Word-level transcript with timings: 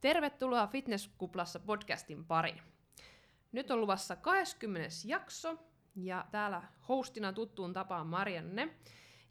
Tervetuloa 0.00 0.66
Fitnesskuplassa 0.66 1.60
podcastin 1.60 2.24
pariin. 2.24 2.62
Nyt 3.52 3.70
on 3.70 3.80
luvassa 3.80 4.16
20. 4.16 4.88
jakso 5.06 5.58
ja 5.94 6.24
täällä 6.30 6.62
hostina 6.88 7.32
tuttuun 7.32 7.72
tapaan 7.72 8.06
Marianne. 8.06 8.74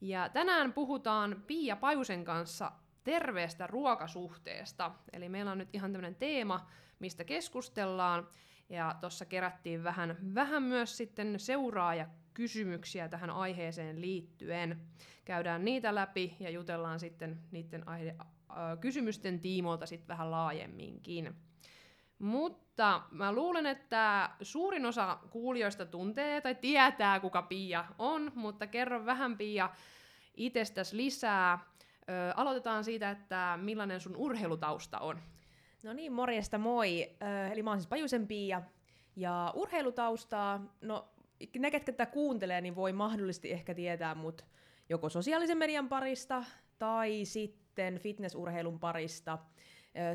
Ja 0.02 0.30
tänään 0.30 0.74
puhutaan 0.74 1.44
Pia 1.48 1.76
Pajusen 1.76 2.26
kanssa 2.26 2.72
terveestä 3.04 3.68
ruokasuhteesta. 3.68 4.92
Eli 5.14 5.30
meillä 5.30 5.52
on 5.52 5.58
nyt 5.58 5.70
ihan 5.74 5.92
tämmöinen 5.92 6.16
teema, 6.16 6.70
mistä 7.00 7.24
keskustellaan. 7.24 8.28
Ja 8.70 8.96
tuossa 9.02 9.26
kerättiin 9.26 9.84
vähän, 9.84 10.18
vähän 10.36 10.64
myös 10.64 10.98
sitten 10.98 11.40
seuraaja 11.40 12.08
kysymyksiä 12.34 13.08
tähän 13.08 13.30
aiheeseen 13.30 14.02
liittyen. 14.02 14.82
Käydään 15.26 15.66
niitä 15.66 15.96
läpi 15.96 16.36
ja 16.40 16.50
jutellaan 16.50 17.00
sitten 17.00 17.40
niiden 17.52 17.88
aihe, 17.88 18.16
kysymysten 18.80 19.40
tiimoilta 19.40 19.86
sitten 19.86 20.08
vähän 20.08 20.32
laajemminkin. 20.32 21.36
Mutta 22.20 23.02
mä 23.12 23.32
luulen, 23.32 23.66
että 23.66 24.30
suurin 24.42 24.86
osa 24.86 25.20
kuulijoista 25.30 25.86
tuntee 25.86 26.42
tai 26.42 26.56
tietää, 26.56 27.20
kuka 27.20 27.42
Pia 27.42 27.86
on, 27.98 28.32
mutta 28.36 28.68
kerro 28.68 29.06
vähän 29.06 29.38
Pia 29.38 29.70
itsestäsi 30.38 30.98
lisää. 30.98 31.60
Ö, 32.10 32.34
aloitetaan 32.36 32.84
siitä, 32.84 33.10
että 33.10 33.60
millainen 33.62 34.00
sun 34.00 34.16
urheilutausta 34.16 35.00
on. 35.00 35.20
No 35.84 35.94
niin, 35.94 36.14
morjesta 36.14 36.58
moi. 36.58 37.18
Eli 37.52 37.64
mä 37.64 37.70
oon 37.70 37.80
siis 37.80 37.90
Pajusen 37.90 38.28
Pia. 38.28 38.62
Ja 39.16 39.54
urheilutaustaa, 39.56 40.76
no 40.82 41.08
ne, 41.60 41.72
ketkä 41.72 41.92
tätä 41.92 42.12
kuuntelee, 42.12 42.62
niin 42.62 42.76
voi 42.76 42.94
mahdollisesti 42.94 43.52
ehkä 43.52 43.74
tietää 43.74 44.16
mut 44.16 44.46
joko 44.90 45.10
sosiaalisen 45.10 45.58
median 45.58 45.90
parista 45.90 46.44
tai 46.78 47.26
sitten 47.26 47.59
fitnessurheilun 48.00 48.80
parista. 48.80 49.38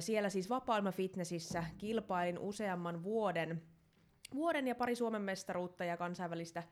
Siellä 0.01 0.31
siis 0.31 0.51
vapaa 0.51 0.93
fitnessissä 0.93 1.65
kilpailin 1.79 2.39
useamman 2.39 3.03
vuoden, 3.03 3.62
vuoden 4.34 4.69
ja 4.69 4.75
pari 4.75 4.95
Suomen 4.95 5.23
mestaruutta 5.23 5.84
ja 5.84 5.97
kansainvälistä 5.97 6.62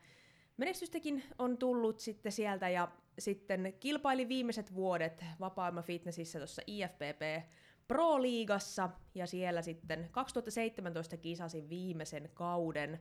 menestystäkin 0.57 1.23
on 1.37 1.57
tullut 1.57 1.99
sitten 1.99 2.31
sieltä 2.31 2.69
ja 2.69 2.91
sitten 3.19 3.73
kilpailin 3.79 4.29
viimeiset 4.29 4.75
vuodet 4.75 5.25
vapaa 5.39 5.81
fitnessissä 5.81 6.39
tuossa 6.39 6.61
IFPP 6.67 7.49
Pro-liigassa 7.87 8.89
ja 9.15 9.27
siellä 9.27 9.61
sitten 9.61 10.09
2017 10.11 11.17
kisasin 11.17 11.69
viimeisen 11.69 12.29
kauden 12.33 12.99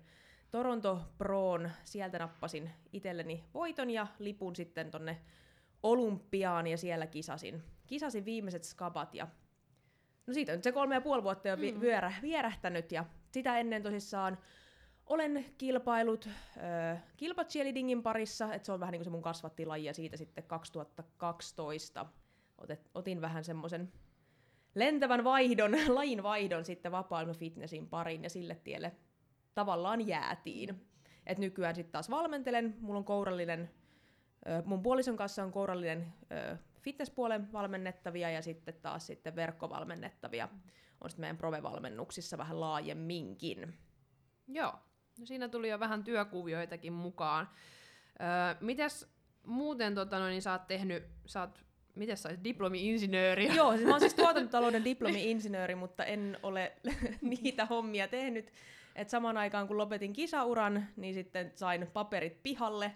Toronto 0.50 1.00
Proon, 1.18 1.70
sieltä 1.84 2.18
nappasin 2.18 2.70
itselleni 2.92 3.44
voiton 3.54 3.90
ja 3.90 4.06
lipun 4.18 4.56
sitten 4.56 4.90
tonne 4.90 5.18
Olympiaan 5.82 6.66
ja 6.66 6.76
siellä 6.76 7.06
kisasin. 7.06 7.62
Kisasin 7.92 8.24
viimeiset 8.24 8.64
skabat 8.64 9.14
ja 9.14 9.28
no 10.26 10.34
siitä 10.34 10.52
on 10.52 10.56
nyt 10.56 10.64
se 10.64 10.72
kolme 10.72 10.94
ja 10.94 11.00
puoli 11.00 11.22
vuotta 11.22 11.48
jo 11.48 11.56
mm. 11.56 11.80
vyörä, 11.80 12.12
vierähtänyt 12.22 12.92
ja 12.92 13.04
sitä 13.30 13.58
ennen 13.58 13.82
tosissaan 13.82 14.38
olen 15.06 15.44
kilpailut 15.58 16.28
äh, 16.28 17.02
kilpacheerleadingin 17.16 18.02
parissa, 18.02 18.54
että 18.54 18.66
se 18.66 18.72
on 18.72 18.80
vähän 18.80 18.92
niin 18.92 18.98
kuin 18.98 19.04
se 19.04 19.10
mun 19.10 19.22
kasvattilaji 19.22 19.84
ja 19.84 19.94
siitä 19.94 20.16
sitten 20.16 20.44
2012 20.44 22.06
otet, 22.58 22.90
otin 22.94 23.20
vähän 23.20 23.44
semmoisen 23.44 23.92
lentävän 24.74 25.24
vaihdon, 25.24 25.72
lajin 25.94 26.22
vaihdon 26.22 26.64
sitten 26.64 26.92
vapaa 26.92 27.26
fitnessin 27.34 27.88
pariin 27.88 28.22
ja 28.22 28.30
sille 28.30 28.54
tielle 28.54 28.92
tavallaan 29.54 30.06
jäätiin. 30.06 30.86
Et 31.26 31.38
nykyään 31.38 31.74
sitten 31.74 31.92
taas 31.92 32.10
valmentelen, 32.10 32.76
mulla 32.80 32.98
on 32.98 33.04
kourallinen, 33.04 33.70
mun 34.64 34.82
puolison 34.82 35.16
kanssa 35.16 35.44
on 35.44 35.52
kourallinen 35.52 36.12
fitnesspuolen 36.82 37.52
valmennettavia 37.52 38.30
ja 38.30 38.42
sitten 38.42 38.74
taas 38.74 39.06
sitten 39.06 39.36
verkkovalmennettavia 39.36 40.48
on 41.00 41.10
sitten 41.10 41.22
meidän 41.22 41.36
prove-valmennuksissa 41.36 42.38
vähän 42.38 42.60
laajemminkin. 42.60 43.74
Joo, 44.48 44.72
no 45.18 45.26
siinä 45.26 45.48
tuli 45.48 45.68
jo 45.68 45.80
vähän 45.80 46.04
työkuvioitakin 46.04 46.92
mukaan. 46.92 47.48
Öö, 48.20 48.56
mites 48.60 49.12
muuten 49.46 49.94
tota, 49.94 50.18
no, 50.18 50.26
niin 50.26 50.42
sä 50.42 50.52
oot 50.52 50.66
tehnyt, 50.66 51.04
sä 51.26 51.40
oot 51.40 51.64
miten 51.94 52.16
sä 52.16 52.28
diplomi-insinööri? 52.44 53.54
Joo, 53.56 53.72
siis 53.72 53.84
mä 53.84 53.90
oon 53.90 54.00
siis 54.00 54.14
tuotantotalouden 54.24 54.84
diplomi-insinööri, 54.84 55.74
mutta 55.74 56.04
en 56.04 56.38
ole 56.42 56.72
niitä 57.20 57.66
hommia 57.66 58.08
tehnyt. 58.08 58.52
Et 58.96 59.08
samaan 59.08 59.36
aikaan 59.36 59.68
kun 59.68 59.78
lopetin 59.78 60.12
kisauran, 60.12 60.86
niin 60.96 61.14
sitten 61.14 61.52
sain 61.54 61.86
paperit 61.92 62.42
pihalle. 62.42 62.94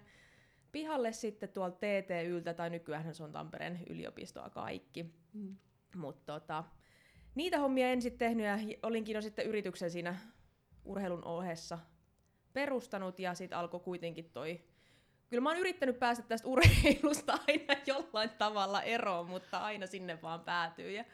Pihalle 0.77 1.13
sitten 1.13 1.49
tuolta 1.49 1.77
TTYltä, 1.77 2.55
tai 2.55 2.71
nykyään 2.71 3.15
se 3.15 3.25
on 3.25 3.33
Tampereen 3.33 3.81
yliopistoa 3.89 4.51
kaikki. 4.51 5.15
Mm. 5.33 5.57
Mutta 5.97 6.33
tota, 6.33 6.65
niitä 7.35 7.59
hommia 7.59 7.89
en 7.89 8.03
sitten 8.03 8.19
tehnyt, 8.29 8.47
ja 8.47 8.59
olinkin 8.83 9.15
jo 9.15 9.23
sitten 9.23 9.47
yrityksen 9.47 9.91
siinä 9.91 10.17
urheilun 10.85 11.25
ohessa 11.25 11.79
perustanut, 12.53 13.19
ja 13.19 13.35
sitten 13.35 13.59
alkoi 13.59 13.81
kuitenkin 13.81 14.31
toi 14.31 14.61
kyllä 15.29 15.41
mä 15.41 15.49
oon 15.49 15.59
yrittänyt 15.59 15.99
päästä 15.99 16.25
tästä 16.29 16.49
urheilusta 16.49 17.33
aina 17.49 17.75
jollain 17.87 18.31
tavalla 18.31 18.83
eroon, 18.83 19.29
mutta 19.29 19.59
aina 19.59 19.87
sinne 19.87 20.23
vaan 20.23 20.41
päätyy. 20.41 20.91
Ja, 20.91 21.05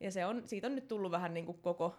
ja 0.00 0.10
se 0.10 0.26
on, 0.26 0.48
siitä 0.48 0.66
on 0.66 0.74
nyt 0.74 0.88
tullut 0.88 1.10
vähän 1.10 1.34
niin 1.34 1.46
kuin 1.46 1.58
koko, 1.58 1.96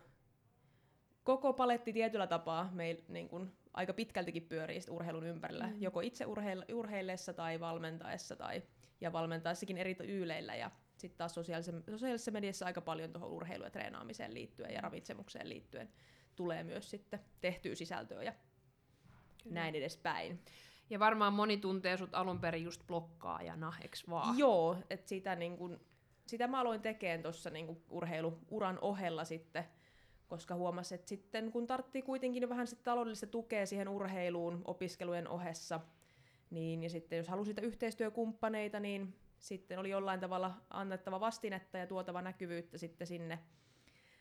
koko 1.23 1.53
paletti 1.53 1.93
tietyllä 1.93 2.27
tapaa 2.27 2.69
meil, 2.73 2.97
niin 3.07 3.29
kuin, 3.29 3.51
aika 3.75 3.93
pitkältikin 3.93 4.43
pyörii 4.43 4.79
urheilun 4.89 5.25
ympärillä, 5.25 5.67
mm. 5.67 5.81
joko 5.81 6.01
itse 6.01 6.25
urheil, 6.25 6.65
urheillessa 6.73 7.33
tai 7.33 7.59
valmentaessa 7.59 8.35
tai, 8.35 8.63
ja 9.01 9.13
valmentaessakin 9.13 9.77
eri 9.77 9.95
yyleillä. 10.07 10.55
Ja 10.55 10.71
sitten 10.97 11.17
taas 11.17 11.33
sosiaalisessa, 11.33 11.91
sosiaalisessa 11.91 12.31
mediassa 12.31 12.65
aika 12.65 12.81
paljon 12.81 13.11
tuohon 13.11 13.31
urheilu- 13.31 13.63
ja 13.63 13.69
treenaamiseen 13.69 14.33
liittyen 14.33 14.73
ja 14.73 14.81
ravitsemukseen 14.81 15.49
liittyen 15.49 15.89
tulee 16.35 16.63
myös 16.63 16.89
sitten 16.89 17.19
tehtyä 17.41 17.75
sisältöä 17.75 18.23
ja 18.23 18.33
Kyllä. 19.43 19.53
näin 19.53 19.75
edespäin. 19.75 20.39
Ja 20.89 20.99
varmaan 20.99 21.33
moni 21.33 21.57
tuntee 21.57 21.97
sut 21.97 22.15
alun 22.15 22.39
perin 22.39 22.63
just 22.63 22.87
blokkaajana, 22.87 23.73
eks 23.81 24.09
vaan? 24.09 24.37
Joo, 24.37 24.77
että 24.89 25.09
sitä, 25.09 25.35
niin 25.35 25.57
kun, 25.57 25.79
sitä 26.27 26.47
mä 26.47 26.59
aloin 26.59 26.81
tekemään 26.81 27.21
tuossa 27.21 27.49
niin 27.49 27.83
urheiluuran 27.89 28.79
ohella 28.81 29.25
sitten, 29.25 29.65
koska 30.27 30.55
huomasin, 30.55 30.95
että 30.95 31.09
sitten 31.09 31.51
kun 31.51 31.67
tartti 31.67 32.01
kuitenkin 32.01 32.49
vähän 32.49 32.67
sit 32.67 32.83
taloudellista 32.83 33.27
tukea 33.27 33.65
siihen 33.65 33.89
urheiluun 33.89 34.61
opiskelujen 34.65 35.27
ohessa, 35.27 35.79
niin 36.49 36.83
ja 36.83 36.89
sitten 36.89 37.17
jos 37.17 37.27
halusi 37.27 37.55
yhteistyökumppaneita, 37.61 38.79
niin 38.79 39.15
sitten 39.39 39.79
oli 39.79 39.89
jollain 39.89 40.19
tavalla 40.19 40.53
annettava 40.69 41.19
vastinetta 41.19 41.77
ja 41.77 41.87
tuotava 41.87 42.21
näkyvyyttä 42.21 42.77
sitten 42.77 43.07
sinne, 43.07 43.39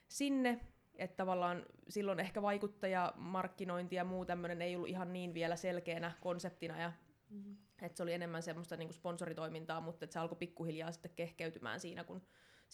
sinne 0.09 0.61
että 0.97 1.17
tavallaan 1.17 1.67
silloin 1.89 2.21
ehkä 2.21 2.43
vaikuttaja, 2.43 3.13
markkinointi 3.17 3.97
ja 3.97 4.05
muu 4.05 4.25
tämmöinen 4.25 4.63
ei 4.63 4.77
ollut 4.77 4.89
ihan 4.89 5.13
niin 5.13 5.35
vielä 5.35 5.57
selkeänä 5.57 6.13
konseptina 6.21 6.81
ja 6.81 6.93
mm-hmm. 7.31 7.57
että 7.83 7.97
se 7.97 8.03
oli 8.03 8.13
enemmän 8.13 8.43
semmoista 8.43 8.77
niin 8.77 8.89
kuin 8.89 8.97
sponsoritoimintaa, 8.97 9.81
mutta 9.81 10.05
että 10.05 10.13
se 10.13 10.19
alkoi 10.19 10.39
pikkuhiljaa 10.39 10.93
sitten 10.93 11.11
kehkeytymään 11.17 11.81
siinä, 11.81 12.05
kun 12.05 12.23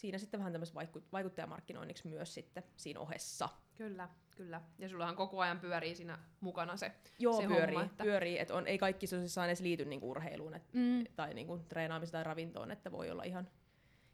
siinä 0.01 0.17
sitten 0.17 0.39
vähän 0.39 0.51
tämmöistä 0.51 0.79
vaikuttajamarkkinoinniksi 1.11 2.07
myös 2.07 2.33
sitten 2.33 2.63
siinä 2.75 2.99
ohessa. 2.99 3.49
Kyllä, 3.75 4.09
kyllä. 4.37 4.61
Ja 4.79 4.89
sullahan 4.89 5.15
koko 5.15 5.39
ajan 5.39 5.59
pyörii 5.59 5.95
siinä 5.95 6.19
mukana 6.39 6.77
se 6.77 6.91
Joo, 7.19 7.41
se 7.41 7.47
pyörii, 7.47 7.75
homma, 7.75 7.91
että... 7.91 8.03
pyörii. 8.03 8.39
Että 8.39 8.53
on, 8.53 8.67
ei 8.67 8.77
kaikki 8.77 9.07
tosissaan 9.07 9.47
edes 9.47 9.61
liity 9.61 9.85
niinku 9.85 10.09
urheiluun 10.11 10.53
et, 10.53 10.73
mm. 10.73 11.03
tai 11.15 11.33
niinku 11.33 11.57
treenaamiseen 11.57 12.11
tai 12.11 12.23
ravintoon, 12.23 12.71
että 12.71 12.91
voi 12.91 13.11
olla 13.11 13.23
ihan 13.23 13.47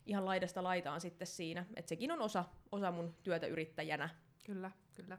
ihan 0.06 0.26
laidasta 0.26 0.64
laitaan 0.64 1.02
sitten 1.02 1.28
siinä. 1.28 1.66
Että 1.76 1.90
sekin 1.90 2.12
on 2.12 2.22
osa, 2.22 2.46
osa 2.72 2.92
mun 2.92 3.16
työtä 3.24 3.48
yrittäjänä. 3.48 4.10
Kyllä, 4.46 4.72
kyllä. 4.94 5.18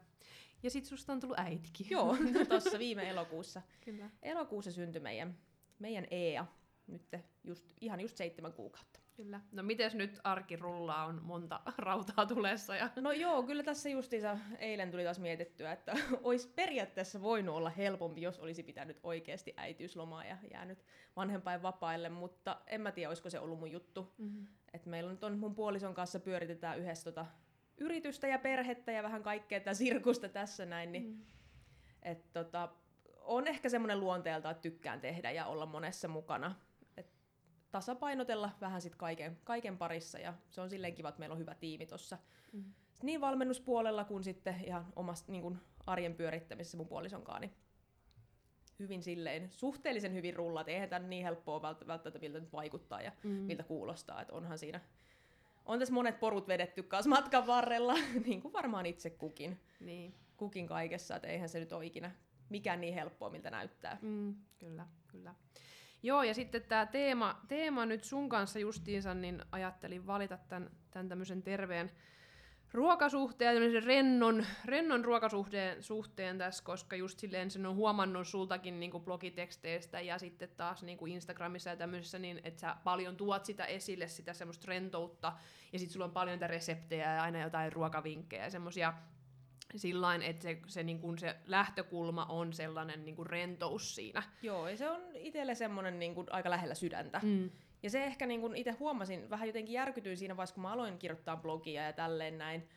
Ja 0.62 0.70
sit 0.70 0.84
susta 0.84 1.12
on 1.12 1.20
tullut 1.20 1.38
äitikin. 1.38 1.86
Joo, 1.90 2.16
tuossa 2.48 2.78
viime 2.78 3.08
elokuussa. 3.08 3.62
Kyllä. 3.84 4.10
Elokuussa 4.22 4.72
syntyi 4.72 5.00
meidän, 5.00 5.38
meidän 5.78 6.06
Eea. 6.10 6.46
Nyt 6.86 7.02
just, 7.44 7.72
ihan 7.80 8.00
just 8.00 8.16
seitsemän 8.16 8.52
kuukautta. 8.52 9.00
Kyllä. 9.18 9.40
No 9.52 9.62
miten 9.62 9.90
nyt 9.94 10.20
arki 10.24 10.56
rullaa, 10.56 11.04
on 11.04 11.20
monta 11.22 11.60
rautaa 11.78 12.26
tulessa? 12.26 12.76
Ja... 12.76 12.90
No 12.96 13.12
joo, 13.12 13.42
kyllä 13.42 13.62
tässä 13.62 13.88
justiinsa 13.88 14.38
eilen 14.58 14.90
tuli 14.90 15.04
taas 15.04 15.18
mietittyä, 15.18 15.72
että 15.72 15.92
olisi 16.22 16.48
periaatteessa 16.48 17.22
voinut 17.22 17.56
olla 17.56 17.70
helpompi, 17.70 18.22
jos 18.22 18.38
olisi 18.38 18.62
pitänyt 18.62 19.00
oikeasti 19.02 19.54
äitiyslomaa 19.56 20.24
ja 20.24 20.36
jäänyt 20.50 20.84
vanhempain 21.16 21.62
vapaille, 21.62 22.08
mutta 22.08 22.60
en 22.66 22.80
mä 22.80 22.92
tiedä, 22.92 23.10
olisiko 23.10 23.30
se 23.30 23.38
ollut 23.38 23.58
mun 23.58 23.70
juttu. 23.70 24.14
Mm-hmm. 24.18 24.46
Et 24.72 24.86
meillä 24.86 25.10
nyt 25.10 25.24
on 25.24 25.38
mun 25.38 25.54
puolison 25.54 25.94
kanssa 25.94 26.20
pyöritetään 26.20 26.78
yhdessä 26.78 27.04
tota 27.04 27.26
yritystä 27.78 28.28
ja 28.28 28.38
perhettä 28.38 28.92
ja 28.92 29.02
vähän 29.02 29.22
kaikkea 29.22 29.60
tätä 29.60 29.74
sirkusta 29.74 30.28
tässä 30.28 30.66
näin, 30.66 30.92
niin 30.92 31.04
mm. 31.04 31.22
et 32.02 32.32
tota, 32.32 32.68
on 33.20 33.46
ehkä 33.46 33.68
semmoinen 33.68 34.00
luonteelta, 34.00 34.50
että 34.50 34.62
tykkään 34.62 35.00
tehdä 35.00 35.30
ja 35.30 35.46
olla 35.46 35.66
monessa 35.66 36.08
mukana. 36.08 36.54
Tasapainotella 37.70 38.50
vähän 38.60 38.80
sit 38.82 38.94
kaiken, 38.94 39.38
kaiken 39.44 39.78
parissa 39.78 40.18
ja 40.18 40.34
se 40.50 40.60
on 40.60 40.70
silleen 40.70 40.94
kiva, 40.94 41.08
että 41.08 41.18
meillä 41.18 41.32
on 41.32 41.38
hyvä 41.38 41.54
tiimi 41.54 41.86
tuossa. 41.86 42.18
Mm. 42.52 42.64
Niin 43.02 43.20
valmennuspuolella 43.20 44.04
kuin 44.04 44.24
sitten 44.24 44.64
ihan 44.64 44.86
omasta 44.96 45.32
niin 45.32 45.42
kun 45.42 45.58
arjen 45.86 46.14
pyörittämisessä 46.14 46.76
mun 46.76 46.88
puolisonkaan. 46.88 47.40
Niin 47.40 47.54
hyvin 48.78 49.02
silleen, 49.02 49.50
suhteellisen 49.50 50.14
hyvin 50.14 50.36
rullat. 50.36 50.68
Eihän 50.68 50.88
tämä 50.88 51.06
niin 51.06 51.22
helppoa 51.24 51.62
välttämättä, 51.62 52.10
miltä 52.20 52.40
nyt 52.40 52.52
vaikuttaa 52.52 53.00
ja 53.00 53.12
mm. 53.22 53.30
miltä 53.30 53.62
kuulostaa. 53.62 54.20
Että 54.22 54.34
onhan 54.34 54.58
siinä, 54.58 54.80
on 55.66 55.78
tässä 55.78 55.94
monet 55.94 56.20
porut 56.20 56.48
vedetty 56.48 56.82
kanssa 56.82 57.08
matkan 57.10 57.46
varrella, 57.46 57.94
niin 58.26 58.42
kuin 58.42 58.52
varmaan 58.52 58.86
itse 58.86 59.10
kukin, 59.10 59.60
Niin. 59.80 60.14
kukin 60.36 60.66
kaikessa, 60.66 61.16
että 61.16 61.28
eihän 61.28 61.48
se 61.48 61.60
nyt 61.60 61.72
ole 61.72 61.86
ikinä 61.86 62.10
mikään 62.48 62.80
niin 62.80 62.94
helppoa, 62.94 63.30
miltä 63.30 63.50
näyttää. 63.50 63.98
Mm, 64.02 64.34
kyllä, 64.58 64.86
kyllä. 65.08 65.34
Joo, 66.02 66.22
ja 66.22 66.34
sitten 66.34 66.62
tämä 66.62 66.86
teema, 66.86 67.40
teema 67.48 67.86
nyt 67.86 68.04
sun 68.04 68.28
kanssa 68.28 68.58
justiinsa, 68.58 69.14
niin 69.14 69.42
ajattelin 69.52 70.06
valita 70.06 70.38
tämän, 70.48 70.70
tämän 70.90 71.08
tämmöisen 71.08 71.42
terveen 71.42 71.90
ruokasuhteen 72.72 73.54
tämmöisen 73.54 73.82
rennon, 73.82 74.46
rennon 74.64 75.04
ruokasuhteen 75.04 75.82
suhteen 75.82 76.38
tässä, 76.38 76.64
koska 76.64 76.96
just 76.96 77.18
silleen 77.18 77.50
sen 77.50 77.66
on 77.66 77.74
huomannut 77.74 78.28
sultakin 78.28 78.80
niin 78.80 78.90
kuin 78.90 79.04
blogiteksteistä 79.04 80.00
ja 80.00 80.18
sitten 80.18 80.48
taas 80.56 80.82
niin 80.82 80.98
kuin 80.98 81.12
Instagramissa 81.12 81.70
ja 81.70 81.76
tämmöisessä, 81.76 82.18
niin 82.18 82.40
että 82.44 82.60
sä 82.60 82.76
paljon 82.84 83.16
tuot 83.16 83.44
sitä 83.44 83.64
esille, 83.64 84.08
sitä 84.08 84.32
semmoista 84.32 84.68
rentoutta, 84.68 85.32
ja 85.72 85.78
sitten 85.78 85.92
sulla 85.92 86.04
on 86.04 86.12
paljon 86.12 86.34
niitä 86.34 86.46
reseptejä 86.46 87.14
ja 87.14 87.22
aina 87.22 87.40
jotain 87.40 87.72
ruokavinkkejä 87.72 88.44
ja 88.44 88.50
semmoisia 88.50 88.94
sillain, 89.76 90.22
että 90.22 90.42
se, 90.42 90.58
se, 90.66 90.82
niin 90.82 91.00
kuin 91.00 91.18
se 91.18 91.36
lähtökulma 91.46 92.24
on 92.24 92.52
sellainen 92.52 93.04
niin 93.04 93.16
kuin 93.16 93.26
rentous 93.26 93.94
siinä. 93.94 94.22
Joo, 94.42 94.68
ja 94.68 94.76
se 94.76 94.90
on 94.90 95.00
itselle 95.14 95.54
semmoinen 95.54 95.98
niin 95.98 96.14
kuin 96.14 96.26
aika 96.30 96.50
lähellä 96.50 96.74
sydäntä. 96.74 97.20
Mm. 97.22 97.50
Ja 97.82 97.90
se 97.90 98.04
ehkä 98.04 98.26
niin 98.26 98.40
kun 98.40 98.56
itse 98.56 98.70
huomasin, 98.70 99.30
vähän 99.30 99.48
jotenkin 99.48 99.72
järkytyin 99.72 100.16
siinä 100.16 100.36
vaiheessa, 100.36 100.54
kun 100.54 100.62
mä 100.62 100.72
aloin 100.72 100.98
kirjoittaa 100.98 101.36
blogia 101.36 101.82
ja 101.82 101.92
tälleen 101.92 102.38
näin. 102.38 102.68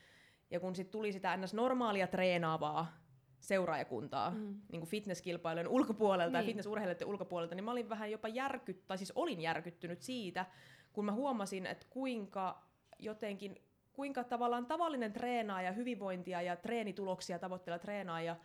Ja 0.52 0.60
kun 0.60 0.76
sitten 0.76 0.92
tuli 0.92 1.14
sitä 1.14 1.38
ns. 1.38 1.54
normaalia 1.54 2.08
treenaavaa 2.08 3.02
seuraajakuntaa, 3.40 4.30
mm. 4.30 4.62
niin 4.72 4.80
kuin 4.80 4.90
fitnesskilpailujen 4.90 5.68
ulkopuolelta 5.68 6.38
niin. 6.38 6.44
Ja 6.44 6.46
fitnessurheilijoiden 6.46 7.08
ulkopuolelta, 7.08 7.56
niin 7.56 7.64
mä 7.64 7.72
olin 7.72 7.90
vähän 7.90 8.12
jopa 8.12 8.28
järkyttynyt, 8.28 8.88
tai 8.88 8.98
siis 8.98 9.12
olin 9.16 9.42
järkyttynyt 9.42 10.02
siitä, 10.02 10.46
kun 10.94 11.06
mä 11.06 11.12
huomasin, 11.12 11.66
että 11.66 11.86
kuinka 11.90 12.64
jotenkin, 13.00 13.62
kuinka 13.94 14.24
tavallaan 14.24 14.66
tavallinen 14.66 15.14
treenaaja, 15.14 15.72
hyvinvointia 15.72 16.42
ja 16.42 16.56
treenituloksia 16.56 17.40
tavoitteleva 17.40 17.80
treenaaja 17.80 18.36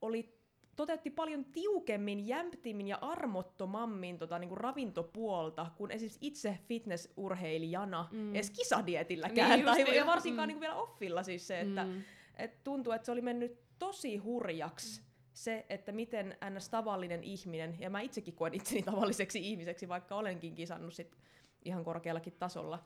oli 0.00 0.40
toteutti 0.76 1.10
paljon 1.10 1.44
tiukemmin, 1.44 2.26
jämptimmin 2.26 2.88
ja 2.88 2.98
armottomammin 3.00 4.18
tota, 4.18 4.38
niin 4.38 4.48
kuin 4.48 4.60
ravintopuolta 4.60 5.66
kuin 5.76 5.90
esimerkiksi 5.90 6.18
itse 6.22 6.58
fitnessurheilijana 6.68 8.08
mm. 8.12 8.34
edes 8.34 8.50
kisadietilläkään. 8.50 9.50
Niin 9.50 9.66
Niin 9.66 9.86
tai, 9.86 9.94
ja 9.96 10.00
joo. 10.00 10.06
varsinkaan 10.06 10.46
Mm. 10.46 10.48
niin 10.48 10.56
kuin 10.56 10.60
vielä 10.60 10.74
offilla 10.74 11.22
siis 11.22 11.46
se, 11.46 11.60
että 11.60 11.84
Mm. 11.84 12.02
et 12.36 12.64
tuntuu, 12.64 12.92
että 12.92 13.06
se 13.06 13.12
oli 13.12 13.20
mennyt 13.20 13.58
tosi 13.78 14.16
hurjaksi 14.16 15.02
se, 15.32 15.66
että 15.68 15.92
miten 15.92 16.36
ns. 16.50 16.68
tavallinen 16.68 17.24
ihminen, 17.24 17.76
ja 17.78 17.90
mä 17.90 18.00
itsekin 18.00 18.34
koen 18.34 18.54
itseni 18.54 18.82
tavalliseksi 18.82 19.38
ihmiseksi, 19.50 19.88
vaikka 19.88 20.16
olenkin 20.16 20.54
kisannut 20.54 20.94
sit 20.94 21.16
ihan 21.64 21.84
korkeallakin 21.84 22.32
tasolla, 22.38 22.84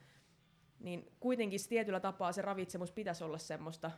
niin 0.85 1.13
kuitenkin 1.21 1.61
tietyllä 1.69 2.01
tapaa 2.01 2.33
se 2.33 2.43
ravitsemus 2.43 2.93
pitäisi 2.93 3.25
olla 3.25 3.39
semmoista 3.39 3.91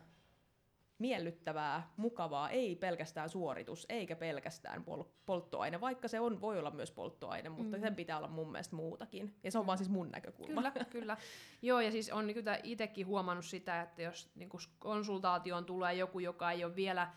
miellyttävää, 0.99 1.91
mukavaa, 1.97 2.51
ei 2.51 2.77
pelkästään 2.77 3.29
suoritus, 3.29 3.87
eikä 3.89 4.17
pelkästään 4.17 4.85
pol- 4.85 5.05
polttoaine, 5.27 5.81
vaikka 5.81 6.09
se 6.09 6.21
on, 6.21 6.41
voi 6.41 6.59
olla 6.59 6.71
myös 6.71 6.91
polttoaine, 6.91 7.49
mutta 7.49 7.77
Mm. 7.77 7.81
sen 7.81 7.95
pitää 7.95 8.19
olla 8.19 8.29
mun 8.29 8.53
mielestä 8.53 8.77
muutakin. 8.77 9.35
Ja 9.45 9.51
se 9.51 9.59
on 9.59 9.67
vaan 9.67 9.79
siis 9.79 9.91
mun 9.91 10.09
näkökulma. 10.11 10.63
Kyllä, 10.63 10.85
kyllä. 11.01 11.17
Joo, 11.63 11.81
ja 11.81 11.91
siis 11.91 12.11
on 12.11 12.35
kyllä 12.35 12.59
itsekin 12.63 13.07
huomannut 13.07 13.45
sitä, 13.45 13.83
että 13.83 14.03
jos 14.03 14.31
niin 14.35 14.49
konsultaatioon 14.79 15.65
tulee 15.65 15.95
joku, 15.95 16.19
joka 16.19 16.51
ei 16.51 16.65
ole 16.65 16.77
vielä 16.77 17.11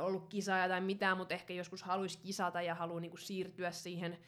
ollut 0.00 0.28
kisaaja 0.28 0.68
tai 0.68 0.80
mitään, 0.80 1.16
mutta 1.16 1.34
ehkä 1.34 1.54
joskus 1.54 1.82
haluaisi 1.82 2.18
kisata 2.18 2.62
ja 2.62 2.74
haluaa 2.74 3.00
niin 3.00 3.18
siirtyä 3.18 3.70
siihen, 3.70 4.18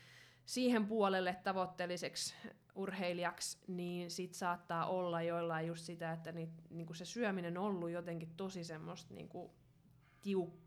siihen 0.47 0.87
puolelle 0.87 1.37
tavoitteelliseksi 1.45 2.35
urheilijaksi, 2.75 3.59
niin 3.67 4.11
sit 4.11 4.35
saattaa 4.35 4.87
olla 4.87 5.23
joillain 5.23 5.67
just 5.67 5.85
sitä, 5.85 6.13
että 6.13 6.33
ni, 6.33 6.49
niin 6.71 6.95
se 6.95 7.05
syöminen 7.05 7.59
on 7.59 7.65
ollut 7.65 7.91
jotenkin 7.91 8.35
tosi 8.37 8.65
semmoista 8.65 9.15
niin 9.15 9.29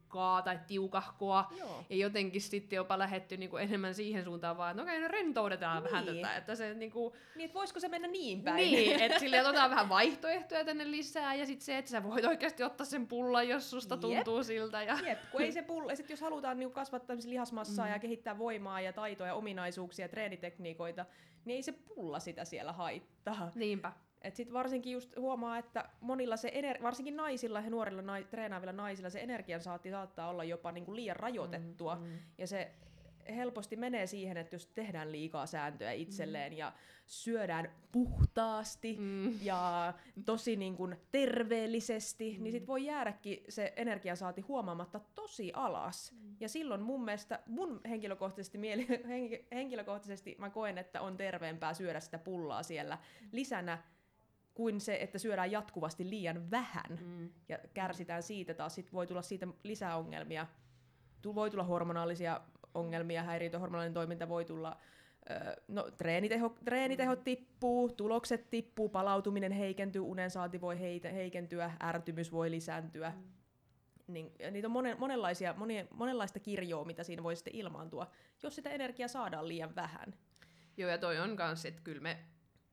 tiukkaa 0.07 0.41
tai 0.41 0.59
tiukahkoa, 0.67 1.47
Joo. 1.57 1.85
ja 1.89 1.95
jotenkin 1.95 2.41
sitten 2.41 2.77
jopa 2.77 2.99
lähetty 2.99 3.37
niinku 3.37 3.57
enemmän 3.57 3.93
siihen 3.93 4.23
suuntaan 4.23 4.57
vaan, 4.57 4.71
että 4.71 4.83
okei, 4.83 5.01
no 5.01 5.07
rentoudetaan 5.07 5.83
niin. 5.83 5.91
vähän 5.91 6.05
Niin. 6.05 6.21
tätä, 6.21 6.37
että 6.37 6.55
se 6.55 6.73
niinku, 6.73 7.15
Niin, 7.35 7.45
että 7.45 7.55
voisiko 7.55 7.79
se 7.79 7.87
mennä 7.87 8.07
niin 8.07 8.43
päin? 8.43 8.71
niin, 8.71 8.99
että 9.03 9.19
silleen 9.19 9.45
otetaan 9.45 9.69
vähän 9.69 9.89
vaihtoehtoja 9.89 10.65
tänne 10.65 10.91
lisää, 10.91 11.35
ja 11.35 11.45
sitten 11.45 11.65
se, 11.65 11.77
että 11.77 11.91
sä 11.91 12.03
voit 12.03 12.25
oikeasti 12.25 12.63
ottaa 12.63 12.85
sen 12.85 13.07
pullan, 13.07 13.47
jos 13.47 13.69
susta 13.69 13.95
Jep. 13.95 14.01
tuntuu 14.01 14.43
siltä. 14.43 14.83
Ja... 14.83 14.97
Jep, 15.05 15.19
kun 15.31 15.41
ei 15.41 15.51
se 15.51 15.61
pulla, 15.61 15.95
sit 15.95 16.09
jos 16.09 16.21
halutaan 16.21 16.59
niinku 16.59 16.73
kasvattaa 16.73 17.17
lihasmassaa 17.25 17.85
mm. 17.85 17.91
ja 17.91 17.99
kehittää 17.99 18.37
voimaa 18.37 18.81
ja 18.81 18.93
taitoja, 18.93 19.33
ominaisuuksia 19.35 20.05
ja 20.05 20.09
treenitekniikoita, 20.09 21.05
niin 21.45 21.55
ei 21.55 21.63
se 21.63 21.71
pulla 21.71 22.19
sitä 22.19 22.45
siellä 22.45 22.73
haittaa. 22.73 23.51
Niinpä. 23.55 23.91
Et 24.27 24.35
sit 24.35 24.53
varsinkin 24.53 24.93
just 24.93 25.15
huomaa, 25.17 25.57
että 25.57 25.89
monilla 26.01 26.37
se, 26.37 26.47
ener- 26.49 26.83
varsinkin 26.83 27.15
naisilla 27.15 27.61
ja 27.61 27.69
nuorilla 27.69 28.01
nai- 28.01 28.25
treenaavilla 28.29 28.73
naisilla 28.73 29.09
se 29.09 29.19
energiansaanti 29.19 29.89
saattaa 29.89 30.29
olla 30.29 30.43
jopa 30.43 30.71
niinku 30.71 30.95
liian 30.95 31.15
rajoitettua. 31.15 31.95
Mm, 31.95 32.01
mm. 32.03 32.17
Ja 32.37 32.47
se 32.47 32.71
helposti 33.35 33.75
menee 33.75 34.07
siihen, 34.07 34.37
että 34.37 34.55
jos 34.55 34.67
tehdään 34.67 35.11
liikaa 35.11 35.45
sääntöjä 35.45 35.91
itselleen 35.91 36.53
ja 36.57 36.73
syödään 37.05 37.71
puhtaasti 37.91 38.95
Mm. 38.99 39.33
ja 39.41 39.93
tosi 40.25 40.55
niin 40.55 40.75
kuin 40.75 40.95
terveellisesti, 41.11 42.35
mm. 42.37 42.43
niin 42.43 42.51
sit 42.51 42.67
voi 42.67 42.85
jäädäkin 42.85 43.43
se 43.49 43.73
energiansaati 43.75 44.41
huomaamatta 44.41 44.99
tosi 45.15 45.51
alas. 45.53 46.11
Mm. 46.11 46.35
Ja 46.39 46.49
silloin 46.49 46.81
mun 46.81 47.05
mielestä, 47.05 47.39
mun 47.45 47.81
henkilökohtaisesti, 47.89 48.57
mieli, 48.57 48.87
henki, 49.09 49.47
henkilökohtaisesti 49.51 50.35
mä 50.39 50.49
koen, 50.49 50.77
että 50.77 51.01
on 51.01 51.17
terveempää 51.17 51.73
syödä 51.73 51.99
sitä 51.99 52.17
pullaa 52.19 52.63
siellä 52.63 52.97
lisänä 53.31 53.77
kuin 54.57 54.81
se, 54.81 54.97
että 55.01 55.17
syödään 55.17 55.51
jatkuvasti 55.51 56.09
liian 56.09 56.51
vähän 56.51 56.99
Mm. 57.05 57.29
ja 57.49 57.57
kärsitään 57.73 58.23
siitä 58.23 58.53
taas. 58.53 58.75
Sitten 58.75 58.93
voi 58.93 59.07
tulla 59.07 59.21
siitä 59.21 59.47
lisää 59.63 59.97
ongelmia. 59.97 60.47
Tu- 61.21 61.35
voi 61.35 61.49
tulla 61.49 61.63
hormonaalisia 61.63 62.41
ongelmia, 62.73 63.23
häiriöhormonaalinen 63.23 63.93
toiminta 63.93 64.29
voi 64.29 64.45
tulla, 64.45 64.77
no 65.67 65.91
treeniteho, 65.97 66.55
treenitehot 66.65 67.23
tippuu, 67.23 67.89
tulokset 67.89 68.49
tippuu, 68.49 68.89
palautuminen 68.89 69.51
heikentyy, 69.51 70.01
unen 70.01 70.31
saanti 70.31 70.61
voi 70.61 70.79
heitä, 70.79 71.09
heikentyä, 71.09 71.71
ärtymys 71.83 72.31
voi 72.31 72.51
lisääntyä. 72.51 73.09
Mm. 73.09 73.23
Niin, 74.07 74.31
ja 74.39 74.51
niitä 74.51 74.67
on 74.67 74.71
monen, 74.71 74.99
monenlaisia, 74.99 75.53
monia, 75.57 75.85
monenlaista 75.93 76.39
kirjoa, 76.39 76.85
mitä 76.85 77.03
siinä 77.03 77.23
voi 77.23 77.35
sitten 77.35 77.55
ilmaantua, 77.55 78.11
jos 78.43 78.55
sitä 78.55 78.69
energiaa 78.69 79.07
saadaan 79.07 79.47
liian 79.47 79.75
vähän. 79.75 80.13
Joo, 80.77 80.89
ja 80.89 80.97
toi 80.97 81.19
on 81.19 81.35
kans, 81.35 81.65
että 81.65 81.81
kyllä 81.83 82.01
me, 82.01 82.17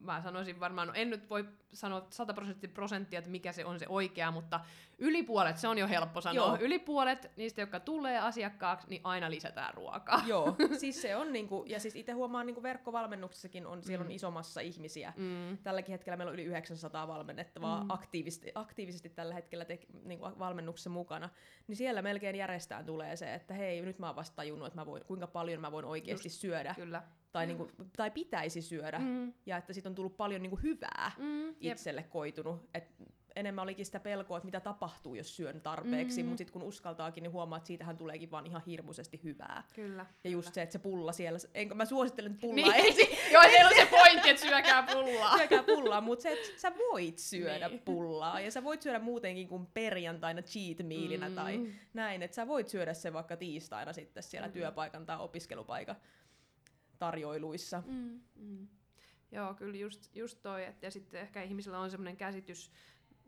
mä 0.05 0.23
sanoisin 0.23 0.61
varmaan, 0.61 0.89
no 0.89 0.95
en 0.95 1.11
nyt 1.11 1.31
voi 1.31 1.49
sanoa 1.73 2.07
100 2.11 2.35
prosenttia, 2.75 3.19
että 3.19 3.31
mikä 3.31 3.53
se 3.53 3.65
on 3.65 3.79
se 3.79 3.87
oikea, 3.89 4.31
mutta 4.31 4.61
yli 4.99 5.23
puolet, 5.23 5.57
se 5.59 5.69
on 5.69 5.79
jo 5.79 5.89
helppo 5.89 6.21
sanoa. 6.21 6.47
Joo. 6.47 6.59
Yli 6.61 6.79
puolet 6.79 7.31
niistä, 7.37 7.61
jotka 7.61 7.81
tulee 7.81 8.19
asiakkaaksi, 8.19 8.87
niin 8.91 9.01
aina 9.05 9.31
lisätään 9.31 9.75
ruokaa. 9.75 10.23
Joo, 10.33 10.57
siis 10.81 11.03
se 11.03 11.17
on 11.17 11.33
niinku, 11.33 11.65
ja 11.69 11.81
siis 11.81 11.97
itse 11.97 12.13
huomaan 12.13 12.47
niinku 12.47 12.63
verkkovalmennuksessakin 12.63 13.67
on, 13.67 13.83
siellä 13.83 14.03
on 14.03 14.07
Mm. 14.09 14.15
iso 14.15 14.31
massa 14.31 14.61
ihmisiä, 14.61 15.13
Mm. 15.17 15.59
Tälläkin 15.59 15.93
hetkellä 15.93 16.17
meillä 16.17 16.31
on 16.31 16.35
yli 16.35 16.45
900 16.45 17.09
valmennettavaa 17.09 17.79
Mm. 17.81 17.85
mm. 17.85 17.91
aktiivisesti, 17.91 18.53
aktiivisesti 18.55 19.09
tällä 19.11 19.35
hetkellä 19.35 19.65
te, 19.65 19.79
niin 20.05 20.19
kuin 20.19 20.39
valmennuksessa 20.39 20.91
mukana. 20.91 21.29
Niin 21.69 21.77
siellä 21.77 22.03
melkein 22.03 22.37
järjestään 22.37 22.87
tulee 22.87 23.17
se, 23.17 23.35
että 23.35 23.55
hei, 23.55 23.83
nyt 23.83 23.99
mä 23.99 24.07
oon 24.07 24.17
vasta 24.17 24.37
tajunnut, 24.37 24.67
että 24.67 24.81
mä 24.81 24.87
voin, 24.87 25.05
kuinka 25.05 25.27
paljon 25.27 25.61
mä 25.61 25.73
voin 25.73 25.85
oikeasti 25.85 26.29
Just, 26.29 26.41
syödä. 26.41 26.75
Kyllä. 26.75 27.03
Tai, 27.33 27.47
niin 27.47 27.57
kuin, 27.57 27.71
tai 27.97 28.11
pitäisi 28.11 28.63
syödä. 28.63 28.99
Mm. 28.99 29.05
Mm. 29.05 29.33
Ja 29.47 29.57
että 29.57 29.73
siitä 29.73 29.89
on 29.89 29.95
tullut 29.95 30.17
paljon 30.17 30.43
niin 30.43 30.51
kuin 30.51 30.63
hyvää 30.63 31.13
Mm. 31.19 31.49
Jep. 31.49 31.73
itselle 31.73 32.03
koitunut. 32.03 32.69
Et 32.75 32.95
enemmän 33.37 33.63
olikin 33.63 33.87
sitä 33.87 34.01
pelkoa, 34.01 34.37
että 34.37 34.45
mitä 34.45 34.61
tapahtuu, 34.61 35.15
jos 35.15 35.37
syön 35.37 35.61
tarpeeksi. 35.61 36.23
Mm. 36.23 36.27
Mm. 36.27 36.29
Mutta 36.29 36.39
sitten 36.39 36.53
kun 36.53 36.63
uskaltaakin, 36.63 37.23
niin 37.23 37.33
huomaa, 37.33 37.57
että 37.57 37.67
siitähän 37.67 37.97
tuleekin 37.97 38.31
vaan 38.31 38.47
ihan 38.47 38.63
hirmuisesti 38.67 39.21
hyvää. 39.25 39.63
Kyllä. 39.75 40.07
Ja 40.25 40.31
just 40.31 40.47
kyllä. 40.47 40.55
se, 40.55 40.63
että 40.63 40.73
se 40.73 40.79
pulla 40.79 41.13
siellä, 41.13 41.39
enkö 41.55 41.75
mä 41.75 41.85
suosittelen 41.85 42.37
pullaa 42.41 42.73
Niin. 42.73 42.87
ensin, 42.87 43.07
Joo, 43.33 43.43
siellä 43.43 43.69
on 43.69 43.75
se 43.77 43.87
pointti, 44.03 44.31
että 44.31 44.43
syökää 44.43 44.83
pullaa. 44.93 45.37
syökää 45.39 45.63
pullaa, 45.63 46.01
mutta 46.01 46.23
se, 46.23 46.33
että 46.33 46.61
sä 46.61 46.73
voit 46.79 47.19
syödä 47.19 47.69
Niin. 47.69 47.81
pullaa, 47.85 48.41
ja 48.41 48.51
sä 48.51 48.65
voit 48.65 48.83
syödä 48.83 48.99
muutenkin 48.99 49.49
kuin 49.49 49.67
perjantaina 49.67 50.43
cheat 50.43 50.79
mealinä 50.79 51.29
Mm. 51.29 51.35
tai 51.35 51.67
näin, 51.95 52.23
että 52.23 52.35
sä 52.35 52.49
voit 52.49 52.69
syödä 52.69 52.95
sen 52.95 53.13
vaikka 53.13 53.37
tiistaina 53.37 53.93
sitten 53.93 54.23
siellä 54.23 54.49
Kyllä. 54.49 54.67
työpaikan 54.67 55.07
tai 55.07 55.17
opiskelupaikan 55.21 55.97
tarjoiluissa. 56.99 57.83
Mm, 57.87 58.21
mm. 58.35 58.69
Joo, 59.33 59.55
kyllä 59.55 59.77
just, 59.77 60.17
just 60.17 60.39
toi, 60.43 60.65
että 60.65 60.87
ja 60.87 60.91
sitten 60.91 61.21
ehkä 61.21 61.43
ihmisillä 61.43 61.79
on 61.79 61.91
semmoinen 61.91 62.17
käsitys, 62.17 62.71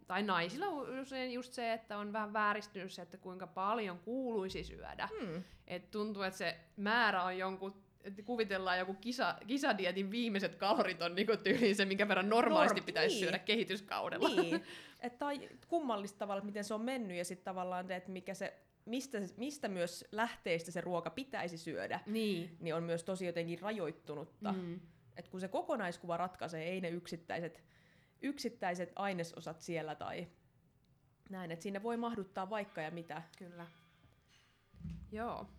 tai 0.07 0.23
naisilla 0.23 0.67
usein 1.03 1.33
just 1.33 1.53
se, 1.53 1.73
että 1.73 1.99
on 1.99 2.13
vähän 2.13 2.33
vääristynyt 2.33 2.93
se, 2.93 3.03
että 3.03 3.17
kuinka 3.17 3.47
paljon 3.47 3.99
kuuluisi 3.99 4.65
syödä. 4.65 5.09
Mm. 5.21 5.45
Et 5.67 5.91
tuntuu, 5.91 6.23
että 6.23 6.39
se 6.39 6.57
määrä 6.77 7.23
on 7.23 7.39
jonkun, 7.39 7.75
että 8.05 8.23
kuvitellaan 8.23 8.79
joku 8.79 8.95
kisa, 8.95 9.35
kisadietin 9.47 10.11
viimeiset 10.11 10.55
kalorit 10.55 11.03
on 11.03 11.15
niinku 11.15 11.37
tyyliin 11.37 11.77
se, 11.77 11.85
minkä 11.85 12.09
verran 12.09 12.29
normaalisti 12.29 12.81
Norm- 12.81 12.85
pitäisi 12.87 13.15
niin. 13.15 13.25
syödä 13.25 13.39
kehityskaudella. 13.39 14.43
Niin, 14.43 14.55
että 15.01 15.19
tai 15.19 15.49
kummallista 15.69 16.19
tavalla, 16.19 16.39
että 16.39 16.47
miten 16.47 16.65
se 16.65 16.75
on 16.75 16.81
mennyt, 16.81 17.17
ja 17.17 17.25
sitten 17.25 17.45
tavallaan 17.45 17.87
se, 17.87 17.97
että 17.97 18.11
mikä 18.11 18.35
se, 18.35 18.57
mistä, 18.85 19.19
mistä 19.37 19.69
myös 19.69 20.05
lähteistä 20.13 20.71
se 20.71 20.81
ruoka 20.81 21.11
pitäisi 21.11 21.59
syödä, 21.59 22.01
niin. 22.07 22.57
niin 22.61 22.75
on 22.75 22.83
myös 22.83 23.05
tosi 23.05 23.27
jotenkin 23.27 23.61
rajoittunutta. 23.61 24.53
Mm. 24.53 24.81
Et 25.17 25.29
kun 25.29 25.41
se 25.41 25.49
kokonaiskuva 25.49 26.17
ratkaisee, 26.17 26.65
ei 26.65 26.81
ne 26.81 26.89
yksittäiset 26.89 27.63
yksittäiset 28.23 28.93
ainesosat 28.97 29.61
siellä 29.61 29.95
tai 29.95 30.29
näin, 31.31 31.51
että 31.53 31.63
sinne 31.63 31.83
voi 31.83 31.97
mahduttaa 31.97 32.51
vaikka 32.51 32.81
ja 32.81 32.91
mitä. 32.91 33.23
Kyllä. 33.39 33.67
Joo. 35.13 35.51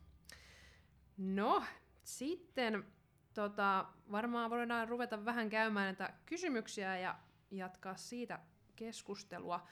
No, 1.18 1.64
sitten 2.04 2.86
tota, 3.34 3.86
varmaan 4.12 4.50
voidaan 4.50 4.90
ruveta 4.90 5.26
vähän 5.26 5.50
käymään 5.50 5.86
näitä 5.86 6.14
kysymyksiä 6.26 6.98
ja 6.98 7.16
jatkaa 7.52 7.96
siitä 7.96 8.40
keskustelua. 8.76 9.68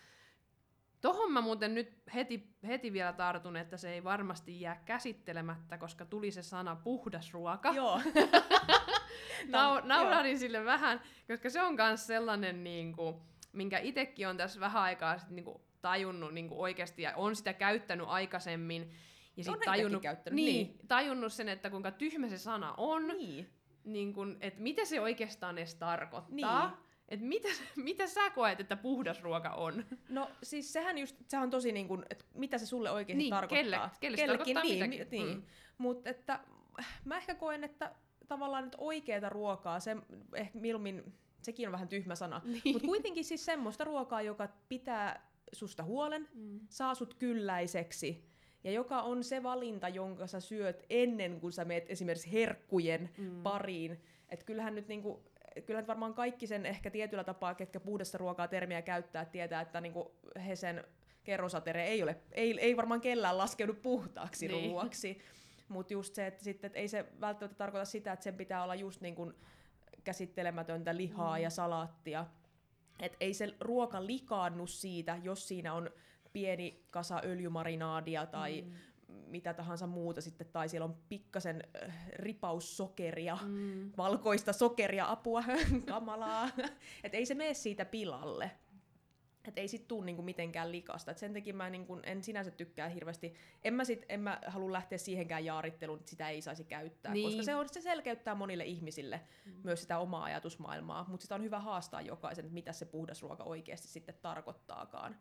Tohon 1.02 1.32
mä 1.32 1.42
muuten 1.42 1.74
nyt 1.76 1.94
heti, 2.14 2.56
heti 2.68 2.94
vielä 2.94 3.14
tartun, 3.14 3.58
että 3.58 3.78
se 3.78 3.94
ei 3.94 4.04
varmasti 4.04 4.62
jää 4.62 4.82
käsittelemättä, 4.86 5.78
koska 5.78 6.06
tuli 6.06 6.32
se 6.32 6.44
sana 6.44 6.76
puhdas 6.76 7.34
ruoka. 7.34 7.72
Joo. 7.72 8.02
Nau, 9.48 9.82
naurarin 9.84 10.40
sille 10.40 10.66
vähän, 10.66 11.02
koska 11.28 11.50
se 11.50 11.62
on 11.62 11.76
myös 11.76 12.08
sellainen, 12.08 12.64
niin 12.64 12.94
kuin, 12.94 13.16
minkä 13.54 13.80
itsekin 13.80 14.28
on 14.28 14.38
tässä 14.38 14.60
vähän 14.60 14.82
aikaa 14.84 15.18
sit, 15.18 15.30
niin 15.30 15.46
kuin, 15.46 15.62
tajunnut 15.82 16.34
niin 16.34 16.48
kuin 16.50 16.60
oikeasti 16.60 17.02
ja 17.02 17.14
on 17.16 17.36
sitä 17.36 17.54
käyttänyt 17.54 18.08
aikaisemmin. 18.10 18.82
Ja 18.82 19.42
On 19.42 19.44
sit 19.44 19.46
niitäkin 19.46 19.66
tajunnut, 19.66 20.02
käyttänyt, 20.02 20.36
niin, 20.36 20.68
niin. 20.68 20.88
tajunnut 20.88 21.34
sen, 21.34 21.50
että 21.50 21.70
kuinka 21.70 21.92
tyhmä 21.92 22.28
se 22.30 22.38
sana 22.38 22.74
on, 22.78 23.08
Niin. 23.08 23.50
niin 23.84 24.14
kun, 24.14 24.38
että 24.42 24.62
mitä 24.62 24.86
se 24.86 25.02
oikeastaan 25.02 25.58
edes 25.58 25.76
tarkoittaa. 25.76 26.68
Niin. 26.70 26.86
Että 27.10 27.26
mitä, 27.26 27.48
mitä 27.76 28.08
sä 28.08 28.30
koet, 28.30 28.60
että 28.60 28.76
puhdas 28.76 29.22
ruoka 29.24 29.50
on? 29.50 29.86
No 30.10 30.32
siis 30.44 30.74
sehän 30.74 30.98
just, 30.98 31.16
sehän 31.28 31.44
on 31.44 31.50
tosi 31.50 31.72
niin 31.72 31.88
kuin, 31.88 32.06
että 32.10 32.26
mitä 32.34 32.58
se 32.58 32.66
sulle 32.66 32.92
oikeasti 32.92 33.18
Niin, 33.18 33.30
tarkoittaa. 33.30 33.88
kelle- 33.88 34.00
kelle 34.00 34.18
se 34.18 34.24
Kellekin, 34.24 34.56
tarkoittaa 34.56 34.64
niin, 34.64 34.90
mitäkin. 34.90 35.26
Niin. 35.26 35.38
Mm. 35.38 35.44
Mutta 35.78 36.10
että 36.10 36.40
mä 37.06 37.18
ehkä 37.18 37.36
koen, 37.36 37.64
että 37.64 37.92
tavallaan 38.28 38.64
nyt 38.64 38.76
oikeeta 38.78 39.30
ruokaa, 39.30 39.80
se 39.80 39.96
ehkä 40.34 40.60
milmin, 40.60 41.14
sekin 41.42 41.68
on 41.68 41.72
vähän 41.72 41.88
tyhmä 41.88 42.16
sana, 42.16 42.42
Niin. 42.46 42.62
mutta 42.74 42.88
kuitenkin 42.88 43.26
siis 43.26 43.46
semmoista 43.46 43.84
ruokaa, 43.84 44.22
joka 44.22 44.50
pitää 44.70 45.28
susta 45.52 45.84
huolen, 45.84 46.28
Mm. 46.34 46.60
saa 46.70 46.96
sut 46.96 47.14
kylläiseksi, 47.14 48.26
ja 48.64 48.72
joka 48.72 49.02
on 49.02 49.24
se 49.24 49.44
valinta, 49.44 49.90
jonka 49.90 50.28
sä 50.28 50.40
syöt 50.40 50.84
ennen 50.90 51.40
kuin 51.40 51.54
sä 51.54 51.66
meet 51.66 51.86
esimerkiksi 51.90 52.32
herkkujen 52.32 53.10
Mm. 53.18 53.44
pariin. 53.44 54.02
Et 54.30 54.44
kyllähän 54.44 54.76
nyt 54.76 54.88
niinku, 54.88 55.24
kyllähän 55.66 55.88
varmaan 55.88 56.14
kaikki 56.14 56.48
sen 56.48 56.66
ehkä 56.66 56.90
tietyllä 56.92 57.24
tapaa, 57.24 57.56
ketkä 57.56 57.80
puhdasta 57.80 58.18
ruokaa 58.18 58.48
termiä 58.48 58.82
käyttää, 58.82 59.26
tietää, 59.26 59.62
että 59.62 59.82
niinku 59.82 60.12
he 60.48 60.56
sen 60.56 60.84
kerrosatere 61.24 61.86
ei, 61.88 62.04
ole, 62.04 62.16
ei, 62.32 62.60
ei 62.60 62.78
varmaan 62.78 63.02
kellään 63.02 63.38
laskeudu 63.38 63.74
puhtaaksi 63.74 64.48
niin. 64.48 64.70
ruuaksi. 64.70 65.18
Mutta 65.70 65.94
just 65.94 66.16
se, 66.16 66.28
että 66.28 66.44
sitten, 66.44 66.68
et 66.72 66.76
ei 66.78 66.88
se 66.88 67.06
välttämättä 67.22 67.58
tarkoita 67.58 67.86
sitä, 67.86 68.12
että 68.14 68.24
sen 68.24 68.36
pitää 68.36 68.64
olla 68.64 68.76
just 68.76 69.02
niin 69.02 69.16
kuin 69.16 69.34
käsittelemätöntä 70.04 70.98
lihaa 70.98 71.36
Mm. 71.36 71.40
mm. 71.40 71.44
ja 71.44 71.50
salaattia. 71.50 72.26
Et 73.00 73.18
ei 73.20 73.34
se 73.34 73.56
ruoka 73.60 74.06
likaannu 74.06 74.68
siitä, 74.68 75.20
jos 75.24 75.48
siinä 75.48 75.74
on 75.74 75.90
pieni 76.34 76.86
kasa 76.92 77.22
öljymarinaadia 77.26 78.26
tai 78.26 78.62
Mm. 78.62 78.72
mitä 79.28 79.54
tahansa 79.54 79.88
muuta 79.88 80.22
sitten, 80.22 80.48
tai 80.48 80.70
siellä 80.70 80.86
on 80.86 80.98
pikkasen 81.10 81.64
äh, 81.84 82.10
ripaus 82.14 82.78
sokeria, 82.78 83.38
Mm. 83.46 83.92
valkoista 83.98 84.54
sokeria, 84.54 85.12
apua, 85.12 85.44
kamalaa. 85.90 86.50
Et 87.04 87.14
ei 87.16 87.26
se 87.26 87.36
mene 87.36 87.54
siitä 87.54 87.86
pilalle. 87.86 88.52
Et 89.48 89.58
ei 89.58 89.68
sit 89.68 89.88
tuu 89.88 90.02
niinku 90.02 90.22
mitenkään 90.22 90.72
likasta. 90.72 91.12
Et 91.12 91.18
sen 91.18 91.34
takia 91.34 91.54
mä 91.54 91.70
niinku 91.70 92.00
en 92.04 92.24
sinänsä 92.24 92.52
tykkää 92.52 92.90
hirveästi. 92.90 93.34
En 93.64 93.74
mä, 93.74 93.84
sit, 93.84 94.06
en 94.10 94.20
mä 94.20 94.42
halua 94.48 94.72
lähteä 94.72 94.98
siihenkään 94.98 95.46
jaaritteluun, 95.46 96.00
että 96.00 96.10
sitä 96.10 96.30
ei 96.30 96.42
saisi 96.42 96.64
käyttää. 96.64 97.14
Niin. 97.14 97.28
Koska 97.30 97.44
se, 97.44 97.56
on, 97.56 97.70
se 97.72 97.82
selkeyttää 97.82 98.36
monille 98.36 98.66
ihmisille 98.66 99.22
Mm. 99.46 99.52
myös 99.64 99.82
sitä 99.82 100.00
omaa 100.00 100.24
ajatusmaailmaa. 100.24 101.06
Mutta 101.10 101.22
sitä 101.24 101.36
on 101.36 101.44
hyvä 101.44 101.60
haastaa 101.60 102.02
jokaisen, 102.02 102.46
että 102.46 102.54
mitä 102.54 102.74
se 102.74 102.86
puhdas 102.86 103.22
ruoka 103.22 103.44
oikeasti 103.44 103.88
sitten 103.88 104.16
tarkoittaakaan. 104.22 105.16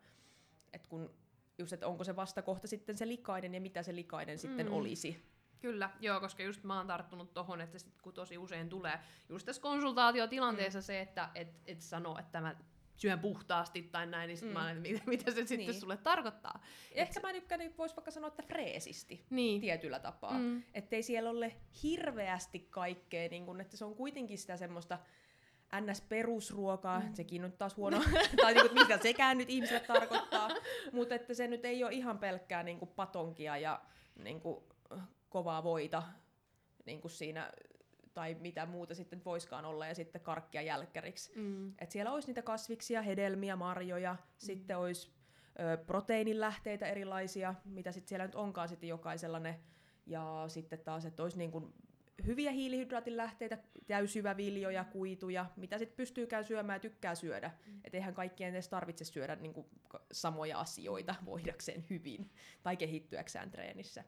Et 0.73 0.87
kun 0.87 1.13
just, 1.57 1.73
että 1.73 1.87
onko 1.87 2.03
se 2.03 2.15
vastakohta 2.15 2.67
sitten 2.67 2.97
se 2.97 3.07
likainen 3.07 3.53
ja 3.53 3.61
mitä 3.61 3.83
se 3.83 3.95
likainen 3.95 4.37
sitten 4.39 4.65
Mm. 4.67 4.73
olisi. 4.73 5.35
Kyllä, 5.59 5.89
joo, 5.99 6.19
koska 6.19 6.43
just 6.43 6.63
mä 6.63 6.77
oon 6.77 6.87
tarttunut 6.87 7.33
tohon, 7.33 7.61
että 7.61 7.79
sit, 7.79 8.01
kun 8.01 8.13
tosi 8.13 8.37
usein 8.37 8.69
tulee 8.69 8.99
just 9.29 9.45
tässä 9.45 9.61
konsultaatiotilanteessa 9.61 10.79
mm. 10.79 10.83
se, 10.83 11.01
että 11.01 11.29
et, 11.35 11.47
et 11.67 11.81
sanoo, 11.81 12.17
että 12.19 12.41
mä 12.41 12.55
syön 12.95 13.19
puhtaasti 13.19 13.81
tai 13.81 14.07
näin, 14.07 14.27
niin 14.27 14.37
sit 14.37 14.47
mm. 14.47 14.53
Mä 14.53 14.63
olen, 14.63 14.77
että 14.77 14.89
mitä, 14.89 15.03
mitä 15.05 15.31
se 15.31 15.35
sitten 15.35 15.57
Niin. 15.57 15.73
sulle 15.73 15.97
tarkoittaa. 15.97 16.63
Ehkä 16.91 17.19
mä 17.19 17.33
tykkään, 17.33 17.61
että 17.61 17.77
voisi 17.77 17.95
vaikka 17.95 18.11
sanoa, 18.11 18.27
että 18.27 18.43
freesisti 18.43 19.25
Niin. 19.29 19.61
tietyllä 19.61 19.99
tapaa. 19.99 20.37
Mm. 20.37 20.63
Ettei 20.73 21.03
siellä 21.03 21.29
ole 21.29 21.55
hirveästi 21.83 22.59
kaikkea, 22.59 23.29
niin 23.29 23.45
kun, 23.45 23.61
että 23.61 23.77
se 23.77 23.85
on 23.85 23.95
kuitenkin 23.95 24.37
sitä 24.37 24.57
semmoista 24.57 24.99
NS-perusruokaa, 25.81 26.99
mm. 26.99 27.13
sekin 27.13 27.45
on 27.45 27.51
taas 27.51 27.77
huono, 27.77 28.01
tai 28.41 28.53
niin 28.53 28.69
kuin, 28.69 28.81
mitä 28.87 28.97
sekään 28.97 29.37
nyt 29.37 29.49
ihmisille 29.49 29.79
tarkoittaa, 29.79 30.49
mutta 30.91 31.15
että 31.15 31.33
se 31.33 31.47
nyt 31.47 31.65
ei 31.65 31.83
ole 31.83 31.93
ihan 31.93 32.19
pelkkää 32.19 32.63
niin 32.63 32.79
kuin 32.79 32.91
patonkia 32.95 33.57
ja 33.57 33.81
niin 34.15 34.41
kuin, 34.41 34.63
kovaa 35.29 35.63
voita 35.63 36.03
niin 36.85 37.01
kuin 37.01 37.11
siinä, 37.11 37.51
tai 38.15 38.35
mitä 38.39 38.65
muuta 38.65 38.95
sitten 38.95 39.21
voiskaan 39.25 39.65
olla, 39.65 39.87
ja 39.87 39.95
sitten 39.95 40.21
karkkia 40.21 40.61
jälkkäriksi. 40.61 41.31
Mm. 41.35 41.73
Et 41.79 41.91
siellä 41.91 42.11
olisi 42.11 42.27
niitä 42.27 42.41
kasviksia, 42.41 43.01
hedelmiä, 43.01 43.55
marjoja, 43.55 44.13
mm. 44.13 44.19
sitten 44.37 44.77
olisi 44.77 45.11
ö, 45.59 45.77
proteiinilähteitä 45.77 46.87
erilaisia, 46.87 47.55
mitä 47.65 47.91
sitten 47.91 48.09
siellä 48.09 48.25
nyt 48.25 48.35
onkaan 48.35 48.69
sitten 48.69 48.89
jokaisella 48.89 49.39
ne. 49.39 49.59
Ja 50.05 50.45
sitten 50.47 50.79
taas, 50.79 51.05
että 51.05 51.23
olisi 51.23 51.37
niin 51.37 51.51
kuin 51.51 51.73
hyviä 52.25 52.51
hiilihydraatinlähteitä, 52.51 53.57
täysyväviljoja, 53.87 54.83
kuituja, 54.83 55.45
mitä 55.55 55.77
sitten 55.77 55.97
pystyykään 55.97 56.45
syömään 56.45 56.75
ja 56.75 56.79
tykkää 56.79 57.15
syödä. 57.15 57.51
Mm. 57.67 57.79
Et 57.83 57.95
eihän 57.95 58.13
kaikkien 58.13 58.49
edes 58.49 58.69
tarvitse 58.69 59.05
syödä 59.05 59.35
niin 59.35 59.53
kuin 59.53 59.67
samoja 60.11 60.59
asioita 60.59 61.15
voidakseen 61.25 61.85
hyvin 61.89 62.29
tai 62.63 62.77
kehittyäkseen 62.77 63.51
treenissä. 63.51 64.03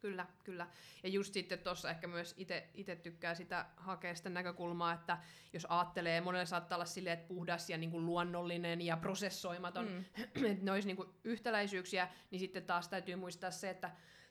Kyllä, 0.00 0.26
kyllä. 0.44 0.66
Ja 1.02 1.08
just 1.08 1.34
sitten 1.34 1.58
tuossa 1.58 1.90
ehkä 1.90 2.06
myös 2.06 2.34
itse 2.74 2.96
tykkää 2.96 3.34
sitä 3.34 3.66
hakea 3.76 4.14
sitä 4.14 4.28
näkökulmaa, 4.28 4.92
että 4.92 5.18
jos 5.52 5.66
ajattelee, 5.68 6.20
monelle 6.20 6.46
saattaa 6.46 6.76
olla 6.76 6.84
silleen, 6.84 7.18
että 7.18 7.28
puhdas 7.28 7.70
ja 7.70 7.78
niin 7.78 7.90
kuin 7.90 8.06
luonnollinen 8.06 8.80
ja 8.80 8.96
prosessoimaton, 8.96 9.88
mm. 9.88 10.04
että 10.44 10.64
ne 10.64 10.72
olisi 10.72 10.88
niin 10.88 10.96
kuin 10.96 11.08
yhtäläisyyksiä, 11.24 12.08
niin 12.30 12.40
sitten 12.40 12.64
taas 12.64 12.88
täytyy 12.88 13.16
muistaa 13.16 13.50
se, 13.50 13.70
että 13.70 13.90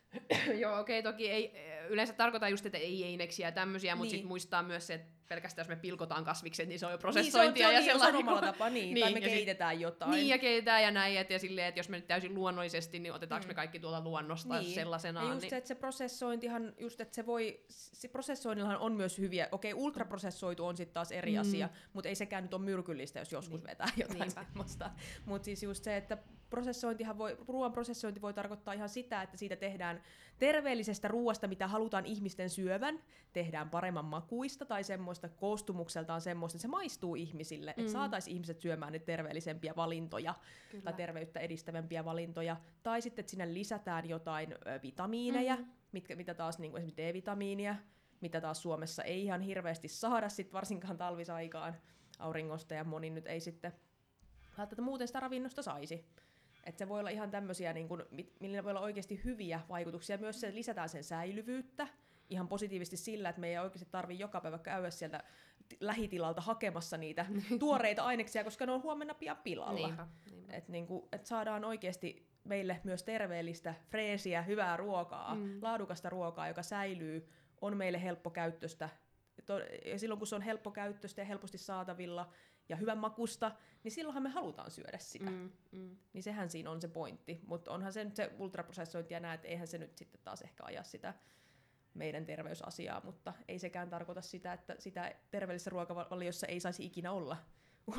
joo, 0.61 0.79
okei, 0.79 0.99
okay, 0.99 1.13
toki 1.13 1.29
ei, 1.29 1.53
yleensä 1.89 2.13
tarkoitan 2.13 2.51
just, 2.51 2.65
että 2.65 2.77
ei 2.77 3.03
eineksiä 3.03 3.47
ja 3.47 3.51
tämmöisiä, 3.51 3.95
mutta 3.95 4.03
Niin. 4.03 4.11
sitten 4.11 4.27
muistaa 4.27 4.63
myös 4.63 4.87
se, 4.87 4.93
että 4.93 5.16
pelkästään 5.27 5.63
jos 5.63 5.69
me 5.69 5.75
pilkotaan 5.75 6.23
kasvikset, 6.23 6.69
niin 6.69 6.79
se 6.79 6.85
on 6.85 6.91
jo 6.91 6.97
Niin, 6.97 7.01
se 7.01 7.07
on, 7.07 7.13
prosessointia 7.13 7.63
se 7.63 7.67
on, 7.67 7.73
ja 7.73 7.79
niin, 7.79 7.85
se 7.85 7.93
on 7.93 7.99
sellainen. 7.99 8.29
omalla 8.29 8.41
tapaa, 8.41 8.69
niin, 8.69 8.93
Niin, 8.93 9.03
tai 9.05 9.13
me 9.13 9.19
ja 9.19 9.25
sit- 9.25 9.33
kehitetään 9.33 9.79
jotain. 9.79 10.11
Niin, 10.11 10.27
ja 10.27 10.37
keitetään 10.37 10.83
ja 10.83 10.91
näin, 10.91 11.17
et, 11.17 11.29
ja 11.29 11.39
silleen, 11.39 11.67
että 11.67 11.79
jos 11.79 11.89
me 11.89 11.97
nyt 11.97 12.07
täysin 12.07 12.33
luonnollisesti, 12.35 12.99
niin 12.99 13.13
otetaanko 13.13 13.45
mm. 13.45 13.47
me 13.47 13.53
kaikki 13.53 13.79
tuolta 13.79 14.03
luonnosta 14.03 14.59
niin. 14.59 14.75
sellaisenaan. 14.75 15.25
Ja 15.27 15.33
just 15.33 15.41
niin... 15.41 15.49
se, 15.49 15.57
että 15.57 15.67
se 15.67 15.75
prosessointihan, 15.75 16.73
just 16.79 17.01
että 17.01 17.15
se 17.15 17.25
voi, 17.25 17.63
se 17.69 18.07
prosessoinnillahan 18.07 18.79
on 18.79 18.93
myös 18.93 19.17
hyviä, 19.17 19.47
okei, 19.51 19.73
ultraprosessoitu 19.73 20.65
on 20.65 20.77
sitten 20.77 20.93
taas 20.93 21.11
eri 21.11 21.33
mm. 21.33 21.41
asia, 21.41 21.69
mutta 21.93 22.09
ei 22.09 22.15
sekään 22.15 22.43
nyt 22.43 22.53
ole 22.53 22.61
myrkyllistä, 22.61 23.19
jos 23.19 23.31
joskus 23.31 23.61
Niin. 23.61 23.69
vetää 23.69 23.87
jotain 23.97 24.19
Niinpä. 24.19 24.43
semmoista. 24.43 24.91
Mutta 25.25 25.45
siis 25.45 25.63
just 25.63 25.83
se, 25.83 25.97
että 25.97 26.17
prosessointihan 26.49 27.17
voi, 27.17 27.37
ruoan 27.47 27.71
prosessointi 27.71 28.21
voi 28.21 28.33
tarkoittaa 28.33 28.73
ihan 28.73 28.89
sitä, 28.89 29.21
että 29.21 29.37
siitä 29.37 29.55
tehdään 29.55 30.03
terveellisestä 30.39 31.07
ruoasta, 31.07 31.47
mitä 31.47 31.67
halutaan 31.67 32.05
ihmisten 32.05 32.49
syövän, 32.49 32.99
tehdään 33.33 33.69
paremman 33.69 34.05
makuista 34.05 34.65
tai 34.65 34.83
semmoista 34.83 35.16
koostumukseltaan 35.29 36.21
semmoista, 36.21 36.55
että 36.57 36.61
se 36.61 36.67
maistuu 36.67 37.15
ihmisille, 37.15 37.73
Mm. 37.77 37.81
että 37.81 37.91
saataisiin 37.91 38.33
ihmiset 38.33 38.59
syömään 38.59 38.93
nyt 38.93 39.05
terveellisempiä 39.05 39.73
valintoja 39.75 40.35
Kyllä. 40.71 40.83
tai 40.83 40.93
terveyttä 40.93 41.39
edistävämpiä 41.39 42.05
valintoja, 42.05 42.57
tai 42.83 43.01
sitten, 43.01 43.23
että 43.23 43.29
sinne 43.29 43.53
lisätään 43.53 44.09
jotain 44.09 44.51
ö, 44.53 44.79
vitamiineja, 44.83 45.55
mm. 45.55 45.65
mitkä, 45.91 46.15
mitä 46.15 46.33
taas 46.33 46.59
niin 46.59 46.71
kuin 46.71 46.79
esimerkiksi 46.79 47.03
D-vitamiinia, 47.03 47.75
mitä 48.21 48.41
taas 48.41 48.61
Suomessa 48.61 49.03
ei 49.03 49.23
ihan 49.23 49.41
hirveästi 49.41 49.87
saada, 49.87 50.29
sit 50.29 50.53
varsinkaan 50.53 50.97
talvisaikaan 50.97 51.75
auringosta, 52.19 52.73
ja 52.73 52.83
moni 52.83 53.09
nyt 53.09 53.27
ei 53.27 53.39
sitten 53.39 53.71
välttämättä 54.57 54.81
muuten 54.81 55.07
sitä 55.07 55.19
ravinnosta 55.19 55.61
saisi. 55.61 56.05
Että 56.65 56.79
se 56.79 56.89
voi 56.89 56.99
olla 56.99 57.09
ihan 57.09 57.31
tämmöisiä, 57.31 57.73
niin 57.73 57.87
kuin, 57.87 58.03
millä 58.39 58.63
voi 58.63 58.71
olla 58.71 58.81
oikeasti 58.81 59.21
hyviä 59.23 59.61
vaikutuksia. 59.69 60.17
Myös 60.17 60.39
se, 60.39 60.47
että 60.47 60.57
lisätään 60.57 60.89
sen 60.89 61.03
säilyvyyttä 61.03 61.87
ihan 62.29 62.47
positiivisesti 62.47 62.97
sillä, 62.97 63.29
että 63.29 63.39
me 63.41 63.47
ei 63.49 63.57
oikeasti 63.57 63.87
tarvitse 63.91 64.21
joka 64.21 64.41
päivä 64.41 64.57
käydä 64.59 64.89
sieltä 64.89 65.23
ti- 65.69 65.77
lähitilalta 65.79 66.41
hakemassa 66.41 66.97
niitä 66.97 67.25
tuoreita 67.59 68.03
aineksia, 68.03 68.43
koska 68.43 68.65
ne 68.65 68.71
on 68.71 68.83
huomenna 68.83 69.13
pian 69.13 69.37
pilalla. 69.37 69.87
Niinpä, 69.87 70.07
niinpä. 70.31 70.53
Että 70.53 70.71
niinku, 70.71 71.07
et 71.11 71.25
saadaan 71.25 71.65
oikeasti 71.65 72.27
meille 72.43 72.81
myös 72.83 73.03
terveellistä, 73.03 73.73
freesiä, 73.89 74.41
hyvää 74.41 74.77
ruokaa, 74.77 75.35
Mm. 75.35 75.59
laadukasta 75.61 76.09
ruokaa, 76.09 76.47
joka 76.47 76.63
säilyy, 76.63 77.27
on 77.61 77.77
meille 77.77 78.03
helppokäyttöistä. 78.03 78.89
To- 79.45 79.59
Ja 79.85 79.99
silloin 79.99 80.17
kun 80.17 80.27
se 80.27 80.35
on 80.35 80.41
helppokäyttöistä 80.41 81.21
ja 81.21 81.25
helposti 81.25 81.57
saatavilla 81.57 82.29
ja 82.69 82.75
hyvän 82.75 82.97
makusta, 82.97 83.51
niin 83.83 83.91
silloinhan 83.91 84.23
me 84.23 84.29
halutaan 84.29 84.71
syödä 84.71 84.97
sitä. 84.97 85.29
Mm, 85.31 85.51
mm. 85.71 85.97
Niin 86.13 86.23
sehän 86.23 86.49
siinä 86.49 86.71
on 86.71 86.81
se 86.81 86.87
pointti. 86.87 87.39
Mutta 87.47 87.71
onhan 87.71 87.93
se 87.93 88.03
nyt 88.03 88.15
se 88.15 88.31
ultraprosessointi 88.37 89.13
ja 89.13 89.19
näet, 89.19 89.45
eihän 89.45 89.67
se 89.67 89.77
nyt 89.77 89.97
sitten 89.97 90.21
taas 90.23 90.41
ehkä 90.41 90.63
aja 90.63 90.83
sitä 90.83 91.13
meidän 91.97 92.25
terveysasiaa, 92.25 93.01
mutta 93.03 93.33
ei 93.47 93.59
sekään 93.59 93.89
tarkoita 93.89 94.21
sitä, 94.21 94.53
että 94.53 94.75
sitä 94.79 95.15
terveellisessä 95.31 95.69
ruokavaliossa 95.69 96.47
ei 96.47 96.59
saisi 96.59 96.85
ikinä 96.85 97.11
olla 97.11 97.37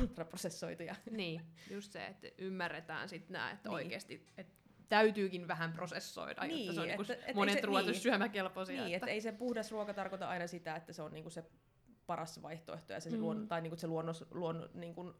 ultraprosessoituja. 0.01 0.95
Niin, 1.11 1.41
just 1.71 1.91
se, 1.91 2.05
että 2.07 2.27
ymmärretään 2.37 3.09
sitten 3.09 3.33
nämä, 3.33 3.51
että 3.51 3.69
Niin. 3.69 3.75
oikeasti 3.75 4.25
että 4.37 4.53
täytyykin 4.89 5.47
vähän 5.47 5.73
prosessoida, 5.73 6.41
Niin, 6.43 6.65
jotta 6.65 6.73
se 6.73 6.81
on 6.81 6.87
niinku 6.87 7.01
että- 7.01 7.13
et 7.13 7.27
ei 7.27 7.33
monet 7.33 7.53
se- 7.53 7.61
ruoat 7.61 7.85
niin. 7.85 7.95
syömäkelpoisia. 7.95 8.75
Niin, 8.83 8.95
että... 8.95 9.05
että 9.05 9.13
ei 9.13 9.21
se 9.21 9.31
puhdas 9.31 9.71
ruoka 9.71 9.93
tarkoita 9.93 10.29
aina 10.29 10.47
sitä, 10.47 10.75
että 10.75 10.93
se 10.93 11.01
on 11.01 11.13
niinku 11.13 11.29
se 11.29 11.43
paras 12.07 12.41
vaihtoehto 12.41 12.93
ja 12.93 12.99
se, 12.99 13.09
Mm. 13.09 13.15
mm. 13.15 13.21
luon, 13.21 13.47
tai 13.47 13.61
niinku 13.61 13.75
se 13.75 13.87
luonnos, 13.87 14.25
luon, 14.31 14.69
niinku 14.73 15.13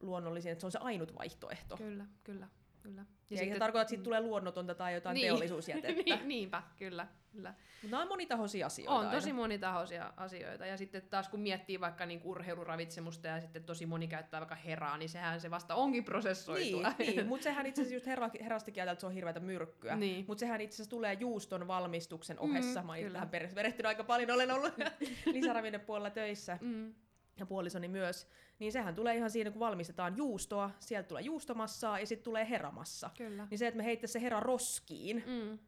luonnollisin, 0.00 0.52
että 0.52 0.60
se 0.60 0.66
on 0.66 0.72
se 0.72 0.78
ainut 0.78 1.14
vaihtoehto. 1.18 1.76
Kyllä, 1.76 2.04
kyllä, 2.24 2.48
kyllä. 2.82 3.04
Ja, 3.30 3.44
ja 3.44 3.52
se 3.54 3.58
tarkoita, 3.58 3.82
että 3.82 3.88
siitä 3.88 4.04
tulee 4.04 4.20
luonnotonta 4.20 4.74
tai 4.74 4.94
jotain 4.94 5.14
Niin. 5.14 5.26
teollisuusjätettä. 5.26 6.02
niin, 6.06 6.28
niinpä, 6.28 6.62
kyllä. 6.76 7.06
kyllä. 7.32 7.54
Mutta 7.82 7.90
nämä 7.90 8.02
on 8.02 8.08
monitahoisia 8.08 8.66
asioita 8.66 8.92
On 8.94 8.98
aina. 9.00 9.10
tosi 9.12 9.32
monitahoisia 9.32 10.12
asioita. 10.16 10.66
Ja 10.66 10.76
sitten 10.76 11.02
taas 11.02 11.28
kun 11.28 11.40
miettii 11.40 11.80
vaikka 11.80 12.06
niin 12.06 12.20
urheiluravitsemusta 12.24 13.26
ja 13.28 13.40
sitten 13.40 13.64
tosi 13.64 13.86
moni 13.86 14.08
käyttää 14.08 14.40
vaikka 14.40 14.54
heraa, 14.54 14.96
niin 14.98 15.08
sehän 15.08 15.40
se 15.40 15.50
vasta 15.50 15.74
onkin 15.74 16.04
prosessoitua. 16.04 16.92
Niin, 16.98 17.16
niin 17.16 17.26
mutta 17.28 17.44
sehän 17.44 17.66
itse 17.66 17.82
asiassa 17.82 17.94
just 17.96 18.06
herra, 18.06 18.30
herastikin 18.44 18.80
ajatellaan, 18.80 18.92
että 18.92 19.00
se 19.00 19.06
on 19.06 19.12
hirveätä 19.12 19.40
myrkkyä. 19.40 19.96
Niin. 19.96 20.24
Mutta 20.28 20.40
sehän 20.40 20.60
itse 20.60 20.74
asiassa 20.74 20.90
tulee 20.90 21.12
juuston 21.20 21.68
valmistuksen 21.68 22.36
Mm, 22.36 22.42
ohessa. 22.50 22.82
Mä 22.82 22.92
oon 22.92 22.98
kyllä. 23.00 23.12
tähän 23.12 23.28
per- 23.28 23.54
perehtynyt 23.54 23.86
aika 23.88 24.04
paljon, 24.04 24.30
olen 24.30 24.50
ollut 24.50 24.72
lisäravinnepuolella 25.32 26.10
töissä 26.10 26.58
Mm, 26.60 26.94
ja 27.38 27.46
puolisoni 27.46 27.88
myös. 27.88 28.28
Niin 28.58 28.72
sehän 28.72 28.94
tulee 28.94 29.16
ihan 29.16 29.30
siinä, 29.30 29.50
kun 29.50 29.60
valmistetaan 29.60 30.16
juustoa, 30.16 30.70
sieltä 30.80 31.08
tulee 31.08 31.22
juustomassaa 31.22 32.00
ja 32.00 32.06
sitten 32.06 32.24
tulee 32.24 32.50
heramassa. 32.50 33.10
kyllä. 33.16 33.46
Niin 33.50 33.58
se, 33.58 33.66
että 33.66 33.78
me 33.78 33.84
heittäisiin 33.84 34.12
se 34.20 34.24
hera 34.24 34.40
roskiin, 34.40 35.24
Mm, 35.26 35.58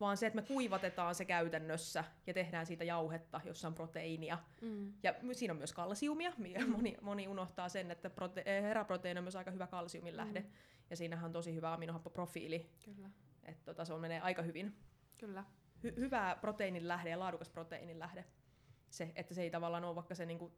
vaan 0.00 0.16
se, 0.16 0.26
että 0.26 0.40
me 0.40 0.46
kuivatetaan 0.46 1.14
se 1.14 1.24
käytännössä 1.24 2.04
ja 2.26 2.34
tehdään 2.34 2.66
siitä 2.66 2.84
jauhetta, 2.84 3.40
jossa 3.44 3.68
on 3.68 3.74
proteiinia. 3.74 4.38
mm, 4.60 4.92
Ja 5.02 5.14
siinä 5.32 5.52
on 5.52 5.58
myös 5.58 5.72
kalsiumia. 5.72 6.32
Mi- 6.38 6.54
Moni, 6.66 6.96
moni 7.02 7.28
unohtaa 7.28 7.68
sen, 7.68 7.90
että 7.90 8.08
prote- 8.08 8.42
eh, 8.48 8.62
heraproteiini 8.62 9.18
on 9.18 9.24
myös 9.24 9.36
aika 9.36 9.50
hyvä 9.50 9.66
kalsiumin 9.66 10.16
lähde. 10.16 10.40
Mm. 10.40 10.50
Ja 10.90 10.96
siinähän 10.96 11.24
on 11.24 11.32
tosi 11.32 11.54
hyvä 11.54 11.72
aminohappoprofiili. 11.74 12.70
kyllä, 12.84 13.10
Että 13.44 13.64
tota, 13.64 13.84
se 13.84 13.92
on 13.92 14.00
menee 14.00 14.20
aika 14.20 14.42
hyvin. 14.42 14.76
kyllä. 15.18 15.44
Hy- 15.86 15.96
hyvä 15.96 16.36
proteiinin 16.40 16.88
lähde 16.88 17.10
ja 17.10 17.18
laadukas 17.18 17.48
proteiinin 17.50 17.98
lähde. 17.98 18.24
Se, 18.90 19.12
että 19.14 19.34
se 19.34 19.42
ei 19.42 19.50
tavallaan 19.50 19.84
ole, 19.84 19.94
vaikka 19.94 20.14
se 20.14 20.26
niinku 20.26 20.52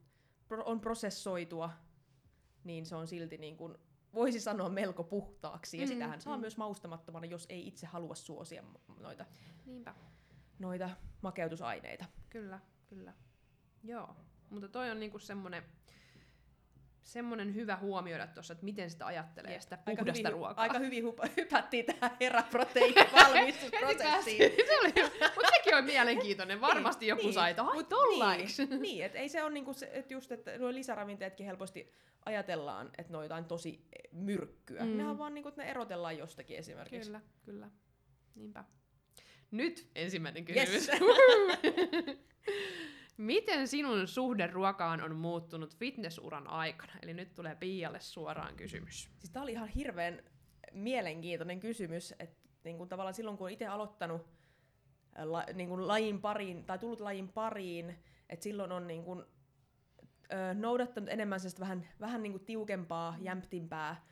on 0.65 0.81
prosessoitua, 0.81 1.71
niin 2.65 2.87
se 2.87 2.97
on 2.97 3.07
silti 3.09 3.39
niin 3.39 3.57
kuin, 3.57 3.75
voisi 4.15 4.41
sanoa 4.41 4.69
melko 4.69 5.05
puhtaaksi. 5.05 5.79
Ja 5.79 5.85
Mm, 5.87 5.89
sitähän 5.89 6.21
saa 6.21 6.37
mm. 6.37 6.41
myös 6.41 6.57
maustamattomana, 6.57 7.27
jos 7.27 7.47
ei 7.49 7.67
itse 7.69 7.87
halua 7.87 8.15
suosia 8.15 8.65
noita, 8.99 9.25
Niinpä. 9.67 9.95
noita 10.59 10.91
makeutusaineita. 11.23 12.05
Kyllä, 12.31 12.61
kyllä. 12.87 13.13
Joo, 13.85 14.17
mutta 14.51 14.69
toi 14.69 14.91
on 14.91 15.01
niinku 15.01 15.19
semmonen, 15.19 15.63
semmonen 17.03 17.55
hyvä 17.55 17.77
huomioida 17.77 18.27
tuossa, 18.27 18.53
että 18.53 18.65
miten 18.65 18.91
sitä 18.91 19.07
ajattelee 19.07 19.53
Jep. 19.53 19.61
sitä 19.61 19.79
Aika 19.87 20.03
puhdasta 20.03 20.29
hyvin, 20.29 20.33
ruokaa. 20.33 20.63
Aika 20.63 20.79
hyvin 20.79 21.05
hupa- 21.05 21.29
hypättiin 21.37 21.85
tähän 21.87 22.17
heraproteiinin 22.21 23.07
valmistusprosessiin. 23.13 24.53
se 24.67 24.79
oli, 24.81 24.93
mutta 25.35 25.51
sekin 25.57 25.75
on 25.77 25.85
mielenkiintoinen. 25.85 26.61
Varmasti 26.61 27.07
joku 27.07 27.23
niin, 27.23 27.33
sai, 27.33 27.51
että 27.51 27.63
ai. 27.63 28.47
Niin, 28.59 28.81
niin 28.83 29.05
että 29.05 29.19
ei 29.19 29.29
se 29.29 29.43
ole 29.43 29.53
niinku 29.53 29.73
se, 29.73 29.91
että 29.93 30.15
just, 30.15 30.33
että 30.33 30.59
nuo 30.59 30.73
lisäravinteetkin 30.73 31.47
helposti 31.47 31.93
ajatellaan, 32.25 32.91
että 32.99 33.13
ne 33.13 33.17
on 33.19 33.25
jotain 33.25 33.45
tosi 33.45 33.85
myrkkyä. 34.13 34.85
Mm. 34.85 34.97
Nehän 34.97 35.19
vaan 35.19 35.35
niinku, 35.35 35.49
että 35.49 35.63
ne 35.63 35.71
erotellaan 35.71 36.19
jostakin 36.19 36.57
esimerkiksi. 36.57 37.09
Kyllä, 37.11 37.21
kyllä. 37.45 37.71
Niinpä. 38.35 38.65
Nyt 39.51 39.91
ensimmäinen 39.95 40.45
Yes. 40.57 40.91
Miten 43.21 43.69
sinun 43.69 44.09
suhde 44.09 44.47
ruokaan 44.47 45.03
on 45.03 45.17
muuttunut 45.17 45.77
fitnessuran 45.77 46.47
aikana? 46.47 46.93
Eli 47.03 47.15
nyt 47.15 47.35
tulee 47.35 47.55
Pialle 47.55 48.01
suoraan 48.01 48.57
kysymys. 48.57 49.11
Siis 49.19 49.31
tää 49.33 49.43
oli 49.43 49.53
ihan 49.53 49.69
hirveän 49.69 50.23
mielenkiintoinen 50.73 51.61
kysymys, 51.61 52.15
että 52.19 52.49
niin 52.65 52.77
kuin 52.77 52.89
tavallaan 52.89 53.15
silloin 53.15 53.39
kun 53.39 53.51
itse 53.51 53.67
aloittanut 53.67 54.27
la, 55.19 55.45
niin 55.55 55.69
kuin 55.69 55.89
lajin 55.89 56.21
pariin, 56.21 56.65
tai 56.65 56.79
tullut 56.79 57.01
lajin 57.01 57.29
pariin, 57.29 57.99
että 58.29 58.43
silloin 58.43 58.73
on 58.73 58.87
niin 58.87 59.05
kuin, 59.05 59.25
ö, 60.33 60.55
noudattanut 60.55 61.11
enemmän 61.11 61.41
sellaista 61.41 61.61
vähän, 61.61 61.89
vähän 62.01 62.23
niin 62.23 62.33
kuin 62.33 62.45
tiukempaa, 62.45 63.17
jämptimpää 63.21 64.07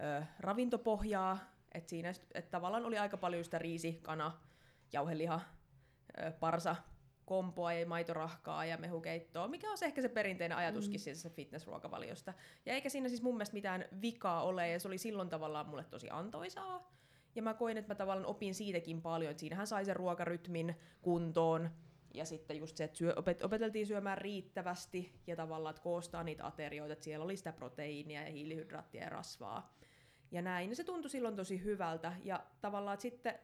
ö, 0.00 0.24
ravintopohjaa, 0.40 1.38
että 1.72 1.90
siinä 1.90 2.08
että 2.10 2.50
tavallaan 2.50 2.86
oli 2.86 2.98
aika 2.98 3.16
paljon 3.16 3.44
sitä 3.44 3.58
riisi, 3.58 3.98
kana, 4.02 4.40
jauheliha, 4.92 5.40
ö, 6.22 6.30
parsa, 6.30 6.76
kompoa 7.28 7.72
ja 7.72 7.86
maitorahkaa 7.86 8.64
ja 8.64 8.76
mehukeittoa, 8.76 9.48
mikä 9.48 9.70
on 9.70 9.78
se 9.78 9.86
ehkä 9.86 10.02
se 10.02 10.08
perinteinen 10.08 10.58
ajatuskin 10.58 11.00
mm. 11.00 11.14
siitä 11.14 11.30
fitnessruokavaliosta. 11.30 12.34
Ja 12.66 12.74
eikä 12.74 12.88
siinä 12.88 13.08
siis 13.08 13.22
mun 13.22 13.34
mielestä 13.34 13.54
mitään 13.54 13.84
vikaa 14.02 14.42
ole, 14.42 14.68
ja 14.68 14.80
se 14.80 14.88
oli 14.88 14.98
silloin 14.98 15.28
tavallaan 15.28 15.68
mulle 15.68 15.84
tosi 15.84 16.10
antoisaa. 16.10 16.92
Ja 17.34 17.42
mä 17.42 17.54
koin, 17.54 17.76
että 17.76 17.90
mä 17.90 17.94
tavallaan 17.94 18.26
opin 18.26 18.54
siitäkin 18.54 19.02
paljon, 19.02 19.30
että 19.30 19.40
siinähän 19.40 19.66
sai 19.66 19.84
sen 19.84 19.96
ruokarytmin 19.96 20.76
kuntoon, 21.02 21.70
ja 22.14 22.24
sitten 22.24 22.58
just 22.58 22.76
se, 22.76 22.84
että 22.84 22.96
syö, 22.96 23.14
opet, 23.16 23.44
opeteltiin 23.44 23.86
syömään 23.86 24.18
riittävästi, 24.18 25.20
ja 25.26 25.36
tavallaan, 25.36 25.70
että 25.70 25.82
koostaa 25.82 26.24
niitä 26.24 26.46
aterioita, 26.46 26.92
että 26.92 27.04
siellä 27.04 27.24
oli 27.24 27.36
sitä 27.36 27.52
proteiinia 27.52 28.22
ja 28.22 28.30
hiilihydraattia 28.30 29.02
ja 29.02 29.08
rasvaa. 29.08 29.74
Ja 30.30 30.42
näin, 30.42 30.70
ja 30.70 30.76
se 30.76 30.84
tuntui 30.84 31.10
silloin 31.10 31.36
tosi 31.36 31.64
hyvältä, 31.64 32.12
ja 32.24 32.44
tavallaan, 32.60 32.94
että 32.94 33.02
sitten 33.02 33.38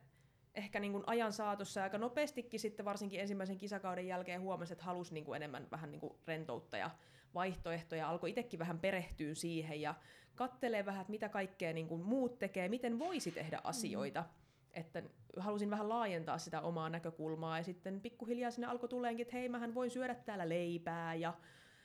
ehkä 0.54 0.80
niin 0.80 0.92
kuin 0.92 1.04
ajan 1.06 1.32
saatossa 1.32 1.82
aika 1.82 1.98
nopeastikin 1.98 2.60
sitten 2.60 2.84
varsinkin 2.84 3.20
ensimmäisen 3.20 3.58
kisakauden 3.58 4.06
jälkeen 4.06 4.40
huomasi, 4.40 4.72
että 4.72 4.84
halusi 4.84 5.14
niin 5.14 5.24
kuin 5.24 5.36
enemmän 5.36 5.68
vähän 5.70 5.90
niin 5.90 6.00
kuin 6.00 6.12
rentoutta 6.26 6.76
ja 6.76 6.90
vaihtoehtoja, 7.34 8.08
alkoi 8.08 8.30
itsekin 8.30 8.58
vähän 8.58 8.78
perehtyä 8.78 9.34
siihen 9.34 9.80
ja 9.80 9.94
kattelee 10.34 10.86
vähän, 10.86 11.00
että 11.00 11.10
mitä 11.10 11.28
kaikkea 11.28 11.72
niin 11.72 11.88
kuin 11.88 12.02
muut 12.02 12.38
tekee, 12.38 12.68
miten 12.68 12.98
voisi 12.98 13.32
tehdä 13.32 13.60
asioita. 13.64 14.20
Mm. 14.20 14.28
Että 14.72 15.02
halusin 15.36 15.70
vähän 15.70 15.88
laajentaa 15.88 16.38
sitä 16.38 16.60
omaa 16.60 16.90
näkökulmaa 16.90 17.58
ja 17.58 17.64
sitten 17.64 18.00
pikkuhiljaa 18.00 18.50
sinne 18.50 18.66
alkoi 18.66 18.88
tuleenkin, 18.88 19.24
että 19.24 19.36
hei, 19.36 19.48
mähän 19.48 19.74
voin 19.74 19.90
syödä 19.90 20.14
täällä 20.14 20.48
leipää 20.48 21.14
ja 21.14 21.34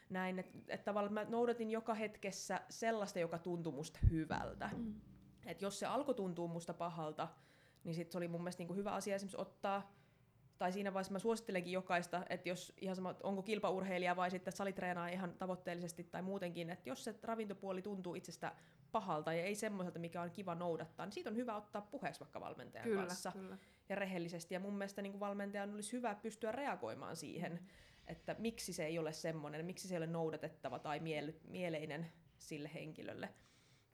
näin, 0.09 0.39
että, 0.39 0.57
että 0.67 0.85
tavallaan 0.85 1.13
mä 1.13 1.23
noudatin 1.23 1.71
joka 1.71 1.93
hetkessä 1.93 2.61
sellaista, 2.69 3.19
joka 3.19 3.37
tuntui 3.37 3.73
musta 3.73 3.99
hyvältä. 4.09 4.69
Mm. 4.77 4.93
Et 5.45 5.61
jos 5.61 5.79
se 5.79 5.85
alkoi 5.85 6.15
tuntua 6.15 6.47
musta 6.47 6.73
pahalta, 6.73 7.27
niin 7.83 7.95
sit 7.95 8.11
se 8.11 8.17
oli 8.17 8.27
mun 8.27 8.41
mielestä 8.41 8.61
niinku 8.61 8.73
hyvä 8.73 8.91
asia 8.91 9.15
esimerkiksi 9.15 9.41
ottaa, 9.41 9.93
tai 10.57 10.71
siinä 10.71 10.93
vaiheessa 10.93 11.13
mä 11.13 11.19
suosittelenkin 11.19 11.73
jokaista, 11.73 12.25
että 12.29 12.49
jos 12.49 12.73
ihan 12.81 12.95
sama, 12.95 13.15
onko 13.23 13.41
kilpaurheilija 13.41 14.15
vai 14.15 14.31
sitten 14.31 14.53
salitreenaa 14.53 15.07
ihan 15.07 15.33
tavoitteellisesti 15.33 16.03
tai 16.03 16.21
muutenkin, 16.21 16.69
että 16.69 16.89
jos 16.89 17.03
se 17.03 17.15
ravintopuoli 17.23 17.81
tuntuu 17.81 18.15
itsestä 18.15 18.55
pahalta 18.91 19.33
ja 19.33 19.43
ei 19.43 19.55
semmoiselta, 19.55 19.99
mikä 19.99 20.21
on 20.21 20.31
kiva 20.31 20.55
noudattaa, 20.55 21.05
niin 21.05 21.13
siitä 21.13 21.29
on 21.29 21.35
hyvä 21.35 21.55
ottaa 21.55 21.81
puheeksi 21.81 22.19
vaikka 22.19 22.39
valmentajan 22.39 22.83
Kyllä, 22.83 23.01
kanssa 23.01 23.31
kyllä. 23.31 23.57
ja 23.89 23.95
rehellisesti. 23.95 24.53
Ja 24.53 24.59
mun 24.59 24.77
mielestä 24.77 25.01
niin 25.01 25.19
valmentajan 25.19 25.73
olisi 25.73 25.91
hyvä 25.91 26.15
pystyä 26.15 26.51
reagoimaan 26.51 27.15
siihen, 27.15 27.59
että 28.07 28.35
miksi 28.39 28.73
se 28.73 28.85
ei 28.85 28.99
ole 28.99 29.13
semmoinen, 29.13 29.65
miksi 29.65 29.87
se 29.87 29.93
ei 29.93 29.97
ole 29.97 30.07
noudatettava 30.07 30.79
tai 30.79 30.99
miele- 30.99 31.33
mieleinen 31.47 32.11
sille 32.37 32.71
henkilölle. 32.73 33.29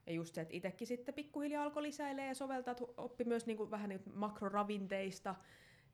Ja 0.06 0.12
just 0.12 0.34
se, 0.34 0.40
että 0.40 0.56
itsekin 0.56 0.86
sitten 0.86 1.14
pikkuhiljaa 1.14 1.64
alkoi 1.64 1.82
lisäilee 1.82 2.26
ja 2.26 2.34
soveltaa, 2.34 2.72
että 2.72 2.84
oppi 2.96 3.24
myös 3.24 3.46
niin 3.46 3.56
kuin 3.56 3.70
vähän 3.70 3.88
niin 3.88 4.00
kuin 4.00 4.18
makroravinteista, 4.18 5.34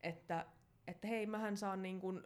että, 0.03 0.47
että 0.87 1.09
hei, 1.09 1.27
mähän 1.27 1.57
saan 1.57 1.83
niin 1.83 2.01
kuin, 2.01 2.23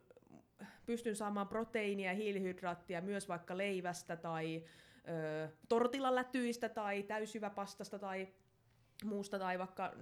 pystyn 0.86 1.16
saamaan 1.16 1.48
proteiinia 1.48 2.10
ja 2.10 2.16
hiilihydraattia 2.16 3.00
myös 3.00 3.28
vaikka 3.28 3.56
leivästä 3.56 4.16
tai 4.16 4.64
ö, 5.08 5.48
tortilalätyistä 5.68 6.68
tai 6.68 7.02
täysjyväpastasta 7.02 7.98
tai 7.98 8.28
muusta 9.04 9.38
tai 9.38 9.58
vaikka 9.58 9.92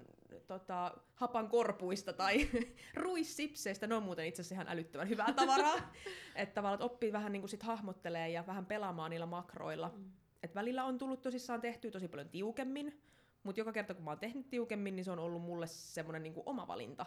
tota, 0.46 0.94
hapan 1.14 1.48
korpuista 1.48 2.12
tai 2.12 2.48
ruissipseistä. 3.02 3.86
Ne 3.86 3.94
on 3.94 4.02
muuten 4.02 4.26
itse 4.26 4.42
asiassa 4.42 4.54
ihan 4.54 4.68
älyttömän 4.68 5.08
hyvää 5.08 5.32
tavaraa. 5.32 5.76
että 6.36 6.54
tavallaan 6.54 6.82
oppii 6.82 7.12
vähän 7.12 7.32
niin 7.32 7.42
kuin 7.42 7.50
sit 7.50 7.62
hahmottelee 7.62 8.28
ja 8.28 8.46
vähän 8.46 8.66
pelaamaan 8.66 9.10
niillä 9.10 9.26
makroilla. 9.26 9.92
Mm. 9.96 10.10
Et 10.44 10.54
välillä 10.54 10.84
on 10.84 10.98
tullut 10.98 11.22
tosissaan 11.22 11.60
tehtyä 11.60 11.90
tosi 11.90 12.08
paljon 12.08 12.28
tiukemmin, 12.28 13.02
mutta 13.42 13.60
joka 13.60 13.72
kerta 13.72 13.94
kun 13.94 14.04
mä 14.04 14.10
oon 14.10 14.18
tehnyt 14.18 14.50
tiukemmin, 14.50 14.96
niin 14.96 15.04
se 15.04 15.10
on 15.10 15.18
ollut 15.18 15.42
mulle 15.42 15.66
semmoinen 15.66 16.22
niin 16.22 16.42
oma 16.46 16.66
valinta 16.66 17.06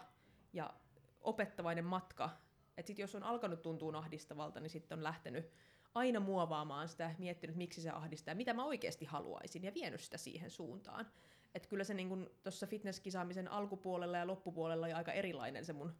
ja 0.52 0.74
opettavainen 1.20 1.84
matka. 1.84 2.30
Et 2.76 2.86
sit 2.86 2.98
jos 2.98 3.14
on 3.14 3.22
alkanut 3.22 3.62
tuntua 3.62 3.98
ahdistavalta, 3.98 4.60
niin 4.60 4.70
sitten 4.70 4.98
on 4.98 5.04
lähtenyt 5.04 5.50
aina 5.94 6.20
muovaamaan 6.20 6.88
sitä, 6.88 7.14
miettinyt 7.18 7.56
miksi 7.56 7.80
se 7.80 7.90
ahdistaa 7.90 8.34
mitä 8.34 8.54
mä 8.54 8.64
oikeasti 8.64 9.04
haluaisin 9.04 9.64
ja 9.64 9.74
vienyt 9.74 10.00
sitä 10.00 10.18
siihen 10.18 10.50
suuntaan. 10.50 11.06
Et 11.54 11.66
kyllä 11.66 11.84
se 11.84 11.94
niin 11.94 12.30
tuossa 12.42 12.66
fitnesskisaamisen 12.66 13.48
alkupuolella 13.48 14.18
ja 14.18 14.26
loppupuolella 14.26 14.86
oli 14.86 14.92
aika 14.92 15.12
erilainen 15.12 15.64
se 15.64 15.72
mun 15.72 15.94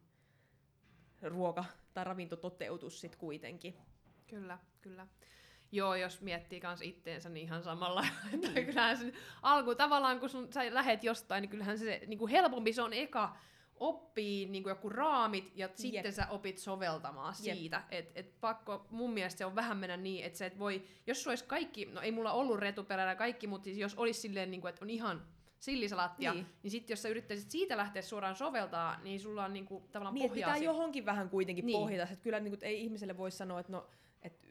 ruoka- 1.21 1.65
tai 1.93 2.03
ravintototeutus 2.03 3.01
sit 3.01 3.15
kuitenkin. 3.15 3.77
Kyllä, 4.27 4.59
kyllä. 4.81 5.07
Joo, 5.71 5.95
jos 5.95 6.21
miettii 6.21 6.59
kans 6.59 6.81
itteensä, 6.81 7.29
niin 7.29 7.43
ihan 7.45 7.63
samalla. 7.63 8.05
että 8.33 8.61
kyllähän 8.61 8.97
se 8.97 9.13
alku 9.41 9.75
tavallaan, 9.75 10.19
kun 10.19 10.29
sun, 10.29 10.53
sä 10.53 10.73
lähet 10.73 11.03
jostain, 11.03 11.41
niin 11.41 11.49
kyllähän 11.49 11.77
se 11.77 12.01
niin 12.07 12.19
kuin 12.19 12.31
helpompi 12.31 12.73
se 12.73 12.81
on 12.81 12.93
eka 12.93 13.35
oppii 13.75 14.45
niin 14.45 14.63
kuin 14.63 14.71
joku 14.71 14.89
raamit 14.89 15.51
ja 15.55 15.69
sitten 15.75 16.05
Jep. 16.05 16.13
sä 16.15 16.27
opit 16.29 16.57
soveltamaan 16.57 17.33
Jep. 17.43 17.57
siitä. 17.57 17.83
Et, 17.91 18.11
et 18.15 18.41
pakko, 18.41 18.87
mun 18.89 19.13
mielestä 19.13 19.37
se 19.37 19.45
on 19.45 19.55
vähän 19.55 19.77
mennä 19.77 19.97
niin, 19.97 20.25
että 20.25 20.37
sä 20.39 20.45
et 20.45 20.59
voi, 20.59 20.83
jos 21.07 21.23
sulla 21.23 21.31
olisi 21.31 21.45
kaikki, 21.45 21.85
no 21.85 22.01
ei 22.01 22.11
mulla 22.11 22.31
ollut 22.31 22.59
retuperällä 22.59 23.15
kaikki, 23.15 23.47
mutta 23.47 23.63
siis 23.65 23.77
jos 23.77 23.95
olisi 23.95 24.19
silleen, 24.21 24.51
niin 24.51 24.61
kuin, 24.61 24.69
että 24.69 24.85
on 24.85 24.89
ihan 24.89 25.25
sillisalattia, 25.59 26.33
niin, 26.33 26.45
Niin. 26.63 26.71
sitten 26.71 26.93
jos 26.93 27.01
sä 27.01 27.09
yrittäisit 27.09 27.51
siitä 27.51 27.77
lähteä 27.77 28.01
suoraan 28.01 28.35
soveltaa, 28.35 28.99
niin 29.03 29.19
sulla 29.19 29.45
on 29.45 29.53
niin 29.53 29.65
kuin, 29.65 29.83
tavallaan 29.91 30.15
Niin, 30.15 30.29
pohjaa 30.29 30.49
pitää 30.53 30.63
johonkin 30.63 31.05
vähän 31.05 31.29
kuitenkin 31.29 31.65
Niin. 31.65 31.79
pohjata. 31.79 32.11
Että 32.13 32.23
kyllä 32.23 32.39
niin 32.39 32.51
kuin, 32.51 32.63
ei 32.63 32.81
ihmiselle 32.81 33.17
voi 33.17 33.31
sanoa, 33.31 33.59
että 33.59 33.71
no, 33.71 33.87
että 34.21 34.47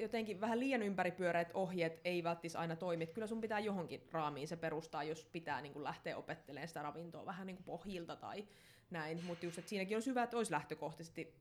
jotenkin 0.00 0.40
vähän 0.40 0.60
liian 0.60 0.82
ympäripyöreät 0.82 1.50
ohjeet 1.54 2.00
ei 2.04 2.24
välttis 2.24 2.56
aina 2.56 2.76
toimi. 2.76 3.04
Että 3.04 3.14
kyllä 3.14 3.26
sun 3.26 3.40
pitää 3.40 3.58
johonkin 3.58 4.02
raamiin 4.12 4.48
se 4.48 4.56
perustaa, 4.56 5.04
jos 5.04 5.24
pitää 5.24 5.60
niin 5.60 5.72
kuin 5.72 5.84
lähteä 5.84 6.16
opettelemaan 6.16 6.68
sitä 6.68 6.82
ravintoa 6.82 7.26
vähän 7.26 7.46
niin 7.46 7.56
kuin 7.56 7.64
pohjilta 7.64 8.16
tai 8.16 8.44
näin. 8.90 9.24
Mutta 9.24 9.44
just, 9.46 9.58
että 9.58 9.68
siinäkin 9.68 9.96
olisi 9.96 10.10
hyvä, 10.10 10.22
että 10.22 10.36
olisi 10.36 10.52
lähtökohtaisesti 10.52 11.34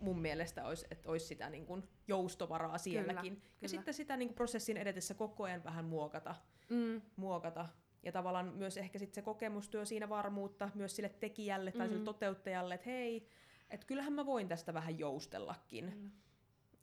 mun 0.00 0.20
mielestä 0.20 0.64
olisi, 0.66 0.86
että 0.90 1.10
olisi 1.10 1.26
sitä 1.26 1.50
niin 1.50 1.66
kuin 1.66 1.82
joustovaraa 2.08 2.78
sielläkin. 2.78 3.32
kyllä. 3.36 3.46
Ja 3.60 3.68
sitten 3.68 3.94
sitä 3.94 4.16
niin 4.16 4.28
kuin 4.28 4.34
prosessin 4.36 4.76
edetessä 4.76 5.14
koko 5.14 5.44
ajan 5.44 5.64
vähän 5.64 5.84
muokata 5.84 6.34
Mm, 6.68 7.00
muokata. 7.16 7.68
Ja 8.02 8.12
tavallaan 8.12 8.46
myös 8.54 8.76
ehkä 8.76 8.98
sit 8.98 9.14
se 9.14 9.22
kokemustyö 9.22 9.84
siinä 9.84 10.08
varmuutta 10.08 10.70
myös 10.74 10.96
sille 10.96 11.08
tekijälle 11.08 11.72
tai 11.72 11.86
Mm. 11.86 11.90
sille 11.92 12.04
toteuttajalle, 12.04 12.74
että 12.74 12.90
hei, 12.90 13.26
että 13.70 13.86
kyllähän 13.86 14.12
mä 14.12 14.26
voin 14.26 14.48
tästä 14.48 14.74
vähän 14.74 14.98
joustellakin. 14.98 15.90
Kyllä. 15.92 16.10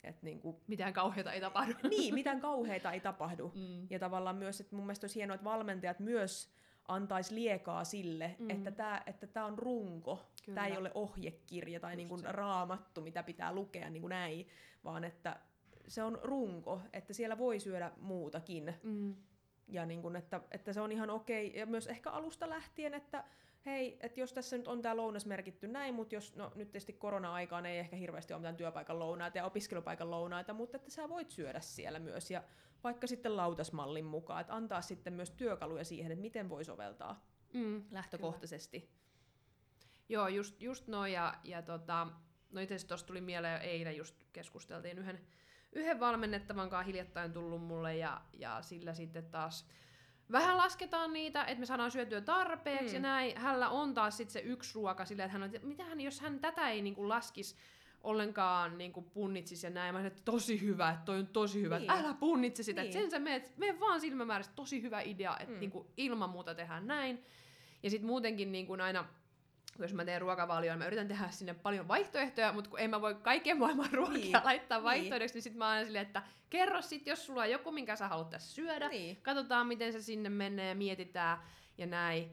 Et 0.03 0.23
niinku, 0.23 0.61
mitään 0.67 0.93
kauheata 0.93 1.33
ei 1.33 1.41
tapahdu. 1.41 1.73
niin, 1.89 2.13
mitään 2.13 2.39
kauheita 2.41 2.91
ei 2.91 2.99
tapahdu. 2.99 3.51
Mm. 3.55 3.87
Ja 3.89 3.99
tavallaan 3.99 4.35
myös, 4.35 4.59
että 4.61 4.75
mun 4.75 4.85
mielestä 4.85 5.03
olisi 5.05 5.15
hienoa, 5.19 5.35
että 5.35 5.45
valmentajat 5.45 5.99
myös 5.99 6.49
antaisi 6.87 7.35
liekaa 7.35 7.83
sille, 7.83 8.35
Mm. 8.39 8.49
että 8.49 8.71
tämä 8.71 9.01
että 9.05 9.27
tää 9.27 9.45
on 9.45 9.57
runko, 9.59 10.19
tämä 10.55 10.67
ei 10.67 10.77
ole 10.77 10.91
ohjekirja 10.93 11.79
tai 11.79 11.91
Just 11.91 11.97
niin 11.97 12.09
kuin 12.09 12.21
se. 12.21 12.31
raamattu, 12.31 13.01
mitä 13.01 13.23
pitää 13.23 13.53
lukea 13.53 13.89
niin 13.89 14.01
kuin 14.01 14.09
näin, 14.09 14.47
vaan 14.83 15.03
että 15.03 15.39
se 15.87 16.03
on 16.03 16.19
runko, 16.23 16.81
että 16.93 17.13
siellä 17.13 17.37
voi 17.37 17.59
syödä 17.59 17.91
muutakin. 18.01 18.73
Mm. 18.83 19.15
Ja 19.67 19.85
niin 19.85 20.01
kun, 20.01 20.15
että, 20.15 20.41
että 20.51 20.73
se 20.73 20.81
on 20.81 20.91
ihan 20.91 21.09
okei. 21.09 21.51
Ja 21.55 21.65
myös 21.65 21.87
ehkä 21.87 22.11
alusta 22.11 22.49
lähtien, 22.49 22.93
että 22.93 23.23
hei, 23.67 23.97
että 23.99 24.19
jos 24.19 24.33
tässä 24.33 24.57
nyt 24.57 24.67
on 24.67 24.81
tämä 24.81 24.97
lounas 24.97 25.25
merkitty 25.25 25.67
näin, 25.67 25.95
mutta 25.95 26.15
jos, 26.15 26.35
no 26.35 26.51
nyt 26.55 26.71
tietysti 26.71 26.93
korona-aikaan 26.93 27.65
ei 27.65 27.79
ehkä 27.79 27.95
hirveästi 27.95 28.33
ole 28.33 28.39
mitään 28.39 28.55
työpaikan 28.55 28.99
lounaita 28.99 29.37
ja 29.37 29.45
opiskelupaikan 29.45 30.11
lounaita, 30.11 30.53
mutta 30.53 30.77
että 30.77 30.91
sä 30.91 31.09
voit 31.09 31.31
syödä 31.31 31.59
siellä 31.59 31.99
myös. 31.99 32.31
Ja 32.31 32.43
vaikka 32.83 33.07
sitten 33.07 33.37
lautasmallin 33.37 34.05
mukaan, 34.05 34.41
että 34.41 34.55
antaa 34.55 34.81
sitten 34.81 35.13
myös 35.13 35.31
työkaluja 35.31 35.83
siihen, 35.83 36.11
että 36.11 36.21
miten 36.21 36.49
voi 36.49 36.65
soveltaa 36.65 37.27
Mm. 37.53 37.83
lähtökohtaisesti. 37.91 38.89
Joo, 40.09 40.27
just, 40.27 40.61
just 40.61 40.87
noin, 40.87 41.13
ja, 41.13 41.33
ja 41.43 41.61
tota, 41.61 42.07
no 42.51 42.61
itse 42.61 42.75
asiassa 42.75 43.05
tuli 43.05 43.21
mieleen 43.21 43.53
jo 43.53 43.69
eilen, 43.69 43.97
just 43.97 44.15
keskusteltiin 44.33 44.99
yhden, 44.99 45.19
yhden 45.71 45.99
valmennettavan 45.99 46.69
kanssa 46.69 46.87
hiljattain 46.87 47.33
tullut 47.33 47.61
mulle, 47.61 47.95
ja, 47.97 48.21
ja 48.33 48.61
sillä 48.61 48.93
sitten 48.93 49.25
taas 49.25 49.67
vähän 50.31 50.57
lasketaan 50.57 51.13
niitä, 51.13 51.43
että 51.43 51.59
me 51.59 51.65
saadaan 51.65 51.91
syötyä 51.91 52.21
tarpeeksi, 52.21 52.87
mm. 52.87 52.93
Ja 52.93 52.99
näin. 52.99 53.37
Hänellä 53.37 53.69
on 53.69 53.93
taas 53.93 54.17
sitten 54.17 54.33
se 54.33 54.39
yksi 54.39 54.75
ruoka 54.75 55.05
silleen, 55.05 55.25
että 55.25 55.33
hän 55.33 55.43
on, 55.43 55.55
että 55.55 55.67
mitähän, 55.67 56.01
jos 56.01 56.21
hän 56.21 56.39
tätä 56.39 56.69
ei 56.69 56.81
niinku 56.81 57.09
laskisi 57.09 57.55
ollenkaan 58.03 58.77
niinku 58.77 59.01
punnitsisi 59.01 59.67
ja 59.67 59.69
näin. 59.69 59.93
Mä 59.93 59.99
sanoin, 59.99 60.11
että 60.11 60.31
tosi 60.31 60.61
hyvä, 60.61 60.89
että 60.89 61.05
toi 61.05 61.19
on 61.19 61.27
tosi 61.27 61.61
hyvä, 61.61 61.79
niin. 61.79 61.91
Niin. 61.91 62.05
älä 62.05 62.13
punnitse 62.13 62.63
sitä, 62.63 62.81
niin. 62.81 62.93
Niin. 62.93 63.01
sen 63.01 63.11
sä 63.11 63.19
meet, 63.19 63.57
mene 63.57 63.79
vaan 63.79 64.01
silmämääräisesti, 64.01 64.55
tosi 64.55 64.81
hyvä 64.81 65.01
idea, 65.01 65.37
että 65.39 65.45
mm. 65.45 65.53
Mm. 65.53 65.59
niinku 65.59 65.87
ilman 65.97 66.29
muuta 66.29 66.55
tehdään 66.55 66.87
näin. 66.87 67.23
Ja 67.83 67.89
sitten 67.89 68.07
muutenkin 68.07 68.51
niin 68.51 68.67
kuin 68.67 68.81
aina, 68.81 69.05
jos 69.79 69.93
mä 69.93 70.05
teen 70.05 70.21
ruokavalioon, 70.21 70.79
mä 70.79 70.85
yritän 70.87 71.07
tehdä 71.07 71.29
sinne 71.29 71.53
paljon 71.53 71.87
vaihtoehtoja, 71.87 72.53
mutta 72.53 72.69
kun 72.69 72.79
en 72.79 72.89
mä 72.89 73.01
voi 73.01 73.15
kaiken 73.15 73.57
maailman 73.59 73.89
ruokia 73.93 74.17
niin. 74.17 74.31
Niin. 74.31 74.43
laittaa 74.43 74.77
Niin. 74.77 74.83
vaihtoehdoksi, 74.83 75.33
niin 75.35 75.43
sitten 75.43 75.57
mä 75.57 75.69
aina 75.69 75.85
silleen, 75.85 76.05
että 76.05 76.23
kerro 76.49 76.81
sit, 76.81 77.07
jos 77.07 77.25
sulla 77.25 77.41
on 77.41 77.51
joku, 77.51 77.71
minkä 77.71 77.95
sä 77.95 78.07
haluat 78.07 78.29
tässä 78.29 78.55
syödä, 78.55 78.87
Niin. 78.89 79.17
katsotaan 79.21 79.67
miten 79.67 79.93
se 79.93 80.01
sinne 80.01 80.29
menee, 80.29 80.75
mietitään 80.75 81.37
ja 81.77 81.85
näin. 81.85 82.31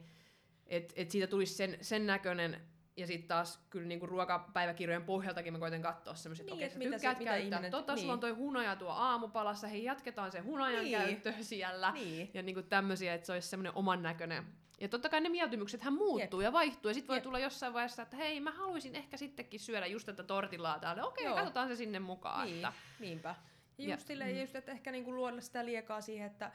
Että 0.67 0.93
et 0.97 1.11
siitä 1.11 1.27
tulisi 1.27 1.53
sen, 1.53 1.77
sen 1.81 2.05
näköinen, 2.07 2.61
ja 2.97 3.07
sitten 3.07 3.27
taas 3.27 3.65
kyllä 3.69 3.87
niinku 3.87 4.05
ruokapäiväkirjojen 4.05 5.03
pohjaltakin 5.03 5.53
mä 5.53 5.59
koitan 5.59 5.81
katsoa 5.81 6.13
semmoiset, 6.15 6.43
että 6.43 6.55
Niin, 6.55 6.57
okei, 6.57 6.65
et 6.67 6.73
sä 6.73 6.79
mitä 6.79 6.89
se- 6.91 6.95
tykkäät 6.97 7.19
mitä 7.19 7.31
käyttää, 7.31 7.57
ihminen- 7.57 7.71
tota, 7.71 7.95
sulla 7.97 8.13
on 8.13 8.17
niin. 8.17 8.21
toi 8.21 8.31
hunaja 8.31 8.75
tuo 8.75 8.89
aamupalassa, 8.89 9.67
hei 9.67 9.83
jatketaan 9.83 10.31
sen 10.31 10.43
hunajan 10.43 10.83
Niin. 10.83 10.97
käyttöä 10.97 11.33
siellä. 11.41 11.91
Niin. 11.91 12.31
Ja 12.33 12.41
niinku 12.41 12.61
tämmöisiä, 12.61 13.13
että 13.13 13.25
se 13.27 13.33
olisi 13.33 13.47
semmoinen 13.47 13.71
oman 13.75 14.03
näköinen. 14.03 14.43
Ja 14.81 14.89
totta 14.89 15.09
kai 15.09 15.21
ne 15.21 15.29
mieltymyksethän 15.29 15.93
muuttuu 15.93 16.41
ja 16.41 16.53
vaihtuu, 16.53 16.89
ja 16.89 16.93
sitten 16.93 17.07
voi 17.07 17.17
Jep. 17.17 17.23
tulla 17.23 17.39
jossain 17.39 17.73
vaiheessa, 17.73 18.01
että 18.01 18.17
hei, 18.17 18.39
mä 18.39 18.51
haluaisin 18.51 18.95
ehkä 18.95 19.17
sittenkin 19.17 19.59
syödä 19.59 19.85
just 19.85 20.05
tätä 20.05 20.23
tortillaa 20.23 20.79
täällä. 20.79 21.03
Okei, 21.05 21.25
Joo. 21.25 21.35
katsotaan 21.35 21.67
se 21.67 21.75
sinne 21.75 21.99
mukaan. 21.99 22.45
Niin, 22.45 22.55
Että, 22.57 22.73
niinpä. 22.99 23.35
Ja 23.77 23.87
Ja- 23.87 23.95
just, 23.95 24.07
silleen, 24.07 24.35
mm. 24.35 24.41
just 24.41 24.55
että 24.55 24.71
ehkä 24.71 24.91
niinku 24.91 25.15
luoda 25.15 25.41
sitä 25.41 25.65
liekaa 25.65 26.01
siihen, 26.01 26.27
että 26.27 26.51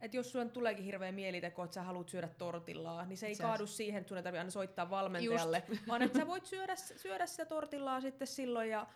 että 0.00 0.16
jos 0.16 0.32
sulla 0.32 0.44
nyt 0.44 0.52
tuleekin 0.52 0.84
hirveä 0.84 1.12
mieliteko, 1.12 1.64
että 1.64 1.74
sä 1.74 1.82
haluat 1.82 2.08
syödä 2.08 2.28
tortillaa, 2.28 3.04
niin 3.04 3.16
se 3.16 3.26
ei 3.26 3.34
Sä- 3.34 3.42
kaadu 3.42 3.66
siihen, 3.66 3.98
että 3.98 4.08
sun 4.08 4.16
ei 4.16 4.22
tarvitse 4.22 4.38
aina 4.40 4.50
soittaa 4.50 4.90
valmentajalle, 4.90 5.62
vaan 5.88 6.02
että 6.02 6.18
sä 6.18 6.26
voit 6.32 6.46
syödä, 6.46 6.76
syödä 6.76 7.26
sitä 7.26 7.44
tortillaa 7.44 8.00
sitten 8.00 8.26
silloin 8.26 8.70
ja 8.70 8.86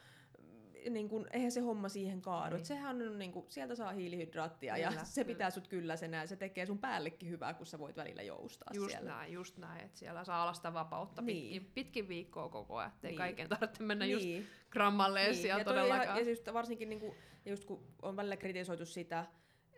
niin 0.90 1.08
kun, 1.08 1.26
eihän 1.32 1.52
se 1.52 1.60
homma 1.60 1.88
siihen 1.88 2.22
kaadu. 2.22 2.56
Niin. 2.56 2.66
Sehän 2.66 3.02
on 3.02 3.18
niin 3.18 3.32
kun, 3.32 3.46
sieltä 3.48 3.74
saa 3.74 3.92
hiilihydraattia 3.92 4.76
ja 4.76 4.88
Kyllä, 4.88 5.04
se 5.04 5.24
kyllä. 5.24 5.34
pitää 5.34 5.50
sut 5.50 5.68
kylläisenä 5.68 6.16
ja 6.16 6.26
se 6.26 6.36
tekee 6.36 6.66
sun 6.66 6.78
päällekin 6.78 7.28
hyvää, 7.30 7.54
kun 7.54 7.66
sä 7.66 7.78
voit 7.78 7.96
välillä 7.96 8.22
joustaa 8.22 8.70
just 8.74 8.90
siellä. 8.90 9.10
näin, 9.10 9.32
just 9.32 9.58
näin, 9.58 9.84
että 9.84 9.98
siellä 9.98 10.24
saa 10.24 10.42
olla 10.42 10.52
sitä 10.52 10.74
vapautta 10.74 11.22
Niin. 11.22 11.42
pitkin, 11.42 11.72
pitkin 11.74 12.08
viikkoa 12.08 12.48
koko 12.48 12.76
ajan, 12.76 12.92
ettei 12.92 13.10
Niin. 13.10 13.18
kaiken 13.18 13.48
tarvitse 13.48 13.82
mennä 13.82 14.06
just 14.06 14.24
Niin. 14.24 14.46
grammalleen 14.70 15.30
Niin, 15.30 15.42
siellä 15.42 15.60
ja, 15.60 15.64
todellakaan. 15.64 16.04
ihan, 16.04 16.18
ja 16.18 16.30
just 16.30 16.52
varsinkin 16.52 16.88
niinku, 16.88 17.14
ja 17.44 17.50
just 17.50 17.64
kun 17.64 17.82
on 18.02 18.16
välillä 18.16 18.36
kritisoitu 18.36 18.86
sitä, 18.86 19.24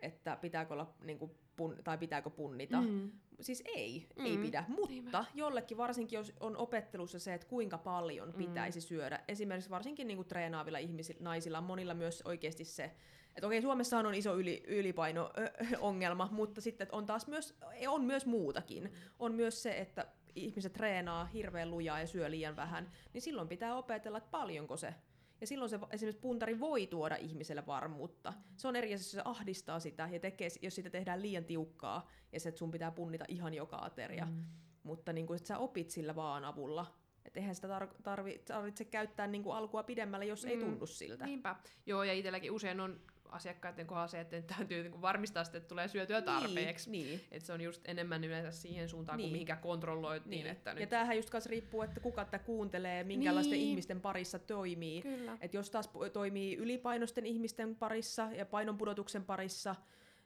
että 0.01 0.35
pitääkö 0.41 0.73
olla 0.73 0.93
niinku, 1.03 1.35
pun, 1.55 1.75
tai 1.83 1.97
pitääkö 1.97 2.29
punnita. 2.29 2.81
Mm. 2.81 3.11
Siis 3.41 3.63
ei, 3.65 4.07
Mm. 4.15 4.25
ei 4.25 4.37
pidä. 4.37 4.63
Mutta 4.67 5.25
jollekin 5.33 5.77
varsinkin, 5.77 6.17
jos 6.17 6.33
on 6.39 6.57
opettelussa 6.57 7.19
se, 7.19 7.33
että 7.33 7.47
kuinka 7.47 7.77
paljon 7.77 8.33
pitäisi 8.33 8.81
syödä. 8.81 9.19
Esimerkiksi 9.27 9.69
varsinkin 9.69 10.07
niinku 10.07 10.23
treenaavilla 10.23 10.77
ihmisillä, 10.77 11.23
naisilla 11.23 11.57
on 11.57 11.63
monilla 11.63 11.93
myös 11.93 12.21
oikeasti 12.25 12.65
se, 12.65 12.91
että 13.35 13.47
okei, 13.47 13.61
Suomessahan 13.61 14.05
on 14.05 14.15
iso 14.15 14.35
yli, 14.37 14.63
ylipaino-ongelma, 14.67 16.29
mutta 16.31 16.61
sitten 16.61 16.87
on 16.91 17.05
taas 17.05 17.27
myös, 17.27 17.57
on 17.87 18.03
myös 18.03 18.25
muutakin. 18.25 18.93
On 19.19 19.33
myös 19.35 19.63
se, 19.63 19.77
että 19.77 20.07
ihmiset 20.35 20.73
treenaa 20.73 21.25
hirveän 21.25 21.71
lujaa 21.71 21.99
ja 21.99 22.07
syö 22.07 22.31
liian 22.31 22.55
vähän, 22.55 22.91
niin 23.13 23.21
silloin 23.21 23.47
pitää 23.47 23.75
opetella, 23.75 24.17
että 24.17 24.31
paljonko 24.31 24.77
se 24.77 24.93
ja 25.41 25.47
silloin 25.47 25.69
se 25.69 25.79
esimerkiksi 25.91 26.21
puntari 26.21 26.59
voi 26.59 26.87
tuoda 26.87 27.15
ihmiselle 27.15 27.65
varmuutta. 27.65 28.33
Se 28.57 28.67
on 28.67 28.75
eri 28.75 28.93
asia, 28.93 29.03
jos 29.03 29.11
se 29.11 29.21
ahdistaa 29.25 29.79
sitä 29.79 30.09
ja 30.11 30.19
tekee, 30.19 30.47
jos 30.61 30.75
sitä 30.75 30.89
tehdään 30.89 31.21
liian 31.21 31.45
tiukkaa 31.45 32.09
ja 32.31 32.39
se, 32.39 32.49
että 32.49 32.59
sun 32.59 32.71
pitää 32.71 32.91
punnita 32.91 33.25
ihan 33.27 33.53
joka 33.53 33.77
ateria. 33.77 34.25
Mm. 34.25 34.45
Mutta 34.83 35.13
niin 35.13 35.27
kuin, 35.27 35.37
että 35.37 35.47
sä 35.47 35.57
opit 35.57 35.89
sillä 35.89 36.15
vaan 36.15 36.45
avulla. 36.45 36.95
Että 37.25 37.39
eihän 37.39 37.55
sitä 37.55 37.79
tar- 37.79 38.01
tarvi, 38.03 38.41
tarvitse 38.45 38.85
käyttää 38.85 39.27
niin 39.27 39.43
kuin 39.43 39.55
alkua 39.55 39.83
pidemmälle, 39.83 40.25
jos 40.25 40.43
mm. 40.43 40.49
ei 40.49 40.57
tunnu 40.57 40.85
siltä. 40.85 41.25
Niinpä. 41.25 41.55
Joo, 41.85 42.03
ja 42.03 42.13
itselläkin 42.13 42.51
usein 42.51 42.79
on 42.79 43.01
asiakkaiden 43.29 43.87
kohdalla 43.87 44.07
se, 44.07 44.19
että 44.19 44.41
täytyy 44.41 44.83
niinku 44.83 45.01
varmistaa, 45.01 45.43
sitä, 45.43 45.57
että 45.57 45.67
tulee 45.67 45.87
syötyä 45.87 46.21
tarpeeksi. 46.21 46.91
Niin, 46.91 47.07
niin. 47.07 47.21
Et 47.31 47.45
se 47.45 47.53
on 47.53 47.61
just 47.61 47.81
enemmän 47.87 48.23
yleensä 48.23 48.51
siihen 48.51 48.89
suuntaan, 48.89 49.17
niin. 49.17 49.23
kuin 49.23 49.27
Niin. 49.27 49.33
mihinkä 49.33 49.55
kontrolloit 49.55 50.25
niin, 50.25 50.43
Niin. 50.43 50.51
että 50.51 50.69
Ja 50.69 50.75
nyt... 50.75 50.89
tämähän 50.89 51.15
just 51.15 51.29
kanssa 51.29 51.49
riippuu, 51.49 51.81
että 51.81 51.99
kuka 51.99 52.25
tätä 52.25 52.39
kuuntelee, 52.39 53.03
minkälaisten 53.03 53.57
Niin. 53.59 53.69
ihmisten 53.69 54.01
parissa 54.01 54.39
toimii. 54.39 55.01
Kyllä. 55.01 55.37
Et 55.41 55.53
jos 55.53 55.69
taas 55.71 55.89
toimii 56.13 56.55
ylipainoisten 56.55 57.25
ihmisten 57.25 57.75
parissa 57.75 58.29
ja 58.31 58.45
painonpudotuksen 58.45 59.23
parissa, 59.23 59.75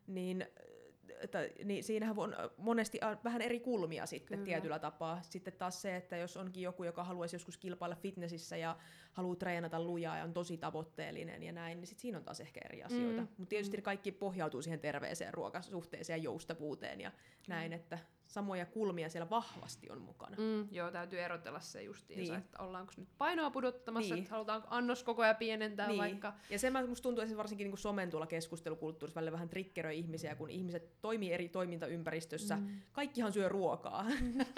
niin, 0.08 0.46
että, 1.22 1.50
niin 1.64 1.84
siinähän 1.84 2.20
on 2.20 2.36
monesti 2.58 3.00
vähän 3.24 3.42
eri 3.42 3.60
kulmia 3.60 4.06
sitten. 4.06 4.38
Kyllä. 4.38 4.46
tietyllä 4.46 4.80
tapaa. 4.80 5.22
Sitten 5.22 5.54
taas 5.54 5.82
se, 5.82 5.96
että 5.96 6.18
jos 6.18 6.38
onkin 6.38 6.64
joku, 6.64 6.84
joka 6.84 7.04
haluaisi 7.04 7.36
joskus 7.36 7.58
kilpailla 7.58 7.96
fitnessissä 7.96 8.58
ja 8.58 8.78
haluaa 9.14 9.36
treenata 9.36 9.82
lujaa 9.84 10.18
ja 10.18 10.24
on 10.24 10.34
tosi 10.34 10.58
tavoitteellinen 10.58 11.44
ja 11.44 11.52
näin, 11.52 11.78
niin 11.80 11.88
sit 11.88 12.00
siinä 12.00 12.18
on 12.18 12.24
taas 12.24 12.40
ehkä 12.40 12.60
eri 12.66 12.84
asioita. 12.84 13.22
Mm, 13.22 13.28
Mm. 13.28 13.34
Mutta 13.38 13.50
tietysti 13.50 13.82
kaikki 13.82 14.12
pohjautuu 14.12 14.62
siihen 14.62 14.80
terveeseen 14.80 15.34
ruokasuhteeseen 15.34 16.18
ja 16.20 16.24
joustavuuteen 16.24 17.02
ja 17.02 17.12
näin, 17.48 17.74
että 17.74 18.00
samoja 18.26 18.66
kulmia 18.66 19.10
siellä 19.10 19.30
vahvasti 19.30 19.90
on 19.90 20.02
mukana. 20.02 20.36
Mm, 20.40 20.68
joo, 20.72 20.92
täytyy 20.92 21.20
erotella 21.20 21.60
se 21.60 21.84
justiinsa, 21.84 22.34
Niin. 22.34 22.44
että 22.44 22.64
ollaanko 22.64 22.94
nyt 22.98 23.10
painoa 23.18 23.52
pudottamassa, 23.52 24.14
Niin. 24.16 24.22
että 24.24 24.32
halutaanko 24.36 24.68
annoskokoja 24.72 25.34
pienentää 25.34 25.88
niin. 25.88 25.98
vaikka. 25.98 26.34
Ja 26.50 26.60
se 26.60 26.70
musta 26.70 27.04
tuntuu 27.04 27.22
esimerkiksi 27.22 27.38
varsinkin 27.38 27.68
niin 27.70 27.78
somen 27.78 28.10
tuolla 28.10 28.28
keskustelukulttuurissa 28.28 29.16
välillä 29.16 29.32
vähän 29.32 29.50
triggeröi 29.50 29.98
ihmisiä, 30.00 30.36
kun 30.36 30.50
ihmiset 30.50 31.02
toimii 31.02 31.34
eri 31.34 31.50
toimintaympäristössä. 31.50 32.56
Mm. 32.56 32.68
Kaikkihan 32.94 33.34
syö 33.34 33.50
ruokaa. 33.50 34.06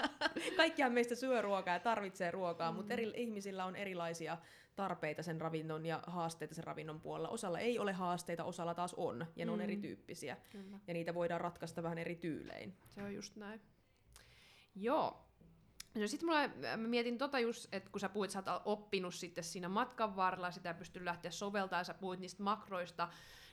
Kaikkihan 0.58 0.92
meistä 0.94 1.16
syö 1.16 1.42
ruokaa 1.42 1.74
ja 1.74 1.80
tarvitsee 1.80 2.32
ruokaa, 2.32 2.72
mm. 2.72 2.76
mutta 2.76 2.94
eri 2.94 3.14
ihmisillä 3.16 3.66
on 3.66 3.76
erilaisia 3.76 4.38
tarpeita 4.76 5.24
sen 5.24 5.42
ravinnon 5.42 5.86
ja 5.86 6.04
haasteita 6.08 6.56
sen 6.56 6.64
ravinnon 6.64 7.02
puolella. 7.02 7.30
Osalla 7.30 7.60
ei 7.60 7.80
ole 7.80 7.94
haasteita, 7.94 8.44
osalla 8.44 8.74
taas 8.76 8.94
on, 8.94 9.26
ja 9.36 9.46
ne 9.46 9.52
on 9.52 9.60
Mm. 9.60 9.64
erityyppisiä. 9.64 10.38
Kyllä. 10.50 10.80
Ja 10.88 10.94
niitä 10.94 11.14
voidaan 11.14 11.42
ratkaista 11.42 11.84
vähän 11.84 11.98
eri 11.98 12.16
tyylein. 12.16 12.78
Se 12.96 13.04
on 13.04 13.16
just 13.16 13.36
näin. 13.36 13.62
Joo. 14.76 15.22
No 15.96 16.08
sit 16.08 16.24
mulla, 16.24 16.48
mä 16.78 16.88
mietin 16.88 17.18
tota 17.18 17.40
just, 17.40 17.74
että 17.74 17.90
kun 17.90 18.00
sä 18.00 18.10
puhuit, 18.10 18.32
sä 18.32 18.44
oot 18.48 18.62
oppinut 18.66 19.16
sitten 19.16 19.44
siinä 19.44 19.70
matkan 19.70 20.16
varrella, 20.16 20.52
sitä 20.52 20.74
pystyy 20.74 21.06
lähteä 21.06 21.32
soveltamaan, 21.32 21.80
ja 21.80 21.84
sä 21.84 21.94
puhuit 21.94 22.20
niistä 22.20 22.44
makroista, 22.44 23.10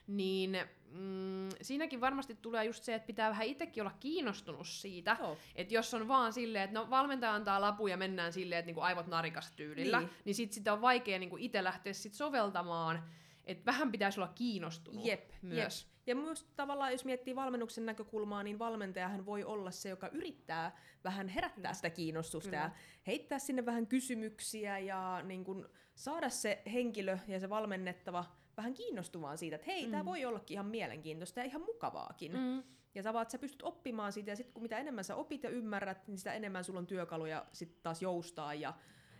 niin 0.07 0.57
mm, 0.91 1.49
siinäkin 1.61 2.01
varmasti 2.01 2.35
tulee 2.35 2.65
just 2.65 2.83
se, 2.83 2.95
että 2.95 3.07
pitää 3.07 3.29
vähän 3.29 3.47
itsekin 3.47 3.83
olla 3.83 3.95
kiinnostunut 3.99 4.67
siitä. 4.67 5.17
Joo. 5.19 5.37
Että 5.55 5.73
jos 5.73 5.93
on 5.93 6.07
vaan 6.07 6.33
silleen, 6.33 6.63
että 6.63 6.79
no 6.79 6.89
valmentaja 6.89 7.33
antaa 7.33 7.61
lapu 7.61 7.87
ja 7.87 7.97
mennään 7.97 8.33
silleen, 8.33 8.59
että 8.59 8.67
niinku 8.67 8.81
aivot 8.81 9.07
narikas 9.07 9.51
tyylillä, 9.51 9.99
niin, 9.99 10.09
Niin. 10.25 10.35
sit 10.35 10.51
sitä 10.51 10.73
on 10.73 10.81
vaikea 10.81 11.19
niinku 11.19 11.37
itse 11.39 11.63
lähteä 11.63 11.93
sit 11.93 12.13
soveltamaan. 12.13 13.03
Että 13.45 13.65
vähän 13.65 13.91
pitäisi 13.91 14.19
olla 14.19 14.31
kiinnostunut 14.35 15.05
Jep, 15.05 15.29
myös. 15.41 15.81
Jep. 15.81 15.93
Ja 16.07 16.15
myös 16.15 16.43
tavallaan, 16.55 16.91
jos 16.91 17.05
miettii 17.05 17.35
valmennuksen 17.35 17.85
näkökulmaa, 17.85 18.43
niin 18.43 18.59
valmentajahan 18.59 19.25
voi 19.25 19.43
olla 19.43 19.71
se, 19.71 19.89
joka 19.89 20.07
yrittää 20.07 20.77
vähän 21.03 21.27
herättää 21.27 21.73
sitä 21.73 21.89
kiinnostusta 21.89 22.49
Kyllä. 22.49 22.63
ja 22.63 22.71
heittää 23.07 23.39
sinne 23.39 23.65
vähän 23.65 23.87
kysymyksiä 23.87 24.79
ja 24.79 25.21
niin 25.23 25.43
kun 25.43 25.69
saada 25.95 26.29
se 26.29 26.61
henkilö 26.73 27.17
ja 27.27 27.39
se 27.39 27.49
valmennettava 27.49 28.25
vähän 28.57 28.73
kiinnostumaan 28.73 29.37
siitä, 29.37 29.55
että 29.55 29.67
hei, 29.67 29.85
mm. 29.85 29.91
tämä 29.91 30.05
voi 30.05 30.25
ollakin 30.25 30.55
ihan 30.55 30.65
mielenkiintoista 30.65 31.39
ja 31.39 31.45
ihan 31.45 31.61
mukavaakin. 31.61 32.31
Mm. 32.31 32.63
Ja 32.95 33.03
sä 33.03 33.13
vaan, 33.13 33.21
että 33.21 33.31
sä 33.31 33.37
pystyt 33.37 33.61
oppimaan 33.61 34.13
siitä 34.13 34.31
ja 34.31 34.35
sitten 34.35 34.53
kun 34.53 34.63
mitä 34.63 34.77
enemmän 34.77 35.03
sä 35.03 35.15
opit 35.15 35.43
ja 35.43 35.49
ymmärrät, 35.49 36.07
niin 36.07 36.17
sitä 36.17 36.33
enemmän 36.33 36.63
sulla 36.63 36.79
on 36.79 36.87
työkaluja 36.87 37.45
sitten 37.53 37.83
taas 37.83 38.01
joustaa 38.01 38.53
ja 38.53 38.73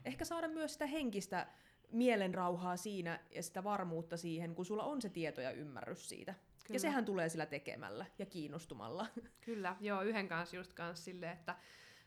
ehkä 0.06 0.26
saada 0.26 0.48
myös 0.48 0.74
sitä 0.74 0.86
henkistä 0.86 1.48
mielenrauhaa 1.91 2.78
siinä 2.78 3.19
ja 3.36 3.43
sitä 3.43 3.63
varmuutta 3.63 4.17
siihen, 4.17 4.56
kun 4.56 4.65
sulla 4.65 4.84
on 4.84 5.02
se 5.02 5.10
tieto 5.10 5.41
ja 5.41 5.52
ymmärrys 5.52 6.10
siitä. 6.10 6.34
Kyllä. 6.34 6.76
Ja 6.76 6.80
sehän 6.80 7.06
tulee 7.06 7.30
sillä 7.30 7.46
tekemällä 7.46 8.06
ja 8.19 8.26
kiinnostumalla. 8.26 9.08
Kyllä, 9.41 9.76
joo, 9.80 10.02
yhden 10.02 10.28
kanssa 10.28 10.56
just 10.56 10.74
kanssa 10.74 11.06
silleen, 11.06 11.34
että 11.34 11.56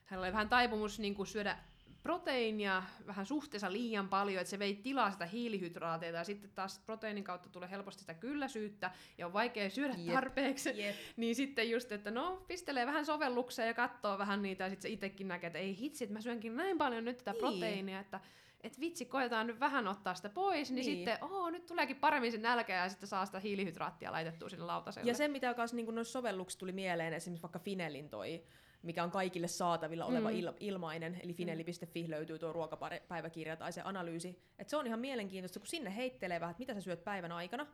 hänellä 0.05 0.25
oli 0.25 0.33
vähän 0.33 0.49
taipumus 0.49 0.99
niin 0.99 1.15
kuin 1.15 1.27
syödä 1.27 1.59
proteiinia 2.03 2.83
vähän 3.07 3.27
suhteessa 3.27 3.73
liian 3.73 4.09
paljon, 4.09 4.41
että 4.41 4.51
se 4.51 4.59
vei 4.59 4.75
tilaa 4.75 5.11
sitä 5.11 5.27
hiilihydraateita 5.27 6.19
ja 6.19 6.25
sitten 6.25 6.51
taas 6.55 6.79
proteiinin 6.79 7.25
kautta 7.25 7.49
tulee 7.49 7.71
helposti 7.71 8.01
sitä 8.01 8.15
kylläisyyttä 8.15 8.91
ja 9.19 9.27
on 9.27 9.33
vaikea 9.33 9.71
syödä 9.71 9.95
Jep. 9.99 10.15
tarpeeksi. 10.15 10.81
Jep. 10.83 10.97
Niin 11.17 11.35
sitten 11.35 11.71
just, 11.71 11.93
että 11.93 12.11
no 12.11 12.45
pistelee 12.49 12.87
vähän 12.87 13.07
sovellukseen 13.07 13.69
ja 13.69 13.75
katsoo 13.75 14.19
vähän 14.19 14.43
niitä 14.43 14.65
ja 14.65 14.71
sitten 14.71 14.83
se 14.83 14.89
itsekin 14.93 15.29
näkee, 15.29 15.47
että 15.47 15.59
ei 15.59 15.77
hitsi, 15.79 16.05
että 16.05 16.15
mä 16.15 16.21
syönkin 16.21 16.57
näin 16.57 16.79
paljon 16.79 17.05
nyt 17.05 17.17
tätä 17.19 17.33
Niin. 17.33 17.41
proteiinia, 17.41 18.01
että 18.01 18.21
et 18.61 18.81
vitsi, 18.81 19.05
koetaan 19.05 19.47
nyt 19.47 19.61
vähän 19.61 19.89
ottaa 19.89 20.15
sitä 20.15 20.29
pois, 20.29 20.71
niin, 20.71 20.75
Niin. 20.87 20.97
sitten 20.97 21.19
oo, 21.25 21.51
nyt 21.51 21.67
tuleekin 21.67 21.97
paremmin 21.97 22.33
se 22.33 22.39
nälkä 22.39 22.75
ja 22.77 22.89
sitten 22.89 23.09
saa 23.09 23.27
sitä 23.27 23.41
hiilihydraattia 23.41 24.13
laitettua 24.13 24.49
sinne 24.49 24.65
lautaselle. 24.65 25.09
Ja 25.11 25.15
se, 25.15 25.29
mitä 25.29 25.55
myös 25.57 25.75
niin 25.75 25.95
noissa 25.95 26.13
sovelluksissa 26.13 26.59
tuli 26.61 26.73
mieleen, 26.73 27.13
esimerkiksi 27.13 27.43
vaikka 27.43 27.59
Finelin 27.59 28.09
toi, 28.09 28.43
mikä 28.87 29.05
on 29.05 29.11
kaikille 29.11 29.49
saatavilla 29.49 30.05
oleva 30.05 30.31
Mm. 30.31 30.37
il- 30.37 30.55
ilmainen, 30.61 31.21
eli 31.23 31.35
finelli.fi 31.35 32.11
löytyy 32.11 32.39
tuo 32.39 32.53
ruokapäiväkirja 32.53 33.57
tai 33.57 33.73
se 33.73 33.81
analyysi. 33.85 34.43
että 34.59 34.71
se 34.71 34.77
on 34.77 34.87
ihan 34.87 35.01
mielenkiintoista, 35.01 35.59
kun 35.59 35.67
sinne 35.67 35.97
heittelee 35.97 36.41
vähän, 36.41 36.51
että 36.51 36.61
mitä 36.61 36.75
sä 36.75 36.81
syöt 36.81 37.05
päivän 37.05 37.33
aikana, 37.33 37.67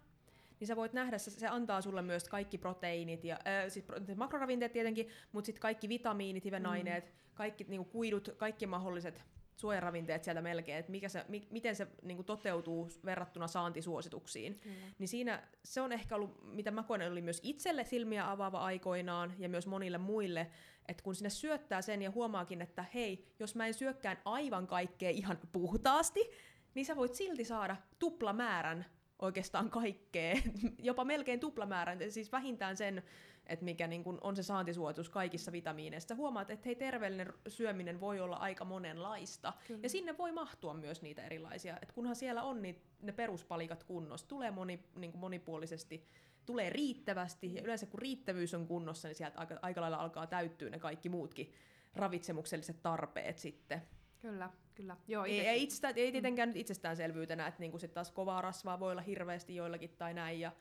niin 0.61 0.69
sä 0.69 0.77
voit 0.77 0.93
nähdä, 0.93 1.19
se, 1.19 1.31
se 1.31 1.49
antaa 1.49 1.81
sulle 1.83 2.03
myös 2.03 2.29
kaikki 2.29 2.59
proteiinit, 2.59 3.25
ja, 3.25 3.35
äh, 3.47 3.85
pro- 3.87 3.99
makroravinteet 4.17 4.73
tietenkin, 4.73 5.09
mutta 5.33 5.47
sitten 5.47 5.63
kaikki 5.63 5.89
vitamiinit, 5.89 6.45
hivenaineet, 6.45 7.05
mm. 7.05 7.11
kaikki 7.35 7.65
niinku, 7.69 7.91
kuidut, 7.91 8.29
kaikki 8.37 8.67
mahdolliset 8.67 9.25
suojaravinteet 9.63 10.25
sieltä 10.25 10.43
melkein, 10.43 10.79
että 10.79 10.93
mikä 10.93 11.09
se, 11.09 11.25
mi, 11.29 11.47
miten 11.51 11.77
se 11.77 11.87
niinku, 12.03 12.23
toteutuu 12.23 12.89
verrattuna 13.05 13.49
saantisuosituksiin. 13.49 14.59
Kyllä. 14.59 14.77
Niin 14.99 15.09
siinä 15.09 15.43
se 15.65 15.81
on 15.81 15.93
ehkä 15.93 16.15
ollut, 16.15 16.55
mitä 16.55 16.71
mä 16.71 16.83
koen, 16.83 17.13
oli 17.13 17.23
myös 17.23 17.41
itselle 17.43 17.85
silmiä 17.85 18.31
avaava 18.31 18.59
aikoinaan 18.59 19.35
ja 19.39 19.49
myös 19.49 19.67
monille 19.67 19.99
muille, 19.99 20.51
että 20.89 21.03
kun 21.03 21.15
sinne 21.15 21.31
syöttää 21.31 21.83
sen 21.83 22.03
ja 22.03 22.11
huomaakin, 22.11 22.63
että 22.63 22.85
hei, 22.95 23.27
jos 23.39 23.55
mä 23.55 23.67
en 23.67 23.75
syökkään 23.75 24.19
aivan 24.25 24.67
kaikkea 24.67 25.11
ihan 25.11 25.39
puhtaasti, 25.53 26.31
niin 26.75 26.87
sä 26.87 26.97
voit 26.97 27.15
silti 27.15 27.45
saada 27.45 27.77
tuplamäärän 27.99 28.87
oikeastaan 29.19 29.71
kaikkea, 29.71 30.37
jopa 30.89 31.05
melkein 31.05 31.41
tuplamäärän, 31.41 31.99
siis 32.09 32.33
vähintään 32.33 32.77
sen, 32.77 33.03
että 33.47 33.65
mikä 33.65 33.87
niin 33.87 34.05
kun 34.05 34.19
on 34.21 34.37
se 34.37 34.43
saantisuositus 34.43 35.09
kaikissa 35.09 35.53
vitamiineissa. 35.53 36.15
Huomaat, 36.15 36.51
että 36.51 36.65
hei, 36.67 36.75
terveellinen 36.75 37.33
syöminen 37.49 38.01
voi 38.01 38.21
olla 38.21 38.37
aika 38.37 38.65
monenlaista. 38.65 39.53
Kyllä. 39.67 39.81
Ja 39.83 39.89
sinne 39.89 40.19
voi 40.19 40.33
mahtua 40.33 40.75
myös 40.75 41.03
niitä 41.03 41.27
erilaisia. 41.27 41.79
Et 41.83 41.93
kunhan 41.93 42.17
siellä 42.17 42.43
on 42.43 42.63
niitä, 42.63 42.81
ne 43.03 43.13
peruspalikat 43.13 43.85
kunnossa, 43.85 44.29
tulee 44.29 44.51
moni, 44.51 44.85
niin 44.97 45.13
monipuolisesti, 45.17 46.05
tulee 46.47 46.71
riittävästi. 46.71 47.55
Ja 47.55 47.63
yleensä 47.63 47.87
kun 47.87 48.01
riittävyys 48.01 48.55
on 48.55 48.67
kunnossa, 48.67 49.09
niin 49.09 49.17
sieltä 49.17 49.39
aika, 49.39 49.59
aika 49.63 49.81
lailla 49.81 49.97
alkaa 49.97 50.27
täyttyä 50.27 50.71
ne 50.71 50.79
kaikki 50.79 51.09
muutkin 51.09 51.53
ravitsemukselliset 51.95 52.83
tarpeet 52.83 53.39
sitten. 53.39 53.83
Kyllä, 54.19 54.51
kyllä. 54.75 54.97
Joo, 55.09 55.25
Ei, 55.25 55.41
ei, 55.41 55.63
itsestä, 55.63 55.89
ei 55.89 56.13
tietenkään 56.13 56.49
nyt 56.49 56.57
itsestäänselvyytenä, 56.57 57.47
että 57.47 57.61
niinku 57.61 57.79
sit 57.79 57.95
taas 57.95 58.11
kovaa 58.11 58.43
rasvaa 58.43 58.81
voi 58.81 58.93
olla 58.93 59.03
hirveästi 59.03 59.57
joillakin 59.57 59.91
tai 59.99 60.15
näin. 60.15 60.41
Ja 60.41 60.53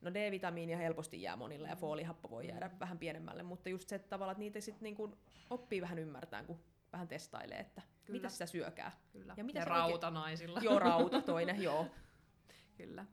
no 0.00 0.10
D-vitamiinia 0.14 0.76
helposti 0.78 1.22
jää 1.22 1.36
monilla 1.36 1.68
ja 1.68 1.76
foolihappo 1.76 2.30
voi 2.30 2.48
jäädä 2.48 2.70
vähän 2.80 2.98
pienemmälle, 2.98 3.42
mutta 3.42 3.68
just 3.68 3.88
se 3.88 3.96
että 3.96 4.08
tavallaan, 4.08 4.32
että 4.32 4.40
niitä 4.40 4.60
sitten 4.60 4.82
niinku 4.82 5.18
oppii 5.50 5.80
vähän 5.80 5.98
ymmärtämään, 5.98 6.46
kun 6.46 6.60
vähän 6.92 7.08
testailee, 7.08 7.58
että 7.58 7.82
Kyllä. 8.04 8.16
mitä 8.18 8.28
sitä 8.28 8.46
syökää. 8.46 8.92
Kyllä. 9.12 9.34
Ja 9.36 9.44
mitä 9.44 9.58
ja 9.58 9.64
se 9.64 9.70
oikein- 9.70 9.82
rautanaisilla. 9.88 10.60
Joo, 10.62 10.78
rauta 10.78 11.22
toinen, 11.22 11.62
joo. 11.62 11.86
Kyllä. 12.76 13.04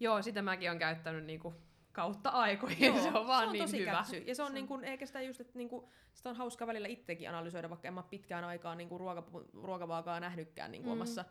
Joo, 0.00 0.22
sitä 0.22 0.42
mäkin 0.42 0.70
on 0.70 0.78
käyttänyt 0.78 1.24
niinku 1.24 1.54
kautta 1.92 2.30
aikojen. 2.30 3.02
se 3.02 3.08
on 3.08 3.26
vaan 3.26 3.42
se 3.42 3.46
on 3.46 3.52
niin 3.52 3.64
tosi 3.64 3.78
hyvä. 3.80 3.92
kätsy. 3.92 4.16
Ja 4.16 4.34
se 4.34 4.42
on, 4.42 4.48
Se 4.48 4.54
niin 4.54 4.66
kuin, 4.66 4.84
eikä 4.84 5.06
sitä 5.06 5.20
just, 5.22 5.40
että 5.40 5.58
niin 5.58 5.68
kuin, 5.68 5.86
sitä 6.14 6.30
on 6.30 6.36
hauska 6.36 6.66
välillä 6.66 6.88
itsekin 6.88 7.28
analysoida, 7.28 7.70
vaikka 7.70 7.88
en 7.88 7.94
mä 7.94 8.02
pitkään 8.02 8.44
aikaan 8.44 8.78
niin 8.78 8.88
kuin 8.88 9.00
ruoka, 9.00 9.24
ruokavaakaa 9.62 10.20
nähnytkään 10.20 10.70
niin 10.72 10.82
kuin 10.82 10.90
Mm. 10.94 11.00
omassa. 11.00 11.24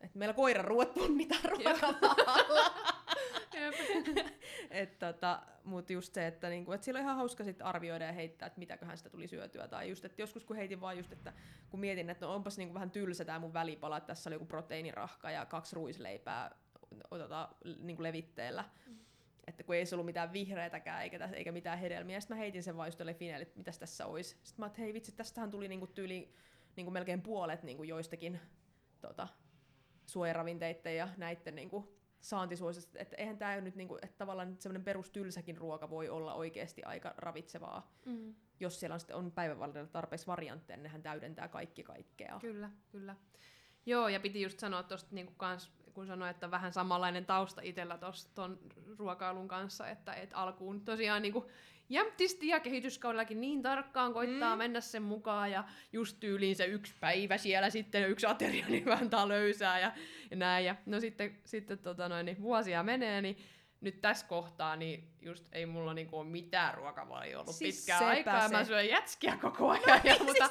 Et 0.00 0.14
meillä 0.14 0.34
koiran 0.34 0.64
ruoat 0.64 0.94
punnitaan 0.94 1.44
ruokavaalla. 1.44 2.72
Et, 4.70 4.98
tota, 4.98 5.42
Mutta 5.64 5.92
just 5.92 6.14
se, 6.14 6.26
että, 6.26 6.48
niinku, 6.48 6.72
et 6.72 6.82
sillä 6.82 6.98
on 6.98 7.04
ihan 7.04 7.16
hauska 7.16 7.44
sit 7.44 7.62
arvioida 7.62 8.04
ja 8.04 8.12
heittää, 8.12 8.46
että 8.46 8.58
mitäköhän 8.58 8.98
sitä 8.98 9.10
tuli 9.10 9.28
syötyä. 9.28 9.68
Tai 9.68 9.88
just, 9.88 10.04
että 10.04 10.22
joskus 10.22 10.44
kun 10.44 10.56
heitin 10.56 10.80
vaan 10.80 10.96
just, 10.96 11.12
että 11.12 11.32
kun 11.70 11.80
mietin, 11.80 12.10
että 12.10 12.26
no 12.26 12.34
onpas 12.34 12.58
niinku 12.58 12.74
vähän 12.74 12.90
tylsä 12.90 13.24
tää 13.24 13.38
mun 13.38 13.52
välipala, 13.52 13.96
että 13.96 14.06
tässä 14.06 14.30
oli 14.30 14.34
joku 14.34 14.46
proteiinirahka 14.46 15.30
ja 15.30 15.46
kaksi 15.46 15.76
ruisleipää 15.76 16.56
tota, 17.10 17.48
niinku 17.78 18.02
levitteellä. 18.02 18.64
Että 19.46 19.62
kun 19.62 19.74
ei 19.74 19.86
se 19.86 19.94
ollut 19.94 20.06
mitään 20.06 20.32
vihreitäkään 20.32 21.02
eikä, 21.02 21.18
tässä, 21.18 21.36
eikä 21.36 21.52
mitään 21.52 21.78
hedelmiä. 21.78 22.20
Sitten 22.20 22.36
mä 22.36 22.40
heitin 22.40 22.62
sen 22.62 22.76
vaan 22.76 22.88
just 22.88 23.00
Finelle, 23.18 23.42
että 23.42 23.58
mitäs 23.58 23.78
tässä 23.78 24.06
olisi. 24.06 24.30
Sitten 24.30 24.62
mä 24.62 24.66
että 24.66 24.80
hei 24.80 24.94
vitsi, 24.94 25.12
tästähän 25.12 25.50
tuli 25.50 25.68
niinku 25.68 25.86
tyyli 25.86 26.32
niinku 26.76 26.90
melkein 26.90 27.22
puolet 27.22 27.62
niinku 27.62 27.82
joistakin 27.82 28.40
tota, 29.00 29.28
suojaravinteiden 30.06 30.96
ja 30.96 31.08
näiden 31.16 31.54
niinku 31.54 31.95
saantisuosista. 32.28 32.98
Että 32.98 33.16
eihän 33.16 33.38
tämä 33.38 33.60
nyt 33.60 33.76
niinku, 33.76 33.98
että 34.02 34.18
tavallaan 34.18 34.56
semmoinen 34.58 34.84
perustylsäkin 34.84 35.56
ruoka 35.56 35.90
voi 35.90 36.08
olla 36.08 36.34
oikeasti 36.34 36.82
aika 36.82 37.14
ravitsevaa. 37.16 37.92
Mm. 38.06 38.34
Jos 38.60 38.80
siellä 38.80 38.94
on, 38.94 39.00
sitten 39.00 39.16
on 39.16 39.32
päivävaldella 39.32 39.88
tarpeeksi 39.88 40.26
variantteja, 40.26 40.76
nehän 40.76 41.02
täydentää 41.02 41.48
kaikki 41.48 41.82
kaikkea. 41.82 42.38
Kyllä, 42.40 42.70
kyllä. 42.90 43.16
Joo, 43.86 44.08
ja 44.08 44.20
piti 44.20 44.42
just 44.42 44.58
sanoa 44.58 44.82
tuosta, 44.82 45.14
niin 45.14 45.34
kans, 45.36 45.72
kun 45.94 46.06
sanoin, 46.06 46.30
että 46.30 46.50
vähän 46.50 46.72
samanlainen 46.72 47.26
tausta 47.26 47.60
itsellä 47.64 47.98
tuon 48.34 48.58
ruokailun 48.98 49.48
kanssa, 49.48 49.88
että 49.88 50.14
et 50.14 50.30
alkuun 50.32 50.80
tosiaan 50.80 51.22
niin 51.22 51.34
jämptisti 51.88 52.48
ja 52.48 52.60
kehityskaudellakin 52.60 53.40
niin 53.40 53.62
tarkkaan 53.62 54.12
koittaa 54.12 54.54
Mm. 54.54 54.58
mennä 54.58 54.80
sen 54.80 55.02
mukaan, 55.02 55.50
ja 55.50 55.64
just 55.92 56.16
tyyliin 56.20 56.56
se 56.56 56.64
yksi 56.64 56.94
päivä 57.00 57.38
siellä 57.38 57.70
sitten, 57.70 58.10
yksi 58.10 58.26
ateria, 58.26 58.66
niin 58.68 58.84
vähän 58.84 59.02
antaa 59.02 59.28
löysää 59.28 59.80
ja, 59.80 59.92
ja 60.30 60.36
näin. 60.36 60.64
Ja 60.64 60.76
no 60.86 61.00
sitten, 61.00 61.38
sitten 61.44 61.78
tota 61.78 62.08
noin, 62.08 62.26
niin 62.26 62.42
vuosia 62.42 62.82
menee, 62.82 63.22
niin 63.22 63.36
nyt 63.80 64.00
tässä 64.00 64.26
kohtaa, 64.26 64.76
niin 64.76 65.08
just 65.22 65.44
ei 65.52 65.66
mulla 65.66 65.94
niinku 65.94 66.18
ole 66.18 66.26
mitään 66.26 66.74
ruokavalio 66.74 67.40
ollut 67.40 67.54
Siis 67.56 67.74
siis 67.74 67.76
pitkään 67.86 68.04
aikaa. 68.04 68.40
se. 68.48 68.52
No 68.52 68.58
Mä 68.58 68.64
syön 68.64 68.88
jätskiä 68.88 69.38
koko 69.42 69.70
ajan. 69.70 70.00
ja, 70.04 70.16
mutta, 70.24 70.50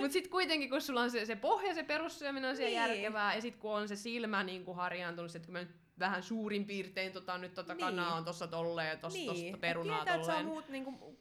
mutta 0.00 0.12
sitten 0.12 0.30
kuitenkin, 0.30 0.70
kun 0.70 0.80
sulla 0.80 1.00
on 1.00 1.10
se, 1.10 1.26
se 1.26 1.36
pohja, 1.36 1.74
se 1.74 1.82
perussyöminen 1.82 2.50
on 2.50 2.56
siellä 2.56 2.70
Niin. 2.86 2.94
järkevää, 3.02 3.34
ja 3.34 3.40
sitten 3.40 3.60
kun 3.60 3.70
on 3.74 3.88
se 3.88 3.96
silmä 3.96 4.44
niin 4.44 4.64
kuin 4.64 4.76
harjaantunut, 4.76 5.34
että 5.34 5.46
kun 5.46 5.52
mä 5.52 5.58
nyt 5.58 5.70
vähän 6.02 6.22
suurin 6.22 6.64
piirtein 6.64 7.12
tota, 7.12 7.38
nyt 7.38 7.54
tota 7.54 7.74
Niin. 7.74 7.84
kanaa 7.86 8.14
on 8.14 8.24
tossa 8.24 8.46
tolleen 8.46 8.88
ja 8.88 8.96
tosta 8.96 9.18
et 9.54 9.60
perunaa 9.60 9.96
tietää, 9.96 10.14
että 10.14 10.26
saa 10.26 10.34
tolleen. 10.34 10.46
muut, 10.54 10.68
niinku, 10.68 11.18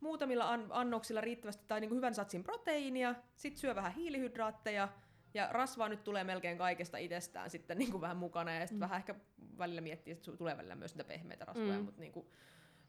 muutamilla 0.00 0.50
an, 0.50 0.66
annoksilla 0.70 1.20
riittävästi 1.20 1.64
tai 1.68 1.80
niinku 1.80 1.94
hyvän 1.96 2.14
satsin 2.14 2.42
proteiinia, 2.42 3.14
sit 3.36 3.56
syö 3.56 3.74
vähän 3.74 3.92
hiilihydraatteja, 3.94 4.88
ja 5.34 5.48
rasvaa 5.50 5.88
nyt 5.88 6.04
tulee 6.04 6.24
melkein 6.24 6.58
kaikesta 6.58 6.98
itsestään 6.98 7.50
sitten 7.50 7.78
niinku 7.78 8.00
vähän 8.00 8.16
mukana, 8.16 8.52
ja 8.54 8.60
sitten 8.66 8.76
Mm. 8.78 8.80
vähän 8.80 8.98
ehkä 8.98 9.14
välillä 9.58 9.80
miettii, 9.80 10.12
että 10.12 10.32
tulee 10.36 10.56
välillä 10.56 10.74
myös 10.74 10.94
niitä 10.94 11.08
pehmeitä 11.08 11.44
rasvoja, 11.44 11.78
Mm. 11.78 11.84
mutta 11.84 12.00
niinku, 12.00 12.30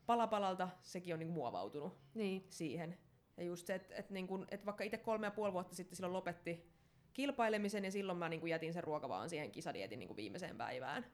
pala 0.06 0.28
palalta 0.28 0.70
sekin 0.82 1.14
on 1.14 1.20
niinku 1.20 1.34
muovautunut 1.34 1.98
Niin. 2.14 2.48
siihen. 2.50 2.98
Ja 3.38 3.44
just 3.44 3.68
se, 3.68 3.76
että 3.76 3.96
et 3.96 4.10
niinku, 4.10 4.46
et 4.52 4.66
vaikka 4.66 4.84
itse 4.84 4.98
kolme 4.98 5.28
ja 5.28 5.32
puoli 5.32 5.54
vuotta 5.54 5.76
sitten 5.76 5.96
silloin 5.96 6.14
lopetti 6.14 6.70
kilpailemisen, 7.14 7.86
ja 7.86 7.92
silloin 7.92 8.18
mä 8.18 8.30
niinku 8.30 8.46
jätin 8.46 8.74
sen 8.74 8.84
ruokavaan 8.84 9.30
siihen 9.30 9.52
kisadietin 9.52 10.00
niinku 10.00 10.16
viimeiseen 10.16 10.58
päivään. 10.58 11.06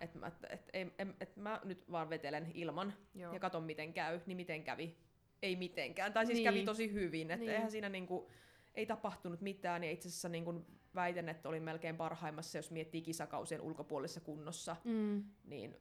Että 0.00 0.18
mä, 0.18 0.26
et, 0.26 0.34
et, 0.72 0.94
et, 0.98 1.08
et, 1.20 1.36
mä 1.36 1.60
nyt 1.64 1.90
vaan 1.90 2.10
vetelen 2.10 2.50
ilman 2.54 2.92
Joo. 3.14 3.32
ja 3.32 3.40
katon 3.40 3.64
miten 3.64 3.92
käy, 3.92 4.20
niin 4.26 4.36
miten 4.36 4.64
kävi. 4.64 4.96
ei 5.42 5.56
mitenkään. 5.56 6.12
Tai 6.12 6.26
siis 6.26 6.36
Niin. 6.36 6.44
kävi 6.44 6.64
tosi 6.64 6.92
hyvin, 6.92 7.30
että 7.30 7.44
Niin. 7.46 7.54
eihän 7.54 7.70
siinä 7.70 7.88
niinku, 7.88 8.30
ei 8.74 8.86
tapahtunut 8.86 9.40
mitään, 9.40 9.84
ja 9.84 9.90
itse 9.90 10.08
asiassa 10.08 10.28
niinku 10.28 10.66
väitän, 10.94 11.28
että 11.28 11.48
olin 11.48 11.62
melkein 11.62 11.96
parhaimmassa, 11.96 12.58
jos 12.58 12.70
miettii 12.70 13.02
kisakausien 13.02 13.60
ulkopuolisessa 13.60 14.20
kunnossa, 14.20 14.76
Mm. 14.84 15.24
niin 15.44 15.76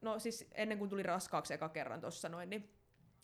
no 0.00 0.18
siis 0.18 0.48
ennen 0.54 0.78
kuin 0.78 0.90
tuli 0.90 1.02
raskaaksi 1.02 1.54
eka 1.54 1.68
kerran 1.68 2.00
tuossa 2.00 2.28
noin, 2.28 2.50
niin, 2.50 2.70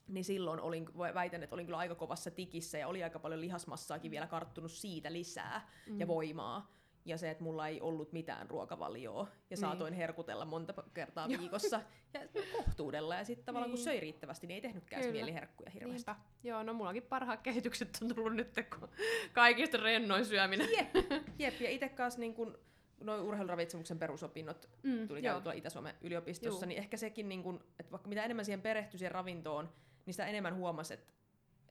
niin 0.09 0.25
silloin 0.25 0.61
olin, 0.61 0.87
väitän, 1.15 1.43
että 1.43 1.55
olin 1.57 1.67
kyllä 1.67 1.79
aika 1.79 1.95
kovassa 1.95 2.31
tikissä 2.31 2.79
ja 2.79 2.89
oli 2.89 3.05
aika 3.05 3.19
paljon 3.19 3.41
lihasmassaakin 3.41 4.11
vielä 4.11 4.27
karttunut 4.27 4.73
siitä 4.73 5.13
lisää 5.13 5.69
mm. 5.91 6.01
ja 6.01 6.07
voimaa. 6.09 6.73
Ja 7.05 7.19
se, 7.19 7.31
että 7.31 7.45
mulla 7.45 7.69
ei 7.69 7.81
ollut 7.81 8.13
mitään 8.13 8.51
ruokavalioa 8.51 9.23
ja 9.23 9.29
Niin. 9.51 9.59
saatoin 9.59 9.95
herkutella 9.95 10.45
monta 10.45 10.75
kertaa 10.95 11.29
viikossa 11.29 11.81
ja 12.15 12.21
kohtuudella. 12.53 13.15
Ja 13.15 13.25
sitten 13.25 13.45
tavallaan 13.47 13.71
kun 13.71 13.77
Niin. 13.77 13.85
söi 13.85 14.01
riittävästi, 14.01 14.47
niin 14.47 14.55
ei 14.55 14.61
tehnytkään 14.61 15.03
Kyllä. 15.03 15.13
mieli 15.13 15.35
herkkuja 15.35 15.71
hirveästi. 15.71 16.11
Niinpä. 16.11 16.25
Joo, 16.45 16.63
no 16.63 16.75
mullakin 16.75 17.03
parhaat 17.03 17.41
kehitykset 17.43 17.99
on 18.03 18.15
tullut 18.15 18.35
nyt, 18.35 18.55
kun 18.79 18.89
kaikista 19.33 19.77
rennoin 19.77 20.25
syöminen. 20.25 20.69
Jep, 20.77 20.95
jep. 21.39 21.61
ja 21.61 21.71
itse 21.71 21.89
kanssa 21.89 22.21
niin 22.21 22.35
kun, 22.35 22.59
noin 23.01 23.21
urheiluravitsemuksen 23.23 23.99
perusopinnot 23.99 24.69
Mm, 24.83 25.09
tuli 25.09 25.19
joo. 25.19 25.23
käyty 25.33 25.43
tuolla 25.43 25.59
Itä-Suomen 25.59 25.95
yliopistossa, 26.01 26.65
Juu. 26.65 26.69
niin 26.69 26.79
ehkä 26.79 26.97
sekin, 26.97 27.29
niin 27.29 27.43
kun, 27.43 27.65
että 27.81 27.93
vaikka 27.93 28.09
mitä 28.09 28.25
enemmän 28.25 28.45
siihen 28.45 28.63
perehtyi 28.63 28.99
siihen 28.99 29.13
ravintoon, 29.13 29.73
niin 30.07 30.15
sitä 30.15 30.27
enemmän 30.27 30.57
huomasi, 30.57 30.95
että 30.95 31.13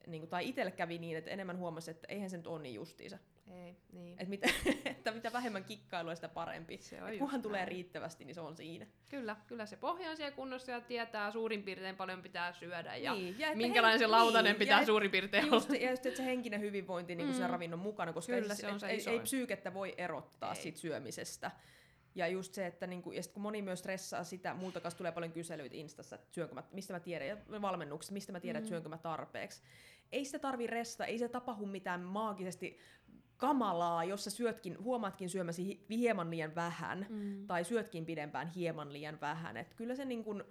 niin 0.06 0.20
kun, 0.22 0.28
tai 0.28 0.48
itselle 0.48 0.70
kävi 0.70 0.98
niin, 0.98 1.16
että 1.16 1.30
enemmän 1.30 1.58
huomasi, 1.58 1.90
että 1.90 2.06
eihän 2.08 2.30
se 2.30 2.36
nyt 2.36 2.46
ole 2.46 2.62
niin 2.62 2.74
justiinsa. 2.74 3.18
Ei, 3.50 3.76
niin. 3.92 4.12
Että 4.12 4.30
mitä, 4.30 4.48
että 4.90 5.10
mitä 5.10 5.32
vähemmän 5.32 5.64
kikkailua, 5.64 6.14
sitä 6.14 6.28
parempi. 6.28 6.78
Se 6.78 7.02
on 7.02 7.08
Et 7.12 7.18
kunhan 7.18 7.42
tulee 7.42 7.60
näin. 7.60 7.68
riittävästi, 7.68 8.24
niin 8.24 8.34
se 8.34 8.40
on 8.40 8.56
siinä. 8.56 8.86
Kyllä, 9.10 9.36
kyllä 9.46 9.66
se 9.66 9.76
pohja 9.76 10.10
on 10.10 10.16
siellä 10.16 10.36
kunnossa 10.36 10.72
ja 10.72 10.80
tietää 10.80 11.30
suurin 11.30 11.62
piirtein 11.62 11.96
paljon 11.96 12.22
pitää 12.22 12.52
syödä 12.52 12.96
ja 12.96 13.14
Niin, 13.14 13.38
ja 13.38 13.56
minkälainen 13.56 13.98
se 13.98 14.04
hen- 14.04 14.10
lautanen 14.10 14.44
niin, 14.44 14.58
pitää 14.58 14.80
ja 14.80 14.86
suurin 14.86 15.10
piirtein 15.10 15.46
Just, 15.46 15.70
olla. 15.70 15.80
ja 15.80 15.90
just, 15.90 16.06
että 16.06 16.16
se 16.16 16.24
henkinen 16.24 16.60
hyvinvointi 16.60 17.14
niin 17.14 17.28
mm. 17.28 17.34
Mm. 17.42 17.46
ravinnon 17.50 17.80
mukana, 17.80 18.12
koska 18.12 18.32
Kyllä, 18.32 18.52
ei, 18.52 18.56
se 18.56 18.66
on 18.66 18.74
et- 18.74 18.80
se 18.80 19.10
ei, 19.10 19.16
ei 19.16 19.20
psyykettä 19.20 19.74
voi 19.74 19.94
erottaa 19.98 20.54
Ei. 20.54 20.62
siitä 20.62 20.78
syömisestä. 20.78 21.50
Ja 22.14 22.26
just 22.28 22.54
se, 22.54 22.66
että 22.66 22.86
niinku, 22.86 23.12
ja 23.12 23.22
sit 23.22 23.32
kun 23.32 23.42
moni 23.42 23.62
myös 23.62 23.78
stressaa 23.78 24.24
sitä, 24.24 24.54
multa 24.54 24.80
kanssa 24.80 24.98
tulee 24.98 25.12
paljon 25.12 25.32
kyselyitä 25.32 25.76
Instassa, 25.76 26.16
että 26.16 26.28
syönkö 26.34 26.54
mä, 26.54 26.62
mistä 26.72 26.92
mä 26.92 27.00
tiedän, 27.00 27.28
ja 27.28 27.36
valmennuksesta, 27.62 28.12
mistä 28.12 28.32
mä 28.32 28.40
tiedän, 28.40 28.60
mm. 28.60 28.64
että 28.64 28.68
syönkö 28.68 28.88
mä 28.88 28.98
tarpeeksi. 28.98 29.62
Ei 30.12 30.24
sitä 30.24 30.38
tarvi 30.38 30.66
resta, 30.66 31.04
ei 31.04 31.18
se 31.18 31.28
tapahdu 31.28 31.66
mitään 31.66 32.00
maagisesti 32.00 32.78
kamalaa, 33.36 34.04
jos 34.04 34.24
sä 34.24 34.30
syötkin, 34.30 34.76
huomaatkin 34.84 35.28
syömäsi 35.30 35.64
hi- 35.66 35.86
hieman 35.90 36.30
liian 36.30 36.54
vähän, 36.54 37.06
Mm. 37.08 37.46
tai 37.46 37.64
syötkin 37.64 38.06
pidempään 38.06 38.48
hieman 38.48 38.92
liian 38.92 39.20
vähän. 39.20 39.56
Et 39.56 39.74
kyllä 39.74 39.94
se 39.94 40.04
niin 40.04 40.24
kun, 40.24 40.44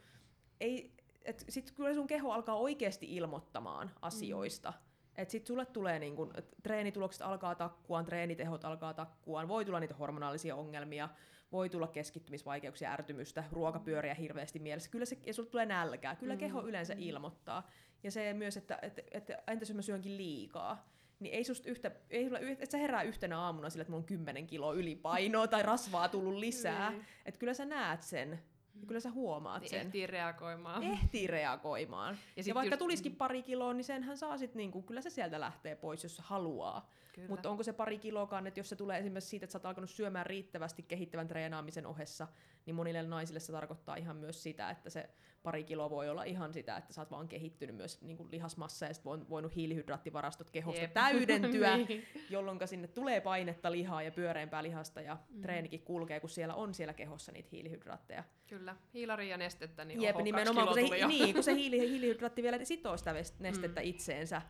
ei, 0.62 0.94
et 1.26 1.46
sit 1.50 1.72
kyllä 1.72 1.94
sun 1.94 2.08
keho 2.08 2.32
alkaa 2.32 2.56
oikeasti 2.56 3.16
ilmoittamaan 3.16 3.92
asioista. 4.02 4.70
Mm. 4.72 4.84
Et 5.16 5.30
sit 5.30 5.48
sulle 5.48 5.66
tulee 5.66 6.00
niin 6.00 6.16
kun, 6.16 6.32
et 6.38 6.56
treenitulokset 6.64 7.22
alkaa 7.22 7.56
takkuaan, 7.56 8.06
treenitehot 8.06 8.66
alkaa 8.66 8.94
takkuaan, 8.94 9.48
voi 9.48 9.66
tulla 9.66 9.80
niitä 9.80 9.94
hormonaalisia 9.96 10.56
ongelmia, 10.56 11.10
voi 11.52 11.70
tulla 11.70 11.88
keskittymisvaikeuksia, 11.88 12.92
ärtymystä, 12.92 13.44
ruokapyöriä 13.52 14.14
hirveästi 14.14 14.60
mielessä. 14.60 14.90
Kyllä 14.90 15.06
se, 15.06 15.18
ja 15.26 15.34
sulle 15.34 15.50
tulee 15.50 15.66
nälkää. 15.66 16.16
Kyllä 16.16 16.34
Mm, 16.34 16.40
keho 16.40 16.62
yleensä 16.68 16.94
mm. 16.96 17.02
ilmoittaa. 17.02 17.70
Ja 18.04 18.12
se 18.12 18.34
myös, 18.34 18.58
että, 18.58 18.80
että, 18.82 19.02
että 19.12 19.38
entäs 19.48 19.70
jos 19.70 19.76
mä 19.76 19.82
syönkin 19.82 20.18
liikaa, 20.18 20.90
niin 21.24 21.36
ei 21.36 21.44
susta 21.44 21.70
yhtä, 21.70 21.92
ei 22.10 22.26
sulla, 22.26 22.40
et 22.40 22.72
sä 22.72 22.78
herää 22.78 23.04
yhtenä 23.04 23.40
aamuna 23.40 23.70
sillä, 23.70 23.82
että 23.82 23.92
mulla 23.92 24.02
on 24.02 24.08
10 24.08 24.48
kiloa 24.48 24.74
ylipainoa 24.74 25.48
tai 25.48 25.64
rasvaa 25.64 26.10
tullut 26.10 26.36
lisää. 26.36 26.90
Niin. 26.90 27.06
Että 27.26 27.40
kyllä 27.40 27.54
sä 27.54 27.66
näet 27.66 28.04
sen. 28.04 28.40
Ja 28.82 28.88
kyllä 28.88 29.00
sä 29.00 29.12
huomaat 29.12 29.62
Niin 29.62 29.70
sen. 29.70 29.80
ehtii 29.82 30.08
reagoimaan. 30.08 30.84
Ehtii 30.84 31.28
reagoimaan. 31.28 32.18
Ja, 32.36 32.44
Ja 32.48 32.56
vaikka 32.56 32.76
just- 32.76 32.80
tulisikin 32.80 33.16
pari 33.16 33.44
kiloa, 33.44 33.74
niin 33.74 33.84
senhän 33.84 34.18
saa 34.18 34.38
sit 34.38 34.56
niinku, 34.56 34.82
kyllä 34.82 35.02
se 35.02 35.10
sieltä 35.10 35.40
lähtee 35.40 35.76
pois, 35.76 36.04
jos 36.04 36.20
haluaa. 36.20 36.90
Mutta 37.30 37.50
onko 37.50 37.64
se 37.64 37.74
pari 37.74 37.98
kiloakaan, 38.00 38.48
että 38.48 38.60
jos 38.60 38.70
se 38.70 38.76
tulee 38.76 39.00
esimerkiksi 39.00 39.30
siitä, 39.30 39.44
että 39.44 39.52
sä 39.52 39.58
oot 39.58 39.66
alkanut 39.66 39.90
syömään 39.90 40.26
riittävästi 40.26 40.84
kehittävän 40.84 41.28
treenaamisen 41.28 41.86
ohessa, 41.86 42.28
niin 42.66 42.76
monille 42.76 43.04
naisille 43.04 43.40
se 43.40 43.52
tarkoittaa 43.52 43.96
ihan 43.96 44.16
myös 44.18 44.44
sitä, 44.44 44.70
että 44.70 44.90
se 44.90 45.10
pari 45.44 45.64
kiloa 45.64 45.90
voi 45.90 46.10
olla 46.10 46.24
ihan 46.24 46.54
sitä, 46.54 46.78
että 46.78 46.94
sä 46.94 47.02
oot 47.02 47.12
vaan 47.12 47.28
kehittynyt 47.28 47.76
myös 47.76 48.02
niin 48.02 48.18
kuin 48.18 48.32
lihasmassa 48.32 48.86
ja 48.86 48.94
sit 48.94 49.06
voin- 49.06 49.30
voinut 49.30 49.56
hiilihydraattivarastot 49.56 50.50
kehosta 50.50 50.82
Jep. 50.82 50.94
täydentyä, 51.04 51.78
niin. 51.78 52.04
jolloin 52.30 52.60
sinne 52.68 52.88
tulee 52.88 53.22
painetta 53.22 53.72
lihaa 53.72 54.02
ja 54.04 54.12
pyöreämpää 54.12 54.64
lihasta 54.64 55.02
ja 55.02 55.18
mm. 55.30 55.42
treenikin 55.42 55.82
kulkee, 55.82 56.20
kun 56.20 56.30
siellä 56.30 56.54
on 56.54 56.74
siellä 56.74 56.94
kehossa 56.94 57.32
niitä 57.32 57.50
hiilihydraatteja. 57.52 58.24
Kyllä, 58.58 58.76
hiilari 58.94 59.30
ja 59.30 59.38
nestettä, 59.38 59.86
niin 59.86 60.02
Jep, 60.02 60.16
oho, 60.16 60.24
nimenomaan, 60.24 60.68
kun 60.68 60.76
se, 60.76 61.08
niin, 61.08 61.34
kun 61.34 61.44
se 61.44 61.54
hiili, 61.62 61.80
hiilihydraatti 61.80 62.44
vielä 62.44 62.66
sitoo 62.66 62.98
sitä 62.98 63.14
vest- 63.14 63.36
nestettä 63.40 63.82
mm. 63.82 63.88
itseensä. 63.88 64.42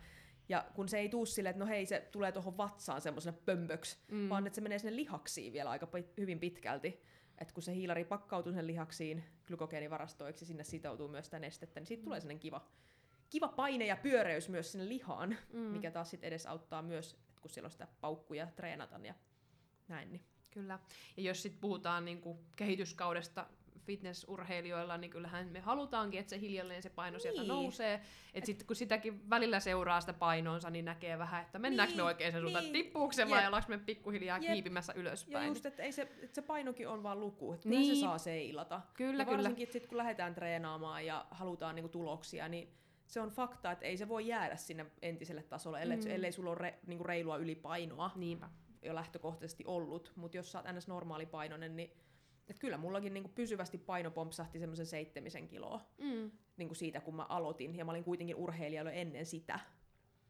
Ja 0.49 0.65
kun 0.73 0.89
se 0.89 0.97
ei 0.97 1.09
tuu 1.09 1.25
silleen, 1.25 1.51
että 1.51 1.63
no 1.63 1.69
hei, 1.69 1.85
se 1.85 2.07
tulee 2.11 2.31
tuohon 2.31 2.57
vatsaan 2.57 3.01
semmoisena 3.01 3.37
pömpöksi, 3.45 3.97
mm. 4.07 4.17
Mm. 4.17 4.29
vaan 4.29 4.47
että 4.47 4.55
se 4.55 4.61
menee 4.61 4.79
sinne 4.79 4.95
lihaksiin 4.95 5.53
vielä 5.53 5.69
aika 5.69 5.87
hyvin 6.17 6.39
pitkälti. 6.39 7.03
Että 7.37 7.53
kun 7.53 7.63
se 7.63 7.73
hiilari 7.75 8.05
pakkautuu 8.05 8.53
sen 8.53 8.67
lihaksiin 8.67 9.23
glykogeenivarastoiksi, 9.47 10.45
sinne 10.45 10.63
sitoutuu 10.63 11.07
myös 11.07 11.25
sitä 11.25 11.39
nestettä, 11.39 11.79
niin 11.79 11.87
siitä 11.87 12.01
mm. 12.01 12.05
tulee 12.05 12.19
sellainen 12.19 12.39
kiva, 12.39 12.67
kiva 13.29 13.47
paine 13.47 13.85
ja 13.85 13.97
pyöreys 13.97 14.49
myös 14.49 14.71
sinne 14.71 14.89
lihaan, 14.89 15.37
mm. 15.53 15.59
Mm. 15.59 15.65
mikä 15.65 15.91
taas 15.91 16.09
sitten 16.09 16.27
edesauttaa 16.27 16.81
myös, 16.81 17.13
että 17.13 17.41
kun 17.41 17.51
siellä 17.51 17.67
on 17.67 17.71
sitä 17.71 17.87
paukkuja 18.01 18.47
treenatan 18.55 19.05
ja 19.05 19.13
näin. 19.87 20.11
Niin. 20.11 20.21
Kyllä. 20.51 20.79
Ja 21.17 21.23
jos 21.23 21.41
sitten 21.41 21.61
puhutaan 21.61 22.05
niinku 22.05 22.39
kehityskaudesta 22.55 23.47
fitnessurheilijoilla, 23.83 24.97
niin 24.97 25.11
kyllähän 25.11 25.47
me 25.47 25.59
halutaankin, 25.59 26.19
että 26.19 26.29
se 26.29 26.39
hiljalleen 26.39 26.83
se 26.83 26.89
paino 26.89 27.19
sieltä 27.19 27.41
Niin. 27.41 27.47
nousee. 27.47 28.01
Että 28.33 28.45
sitten 28.45 28.67
kun 28.67 28.75
sitäkin 28.75 29.29
välillä 29.29 29.59
seuraa 29.59 30.01
sitä 30.01 30.13
painoonsa, 30.13 30.69
niin 30.69 30.85
näkee 30.85 31.17
vähän, 31.17 31.41
että 31.41 31.59
mennäänkö 31.59 31.91
Niin, 31.91 31.97
me 31.99 32.03
oikein 32.03 32.31
sen 32.31 32.41
suuntaan, 32.41 32.63
niin. 32.63 32.73
tippuuko 32.73 33.13
se 33.13 33.29
vai 33.29 33.47
ollaanko 33.47 33.69
me 33.69 33.77
pikkuhiljaa 33.77 34.37
Jep. 34.37 34.51
kiipimässä 34.53 34.93
Ja 34.95 34.99
ylöspäin. 35.01 35.47
just, 35.47 35.65
että, 35.65 35.83
ei 35.83 35.91
se, 35.91 36.01
että 36.01 36.35
se 36.35 36.41
painokin 36.41 36.87
on 36.87 37.03
vaan 37.03 37.19
luku, 37.19 37.53
että 37.53 37.63
kyllä 37.63 37.79
Niin. 37.79 37.95
se 37.95 38.01
saa 38.01 38.17
seilata. 38.17 38.81
Kyllä, 38.93 39.21
ja 39.21 39.25
kyllä. 39.25 39.37
varsinkin 39.37 39.67
sit, 39.71 39.87
kun 39.87 39.97
lähdetään 39.97 40.35
treenaamaan 40.35 41.05
ja 41.05 41.25
halutaan 41.31 41.75
niinku 41.75 41.89
tuloksia, 41.89 42.47
niin 42.47 42.73
se 43.07 43.21
on 43.21 43.29
fakta, 43.29 43.71
että 43.71 43.85
ei 43.85 43.97
se 43.97 44.07
voi 44.09 44.27
jäädä 44.27 44.55
sinne 44.55 44.85
entiselle 45.01 45.43
tasolle, 45.43 45.81
ellei, 45.81 45.97
mm. 45.97 46.11
ellei 46.11 46.31
sulla 46.31 46.49
ole 46.49 46.57
re, 46.59 46.79
niinku 46.87 47.03
reilua 47.03 47.37
ylipainoa 47.37 48.11
Niinpä. 48.15 48.49
jo 48.81 48.95
lähtökohtaisesti 48.95 49.63
ollut. 49.67 50.11
Mutta 50.15 50.37
jos 50.37 50.51
sä 50.51 50.59
oot 50.59 50.67
ns. 50.77 50.87
normaalipainoinen, 50.87 51.75
niin 51.75 51.91
et 52.47 52.59
kyllä 52.59 52.77
mullakin 52.77 53.13
niinku 53.13 53.29
pysyvästi 53.35 53.77
paino 53.77 54.11
pompsahti 54.11 54.59
semmoisen 54.59 54.85
seitsemisen 54.85 55.47
kiloa 55.47 55.81
Mm. 55.97 56.31
niinku 56.57 56.75
siitä, 56.75 57.01
kun 57.01 57.15
mä 57.15 57.23
aloitin. 57.23 57.75
Ja 57.75 57.85
mä 57.85 57.91
olin 57.91 58.03
kuitenkin 58.03 58.35
urheilija 58.35 58.83
jo 58.83 58.89
ennen 58.89 59.25
sitä, 59.25 59.59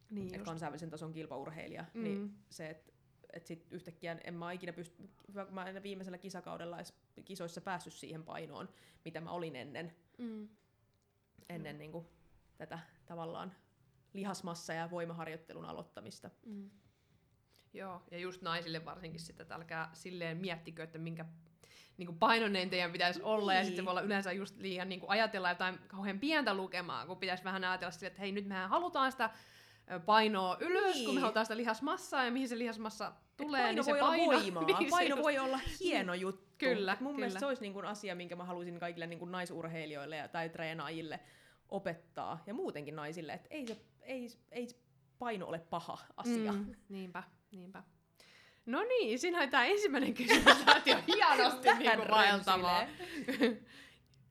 Niin 0.09 0.25
että 0.27 0.37
just. 0.37 0.45
kansainvälisen 0.45 0.89
tason 0.89 1.11
kilpaurheilija. 1.11 1.85
Mm. 1.93 2.03
Niin 2.03 2.35
se, 2.49 2.69
että 2.69 2.93
et 3.33 3.45
sit 3.47 3.67
yhtäkkiä 3.71 4.17
en 4.23 4.33
mä 4.33 4.51
ikinä 4.51 4.73
pysty, 4.73 5.09
hyvä, 5.27 5.45
kun 5.45 5.53
mä 5.55 5.65
en 5.65 5.83
viimeisellä 5.83 6.17
kisakaudella 6.17 6.77
edes 6.77 6.93
kisoissa 7.25 7.61
päässyt 7.61 7.93
siihen 7.93 8.23
painoon, 8.23 8.69
mitä 9.05 9.21
mä 9.21 9.31
olin 9.31 9.55
ennen, 9.55 9.95
Mm. 10.17 10.49
ennen 11.49 11.77
niin 11.77 11.91
kuin, 11.91 12.05
tätä 12.57 12.79
tavallaan 13.05 13.53
lihasmassa- 14.13 14.73
ja 14.73 14.91
voimaharjoittelun 14.91 15.65
aloittamista. 15.65 16.29
Mm. 16.45 16.69
Joo, 17.73 18.01
ja 18.11 18.17
just 18.17 18.41
naisille 18.41 18.85
varsinkin 18.85 19.19
sitä, 19.19 19.41
että 19.43 19.55
älkää 19.55 19.89
silleen 19.93 20.37
miettikö, 20.37 20.83
että 20.83 20.97
minkä 20.97 21.25
niin 21.97 22.07
kuin 22.07 22.19
painoneen 22.19 22.69
teidän 22.69 22.91
pitäisi 22.91 23.21
olla, 23.21 23.53
ja 23.53 23.59
Niin. 23.59 23.67
sitten 23.67 23.85
voi 23.85 23.91
olla 23.91 24.01
yleensä 24.01 24.31
just 24.31 24.57
liian 24.57 24.89
niin 24.89 24.99
kuin 24.99 25.09
ajatella 25.09 25.49
jotain 25.49 25.79
kauhean 25.87 26.19
pientä 26.19 26.53
lukemaa, 26.53 27.05
kun 27.05 27.17
pitäisi 27.17 27.43
vähän 27.43 27.63
ajatella 27.63 27.91
sille, 27.91 28.07
että 28.07 28.19
hei, 28.19 28.31
nyt 28.31 28.45
mehän 28.45 28.69
halutaan 28.69 29.11
sitä 29.11 29.29
painoa 30.05 30.57
ylös, 30.59 30.95
Niin. 30.95 31.05
kun 31.05 31.15
me 31.15 31.21
halutaan 31.21 31.45
sitä 31.45 31.57
lihasmassaa, 31.57 32.25
ja 32.25 32.31
mihin 32.31 32.49
se 32.49 32.57
lihasmassa 32.57 33.11
tulee, 33.37 33.61
paino 33.61 33.75
niin 33.75 33.83
se 33.83 33.91
voi 33.91 33.99
paino... 34.09 34.23
olla 34.23 34.33
voimaa, 34.39 34.63
niin 34.63 34.89
paino 34.89 35.17
voi 35.17 35.37
olla 35.39 35.59
hieno 35.79 36.13
juttu. 36.13 36.43
Kyllä, 36.57 36.93
Et 36.93 36.99
mun 36.99 37.11
kyllä. 37.11 37.19
mielestä 37.19 37.39
se 37.39 37.45
olisi 37.45 37.61
niin 37.61 37.73
kuin 37.73 37.85
asia, 37.85 38.15
minkä 38.15 38.35
mä 38.35 38.43
haluaisin 38.43 38.79
kaikille 38.79 39.07
niin 39.07 39.19
kuin 39.19 39.31
naisurheilijoille 39.31 40.15
ja, 40.15 40.27
tai 40.27 40.49
treenaajille 40.49 41.19
opettaa, 41.69 42.43
ja 42.47 42.53
muutenkin 42.53 42.95
naisille, 42.95 43.33
että 43.33 43.47
ei, 43.51 43.67
se, 43.67 43.77
ei, 44.01 44.27
ei 44.51 44.67
paino 45.19 45.47
ole 45.47 45.59
paha 45.59 45.97
asia. 46.17 46.51
Mm, 46.53 46.75
niinpä, 46.89 47.23
niinpä. 47.51 47.83
No 48.65 48.83
niin, 48.83 49.19
siinä 49.19 49.47
tämä 49.47 49.65
ensimmäinen 49.65 50.13
kysymys, 50.13 50.65
lähti 50.65 50.89
jo 50.89 50.97
hienosti 51.15 51.73
niin 51.73 52.09
vaeltamaan. 52.09 52.87
rönsylee. 52.87 53.63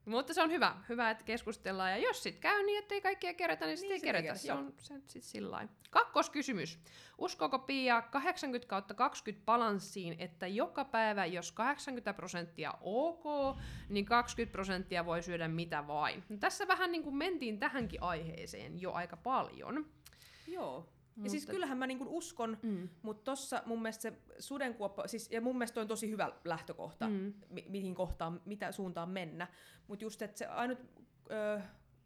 Mutta 0.05 0.35
se 0.35 0.43
on 0.43 0.51
hyvä, 0.51 0.77
hyvä, 0.89 1.11
että 1.11 1.25
keskustellaan. 1.25 1.91
Ja 1.91 1.97
jos 1.97 2.23
sitten 2.23 2.41
käy 2.41 2.63
niin, 2.63 2.79
ettei 2.79 3.01
kaikkia 3.01 3.35
kerätä, 3.35 3.67
niin 3.67 3.79
sitten 3.79 3.89
Niin, 3.89 3.95
ei 3.95 3.99
sit 3.99 4.25
kerätä. 4.25 4.35
Se 4.39 4.53
on 4.53 4.75
se 4.79 4.95
sitten 5.07 5.23
sillä. 5.23 5.69
Kakkoskysymys. 5.91 6.79
Uskooko 7.19 7.59
Pia 7.59 8.03
80 8.03 8.69
kautta 8.69 8.95
20 8.95 9.45
balanssiin, 9.45 10.17
että 10.19 10.47
joka 10.47 10.85
päivä, 10.85 11.27
jos 11.27 11.53
80 11.53 12.15
prosenttia 12.15 12.75
ok, 12.81 13.57
niin 13.89 14.05
20 14.05 14.53
prosenttia 14.53 15.07
voi 15.07 15.23
syödä 15.23 15.49
mitä 15.49 15.87
vain? 15.87 16.25
No, 16.29 16.37
tässä 16.37 16.69
vähän 16.69 16.93
niin 16.93 17.03
kuin 17.03 17.17
mentiin 17.17 17.59
tähänkin 17.59 18.03
aiheeseen 18.03 18.81
jo 18.81 18.93
aika 18.93 19.17
paljon. 19.17 19.87
Joo. 20.47 20.89
Ja 21.25 21.31
siis 21.31 21.43
Mutta- 21.43 21.53
kyllähän 21.53 21.79
mä 21.79 21.87
niin 21.87 21.99
kuin 21.99 22.09
uskon, 22.11 22.59
Mm. 22.63 22.89
Mutta 23.03 23.25
tossa 23.25 23.63
mun 23.67 23.83
mielestä 23.83 24.03
se 24.03 24.13
sudenkuoppa, 24.39 25.09
siis, 25.09 25.31
ja 25.31 25.41
mun 25.41 25.59
mielestä 25.59 25.81
on 25.81 25.89
tosi 25.89 26.11
hyvä 26.11 26.33
lähtökohta, 26.45 27.09
mm. 27.09 27.33
Mi- 27.49 27.67
mihin 27.69 27.95
kohtaan, 27.95 28.41
mitä 28.45 28.73
suuntaan 28.73 29.09
mennä. 29.11 29.49
Mutta 29.87 30.05
just, 30.05 30.23
että 30.23 30.39
se 30.39 30.47
ainut 30.47 30.79
ö, 31.31 31.61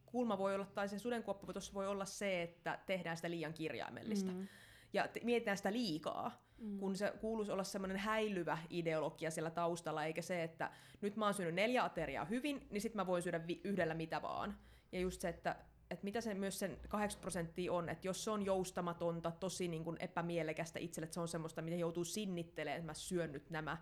kulma 0.07 0.39
voi 0.39 0.55
olla, 0.55 0.67
tai 0.75 0.89
se 0.89 0.99
sudenkuoppa 0.99 1.53
tuossa 1.53 1.75
voi 1.75 1.87
olla 1.87 2.05
se, 2.05 2.43
että 2.43 2.79
tehdään 2.87 3.17
sitä 3.17 3.31
liian 3.31 3.55
kirjaimellista. 3.55 4.33
Mm. 4.33 4.47
Ja 4.93 5.09
te- 5.09 5.21
mietitään 5.25 5.57
sitä 5.57 5.73
liikaa, 5.73 6.45
mm. 6.59 6.79
kun 6.79 6.97
se 6.97 7.13
kuuluisi 7.21 7.53
olla 7.53 7.65
semmoinen 7.65 7.97
häilyvä 7.97 8.59
ideologia 8.71 9.31
siellä 9.31 9.51
taustalla, 9.51 10.05
eikä 10.05 10.23
se, 10.23 10.43
että 10.43 10.71
nyt 11.01 11.17
mä 11.17 11.25
oon 11.25 11.35
syönyt 11.35 11.55
neljä 11.55 11.85
ateriaa 11.85 12.25
hyvin, 12.25 12.67
niin 12.71 12.81
sitten 12.81 12.97
mä 12.97 13.07
voin 13.07 13.23
syödä 13.23 13.47
vi- 13.47 13.61
yhdellä 13.65 13.95
mitä 13.95 14.23
vaan. 14.23 14.59
Ja 14.93 15.01
just 15.01 15.21
se, 15.21 15.29
että 15.29 15.57
että 15.91 16.05
mitä 16.05 16.21
se 16.21 16.35
myös 16.35 16.59
sen 16.59 16.79
80 16.89 17.21
prosenttia 17.21 17.73
on, 17.73 17.89
että 17.89 18.09
jos 18.09 18.25
se 18.25 18.31
on 18.31 18.47
joustamatonta, 18.47 19.31
tosi 19.31 19.69
niin 19.69 19.85
kuin 19.85 19.97
epämielekästä 20.01 20.79
itselle, 20.79 21.05
että 21.05 21.15
se 21.15 21.21
on 21.21 21.29
semmoista, 21.29 21.63
mitä 21.63 21.77
joutuu 21.77 22.05
sinnittelemään, 22.05 22.77
että 22.77 22.87
mä 22.87 22.95
syön 22.95 23.33
nyt 23.33 23.51
nämä, 23.51 23.77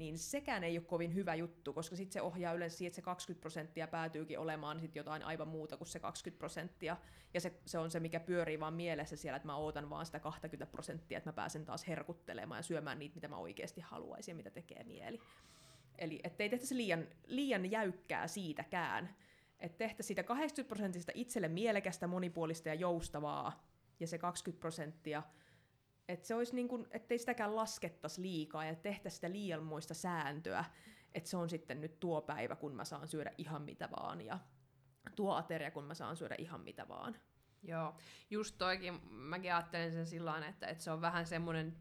niin 0.00 0.18
sekään 0.18 0.64
ei 0.64 0.78
ole 0.78 0.86
kovin 0.86 1.14
hyvä 1.14 1.34
juttu, 1.34 1.72
koska 1.72 1.96
sitten 1.96 2.12
se 2.12 2.22
ohjaa 2.22 2.52
yleensä 2.52 2.78
siihen, 2.78 2.88
että 2.88 2.96
se 2.96 3.02
20 3.02 3.40
prosenttia 3.40 3.88
päätyykin 3.88 4.38
olemaan 4.38 4.80
sit 4.80 4.96
jotain 4.96 5.22
aivan 5.22 5.48
muuta 5.48 5.76
kuin 5.76 5.88
se 5.88 5.98
20 5.98 6.38
prosenttia. 6.38 6.96
Ja 7.34 7.40
se, 7.40 7.52
se 7.66 7.78
on 7.78 7.90
se, 7.90 8.00
mikä 8.00 8.20
pyörii 8.20 8.60
vaan 8.60 8.74
mielessä 8.74 9.16
siellä, 9.16 9.36
että 9.36 9.46
mä 9.46 9.56
ootan 9.56 9.90
vaan 9.90 10.06
sitä 10.06 10.20
20 10.20 10.72
prosenttia, 10.72 11.18
että 11.18 11.30
mä 11.30 11.32
pääsen 11.32 11.64
taas 11.64 11.88
herkuttelemaan 11.88 12.58
ja 12.58 12.62
syömään 12.62 12.98
niitä, 12.98 13.14
mitä 13.14 13.28
mä 13.28 13.36
oikeasti 13.36 13.80
haluaisin 13.80 14.32
ja 14.32 14.36
mitä 14.36 14.50
tekee 14.50 14.84
mieli. 14.84 15.20
Eli 15.98 16.20
ettei 16.24 16.48
tehtäisi 16.48 16.76
liian, 16.76 17.06
liian 17.26 17.70
jäykkää 17.70 18.28
siitäkään, 18.28 19.16
että 19.60 19.78
tehtäisiin 19.78 20.06
siitä 20.06 20.22
80 20.22 20.68
prosentista 20.68 21.12
itselle 21.14 21.48
mielekästä, 21.48 22.06
monipuolista 22.06 22.68
ja 22.68 22.74
joustavaa, 22.74 23.66
ja 24.00 24.06
se 24.06 24.18
20 24.18 24.60
prosenttia, 24.60 25.22
että 26.08 26.26
se 26.26 26.34
olisi 26.34 26.54
niin 26.54 26.68
kuin, 26.68 26.86
ettei 26.90 27.18
sitäkään 27.18 27.56
laskettaisi 27.56 28.22
liikaa 28.22 28.64
ja 28.64 28.74
tehtäisiin 28.74 29.16
sitä 29.16 29.30
liianmoista 29.30 29.94
sääntöä, 29.94 30.64
että 31.14 31.30
se 31.30 31.36
on 31.36 31.50
sitten 31.50 31.80
nyt 31.80 32.00
tuo 32.00 32.20
päivä, 32.22 32.56
kun 32.56 32.74
mä 32.74 32.84
saan 32.84 33.08
syödä 33.08 33.32
ihan 33.38 33.62
mitä 33.62 33.88
vaan, 33.90 34.20
ja 34.20 34.38
tuo 35.16 35.34
ateria, 35.34 35.70
kun 35.70 35.84
mä 35.84 35.94
saan 35.94 36.16
syödä 36.16 36.34
ihan 36.38 36.60
mitä 36.60 36.88
vaan. 36.88 37.16
Joo, 37.62 37.94
just 38.30 38.54
toikin, 38.58 39.00
mäkin 39.10 39.54
ajattelen 39.54 39.92
sen 39.92 40.06
sillä 40.06 40.48
että, 40.48 40.66
että 40.66 40.84
se 40.84 40.90
on 40.90 41.00
vähän 41.00 41.26
semmoinen, 41.26 41.76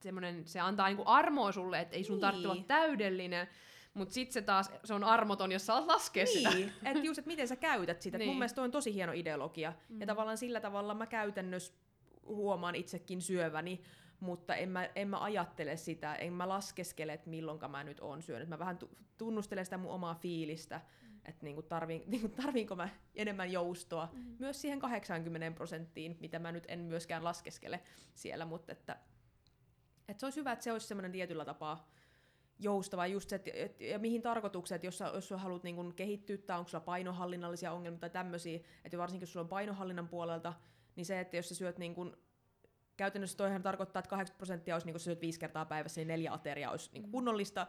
semmoinen 0.00 0.46
se 0.46 0.60
antaa 0.60 0.88
niinku 0.88 1.04
armoa 1.06 1.52
sulle, 1.52 1.80
että 1.80 1.96
ei 1.96 2.04
sun 2.04 2.14
niin. 2.14 2.20
tarvitse 2.20 2.48
olla 2.48 2.64
täydellinen, 2.64 3.48
mutta 3.94 4.14
sitten 4.14 4.32
se 4.32 4.42
taas, 4.42 4.70
se 4.84 4.94
on 4.94 5.04
armoton, 5.04 5.52
jos 5.52 5.66
saat 5.66 5.86
laskea 5.86 6.24
niin. 6.24 6.38
sitä. 6.38 6.90
että 6.90 7.04
just, 7.04 7.18
että 7.18 7.28
miten 7.28 7.48
sä 7.48 7.56
käytät 7.56 8.02
sitä. 8.02 8.18
Niin. 8.18 8.28
Mun 8.28 8.38
mielestä 8.38 8.62
on 8.62 8.70
tosi 8.70 8.94
hieno 8.94 9.12
ideologia. 9.12 9.72
Mm. 9.88 10.00
Ja 10.00 10.06
tavallaan 10.06 10.38
sillä 10.38 10.60
tavalla 10.60 10.94
mä 10.94 11.06
käytännössä 11.06 11.72
huomaan 12.26 12.74
itsekin 12.74 13.22
syöväni, 13.22 13.82
mutta 14.20 14.54
en 14.54 14.68
mä, 14.68 14.88
en 14.94 15.08
mä 15.08 15.22
ajattele 15.22 15.76
sitä, 15.76 16.14
en 16.14 16.32
mä 16.32 16.48
laskeskele, 16.48 17.12
että 17.12 17.30
milloinka 17.30 17.68
mä 17.68 17.84
nyt 17.84 18.00
oon 18.00 18.22
syönyt. 18.22 18.48
Mä 18.48 18.58
vähän 18.58 18.78
tunnustelen 19.18 19.64
sitä 19.64 19.78
mun 19.78 19.92
omaa 19.92 20.14
fiilistä, 20.14 20.80
mm. 21.02 21.20
että 21.24 21.44
niinku 21.46 21.62
tarviin, 21.62 22.02
niinku 22.10 22.28
tarviinko 22.28 22.76
mä 22.76 22.88
enemmän 23.14 23.52
joustoa. 23.52 24.08
Mm. 24.12 24.36
Myös 24.38 24.60
siihen 24.60 24.80
80 24.80 25.56
prosenttiin, 25.56 26.16
mitä 26.20 26.38
mä 26.38 26.52
nyt 26.52 26.64
en 26.68 26.78
myöskään 26.78 27.24
laskeskele 27.24 27.80
siellä, 28.14 28.44
mutta 28.44 28.72
että, 28.72 28.96
että 30.08 30.20
se 30.20 30.26
olisi 30.26 30.40
hyvä, 30.40 30.52
että 30.52 30.62
se 30.62 30.72
olisi 30.72 30.86
semmoinen 30.86 31.12
tietyllä 31.12 31.44
tapaa 31.44 31.88
joustava 32.62 33.06
just 33.06 33.28
se, 33.28 33.36
että, 33.36 33.50
et, 33.54 33.80
ja 33.80 33.98
mihin 33.98 34.22
tarkoitukseen, 34.22 34.76
että 34.76 34.86
jos 34.86 34.98
sä, 34.98 35.10
jos 35.14 35.28
sä 35.28 35.36
haluat 35.36 35.62
niin 35.62 35.94
kehittyä 35.94 36.38
tai 36.38 36.58
onko 36.58 36.68
sulla 36.68 36.84
painohallinnallisia 36.84 37.72
ongelmia 37.72 38.00
tai 38.00 38.10
tämmöisiä, 38.10 38.60
että 38.84 38.98
varsinkin 38.98 39.22
jos 39.22 39.32
sulla 39.32 39.44
on 39.44 39.48
painohallinnan 39.48 40.08
puolelta, 40.08 40.54
niin 40.96 41.06
se, 41.06 41.20
että 41.20 41.36
jos 41.36 41.48
sä 41.48 41.54
syöt 41.54 41.78
niin 41.78 41.94
kuin, 41.94 42.16
käytännössä 42.96 43.36
toihan 43.36 43.62
tarkoittaa, 43.62 44.00
että 44.00 44.10
80 44.10 44.38
prosenttia 44.38 44.74
olisi 44.74 44.86
niin 44.86 44.94
kun 44.94 45.00
sä 45.00 45.04
syöt 45.04 45.20
viisi 45.20 45.40
kertaa 45.40 45.64
päivässä, 45.64 46.00
niin 46.00 46.08
neljä 46.08 46.32
ateriaa 46.32 46.70
olisi 46.70 46.90
niin 46.92 47.10
kunnollista, 47.10 47.66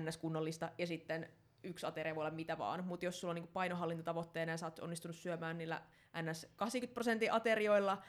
ns-kunnollista, 0.00 0.70
ja 0.78 0.86
sitten 0.86 1.28
yksi 1.62 1.86
ateria 1.86 2.14
voi 2.14 2.22
olla 2.22 2.34
mitä 2.34 2.58
vaan, 2.58 2.84
mutta 2.84 3.04
jos 3.04 3.20
sulla 3.20 3.32
on 3.32 3.34
niin 3.34 3.48
painohallintatavoitteena 3.48 4.52
ja 4.52 4.56
sä 4.56 4.66
oot 4.66 4.78
onnistunut 4.78 5.16
syömään 5.16 5.58
niillä 5.58 5.82
ns. 6.22 6.46
80 6.56 6.94
prosentin 6.94 7.32
aterioilla, 7.32 8.02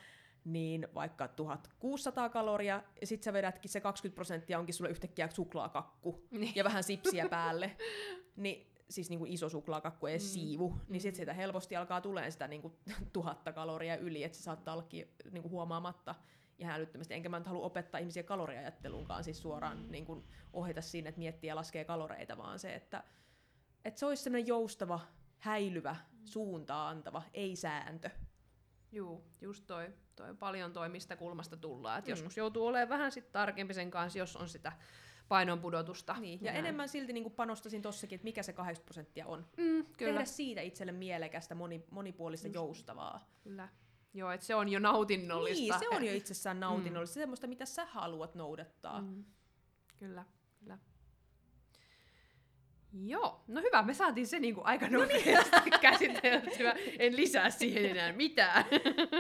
niin 0.48 0.88
vaikka 0.96 1.28
1600 1.28 2.30
kaloria, 2.30 2.84
ja 3.02 3.08
sit 3.08 3.24
sä 3.24 3.34
vedätkin 3.34 3.72
se 3.72 3.82
20 3.82 4.16
prosenttia 4.16 4.60
onkin 4.60 4.76
sulle 4.76 4.90
yhtäkkiä 4.90 5.30
suklaakakku 5.30 6.28
niin. 6.32 6.54
ja 6.56 6.64
vähän 6.64 6.84
sipsiä 6.84 7.30
päälle, 7.30 7.78
niin 8.36 8.74
siis 8.90 9.10
niinku 9.10 9.26
iso 9.30 9.50
suklaakakku 9.50 10.08
ei 10.08 10.18
mm. 10.18 10.22
siivu, 10.22 10.74
niin 10.90 11.02
sit 11.02 11.16
mm. 11.16 11.18
sitä 11.18 11.34
helposti 11.34 11.76
alkaa 11.76 12.02
tulee 12.02 12.32
sitä 12.32 12.48
niinku 12.48 12.78
tuhatta 13.14 13.54
kaloria 13.54 13.98
yli, 13.98 14.24
että 14.24 14.38
se 14.38 14.44
saattaa 14.44 14.74
ollakin 14.74 15.08
niinku 15.32 15.50
huomaamatta 15.50 16.16
ihan 16.60 16.76
älyttömästi. 16.76 17.14
Enkä 17.14 17.30
mä 17.30 17.40
nyt 17.40 17.48
halua 17.48 17.66
opettaa 17.66 18.00
ihmisiä 18.00 18.24
kaloriajatteluunkaan 18.24 19.24
siis 19.24 19.42
suoraan 19.42 19.78
mm. 19.78 19.92
niin 19.92 20.24
ohjata 20.54 20.82
sinne, 20.82 21.10
että 21.10 21.20
miettii 21.20 21.48
ja 21.48 21.56
laskee 21.56 21.86
kaloreita, 21.86 22.38
vaan 22.38 22.60
se, 22.60 22.76
että, 22.76 23.04
että 23.86 24.00
se 24.00 24.06
olisi 24.06 24.24
semmoinen 24.24 24.48
joustava, 24.48 25.00
häilyvä, 25.38 25.92
mm. 25.94 26.26
suuntaa 26.26 26.90
antava, 26.90 27.24
ei 27.34 27.56
sääntö. 27.56 28.10
Juu, 28.92 29.24
just 29.42 29.68
toi, 29.68 29.90
toi 30.16 30.36
paljon 30.36 30.74
toi, 30.74 30.90
mistä 30.90 31.16
kulmasta 31.16 31.58
tullaan. 31.58 32.00
Et 32.00 32.06
mm. 32.06 32.10
Joskus 32.10 32.38
joutuu 32.38 32.66
olemaan 32.66 32.90
vähän 32.90 33.12
sit 33.12 33.32
tarkempi 33.32 33.74
sen 33.74 33.92
kanssa, 33.92 34.20
jos 34.20 34.36
on 34.36 34.50
sitä 34.50 34.72
painon 35.28 35.60
pudotusta. 35.60 36.14
Niin, 36.20 36.40
ja, 36.42 36.52
ja 36.52 36.58
enemmän 36.58 36.90
silti 36.90 37.14
niin 37.14 37.32
panostasin 37.32 37.82
tossakin, 37.82 38.16
että 38.16 38.24
mikä 38.24 38.44
se 38.44 38.54
80 38.54 38.86
prosenttia 38.86 39.28
on. 39.28 39.46
Mm, 39.58 39.86
kyllä. 39.86 40.12
Tehdä 40.12 40.26
siitä 40.26 40.62
itselle 40.62 40.92
mielekästä, 40.92 41.56
moni, 41.56 41.86
monipuolista, 41.92 42.48
just. 42.48 42.56
joustavaa. 42.56 43.30
Kyllä. 43.44 43.70
Joo, 44.14 44.32
että 44.32 44.46
se 44.46 44.56
on 44.56 44.70
jo 44.70 44.80
nautinnollista. 44.80 45.80
Niin, 45.80 45.80
se 45.80 45.96
on 45.96 46.04
jo 46.04 46.14
itsessään 46.22 46.60
nautinnollista. 46.60 47.20
Mm. 47.20 47.22
Semmoista, 47.22 47.48
mitä 47.48 47.66
sä 47.66 47.86
haluat 47.86 48.36
noudattaa. 48.36 49.02
Mm. 49.02 49.26
Kyllä. 50.00 50.26
Joo, 52.94 53.44
no 53.48 53.62
hyvä, 53.62 53.84
me 53.84 53.94
saatiin 53.94 54.28
se 54.28 54.40
niinku 54.40 54.62
aika 54.64 54.88
nopeasti 54.90 55.32
no 55.52 55.62
niin. 55.66 55.80
käsiteltyä. 55.82 56.76
En 57.00 57.16
lisää 57.16 57.50
siihen 57.50 57.86
enää 57.86 58.12
mitään. 58.12 58.66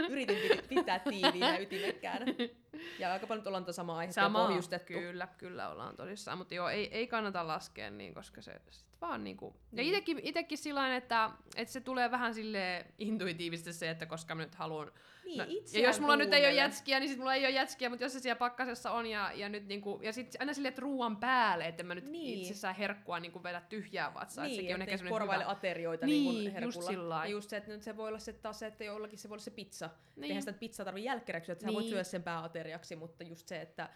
Yritin 0.10 0.38
pitää 0.70 1.00
tiiviin 1.00 1.40
ja 1.40 1.60
ytimekkäänä. 1.60 2.26
Ja 3.00 3.14
aika 3.14 3.28
paljon 3.28 3.48
ollaan 3.48 3.64
tuota 3.64 3.74
samaa 3.74 3.98
aihetta 3.98 4.22
Sama, 4.22 4.48
pohjustettu. 4.48 4.94
Kyllä, 4.94 5.28
kyllä 5.38 5.70
ollaan 5.70 5.96
todissaan. 5.96 6.38
Mutta 6.38 6.56
joo, 6.56 6.70
ei, 6.70 6.88
ei 6.92 7.08
kannata 7.08 7.48
laskea 7.48 7.90
niin, 7.90 8.14
koska 8.14 8.42
se 8.42 8.62
sit 8.70 8.88
vaan 9.02 9.24
niinku... 9.24 9.56
Ja 9.72 9.76
niin. 9.76 9.90
itekin, 9.90 10.20
itekin 10.24 10.58
sillä 10.58 10.96
että, 10.96 11.30
että 11.56 11.72
se 11.74 11.82
tulee 11.82 12.12
vähän 12.12 12.34
sille 12.34 12.86
intuitiivisesti 12.98 13.74
se, 13.74 13.90
että 13.90 14.06
koska 14.06 14.36
mä 14.36 14.42
nyt 14.42 14.56
haluan 14.56 14.92
niin, 15.28 15.38
no, 15.38 15.46
ja 15.74 15.88
jos 15.88 16.00
mulla 16.00 16.16
nyt 16.16 16.34
ei 16.34 16.46
ole 16.46 16.54
jätskiä, 16.54 17.00
niin 17.00 17.10
sit 17.10 17.18
mulla 17.18 17.34
ei 17.34 17.46
ole 17.46 17.50
jätskiä, 17.50 17.90
mutta 17.90 18.06
jos 18.06 18.14
se 18.14 18.20
siellä 18.20 18.40
pakkasessa 18.40 18.92
on, 18.92 19.06
ja, 19.06 19.32
ja, 19.36 19.50
nyt 19.50 19.68
niinku, 19.68 20.00
ja 20.04 20.14
sit 20.14 20.36
aina 20.40 20.54
silleen, 20.54 20.70
että 20.70 20.82
ruuan 20.82 21.18
päälle, 21.18 21.68
että 21.68 21.84
mä 21.84 21.96
nyt 21.96 22.06
niin. 22.06 22.40
itsessään 22.40 22.76
herkkua 22.76 23.20
niinku 23.20 23.44
vedä 23.44 23.62
tyhjää 23.62 24.14
vatsaa. 24.14 24.46
Niin, 24.46 24.56
sekin 24.56 24.76
on 24.76 24.82
ehkä 24.82 25.10
korvaille 25.10 25.44
hyvä. 25.44 25.52
aterioita 25.52 26.06
niin, 26.06 26.36
niin 26.36 26.52
herkulla. 26.52 26.76
just 26.76 26.88
sillä 26.88 27.16
ja 27.16 27.28
just 27.28 27.50
se, 27.50 27.58
että 27.58 27.72
nyt 27.72 27.84
se 27.84 27.98
voi 27.98 28.08
olla 28.08 28.20
se 28.20 28.34
taas 28.34 28.60
se, 28.60 28.68
että 28.68 28.84
jollakin 28.84 29.20
se 29.20 29.30
voi 29.30 29.36
olla 29.36 29.44
se 29.44 29.52
pizza. 29.52 29.90
Niin. 30.16 30.24
Eihän 30.24 30.42
sitä 30.42 30.54
pizzaa 30.54 30.86
tarvitse 30.86 31.06
jälkkäräksi, 31.06 31.52
että 31.52 31.66
niin. 31.66 31.72
sä 31.72 31.76
voit 31.76 31.84
niin. 31.84 31.92
syödä 31.92 32.04
sen 32.04 32.24
pääateriaksi, 32.68 32.96
mutta 32.96 33.24
just 33.24 33.48
se, 33.48 33.62
että 33.62 33.90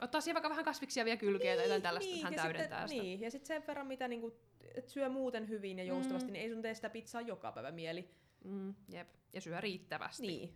Ottaa 0.00 0.20
siihen 0.20 0.34
vaikka 0.34 0.48
vähän 0.48 0.64
kasviksia 0.64 1.04
vielä 1.04 1.16
kylkeä 1.16 1.50
niin, 1.50 1.56
tai 1.58 1.66
jotain 1.66 1.82
tällaista, 1.82 2.12
niin, 2.12 2.24
hän 2.24 2.34
täydentää 2.34 2.86
sitten, 2.86 2.88
sitä. 2.88 3.02
Niin, 3.02 3.20
ja 3.20 3.30
sitten 3.30 3.46
sen 3.46 3.66
verran, 3.66 3.86
mitä 3.86 4.08
niinku, 4.08 4.36
et 4.74 4.88
syö 4.88 5.08
muuten 5.08 5.48
hyvin 5.48 5.78
ja 5.78 5.84
joustavasti, 5.84 6.28
mm. 6.28 6.32
niin 6.32 6.42
ei 6.42 6.50
sun 6.50 6.62
tee 6.62 6.74
sitä 6.74 6.90
pizzaa 6.90 7.20
joka 7.20 7.52
päivä 7.52 7.70
mieli. 7.70 8.10
Mm, 8.44 8.74
jep, 8.88 9.08
ja 9.32 9.40
syö 9.40 9.60
riittävästi. 9.60 10.26
Niin. 10.26 10.54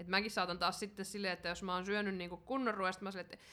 Et 0.00 0.08
mäkin 0.08 0.30
saatan 0.30 0.58
taas 0.58 0.80
sitten 0.80 1.04
silleen, 1.04 1.32
että 1.32 1.48
jos 1.48 1.62
mä 1.62 1.74
oon 1.74 1.86
syönyt 1.86 2.14
niinku 2.14 2.36
kunnon 2.36 2.74
ruoasta, 2.74 3.04
mä 3.04 3.10
silleen, 3.10 3.32
että 3.32 3.44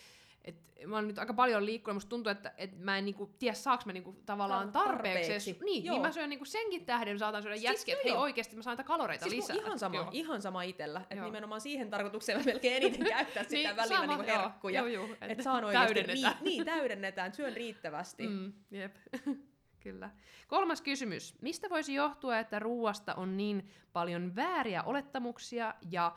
et 0.46 0.56
mä 0.88 0.96
oon 0.96 1.08
nyt 1.08 1.20
aika 1.20 1.34
paljon 1.34 1.66
liikkunut, 1.66 1.96
musta 1.96 2.10
tuntuu, 2.10 2.32
että 2.32 2.54
et 2.58 2.80
mä 2.80 2.98
en 2.98 3.06
niinku 3.06 3.36
tiedä, 3.39 3.54
saaks 3.54 3.86
mä 3.86 3.94
niinku 3.94 4.22
tavallaan 4.26 4.72
tarpeeksi. 4.72 5.20
tarpeeksi. 5.20 5.58
Niin, 5.66 5.84
niin 5.84 6.02
mä 6.02 6.12
syön 6.12 6.30
niinku 6.30 6.46
senkin 6.46 6.86
tähden, 6.86 7.20
saatan 7.20 7.44
syödä 7.44 7.56
siis 7.56 7.64
jätskiä, 7.64 7.96
että 7.96 8.08
hei 8.08 8.18
oikeesti 8.18 8.56
mä 8.56 8.62
saan 8.62 8.78
niitä 8.78 8.88
kaloreita 8.88 9.30
siis 9.30 9.36
lisää. 9.36 9.56
Ihan 9.56 9.80
sama, 9.80 9.96
joo. 9.96 10.10
ihan 10.12 10.42
sama 10.42 10.64
itellä. 10.64 11.02
Että 11.10 11.26
nimenomaan 11.26 11.62
siihen 11.62 11.89
tarkoitukseen 11.89 12.38
mä 12.38 12.44
melkein 12.44 12.84
eniten 12.84 13.08
käyttää 13.08 13.44
sitä 13.44 13.56
niin, 13.56 13.76
välillä 13.76 13.98
sama, 13.98 14.18
niinku 14.18 14.32
herkkuja. 14.32 14.80
Joo, 14.80 14.88
joo, 14.88 15.16
et, 15.22 15.32
et 15.32 15.42
saan 15.42 15.64
täydennetään. 15.72 16.36
Niin, 16.42 16.44
niin, 16.44 16.66
täydennetään, 16.66 17.34
syön 17.34 17.54
riittävästi. 17.54 18.28
Mm, 18.28 18.54
jep. 18.72 18.96
Kyllä. 19.84 20.10
Kolmas 20.48 20.82
kysymys. 20.82 21.42
Mistä 21.42 21.70
voisi 21.70 21.94
johtua, 21.94 22.39
että 22.39 22.60
ruuasta 22.60 23.16
on 23.16 23.38
niin 23.38 23.70
paljon 23.94 24.36
vääriä 24.36 24.84
olettamuksia 24.84 25.74
ja 25.92 26.16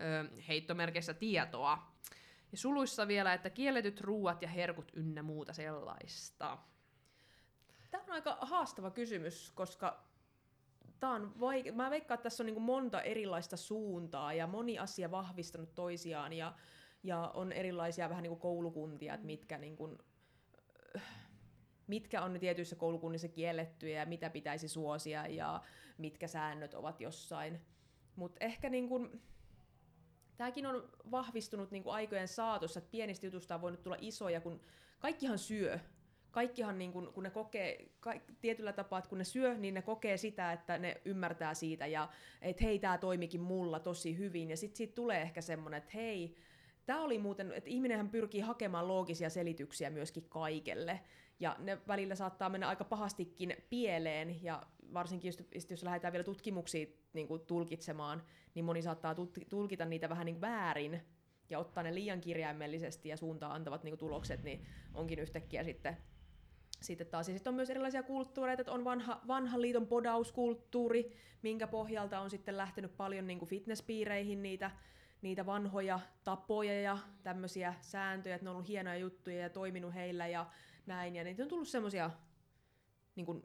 ö, 0.00 0.42
heittomerkeissä 0.48 1.14
tietoa? 1.14 1.96
Ja 2.52 2.58
suluissa 2.58 3.08
vielä, 3.08 3.34
että 3.34 3.50
kielletyt 3.50 4.00
ruuat 4.00 4.42
ja 4.42 4.48
herkut 4.48 4.92
ynnä 4.94 5.22
muuta 5.22 5.52
sellaista. 5.52 6.58
Tämä 7.90 8.04
on 8.04 8.10
aika 8.10 8.38
haastava 8.40 8.90
kysymys, 8.90 9.52
koska 9.54 10.06
tää 11.00 11.10
on 11.10 11.34
vaike- 11.40 11.72
mä 11.72 11.90
veikkaan, 11.90 12.14
että 12.16 12.22
tässä 12.22 12.42
on 12.42 12.46
niin 12.46 12.62
monta 12.62 13.02
erilaista 13.02 13.56
suuntaa 13.56 14.32
ja 14.32 14.46
moni 14.46 14.78
asia 14.78 15.10
vahvistanut 15.10 15.74
toisiaan 15.74 16.32
ja, 16.32 16.54
ja 17.02 17.30
on 17.34 17.52
erilaisia 17.52 18.08
vähän 18.08 18.22
niin 18.22 18.38
koulukuntia, 18.38 19.14
että 19.14 19.26
mitkä, 19.26 19.58
niin 19.58 19.76
kuin, 19.76 19.98
mitkä 21.86 22.22
on 22.22 22.40
tietyissä 22.40 22.76
koulukunnissa 22.76 23.28
kiellettyjä 23.28 24.00
ja 24.00 24.06
mitä 24.06 24.30
pitäisi 24.30 24.68
suosia 24.68 25.26
ja 25.26 25.62
mitkä 25.98 26.28
säännöt 26.28 26.74
ovat 26.74 27.00
jossain. 27.00 27.60
Mutta 28.16 28.44
ehkä 28.44 28.70
niin 28.70 28.88
kuin, 28.88 29.22
tämäkin 30.36 30.66
on 30.66 30.88
vahvistunut 31.10 31.70
niin 31.70 31.82
kuin 31.82 31.94
aikojen 31.94 32.28
saatossa, 32.28 32.78
että 32.78 32.90
pienistä 32.90 33.26
jutusta 33.26 33.54
on 33.54 33.60
voinut 33.60 33.82
tulla 33.82 33.96
isoja, 34.00 34.40
kun 34.40 34.60
kaikkihan 34.98 35.38
syö. 35.38 35.78
kaikkihan 36.30 36.78
niin 36.78 36.92
kun, 36.92 37.12
kun 37.12 37.22
ne 37.22 37.30
kokee 37.30 37.88
ka, 38.00 38.14
tietyllä 38.40 38.72
tapaa, 38.72 38.98
että 38.98 39.08
kun 39.08 39.18
ne 39.18 39.24
syö, 39.24 39.54
niin 39.54 39.74
ne 39.74 39.82
kokee 39.82 40.16
sitä, 40.16 40.52
että 40.52 40.78
ne 40.78 41.00
ymmärtää 41.04 41.54
siitä 41.54 41.86
ja 41.86 42.08
että 42.42 42.64
hei, 42.64 42.78
tämä 42.78 42.98
toimikin 42.98 43.40
mulla 43.40 43.80
tosi 43.80 44.18
hyvin. 44.18 44.50
Ja 44.50 44.56
sitten 44.56 44.76
siitä 44.76 44.94
tulee 44.94 45.22
ehkä 45.22 45.40
semmoinen, 45.40 45.78
että 45.78 45.90
hei, 45.94 46.36
tämä 46.86 47.02
oli 47.02 47.18
muuten, 47.18 47.52
että 47.52 47.70
ihminenhän 47.70 48.08
pyrkii 48.08 48.40
hakemaan 48.40 48.88
loogisia 48.88 49.30
selityksiä 49.30 49.90
myöskin 49.90 50.28
kaikelle. 50.28 51.00
Ja 51.40 51.56
ne 51.58 51.78
välillä 51.86 52.14
saattaa 52.14 52.48
mennä 52.48 52.68
aika 52.68 52.84
pahastikin 52.84 53.56
pieleen, 53.70 54.42
ja 54.42 54.62
varsinkin 54.94 55.28
just, 55.28 55.70
jos 55.70 55.82
lähdetään 55.82 56.12
vielä 56.12 56.24
tutkimuksia 56.24 56.86
niin 57.12 57.28
kuin 57.28 57.40
tulkitsemaan, 57.40 58.22
niin 58.54 58.64
moni 58.64 58.82
saattaa 58.82 59.14
tulkita 59.48 59.84
niitä 59.84 60.08
vähän 60.08 60.26
niin 60.26 60.40
väärin, 60.40 61.02
ja 61.50 61.58
ottaa 61.58 61.82
ne 61.82 61.94
liian 61.94 62.20
kirjaimellisesti 62.20 63.08
ja 63.08 63.16
suuntaan 63.16 63.52
antavat 63.52 63.84
niin 63.84 63.92
kuin 63.92 63.98
tulokset, 63.98 64.42
niin 64.42 64.66
onkin 64.94 65.18
yhtäkkiä 65.18 65.64
sitten 65.64 65.96
sitten 66.80 67.06
taas, 67.06 67.28
ja 67.28 67.34
sitten 67.34 67.50
on 67.50 67.54
myös 67.54 67.70
erilaisia 67.70 68.02
kulttuureita, 68.02 68.62
että 68.62 68.72
on 68.72 68.84
vanha, 68.84 69.20
vanha 69.26 69.60
liiton 69.60 69.86
podauskulttuuri, 69.86 71.12
minkä 71.42 71.66
pohjalta 71.66 72.20
on 72.20 72.30
sitten 72.30 72.56
lähtenyt 72.56 72.96
paljon 72.96 73.26
niin 73.26 73.38
kuin 73.38 73.48
fitnesspiireihin 73.48 74.42
niitä, 74.42 74.70
niitä 75.22 75.46
vanhoja 75.46 76.00
tapoja 76.24 76.80
ja 76.80 76.98
tämmöisiä 77.22 77.74
sääntöjä, 77.80 78.34
että 78.34 78.44
ne 78.44 78.50
on 78.50 78.56
ollut 78.56 78.68
hienoja 78.68 78.96
juttuja 78.96 79.38
ja 79.38 79.50
toiminut 79.50 79.94
heillä 79.94 80.26
ja 80.26 80.46
näin. 80.86 81.16
Ja 81.16 81.24
niitä 81.24 81.42
on 81.42 81.48
tullut 81.48 81.68
semmoisia, 81.68 82.10
niin 83.16 83.26
kuin, 83.26 83.42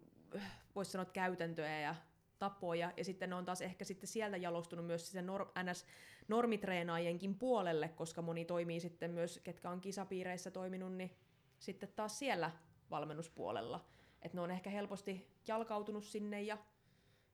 voisi 0.76 0.92
sanoa, 0.92 1.06
käytäntöjä 1.06 1.80
ja 1.80 1.96
tapoja, 2.40 2.92
ja 2.98 3.06
sitten 3.06 3.30
ne 3.30 3.36
on 3.36 3.46
taas 3.46 3.62
ehkä 3.62 3.86
sitten 3.86 4.08
sieltä 4.08 4.38
jalostunut 4.38 4.86
myös 4.86 5.12
sen 5.12 5.26
norm, 5.26 5.50
NS 5.64 5.86
normitreenaajienkin 6.28 7.36
puolelle, 7.36 7.90
koska 7.90 8.22
moni 8.22 8.46
toimii 8.46 8.80
sitten 8.80 9.12
myös, 9.12 9.40
ketkä 9.44 9.70
on 9.70 9.82
kisapiireissä 9.82 10.52
toiminut, 10.52 10.94
niin 10.94 11.18
sitten 11.60 11.90
taas 11.96 12.20
siellä 12.20 12.52
valmennuspuolella. 12.90 13.86
Että 14.22 14.38
ne 14.38 14.42
on 14.42 14.52
ehkä 14.52 14.70
helposti 14.70 15.28
jalkautunut 15.48 16.04
sinne 16.04 16.42
ja 16.42 16.58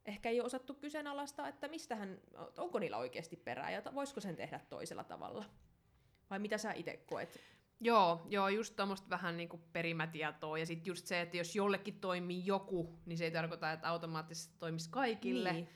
ehkä 0.06 0.30
ei 0.30 0.40
ole 0.40 0.46
osattu 0.46 0.74
kyseenalaistaa, 0.74 1.48
että 1.48 1.68
mistähän, 1.68 2.22
onko 2.58 2.80
niillä 2.80 2.98
oikeasti 2.98 3.36
perää 3.36 3.72
ja 3.72 3.82
voisiko 3.94 4.22
sen 4.22 4.36
tehdä 4.36 4.60
toisella 4.70 5.04
tavalla. 5.04 5.46
Vai 6.30 6.40
mitä 6.40 6.58
sä 6.58 6.74
itse 6.74 6.98
koet? 6.98 7.40
Joo, 7.80 8.26
joo, 8.30 8.48
just 8.48 8.76
tuommoista 8.76 9.10
vähän 9.10 9.38
niin 9.38 9.50
kuin 9.50 9.62
perimätietoa. 9.74 10.58
Ja 10.58 10.66
sitten 10.66 10.92
just 10.92 11.06
se, 11.06 11.22
että 11.22 11.38
jos 11.38 11.56
jollekin 11.56 12.00
toimii 12.00 12.46
joku, 12.46 13.00
niin 13.06 13.18
se 13.18 13.24
ei 13.24 13.32
tarkoita, 13.32 13.72
että 13.72 13.90
automaattisesti 13.90 14.56
toimisi 14.60 14.90
kaikille. 14.90 15.54
Niin. 15.54 15.70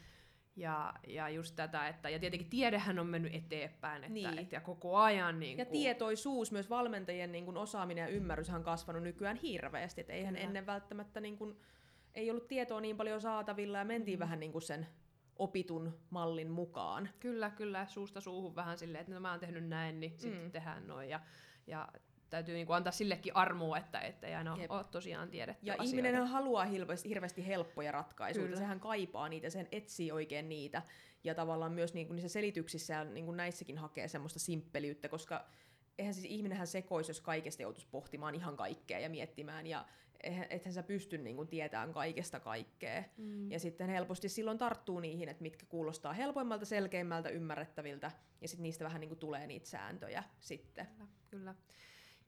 Ja, 0.55 0.93
ja 1.07 1.29
just 1.29 1.55
tätä, 1.55 1.87
että 1.87 2.09
ja 2.09 2.19
tietenkin 2.19 2.49
tiedehän 2.49 2.99
on 2.99 3.07
mennyt 3.07 3.35
eteenpäin, 3.35 4.03
että, 4.03 4.13
niin. 4.13 4.39
että 4.39 4.55
ja 4.55 4.61
koko 4.61 4.97
ajan... 4.97 5.39
Niin 5.39 5.57
ja 5.57 5.65
tietoisuus, 5.65 6.51
myös 6.51 6.69
valmentajien 6.69 7.31
niin 7.31 7.45
kuin 7.45 7.57
osaaminen 7.57 8.01
ja 8.01 8.07
ymmärrys 8.07 8.49
on 8.49 8.63
kasvanut 8.63 9.03
nykyään 9.03 9.37
hirveästi, 9.37 10.01
että 10.01 10.13
eihän 10.13 10.33
Kyllä. 10.33 10.47
ennen 10.47 10.65
välttämättä 10.65 11.19
niin 11.19 11.37
kuin, 11.37 11.57
ei 12.15 12.31
ollut 12.31 12.47
tietoa 12.47 12.81
niin 12.81 12.97
paljon 12.97 13.21
saatavilla 13.21 13.77
ja 13.77 13.85
mentiin 13.85 14.17
mm. 14.17 14.21
vähän 14.21 14.39
niin 14.39 14.51
kuin 14.51 14.61
sen 14.61 14.87
opitun 15.41 15.99
mallin 16.09 16.51
mukaan. 16.51 17.09
Kyllä, 17.19 17.49
kyllä, 17.49 17.85
suusta 17.85 18.21
suuhun 18.21 18.55
vähän 18.55 18.77
silleen, 18.77 19.01
että 19.01 19.13
no, 19.13 19.19
mä 19.19 19.31
oon 19.31 19.39
tehnyt 19.39 19.67
näin, 19.67 19.99
niin 19.99 20.19
sitten 20.19 20.43
mm. 20.43 20.51
tehdään 20.51 20.87
noin. 20.87 21.09
Ja, 21.09 21.19
ja 21.67 21.87
täytyy 22.29 22.55
niinku 22.55 22.73
antaa 22.73 22.91
sillekin 22.91 23.35
armoa, 23.35 23.77
että, 23.77 23.99
että 23.99 24.27
ei 24.27 24.35
aina 24.35 24.57
Jep. 24.61 24.71
ole 24.71 24.83
tosiaan 24.83 25.29
tiedetty 25.29 25.65
Ja 25.65 25.75
ihminen 25.83 26.27
haluaa 26.27 26.65
hirveästi, 26.65 27.09
hirveästi 27.09 27.47
helppoja 27.47 27.91
ratkaisuja, 27.91 28.45
Kyllä. 28.45 28.57
sehän 28.57 28.79
kaipaa 28.79 29.29
niitä, 29.29 29.49
sen 29.49 29.67
etsii 29.71 30.11
oikein 30.11 30.49
niitä. 30.49 30.81
Ja 31.23 31.35
tavallaan 31.35 31.71
myös 31.71 31.93
niinku 31.93 32.13
niissä 32.13 32.29
selityksissä 32.29 32.93
ja 32.93 33.03
niinku 33.03 33.31
näissäkin 33.31 33.77
hakee 33.77 34.07
semmoista 34.07 34.39
simppeliyttä, 34.39 35.09
koska 35.09 35.45
eihän 35.97 36.13
siis 36.13 36.25
ihminenhän 36.25 36.67
sekoisi, 36.67 37.09
jos 37.09 37.21
kaikesta 37.21 37.61
joutuisi 37.61 37.87
pohtimaan 37.91 38.35
ihan 38.35 38.57
kaikkea 38.57 38.99
ja 38.99 39.09
miettimään, 39.09 39.67
ja 39.67 39.85
ethän 40.23 40.73
sä 40.73 40.83
pysty 40.83 41.17
niin 41.17 41.47
tietämään 41.47 41.93
kaikesta 41.93 42.39
kaikkea. 42.39 43.03
Mm. 43.17 43.51
Ja 43.51 43.59
sitten 43.59 43.89
helposti 43.89 44.29
silloin 44.29 44.57
tarttuu 44.57 44.99
niihin, 44.99 45.29
että 45.29 45.41
mitkä 45.41 45.65
kuulostaa 45.65 46.13
helpoimmalta, 46.13 46.65
selkeimmältä, 46.65 47.29
ymmärrettäviltä, 47.29 48.11
ja 48.41 48.47
sitten 48.47 48.63
niistä 48.63 48.85
vähän 48.85 49.01
niin 49.01 49.17
tulee 49.17 49.47
niitä 49.47 49.67
sääntöjä 49.67 50.23
sitten. 50.39 50.87
Kyllä, 50.87 51.07
kyllä. 51.29 51.55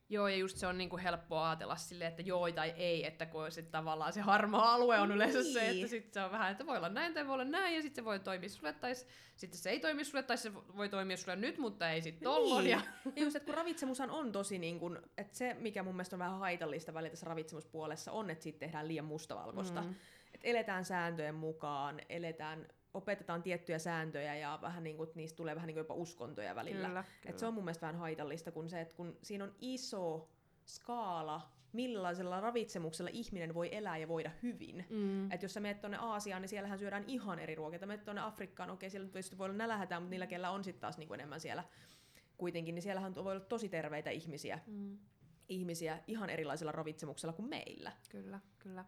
Joo, 0.09 0.27
ja 0.27 0.35
just 0.35 0.57
se 0.57 0.67
on 0.67 0.77
niinku 0.77 0.97
helppo 0.97 1.39
ajatella 1.39 1.75
silleen, 1.75 2.09
että 2.09 2.21
joo 2.21 2.51
tai 2.51 2.73
ei, 2.77 3.05
että 3.05 3.25
kun 3.25 3.51
sit 3.51 3.71
tavallaan 3.71 4.13
se 4.13 4.21
harmaa 4.21 4.73
alue 4.73 4.99
on 4.99 5.11
yleensä 5.11 5.39
niin. 5.39 5.53
se, 5.53 5.69
että 5.69 5.87
sit 5.87 6.13
se 6.13 6.21
on 6.21 6.31
vähän, 6.31 6.51
että 6.51 6.65
voi 6.65 6.77
olla 6.77 6.89
näin 6.89 7.13
tai 7.13 7.27
voi 7.27 7.33
olla 7.33 7.45
näin, 7.45 7.75
ja 7.75 7.81
sitten 7.81 8.01
se 8.01 8.05
voi 8.05 8.19
toimia 8.19 8.49
sulle, 8.49 8.73
tai 8.73 8.95
sitten 9.35 9.59
se 9.59 9.69
ei 9.69 9.79
toimi 9.79 10.05
sulle, 10.05 10.23
tai 10.23 10.37
se 10.37 10.53
voi 10.53 10.89
toimia 10.89 11.17
sulle 11.17 11.35
nyt, 11.35 11.57
mutta 11.57 11.89
ei 11.89 12.01
sitten 12.01 12.23
tollon. 12.23 12.63
Niin. 12.63 12.71
Ja... 12.71 12.81
ja 13.15 13.23
just, 13.23 13.35
että 13.35 13.45
kun 13.45 13.55
ravitsemushan 13.55 14.11
on 14.11 14.31
tosi 14.31 14.59
niin 14.59 14.79
kun, 14.79 15.01
että 15.17 15.37
se, 15.37 15.53
mikä 15.53 15.83
mun 15.83 15.95
mielestä 15.95 16.15
on 16.15 16.19
vähän 16.19 16.39
haitallista 16.39 16.93
välillä 16.93 17.09
tässä 17.09 17.29
ravitsemuspuolessa, 17.29 18.11
on, 18.11 18.29
että 18.29 18.43
siitä 18.43 18.59
tehdään 18.59 18.87
liian 18.87 19.05
mustavalkoista. 19.05 19.81
Mm. 19.81 19.95
Että 20.33 20.47
eletään 20.47 20.85
sääntöjen 20.85 21.35
mukaan, 21.35 22.01
eletään 22.09 22.67
opetetaan 22.93 23.43
tiettyjä 23.43 23.79
sääntöjä 23.79 24.35
ja 24.35 24.59
vähän 24.61 24.83
niin 24.83 24.97
kuin, 24.97 25.09
niistä 25.15 25.37
tulee 25.37 25.55
vähän 25.55 25.67
niin 25.67 25.75
kuin 25.75 25.81
jopa 25.81 25.93
uskontoja 25.93 26.55
välillä. 26.55 26.87
Kyllä, 26.87 27.03
kyllä. 27.03 27.31
Et 27.31 27.39
se 27.39 27.45
on 27.45 27.53
mun 27.53 27.63
mielestä 27.63 27.87
vähän 27.87 27.99
haitallista, 27.99 28.51
kun 28.51 28.69
se, 28.69 28.81
että 28.81 28.95
kun 28.95 29.17
siinä 29.21 29.43
on 29.43 29.55
iso 29.61 30.29
skaala, 30.65 31.41
millaisella 31.73 32.39
ravitsemuksella 32.39 33.11
ihminen 33.13 33.53
voi 33.53 33.69
elää 33.75 33.97
ja 33.97 34.07
voida 34.07 34.31
hyvin. 34.43 34.85
Mm. 34.89 35.31
Et 35.31 35.43
jos 35.43 35.53
sä 35.53 35.59
menet 35.59 35.81
tuonne 35.81 35.97
Aasiaan, 35.97 36.41
niin 36.41 36.49
siellähän 36.49 36.79
syödään 36.79 37.03
ihan 37.07 37.39
eri 37.39 37.55
ruokia. 37.55 37.79
Tai 37.79 37.87
menet 37.87 38.05
tuonne 38.05 38.21
Afrikkaan, 38.21 38.69
okei, 38.69 38.89
siellä 38.89 39.07
tietysti 39.07 39.37
voi 39.37 39.45
olla 39.45 39.57
nälähätää, 39.57 39.99
mutta 39.99 40.09
niillä, 40.09 40.27
kellä 40.27 40.49
on 40.49 40.63
sitten 40.63 40.81
taas 40.81 40.97
niin 40.97 41.07
kuin 41.07 41.19
enemmän 41.19 41.39
siellä 41.39 41.63
kuitenkin, 42.37 42.75
niin 42.75 42.83
siellähän 42.83 43.15
voi 43.15 43.31
olla 43.31 43.45
tosi 43.45 43.69
terveitä 43.69 44.09
ihmisiä. 44.09 44.59
Mm. 44.67 44.97
ihmisiä 45.49 45.99
ihan 46.07 46.29
erilaisella 46.29 46.71
ravitsemuksella 46.71 47.33
kuin 47.33 47.49
meillä. 47.49 47.91
Kyllä, 48.09 48.39
kyllä. 48.59 48.85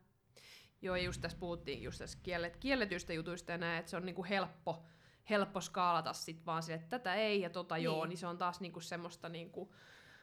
Joo, 0.85 0.95
just 0.95 1.21
tässä 1.21 1.37
puhuttiin 1.37 1.83
just 1.83 1.99
tässä 1.99 2.17
kiellet, 2.23 2.57
kielletyistä 2.57 3.13
jutuista 3.13 3.51
ja 3.51 3.57
näin, 3.57 3.79
että 3.79 3.89
se 3.89 3.97
on 3.97 4.05
niinku 4.05 4.25
helppo, 4.29 4.83
helppo 5.29 5.61
skaalata 5.61 6.13
sit 6.13 6.45
vaan 6.45 6.63
sille, 6.63 6.75
että 6.75 6.99
tätä 6.99 7.15
ei 7.15 7.41
ja 7.41 7.49
tota 7.49 7.75
niin. 7.75 7.83
joo, 7.83 8.05
niin 8.05 8.17
se 8.17 8.27
on 8.27 8.37
taas 8.37 8.59
niinku 8.59 8.79
semmoista 8.79 9.29
niinku, 9.29 9.73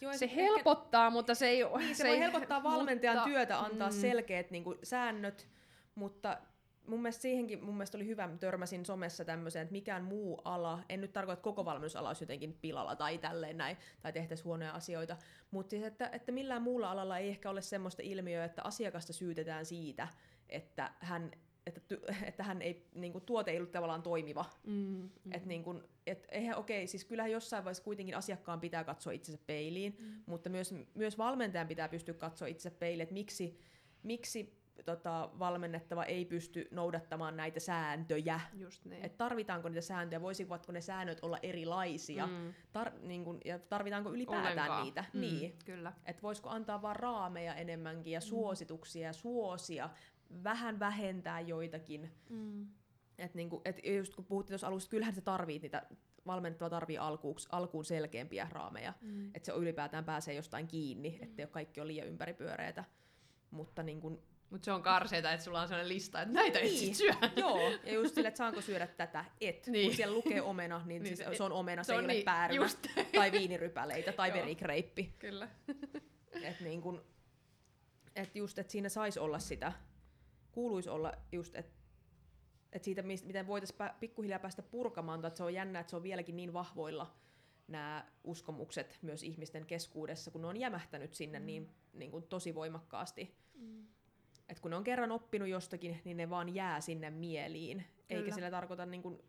Joo, 0.00 0.12
se, 0.12 0.30
helpottaa, 0.36 1.06
ehkä, 1.06 1.12
mutta 1.12 1.34
se 1.34 1.46
ei 1.46 1.64
ole... 1.64 1.78
Niin, 1.78 1.96
se, 1.96 2.02
se 2.02 2.08
voi 2.08 2.14
ei, 2.14 2.20
helpottaa 2.20 2.62
valmentajan 2.72 3.16
mutta, 3.16 3.28
työtä, 3.28 3.60
antaa 3.60 3.90
mm. 3.90 3.96
selkeät 3.96 4.50
niinku, 4.50 4.74
säännöt, 4.82 5.48
mutta 5.94 6.38
mun 6.86 7.02
mielestä 7.02 7.22
siihenkin 7.22 7.64
mun 7.64 7.74
mielestä 7.74 7.98
oli 7.98 8.06
hyvä, 8.06 8.28
törmäsin 8.40 8.86
somessa 8.86 9.24
tämmöiseen, 9.24 9.62
että 9.62 9.72
mikään 9.72 10.04
muu 10.04 10.40
ala, 10.44 10.78
en 10.88 11.00
nyt 11.00 11.12
tarkoita, 11.12 11.32
että 11.38 11.44
koko 11.44 11.64
valmennusala 11.64 12.08
olisi 12.08 12.22
jotenkin 12.22 12.58
pilalla 12.60 12.96
tai 12.96 13.18
tälleen 13.18 13.56
näin, 13.56 13.76
tai 14.02 14.12
tehtäisiin 14.12 14.44
huonoja 14.44 14.72
asioita, 14.72 15.16
mutta 15.50 15.70
siis, 15.70 15.82
että, 15.82 16.10
että 16.12 16.32
millään 16.32 16.62
muulla 16.62 16.90
alalla 16.90 17.18
ei 17.18 17.28
ehkä 17.28 17.50
ole 17.50 17.62
semmoista 17.62 18.02
ilmiöä, 18.02 18.44
että 18.44 18.62
asiakasta 18.64 19.12
syytetään 19.12 19.66
siitä, 19.66 20.08
että 20.53 20.90
hän, 21.00 21.30
että, 21.66 21.80
että 22.28 22.42
hän 22.42 22.62
ei, 22.62 22.88
niin 22.94 23.12
kuin, 23.12 23.24
tuote 23.24 23.50
ei 23.50 23.57
ollut 23.57 23.72
tavallaan 23.72 24.03
toimiva. 24.03 24.44
Mm, 24.66 24.74
mm. 25.24 25.32
Että 25.32 25.48
niin 25.48 25.64
kuin, 25.64 25.82
et, 26.07 26.26
eihän, 26.30 26.57
okei, 26.57 26.86
siis 26.86 27.05
kyllähän 27.05 27.32
jossain 27.32 27.64
vaiheessa 27.64 27.84
kuitenkin 27.84 28.16
asiakkaan 28.16 28.61
pitää 28.61 28.84
katsoa 28.84 29.12
itsensä 29.12 29.42
peiliin, 29.46 29.96
mm. 29.98 30.22
mutta 30.26 30.50
myös, 30.50 30.74
myös 30.94 31.18
valmentajan 31.18 31.68
pitää 31.68 31.88
pystyä 31.88 32.14
katsoa 32.14 32.48
itsensä 32.48 32.78
peiliin, 32.78 33.03
että 33.03 33.14
miksi, 33.14 33.59
miksi 34.03 34.62
tota, 34.84 35.30
valmennettava 35.38 36.05
ei 36.05 36.24
pysty 36.24 36.68
noudattamaan 36.70 37.36
näitä 37.36 37.61
sääntöjä. 37.61 38.40
Just 38.55 38.84
niin. 38.84 39.05
Et 39.05 39.16
tarvitaanko 39.16 39.68
niitä 39.68 39.80
sääntöjä, 39.80 40.20
voisivatko 40.20 40.72
ne 40.72 40.80
säännöt 40.80 41.18
olla 41.22 41.38
erilaisia, 41.42 42.26
mm. 42.26 42.55
Tar- 42.78 42.98
niin 43.00 43.24
kun, 43.24 43.40
ja 43.44 43.59
tarvitaanko 43.59 44.12
ylipäätään 44.12 44.53
Ollenkaan. 44.53 44.84
niitä. 44.84 45.05
Mm, 45.12 45.20
niin. 45.20 45.59
Kyllä. 45.64 45.92
Et 46.07 46.22
voisiko 46.22 46.48
antaa 46.48 46.82
vaan 46.82 46.96
raameja 46.96 47.55
enemmänkin 47.55 48.12
ja 48.12 48.20
mm. 48.20 48.24
suosituksia 48.24 49.07
ja 49.07 49.12
suosia, 49.12 49.90
vähän 50.45 50.78
vähentää 50.78 51.41
joitakin. 51.41 52.11
Mm. 52.30 52.66
Et 53.18 53.35
niinku, 53.35 53.62
et 53.64 53.80
just 53.85 54.14
kun 54.14 54.24
puhuttiin 54.24 54.53
tuossa 54.53 54.66
alussa, 54.66 54.91
kyllähän 54.91 55.14
se 55.14 55.20
tarvii 55.20 55.59
niitä 55.59 55.87
valmennettava 56.26 56.70
tarvii 56.70 56.99
alkuuks, 56.99 57.49
alkuun 57.53 57.85
selkeämpiä 57.85 58.49
raameja, 58.51 58.93
mm. 59.01 59.26
että 59.35 59.47
se 59.47 59.53
ylipäätään 59.53 60.05
pääsee 60.05 60.35
jostain 60.35 60.66
kiinni, 60.66 61.11
mm. 61.11 61.22
ettei 61.22 61.47
kaikki 61.47 61.80
ole 61.80 61.87
liian 61.87 62.07
ympäripyöreitä. 62.07 62.85
Mutta 63.51 63.83
niin 63.83 64.01
kun, 64.01 64.22
mutta 64.51 64.64
se 64.64 64.72
on 64.72 64.83
karseita, 64.83 65.33
että 65.33 65.45
sulla 65.45 65.61
on 65.61 65.68
sellainen 65.68 65.89
lista, 65.89 66.22
että 66.22 66.35
näitä 66.35 66.59
niin. 66.59 66.72
et 66.72 66.78
sit 66.78 66.95
syö. 66.95 67.12
Joo, 67.37 67.70
ja 67.85 67.93
just 67.93 68.14
sille, 68.14 68.28
että 68.28 68.39
saanko 68.39 68.61
syödä 68.61 68.87
tätä, 68.87 69.24
et. 69.41 69.66
Niin. 69.66 69.89
Kun 69.89 69.97
siellä 69.97 70.14
lukee 70.14 70.43
omena, 70.43 70.83
niin, 70.87 71.03
niin 71.03 71.16
siis 71.16 71.37
se 71.37 71.43
on 71.43 71.53
omena, 71.53 71.83
se, 71.83 71.87
se 71.87 71.95
on 71.95 72.01
ei 72.01 72.07
niin, 72.07 72.16
ole 72.16 72.24
päärynä. 72.24 72.64
Just. 72.64 72.78
Tai 73.14 73.33
viinirypäleitä, 73.33 74.12
tai 74.12 74.33
verikreippi. 74.33 75.14
Kyllä. 75.18 75.49
Et 76.43 76.61
niin 76.61 76.83
kun, 76.83 77.05
et 78.16 78.37
just, 78.37 78.59
että 78.59 78.72
siinä 78.72 78.89
saisi 78.89 79.20
olla 79.20 79.39
sitä, 79.39 79.72
kuuluisi 80.53 80.90
olla 80.90 81.12
just, 81.32 81.57
että 81.57 81.82
et 82.72 82.84
siitä, 82.84 83.03
miten 83.03 83.46
voitaisiin 83.46 83.78
pikkuhiljaa 84.00 84.38
päästä 84.38 84.62
purkamaan, 84.62 85.24
että 85.24 85.36
se 85.36 85.44
on 85.44 85.55
jännä, 85.55 85.80
että 85.80 85.90
se 85.90 85.96
on 85.96 86.03
vieläkin 86.03 86.36
niin 86.36 86.53
vahvoilla 86.53 87.14
nämä 87.68 88.07
uskomukset 88.24 88.98
myös 89.03 89.22
ihmisten 89.22 89.66
keskuudessa, 89.66 90.30
kun 90.30 90.40
ne 90.42 90.46
on 90.46 90.57
jämähtänyt 90.57 91.14
sinne 91.14 91.38
mm. 91.38 91.46
niin, 91.46 91.70
niin 91.92 92.11
kuin 92.11 92.24
tosi 92.24 92.55
voimakkaasti. 92.55 93.36
Mm. 93.55 93.86
Et 94.48 94.61
kun 94.61 94.70
ne 94.70 94.76
on 94.76 94.84
kerran 94.84 95.12
oppinut 95.12 95.48
jostakin, 95.48 96.00
niin 96.05 96.16
ne 96.16 96.30
vaan 96.30 96.55
jää 96.55 96.80
sinne 96.80 97.11
mieliin. 97.11 97.76
Kyllä. 97.78 98.20
Eikä 98.20 98.34
sillä 98.34 98.50
tarkoita, 98.50 98.86
niin 98.86 99.03
kuin, 99.03 99.22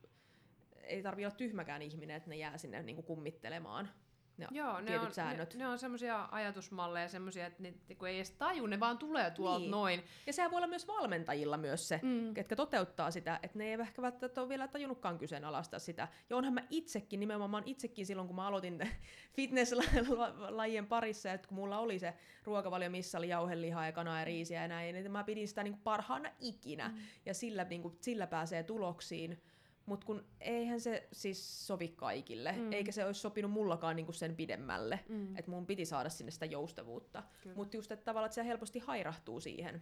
ei 0.83 1.03
tarvi 1.03 1.25
olla 1.25 1.35
tyhmäkään 1.35 1.81
ihminen, 1.81 2.15
että 2.15 2.29
ne 2.29 2.35
jää 2.35 2.57
sinne 2.57 2.83
niin 2.83 2.95
kuin 2.95 3.05
kummittelemaan. 3.05 3.89
Ja 4.37 4.47
Joo, 4.51 4.81
ne 4.81 4.99
on, 4.99 5.13
säännöt. 5.13 5.53
Ne, 5.53 5.59
ne 5.59 5.67
on 5.67 5.79
semmoisia 5.79 6.27
ajatusmalleja, 6.31 7.07
semmoisia, 7.09 7.45
että 7.45 7.63
ne, 7.63 7.73
kun 7.97 8.07
ei 8.07 8.15
edes 8.15 8.31
taju, 8.31 8.67
ne 8.67 8.79
vaan 8.79 8.97
tulee 8.97 9.31
tuolta 9.31 9.59
Niin. 9.59 9.71
noin. 9.71 10.03
Ja 10.27 10.33
sehän 10.33 10.51
voi 10.51 10.57
olla 10.57 10.67
myös 10.67 10.87
valmentajilla 10.87 11.57
myös 11.57 11.87
se, 11.87 11.99
Mm. 12.03 12.33
ketkä 12.33 12.55
toteuttaa 12.55 13.11
sitä, 13.11 13.39
että 13.43 13.57
ne 13.57 13.65
ei 13.65 13.73
ehkä 13.73 14.01
välttämättä 14.01 14.41
ole 14.41 14.49
vielä 14.49 14.67
tajunnutkaan 14.67 15.17
kyseenalaistaa 15.17 15.79
sitä. 15.79 16.07
Ja 16.29 16.37
onhan 16.37 16.53
mä 16.53 16.61
itsekin, 16.69 17.19
nimenomaan 17.19 17.49
mä 17.49 17.61
itsekin 17.65 18.05
silloin, 18.05 18.27
kun 18.27 18.35
mä 18.35 18.47
aloitin 18.47 18.79
fitnesslajien 19.35 20.87
parissa, 20.87 21.31
että 21.33 21.47
kun 21.47 21.55
mulla 21.55 21.79
oli 21.79 21.99
se 21.99 22.13
ruokavalio, 22.43 22.89
missä 22.89 23.17
oli 23.17 23.29
jauhelihaa 23.29 23.85
ja 23.85 23.91
kanaa 23.91 24.19
ja 24.19 24.25
riisiä 24.25 24.61
ja 24.61 24.67
näin, 24.67 24.95
niin 24.95 25.11
mä 25.11 25.23
pidin 25.23 25.47
sitä 25.47 25.63
niin 25.63 25.73
kuin 25.73 25.83
parhaana 25.83 26.29
ikinä. 26.39 26.87
Mm. 26.89 26.97
Ja 27.25 27.33
sillä, 27.33 27.63
niin 27.63 27.81
kuin, 27.81 27.97
sillä 28.01 28.27
pääsee 28.27 28.63
tuloksiin. 28.63 29.41
Mutta 29.85 30.05
kun 30.05 30.25
eihän 30.39 30.79
se 30.81 31.07
siis 31.11 31.67
sovi 31.67 31.87
kaikille, 31.87 32.51
Mm. 32.51 32.71
eikä 32.71 32.91
se 32.91 33.05
olisi 33.05 33.21
sopinut 33.21 33.51
mullakaan 33.51 33.95
niinku 33.95 34.13
sen 34.13 34.35
pidemmälle. 34.35 34.99
Mm. 35.09 35.37
Että 35.37 35.51
mun 35.51 35.65
piti 35.65 35.85
saada 35.85 36.09
sinne 36.09 36.31
sitä 36.31 36.45
joustavuutta. 36.45 37.23
Mutta 37.55 37.77
just, 37.77 37.91
että 37.91 38.05
tavallaan 38.05 38.25
että 38.27 38.35
se 38.35 38.45
helposti 38.45 38.79
hairahtuu 38.79 39.39
siihen 39.39 39.81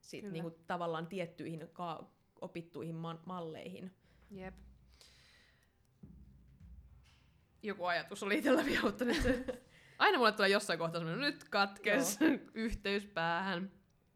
sit 0.00 0.20
Kyllä. 0.20 0.32
niinku 0.32 0.50
tavallaan 0.66 1.06
tiettyihin 1.06 1.68
ka- 1.72 2.10
opittuihin 2.40 2.94
ma- 2.94 3.22
malleihin. 3.26 3.92
Jep. 4.30 4.54
Joku 7.62 7.84
ajatus 7.84 8.22
oli 8.22 8.38
itsellä 8.38 8.64
vihauttanut. 8.64 9.16
Aina 9.98 10.18
mulle 10.18 10.32
tulee 10.32 10.48
jossain 10.48 10.78
kohtaa 10.78 11.00
semmoinen, 11.00 11.20
nyt 11.32 11.44
katkes 11.44 12.18
yhteys 12.54 13.06
päähän. 13.06 13.70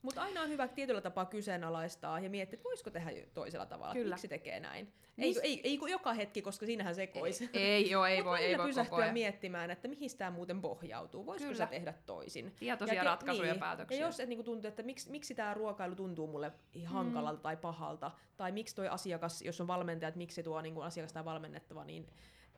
Mutta 0.06 0.22
aina 0.22 0.42
on 0.42 0.48
hyvä 0.48 0.68
tietyllä 0.68 1.00
tapaa 1.00 1.24
kyseenalaistaa 1.24 2.20
ja 2.20 2.30
miettiä, 2.30 2.56
että 2.56 2.64
voisiko 2.64 2.90
tehdä 2.90 3.10
toisella 3.34 3.66
tavalla, 3.66 3.94
Kyllä. 3.94 4.14
Miksi 4.14 4.28
tekee 4.28 4.60
näin. 4.60 4.92
Ei, 5.18 5.34
ei, 5.42 5.60
ei 5.64 5.78
kun 5.78 5.90
joka 5.90 6.12
hetki, 6.12 6.42
koska 6.42 6.66
siinähän 6.66 6.94
sekoisi. 6.94 7.50
Ei, 7.52 7.90
joo, 7.90 8.06
ei 8.06 8.16
Mut 8.16 8.24
voi, 8.24 8.38
ei 8.38 8.50
voi 8.50 8.56
koko 8.56 8.66
pysähtyä 8.66 8.98
ajan. 8.98 9.12
miettimään, 9.12 9.70
että 9.70 9.88
mihin 9.88 10.10
tämä 10.18 10.30
muuten 10.30 10.60
pohjautuu. 10.60 11.26
Voisiko 11.26 11.52
Kyllä. 11.52 11.66
se 11.66 11.70
tehdä 11.70 11.94
toisin? 12.06 12.52
Tietoisia 12.58 12.94
Ja 12.94 13.04
ratkaisuja 13.04 13.48
ja 13.48 13.52
niin. 13.52 13.60
päätöksiä. 13.60 13.98
Ja 14.00 14.06
jos 14.06 14.20
et 14.20 14.28
niinku 14.28 14.42
tuntuu, 14.42 14.68
että 14.68 14.82
miksi, 14.82 15.10
miksi 15.10 15.34
tämä 15.34 15.54
ruokailu 15.54 15.94
tuntuu 15.94 16.26
mulle 16.26 16.52
hankalalta 16.84 17.38
mm. 17.38 17.42
tai 17.42 17.56
pahalta, 17.56 18.10
tai 18.36 18.52
miksi 18.52 18.74
toi 18.74 18.88
asiakas, 18.88 19.42
jos 19.42 19.60
on 19.60 19.66
valmentaja, 19.66 20.08
että 20.08 20.18
miksi 20.18 20.34
se 20.34 20.42
tuo 20.42 20.60
niinku 20.60 20.80
asiakas 20.80 21.12
tai 21.12 21.24
valmennettava, 21.24 21.84
niin 21.84 22.06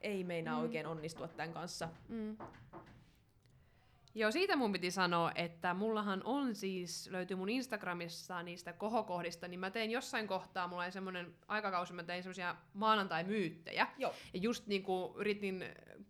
ei 0.01 0.25
meinaa 0.25 0.57
mm. 0.57 0.63
oikein 0.63 0.87
onnistua 0.87 1.29
tämän 1.29 1.53
kanssa. 1.53 1.89
Mm. 2.09 2.37
Joo, 4.19 4.31
siitä 4.31 4.57
mun 4.57 4.73
piti 4.73 4.91
sanoa, 4.91 5.33
että 5.35 5.75
mullahan 5.75 6.23
on 6.25 6.55
siis, 6.55 7.09
löytyy 7.11 7.37
mun 7.37 7.49
Instagramissa 7.49 8.43
niistä 8.43 8.73
kohokohdista, 8.73 9.49
niin 9.49 9.61
mä 9.61 9.71
tein 9.71 9.91
jossain 9.91 10.27
kohtaa, 10.27 10.69
mulla 10.69 10.83
oli 10.83 10.93
semmoinen 10.93 11.35
aikakausi, 11.49 11.93
mä 11.93 12.03
tein 12.03 12.23
semmoisia 12.23 12.57
maanantai-myyttejä. 12.75 13.87
Joo. 13.99 14.15
Ja 14.35 14.41
just 14.41 14.67
niinku 14.67 15.15
yritin 15.19 15.65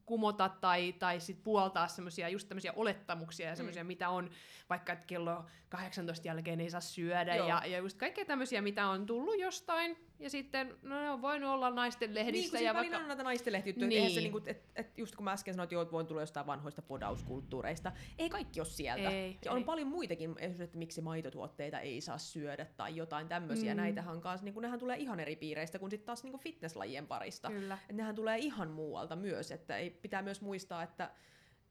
kumota 0.06 0.48
tai, 0.48 0.92
tai 0.92 1.20
sit 1.20 1.42
puoltaa 1.42 1.88
semmoisia 1.88 2.28
just 2.28 2.48
tämmöisiä 2.48 2.72
olettamuksia 2.76 3.48
ja 3.48 3.56
semmoisia, 3.56 3.84
mm. 3.84 3.88
mitä 3.88 4.08
on 4.08 4.30
vaikka, 4.70 4.92
että 4.92 5.06
kello 5.06 5.44
18 5.68 6.28
jälkeen 6.28 6.60
ei 6.60 6.70
saa 6.70 6.80
syödä 6.80 7.36
Joo. 7.36 7.48
ja, 7.48 7.62
ja 7.66 7.78
just 7.78 7.98
kaikkea 7.98 8.24
tämmöisiä, 8.24 8.62
mitä 8.62 8.86
on 8.86 9.06
tullut 9.06 9.38
jostain. 9.38 10.07
Ja 10.20 10.30
sitten, 10.30 10.74
no 10.82 11.00
ne 11.00 11.10
on 11.10 11.22
voinut 11.22 11.50
olla 11.50 11.70
naisten 11.70 12.08
Niin, 12.08 12.14
lehdissä 12.14 12.56
kun 12.58 12.66
ja 12.66 12.74
vaikka... 12.74 12.96
on 12.96 13.08
näitä 13.08 13.22
naistenlehtijuttuja, 13.22 13.88
Niin. 13.88 14.02
niin. 14.02 14.14
se, 14.14 14.20
niinku, 14.20 14.40
et, 14.46 14.64
et 14.76 14.98
just 14.98 15.16
kun 15.16 15.24
mä 15.24 15.32
äsken 15.32 15.54
sanoin, 15.54 15.64
että 15.64 15.74
joo, 15.74 15.92
voin 15.92 16.06
tulla 16.06 16.20
jostain 16.20 16.46
vanhoista 16.46 16.82
podauskulttuureista, 16.82 17.92
ei 18.18 18.30
kaikki 18.30 18.60
ole 18.60 18.68
sieltä. 18.68 19.10
Ei, 19.10 19.38
ja 19.44 19.52
on 19.52 19.58
ei. 19.58 19.64
paljon 19.64 19.88
muitakin, 19.88 20.30
esimerkiksi, 20.30 20.62
että 20.62 20.78
miksi 20.78 21.00
maitotuotteita 21.00 21.80
ei 21.80 22.00
saa 22.00 22.18
syödä 22.18 22.64
tai 22.76 22.96
jotain 22.96 23.28
tämmöisiä. 23.28 23.74
Mm. 23.74 23.76
Näitähän 23.80 24.20
kanssa, 24.20 24.44
niin 24.44 24.54
nehän 24.62 24.78
tulee 24.78 24.96
ihan 24.96 25.20
eri 25.20 25.36
piireistä 25.36 25.78
kuin 25.78 25.90
sitten 25.90 26.06
taas 26.06 26.24
niin 26.24 26.38
fitnesslajien 26.38 27.06
parista. 27.06 27.48
Kyllä. 27.48 27.78
Et 27.90 27.96
nehän 27.96 28.14
tulee 28.14 28.38
ihan 28.38 28.70
muualta 28.70 29.16
myös, 29.16 29.50
että 29.50 29.76
ei, 29.76 29.90
pitää 29.90 30.22
myös 30.22 30.40
muistaa, 30.40 30.82
että, 30.82 31.10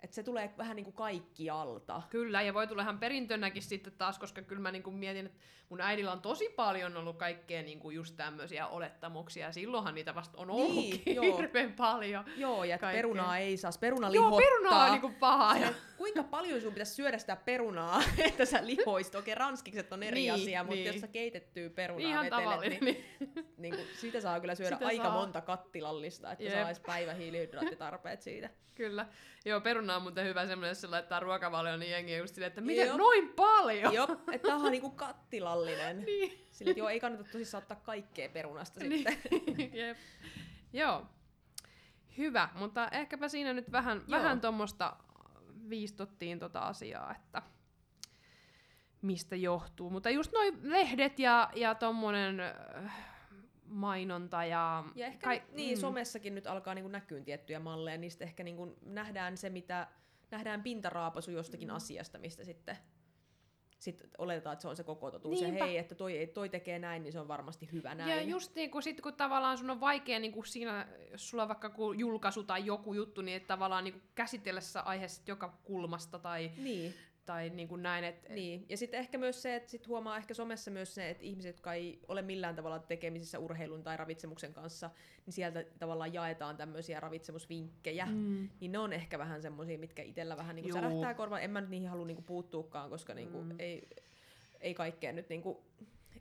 että 0.04 0.16
se 0.16 0.24
tulee 0.24 0.54
vähän 0.58 0.76
niin 0.76 0.84
kuin 0.84 0.94
kaikkialta. 0.96 2.02
Kyllä, 2.10 2.42
ja 2.42 2.54
voi 2.54 2.68
tulla 2.68 2.82
ihan 2.82 3.00
perintönäkin 3.00 3.64
sitten 3.64 3.94
taas, 3.94 4.20
koska 4.20 4.42
kyllä 4.42 4.62
mä 4.62 4.72
niinku 4.72 4.92
mietin, 4.92 5.26
että 5.26 5.40
mun 5.70 5.82
äidillä 5.82 6.12
on 6.12 6.22
tosi 6.22 6.50
paljon 6.50 6.98
ollut 6.98 7.18
kaikkea 7.18 7.62
niinku 7.64 7.90
just 7.90 8.16
tämmöisiä 8.18 8.68
olettamuksia, 8.68 9.46
ja 9.46 9.52
silloinhan 9.52 9.96
niitä 9.96 10.16
vasta 10.16 10.38
on 10.38 10.50
ollutkin 10.50 11.02
Niin, 11.06 11.16
joo. 11.16 11.38
hirveän 11.38 11.74
paljon. 11.74 12.26
Joo, 12.38 12.64
ja 12.64 12.76
että 12.76 12.92
perunaa 12.92 13.38
ei 13.38 13.58
saa, 13.58 13.72
peruna 13.80 14.08
Joo, 14.10 14.12
lihottaa. 14.12 14.40
peruna 14.40 14.86
on 14.86 14.92
niinku 14.92 15.12
paha. 15.20 15.54
Se, 15.54 15.60
Ja... 15.62 15.74
kuinka 15.98 16.24
paljon 16.24 16.62
sun 16.62 16.74
pitäisi 16.74 16.94
syödä 16.96 17.18
sitä 17.18 17.36
perunaa, 17.36 18.04
että 18.28 18.46
sä 18.46 18.68
lihoisit? 18.68 19.16
Okei, 19.16 19.36
ranskikset 19.36 19.94
on 19.94 20.04
eri 20.04 20.16
Niin, 20.22 20.34
asia, 20.34 20.64
mutta 20.64 20.76
niin. 20.76 20.88
jos 20.88 21.02
sä 21.02 21.08
keitettyä 21.08 21.70
perunaa 21.70 22.10
Ihan 22.10 22.26
vetelet, 22.26 22.44
tavallinen. 22.46 22.80
niin, 22.86 23.06
Niin. 23.20 23.46
niin 23.58 23.76
kuin, 23.76 23.88
siitä 24.00 24.22
saa 24.22 24.40
kyllä 24.40 24.56
syödä 24.56 24.76
Sitä 24.76 24.88
aika 24.88 25.04
saa. 25.04 25.14
monta 25.14 25.42
kattilallista, 25.42 26.32
että 26.32 26.44
Jep. 26.44 26.54
saisi 26.54 26.82
päivähiilihydraattitarpeet 26.82 28.22
siitä. 28.22 28.50
Kyllä. 28.76 29.06
Joo, 29.46 29.62
peruna 29.62 29.87
on 29.96 30.02
muuten 30.02 30.26
hyvä 30.26 30.48
semmoinen, 30.48 30.70
jos 30.70 30.82
se 30.82 30.88
laittaa 30.88 31.20
ruokavalioon, 31.20 31.80
niin 31.80 31.92
jengi 31.92 32.18
just 32.18 32.36
silleen, 32.36 32.48
että 32.48 32.62
miten 32.62 32.88
Joo. 32.88 32.98
noin 32.98 33.30
paljon? 33.30 33.94
Joo, 33.94 34.08
että 34.32 34.48
tää 34.48 34.56
on 34.56 34.72
niinku 34.72 34.90
kattilallinen. 34.90 35.98
Niin. 36.06 36.48
Sillä, 36.52 36.70
että 36.72 36.80
joo, 36.80 36.90
ei 36.90 37.00
kannata 37.00 37.24
tosissaan 37.24 37.62
ottaa 37.62 37.80
kaikkea 37.84 38.30
perunasta 38.30 38.80
Niin. 38.80 38.92
sitten. 38.98 39.18
Jep. 39.80 39.98
Joo. 40.74 41.06
Hyvä, 42.18 42.50
mutta 42.56 42.88
ehkäpä 42.90 43.28
siinä 43.28 43.54
nyt 43.54 43.72
vähän, 43.72 43.98
Joo. 43.98 44.20
vähän 44.20 44.42
tuommoista 44.42 44.98
viistottiin 45.70 46.40
tota 46.40 46.60
asiaa, 46.60 47.16
että 47.16 47.42
mistä 49.02 49.36
johtuu. 49.36 49.90
Mutta 49.90 50.10
just 50.10 50.32
noin 50.32 50.60
lehdet 50.64 51.20
ja, 51.20 51.50
ja 51.56 51.76
tommonen 51.76 52.40
äh, 52.40 53.17
mainonta 53.68 54.46
ja... 54.46 54.84
Ja 54.96 55.06
ehkä 55.08 55.28
kai- 55.28 55.44
niin, 55.52 55.78
mm. 55.78 55.82
somessakin 55.82 56.36
nyt 56.36 56.48
alkaa 56.48 56.74
niinku 56.74 56.90
näkyä 56.90 57.22
tiettyjä 57.22 57.60
malleja, 57.60 57.98
niistä 57.98 58.24
ehkä 58.26 58.44
niinku 58.44 58.76
nähdään 58.86 59.38
se, 59.38 59.50
mitä 59.50 59.88
nähdään 60.32 60.64
pintaraapasu 60.64 61.32
jostakin 61.32 61.68
Mm. 61.70 61.76
asiasta, 61.76 62.18
mistä 62.18 62.44
sitten 62.44 62.78
sit 63.80 64.04
oletetaan, 64.18 64.54
että 64.54 64.62
se 64.62 64.68
on 64.68 64.76
se 64.76 64.84
koko 64.84 65.12
totuus. 65.12 65.42
Ja 65.42 65.48
Niinpä. 65.48 65.66
hei, 65.66 65.78
että 65.78 65.96
toi, 65.96 66.32
toi 66.34 66.50
tekee 66.50 66.80
näin, 66.80 67.04
niin 67.04 67.12
se 67.12 67.20
on 67.20 67.28
varmasti 67.28 67.70
hyvä 67.72 67.96
näin. 67.96 68.10
Ja 68.10 68.22
just 68.22 68.56
niin 68.56 68.72
kuin 68.72 68.84
sit, 68.84 69.02
kun 69.02 69.14
tavallaan 69.14 69.58
sun 69.58 69.70
on 69.70 69.80
vaikea 69.80 70.20
niin 70.20 70.32
kuin 70.32 70.46
siinä, 70.46 70.88
jos 71.12 71.30
sulla 71.30 71.44
on 71.44 71.50
vaikka 71.50 71.72
julkaisu 71.98 72.44
tai 72.44 72.66
joku 72.66 72.94
juttu, 72.94 73.22
niin 73.22 73.38
että 73.38 73.48
tavallaan 73.48 73.84
niin 73.84 73.94
kuin 73.94 74.04
käsitellä 74.16 74.62
sitä 74.62 74.82
aiheesta 74.82 75.32
joka 75.32 75.58
kulmasta 75.64 76.20
tai, 76.20 76.52
Niin, 76.58 76.94
tai 77.28 77.50
niin 77.50 77.68
kuin 77.68 77.84
näin. 77.84 78.04
Et, 78.04 78.30
niin. 78.30 78.66
Ja 78.70 78.78
sitten 78.78 79.00
ehkä 79.00 79.18
myös 79.18 79.42
se, 79.42 79.56
että 79.56 79.70
sit 79.72 79.88
huomaa 79.88 80.18
ehkä 80.18 80.34
somessa 80.34 80.72
myös 80.72 80.96
se, 80.96 81.10
että 81.10 81.24
ihmiset, 81.24 81.50
jotka 81.56 81.74
ei 81.74 82.00
ole 82.08 82.22
millään 82.22 82.56
tavalla 82.56 82.80
tekemisissä 82.80 83.40
urheilun 83.40 83.84
tai 83.84 83.98
ravitsemuksen 83.98 84.54
kanssa, 84.54 84.90
niin 85.26 85.34
sieltä 85.34 85.66
tavallaan 85.80 86.14
jaetaan 86.14 86.58
tämmöisiä 86.58 87.00
ravitsemusvinkkejä. 87.00 88.06
Mm. 88.06 88.50
Niin 88.60 88.72
ne 88.72 88.80
on 88.80 88.94
ehkä 88.94 89.20
vähän 89.20 89.42
semmosia, 89.42 89.78
mitkä 89.78 90.02
itsellä 90.04 90.38
vähän 90.38 90.58
Juu. 90.58 90.74
särähtää 90.74 91.14
korvaan. 91.14 91.42
En 91.44 91.52
mä 91.52 91.62
nyt 91.62 91.70
niihin 91.70 91.90
halua 91.90 92.06
niinku 92.06 92.22
puuttuukaan, 92.22 92.90
koska 92.90 93.14
niinku 93.14 93.42
Mm. 93.42 93.56
ei, 93.60 93.88
ei 94.60 94.74
kaikkea 94.74 95.12
nyt 95.14 95.30
niinku, 95.30 95.64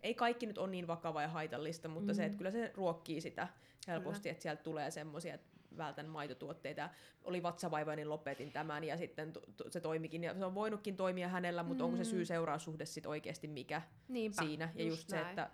ei 0.03 0.15
kaikki 0.15 0.47
nyt 0.47 0.59
on 0.59 0.71
niin 0.71 0.87
vakavaa 0.87 1.23
ja 1.23 1.29
haitallista, 1.29 1.89
mutta 1.89 2.13
Mm. 2.13 2.17
se, 2.17 2.25
että 2.25 2.39
kyllä 2.39 2.51
se 2.51 2.71
ruokkii 2.75 3.21
sitä 3.21 3.49
helposti, 3.89 4.29
että 4.29 4.43
sieltä 4.43 4.63
tulee 4.63 4.91
semmosia, 4.91 5.35
että 5.35 5.47
vältän 5.79 6.07
maitotuotteita. 6.09 6.91
Oli 7.25 7.43
vatsavaiva, 7.43 7.97
niin 7.97 8.09
lopetin 8.11 8.53
tämän 8.53 8.85
ja 8.85 8.97
sitten 8.97 9.33
se 9.71 9.81
toimikin. 9.81 10.25
Ja 10.25 10.35
se 10.39 10.45
on 10.45 10.55
voinutkin 10.55 10.97
toimia 10.97 11.29
hänellä, 11.29 11.63
mutta 11.63 11.85
onko 11.85 11.97
se 11.97 12.03
Mm. 12.03 12.09
syy-seuraussuhde 12.11 12.87
sitten 12.87 13.11
oikeasti 13.11 13.49
mikä 13.49 13.83
Niinpä, 14.09 14.43
siinä? 14.43 14.69
Ja 14.75 14.85
just 14.85 14.97
just, 14.99 15.09
se, 15.09 15.17
näin. 15.17 15.29
että, 15.29 15.51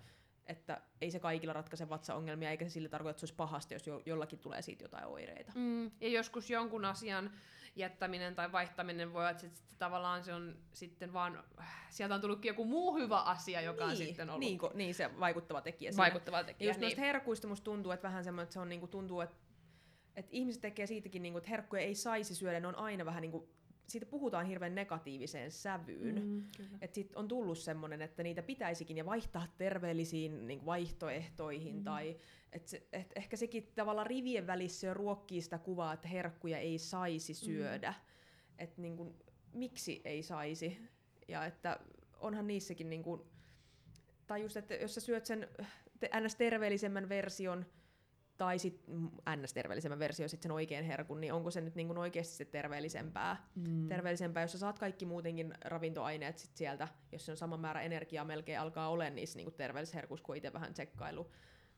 että 0.46 0.80
ei 1.00 1.10
se 1.10 1.20
kaikilla 1.20 1.52
ratkaise 1.52 1.88
vatsaongelmia, 1.88 2.50
eikä 2.50 2.64
se 2.64 2.70
sillä 2.70 2.88
tarkoita, 2.88 3.10
että 3.10 3.20
se 3.20 3.24
olisi 3.24 3.34
pahasti, 3.34 3.74
jos 3.74 3.86
jo, 3.86 4.02
jollakin 4.06 4.38
tulee 4.38 4.62
siitä 4.62 4.84
jotain 4.84 5.06
oireita. 5.06 5.52
Mm, 5.54 5.84
ja 6.00 6.08
joskus 6.08 6.50
jonkun 6.50 6.84
asian 6.84 7.30
jättäminen 7.76 8.34
tai 8.34 8.52
vaihtaminen 8.52 9.12
voi 9.12 9.20
olla, 9.20 9.30
että 9.30 9.40
sit, 9.40 9.56
sit 9.56 9.78
tavallaan 9.78 10.24
se 10.24 10.34
on 10.34 10.56
sitten 10.72 11.12
vaan, 11.12 11.44
sieltä 11.90 12.14
on 12.14 12.20
tullutkin 12.20 12.48
joku 12.48 12.64
muu 12.64 12.94
hyvä 12.96 13.20
asia, 13.20 13.60
joka 13.60 13.84
on 13.84 13.96
sitten 13.96 14.30
ollut 14.30 14.40
niin, 14.40 14.58
niin, 14.74 14.94
se 14.94 15.10
vaikuttava 15.20 15.60
tekijä. 15.60 15.92
siinä. 15.92 16.02
vaikuttava 16.02 16.38
Ja 16.38 16.44
tekijä. 16.44 16.68
just 16.70 16.80
Niin. 16.80 16.86
noista 16.86 17.00
herkuista 17.00 17.48
musta 17.48 17.64
tuntuu, 17.64 17.92
että 17.92 18.08
vähän 18.08 18.24
semmoinen, 18.24 18.42
että 18.42 18.52
se 18.52 18.60
on 18.60 18.68
niinku, 18.68 18.86
tuntuu, 18.86 19.20
että, 19.20 19.36
että 20.16 20.30
ihmiset 20.32 20.60
tekee 20.60 20.86
siitäkin, 20.86 21.22
niinku, 21.22 21.38
että 21.38 21.50
herkkuja 21.50 21.82
ei 21.82 21.94
saisi 21.94 22.34
syödä, 22.34 22.60
ne 22.60 22.66
on 22.66 22.76
aina 22.76 23.04
vähän 23.04 23.22
niinku, 23.22 23.48
siitä 23.86 24.06
puhutaan 24.06 24.46
hirveän 24.46 24.74
negatiiviseen 24.74 25.50
sävyyn. 25.50 26.14
Mm. 26.14 26.28
Mm, 26.28 26.44
kyllä. 26.56 26.78
Että 26.80 26.94
sit 26.94 27.16
on 27.16 27.28
tullut 27.28 27.58
semmoinen, 27.58 28.02
että 28.02 28.22
niitä 28.22 28.42
pitäisikin 28.42 28.96
ja 28.96 29.06
vaihtaa 29.06 29.46
terveellisiin 29.58 30.46
niin 30.46 30.66
vaihtoehtoihin. 30.66 31.76
Mm. 31.76 31.84
Tai 31.84 32.16
et 32.52 32.68
se, 32.68 32.86
et 32.92 33.12
ehkä 33.16 33.36
sekin 33.36 33.72
tavallaan 33.74 34.06
rivien 34.06 34.46
välissä 34.46 34.86
jo 34.86 34.94
ruokkii 34.94 35.42
sitä 35.42 35.58
kuvaa, 35.58 35.92
että 35.92 36.08
herkkuja 36.08 36.58
ei 36.58 36.78
saisi 36.78 37.34
syödä. 37.34 37.90
Mm. 37.90 38.54
Että 38.58 38.82
niin 38.82 39.14
miksi 39.52 40.00
ei 40.04 40.22
saisi. 40.22 40.78
Ja 41.28 41.44
että 41.44 41.80
onhan 42.20 42.46
niissäkin, 42.46 42.90
niin 42.90 43.02
kuin, 43.02 43.22
tai 44.26 44.42
just, 44.42 44.56
että 44.56 44.74
jos 44.74 44.94
sä 44.94 45.00
syöt 45.00 45.26
sen 45.26 45.48
te- 46.00 46.10
ns-terveellisemmän 46.20 47.08
version, 47.08 47.66
tai 48.42 48.58
sitten 48.58 49.10
ns-terveellisemmän 49.36 49.98
version, 49.98 50.28
sit 50.28 50.42
sen 50.42 50.50
oikean 50.52 50.84
herkun, 50.84 51.20
niin 51.20 51.32
onko 51.32 51.50
se 51.50 51.60
nyt 51.60 51.74
niin 51.74 51.86
kuin 51.86 51.98
oikeasti 51.98 52.34
se 52.34 52.44
terveellisempää? 52.44 53.48
Mm. 53.54 53.88
terveellisempää, 53.88 54.42
jos 54.42 54.52
sä 54.52 54.58
saat 54.58 54.78
kaikki 54.78 55.06
muutenkin 55.06 55.54
ravintoaineet 55.64 56.38
sit 56.38 56.56
sieltä, 56.56 56.88
jos 57.12 57.26
se 57.26 57.30
on 57.32 57.36
sama 57.36 57.56
määrä 57.56 57.80
energiaa 57.80 58.24
melkein 58.24 58.60
alkaa 58.60 58.88
olla 58.88 59.10
niissä 59.10 59.36
niin 59.38 59.52
terveellisherkuissa, 59.52 60.24
kun 60.26 60.36
itse 60.36 60.52
vähän 60.52 60.72
tsekkailu. 60.72 61.30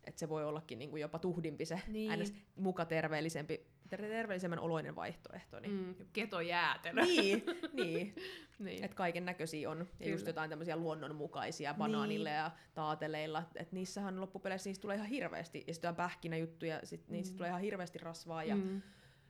että 0.04 0.18
se 0.18 0.28
voi 0.28 0.44
ollakin 0.44 0.78
niinku 0.78 0.96
jopa 0.96 1.18
tuhdimpi 1.18 1.64
se 1.64 1.80
Niin. 1.88 2.18
niin. 2.18 2.36
muka 2.56 2.84
terveellisempi, 2.84 3.56
ter- 3.56 3.66
terveellisemmän 3.88 4.58
oloinen 4.58 4.96
vaihtoehto. 4.96 5.60
Niin, 5.60 5.72
Mm, 5.72 5.94
ketojäätelö. 6.12 7.02
niin, 7.04 7.44
niin. 7.72 8.14
niin. 8.58 8.84
että 8.84 8.94
kaiken 8.96 9.24
näköisiä 9.24 9.70
on. 9.70 9.78
Ja 9.78 9.84
Kyllä. 9.98 10.10
just 10.10 10.26
jotain 10.26 10.50
tämmöisiä 10.50 10.76
luonnonmukaisia 10.76 11.74
banaanille 11.74 12.30
ja 12.30 12.50
taateleilla. 12.74 13.42
Että 13.54 13.76
niissähän 13.76 14.20
loppupeleissä 14.20 14.68
niistä 14.70 14.82
tulee 14.82 14.96
ihan 14.96 15.08
hirveästi. 15.08 15.64
Ja 15.66 15.74
sitten 15.74 15.88
on 15.88 15.96
pähkinäjuttuja, 15.96 16.80
sit, 16.84 17.08
niin 17.08 17.24
sit 17.24 17.36
tulee 17.36 17.48
ihan 17.48 17.60
hirveästi 17.60 17.98
rasvaa 17.98 18.44
ja, 18.44 18.56
mm. 18.56 18.82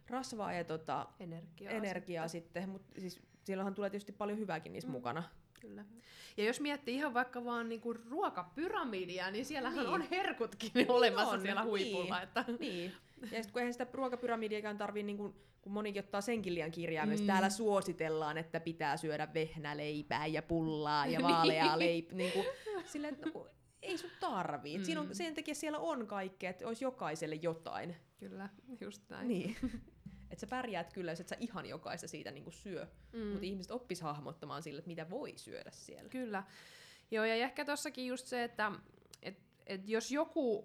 rasvaa 0.09 0.53
ja 0.53 0.65
tota, 0.65 1.07
Energiaa. 1.21 1.73
energiaa 1.73 2.29
sitten. 2.29 2.69
Mutta 2.69 3.01
siis 3.01 3.21
siellähän 3.45 3.75
tulee 3.75 3.91
tietysti 3.91 4.13
paljon 4.13 4.39
hyvääkin 4.39 4.73
niissä 4.73 4.89
Mm. 4.89 4.93
mm. 4.93 4.97
mukana. 4.97 5.23
Kyllä. 5.61 5.85
Ja 6.37 6.45
jos 6.45 6.61
miettii 6.61 6.95
ihan 6.95 7.15
vaikka 7.15 7.45
vaan 7.45 7.69
niinku 7.69 7.93
ruokapyramidia, 7.93 9.31
niin 9.31 9.45
siellähän 9.45 9.79
Niin. 9.79 9.89
on 9.95 10.03
herkutkin 10.11 10.71
olemassa 10.89 11.33
on, 11.35 11.41
siellä 11.41 11.65
huipulla. 11.65 12.15
niin. 12.19 12.23
Että... 12.23 12.45
Niin. 12.61 12.93
Ja 13.21 13.27
sitten 13.29 13.53
kun 13.53 13.61
eihän 13.63 13.73
sitä 13.75 13.87
ruokapyramidiakaan 13.93 14.79
tarvii, 14.79 15.03
niin 15.03 15.17
kun, 15.17 15.35
kun 15.63 15.73
monikin 15.73 16.05
ottaa 16.05 16.21
senkin 16.21 16.55
liian 16.55 16.71
kirjaimellisesti. 16.71 17.25
Mm. 17.25 17.27
Mm. 17.27 17.33
Täällä 17.33 17.51
suositellaan, 17.51 18.39
että 18.39 18.61
pitää 18.61 18.97
syödä 18.97 19.35
vehnäleipää 19.35 20.27
ja 20.27 20.43
pullaa 20.43 21.07
ja 21.07 21.23
vaaleaa 21.23 21.79
leipää. 21.85 22.17
niin 22.17 22.33
kuin, 22.33 22.47
silleen, 22.85 23.15
että 23.15 23.27
no, 23.27 23.33
kun 23.33 23.49
ei 23.83 23.99
sun 23.99 24.11
tarvii. 24.21 24.79
Mm. 24.79 24.85
Siinä 24.85 25.01
Mm. 25.03 25.09
on, 25.09 25.15
sen 25.15 25.35
takia 25.35 25.55
siellä 25.55 25.79
on 25.79 26.07
kaikkea, 26.07 26.51
että 26.51 26.67
olisi 26.69 26.85
jokaiselle 26.85 27.35
jotain. 27.35 27.97
Kyllä, 28.19 28.49
just 28.81 29.03
näin. 29.09 29.29
Niin. 29.29 29.57
että 30.31 30.41
sä 30.41 30.47
pärjäät 30.47 30.93
kyllä, 30.93 31.13
jos 31.13 31.21
et 31.21 31.29
sä 31.29 31.37
ihan 31.41 31.67
jokaista 31.67 32.09
siitä 32.09 32.31
niin 32.31 32.45
kuin 32.45 32.55
syö. 32.55 32.87
Mm. 33.13 33.19
Mm. 33.21 33.27
Mutta 33.27 33.47
ihmiset 33.47 33.71
oppis 33.73 34.01
hahmottamaan 34.01 34.63
sille, 34.63 34.79
että 34.79 34.89
mitä 34.89 35.11
voi 35.11 35.33
syödä 35.37 35.71
siellä. 35.71 36.09
Kyllä. 36.09 36.45
Joo, 37.11 37.25
ja 37.25 37.35
ehkä 37.35 37.65
tossakin 37.65 38.07
just 38.07 38.27
se, 38.27 38.45
että 38.45 38.73
et, 39.23 39.39
et 39.67 39.89
jos 39.89 40.11
joku, 40.13 40.65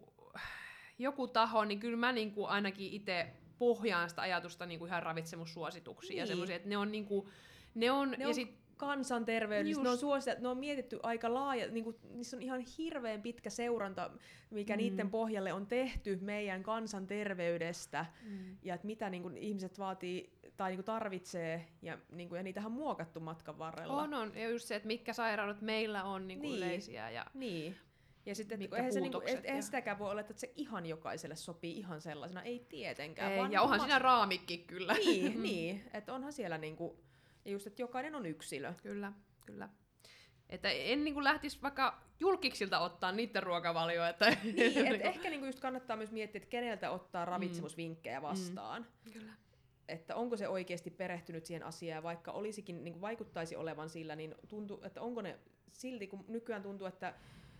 joku 0.99 1.27
taho, 1.27 1.65
niin 1.65 1.79
kyllä 1.79 1.97
mä 1.97 2.11
niinku 2.11 2.45
ainakin 2.45 2.93
itse 2.93 3.27
pohjaan 3.57 4.09
sitä 4.09 4.21
ajatusta 4.21 4.65
niinku 4.65 4.85
ihan 4.85 5.03
ravitsemussuosituksiin 5.03 6.17
ja 6.17 6.23
Niin. 6.23 6.27
semmoisia, 6.27 6.55
että 6.55 6.69
ne 6.69 6.77
on 6.77 6.91
niinku, 6.91 7.29
ne 7.75 7.91
on, 7.91 8.11
Ne 8.11 8.17
ja 8.19 8.27
on 8.27 8.33
sit, 8.35 8.59
kansanterveydellistä, 8.77 9.83
ne 9.83 9.89
on 9.89 9.97
suositeltu, 9.97 10.41
ne 10.41 10.47
on 10.49 10.57
mietitty 10.57 10.99
aika 11.03 11.33
laaja, 11.33 11.67
niin 11.67 11.83
kuin, 11.83 11.95
niissä 12.13 12.37
on 12.37 12.43
ihan 12.43 12.63
hirveän 12.77 13.21
pitkä 13.21 13.49
seuranta, 13.49 14.11
mikä 14.51 14.73
Mm. 14.73 14.77
niiden 14.77 15.09
pohjalle 15.09 15.53
on 15.53 15.67
tehty 15.67 16.19
meidän 16.21 16.63
kansanterveydestä, 16.63 18.05
mm. 18.23 18.57
ja 18.63 18.75
että 18.75 18.87
mitä 18.87 19.09
niin 19.09 19.23
kuin, 19.23 19.37
ihmiset 19.37 19.79
vaatii 19.79 20.33
tai 20.57 20.69
niin 20.69 20.77
kuin, 20.77 20.85
tarvitsee, 20.85 21.65
ja, 21.81 21.97
niin 22.11 22.29
kuin, 22.29 22.37
ja 22.39 22.43
niitähän 22.43 22.71
on 22.71 22.77
muokattu 22.77 23.19
matkan 23.19 23.57
varrella. 23.59 23.93
on, 24.01 24.13
on, 24.13 24.31
ja 24.35 24.49
just 24.49 24.67
se, 24.67 24.75
että 24.75 24.87
mitkä 24.87 25.13
sairaudet 25.13 25.61
meillä 25.61 26.03
on 26.03 26.27
niinku 26.27 26.45
Niin. 26.45 26.57
yleisiä, 26.57 27.09
ja 27.09 27.25
Niin. 27.33 27.75
Ja 28.29 28.35
sitten, 28.35 28.61
että 28.61 28.77
eihän, 28.77 28.93
se, 28.93 28.99
niinku, 28.99 29.21
et, 29.25 29.45
eihän 29.45 29.63
sitäkään 29.63 29.99
voi 29.99 30.11
olla, 30.11 30.21
että 30.21 30.33
se 30.33 30.53
ihan 30.55 30.85
jokaiselle 30.85 31.35
sopii 31.35 31.77
ihan 31.77 32.01
sellaisena. 32.01 32.41
Ei 32.41 32.65
tietenkään. 32.69 33.31
ei, 33.31 33.37
vaan 33.37 33.51
ja 33.51 33.59
niinku 33.59 33.73
onhan 33.73 33.79
siinä 33.79 33.99
raamikki 33.99 34.57
kyllä. 34.57 34.93
Niin, 34.93 35.43
niin. 35.43 35.83
Että 35.93 36.13
onhan 36.13 36.33
siellä 36.33 36.57
niinku, 36.57 36.99
just, 37.45 37.67
että 37.67 37.81
jokainen 37.81 38.15
on 38.15 38.25
yksilö. 38.25 38.73
Kyllä, 38.83 39.11
kyllä. 39.45 39.69
Että 40.49 40.69
en 40.69 41.03
niin 41.03 41.23
lähtisi 41.23 41.61
vaikka 41.61 42.01
julkiksilta 42.19 42.79
ottaa 42.79 43.11
niiden 43.11 43.43
ruokavalioa. 43.43 44.09
Että 44.09 44.29
Niin, 44.43 44.95
et 44.95 45.01
ehkä 45.15 45.29
niinku 45.29 45.45
just 45.45 45.59
kannattaa 45.59 45.97
myös 45.97 46.11
miettiä, 46.11 46.39
että 46.39 46.49
keneltä 46.49 46.91
ottaa 46.91 47.25
ravitsemusvinkkejä 47.25 48.21
vastaan. 48.21 48.85
Kyllä. 49.13 49.33
Että 49.87 50.15
onko 50.15 50.37
se 50.37 50.47
oikeasti 50.47 50.89
perehtynyt 50.89 51.45
siihen 51.45 51.63
asiaan, 51.63 52.03
vaikka 52.03 52.31
olisikin, 52.31 52.83
niin 52.83 53.01
vaikuttaisi 53.01 53.55
olevan 53.55 53.89
sillä, 53.89 54.15
niin 54.15 54.35
tuntuu, 54.47 54.81
että 54.83 55.01
onko 55.01 55.21
ne 55.21 55.39
silti, 55.71 56.07
kun 56.07 56.25
nykyään 56.27 56.63
tuntuu, 56.63 56.87
että, 56.87 57.13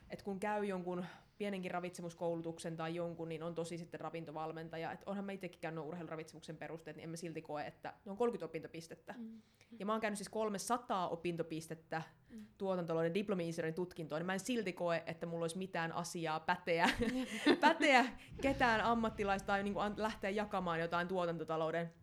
että 0.10 0.26
kun 0.26 0.40
käy 0.40 0.66
jonkun 0.66 1.06
pienenkin 1.38 1.72
ravitsemuskoulutuksen 1.72 2.78
tai 2.78 2.96
jonkun, 2.96 3.30
niin 3.30 3.44
on 3.44 3.56
tosi 3.56 3.78
sitten 3.78 4.00
ravintovalmentaja. 4.00 4.92
Että 4.92 5.04
onhan 5.10 5.26
mä 5.26 5.32
itsekin 5.32 5.60
käynyt 5.60 5.84
urheiluravitsemuksen 5.84 6.58
perusteet, 6.58 6.98
niin 6.98 7.04
emme 7.04 7.18
silti 7.18 7.42
koe, 7.42 7.66
että 7.68 7.94
ne 8.06 8.12
on 8.12 8.18
30 8.18 8.46
opintopistettä. 8.46 9.16
Mm. 9.18 9.42
Ja 9.80 9.86
mä 9.86 9.92
oon 9.92 10.02
käynyt 10.02 10.18
siis 10.18 10.30
300 10.30 11.08
opintopistettä 11.10 12.02
Mm. 12.30 12.46
tuotantolouden 12.58 13.14
diplomi-insinöörin 13.14 13.74
tutkintoon, 13.74 14.20
niin 14.20 14.26
mä 14.26 14.34
en 14.34 14.40
silti 14.40 14.74
koe, 14.74 15.04
että 15.06 15.26
mulla 15.26 15.44
olisi 15.44 15.58
mitään 15.58 15.92
asiaa 15.92 16.40
päteä, 16.40 16.90
päteä 17.62 18.06
ketään 18.42 18.82
ammattilaista 18.82 19.48
tai 19.48 19.64
niin 19.64 19.74
kuin 19.74 19.94
lähteä 19.98 20.30
jakamaan 20.30 20.80
jotain 20.80 21.08
tuotantotalouden 21.08 21.94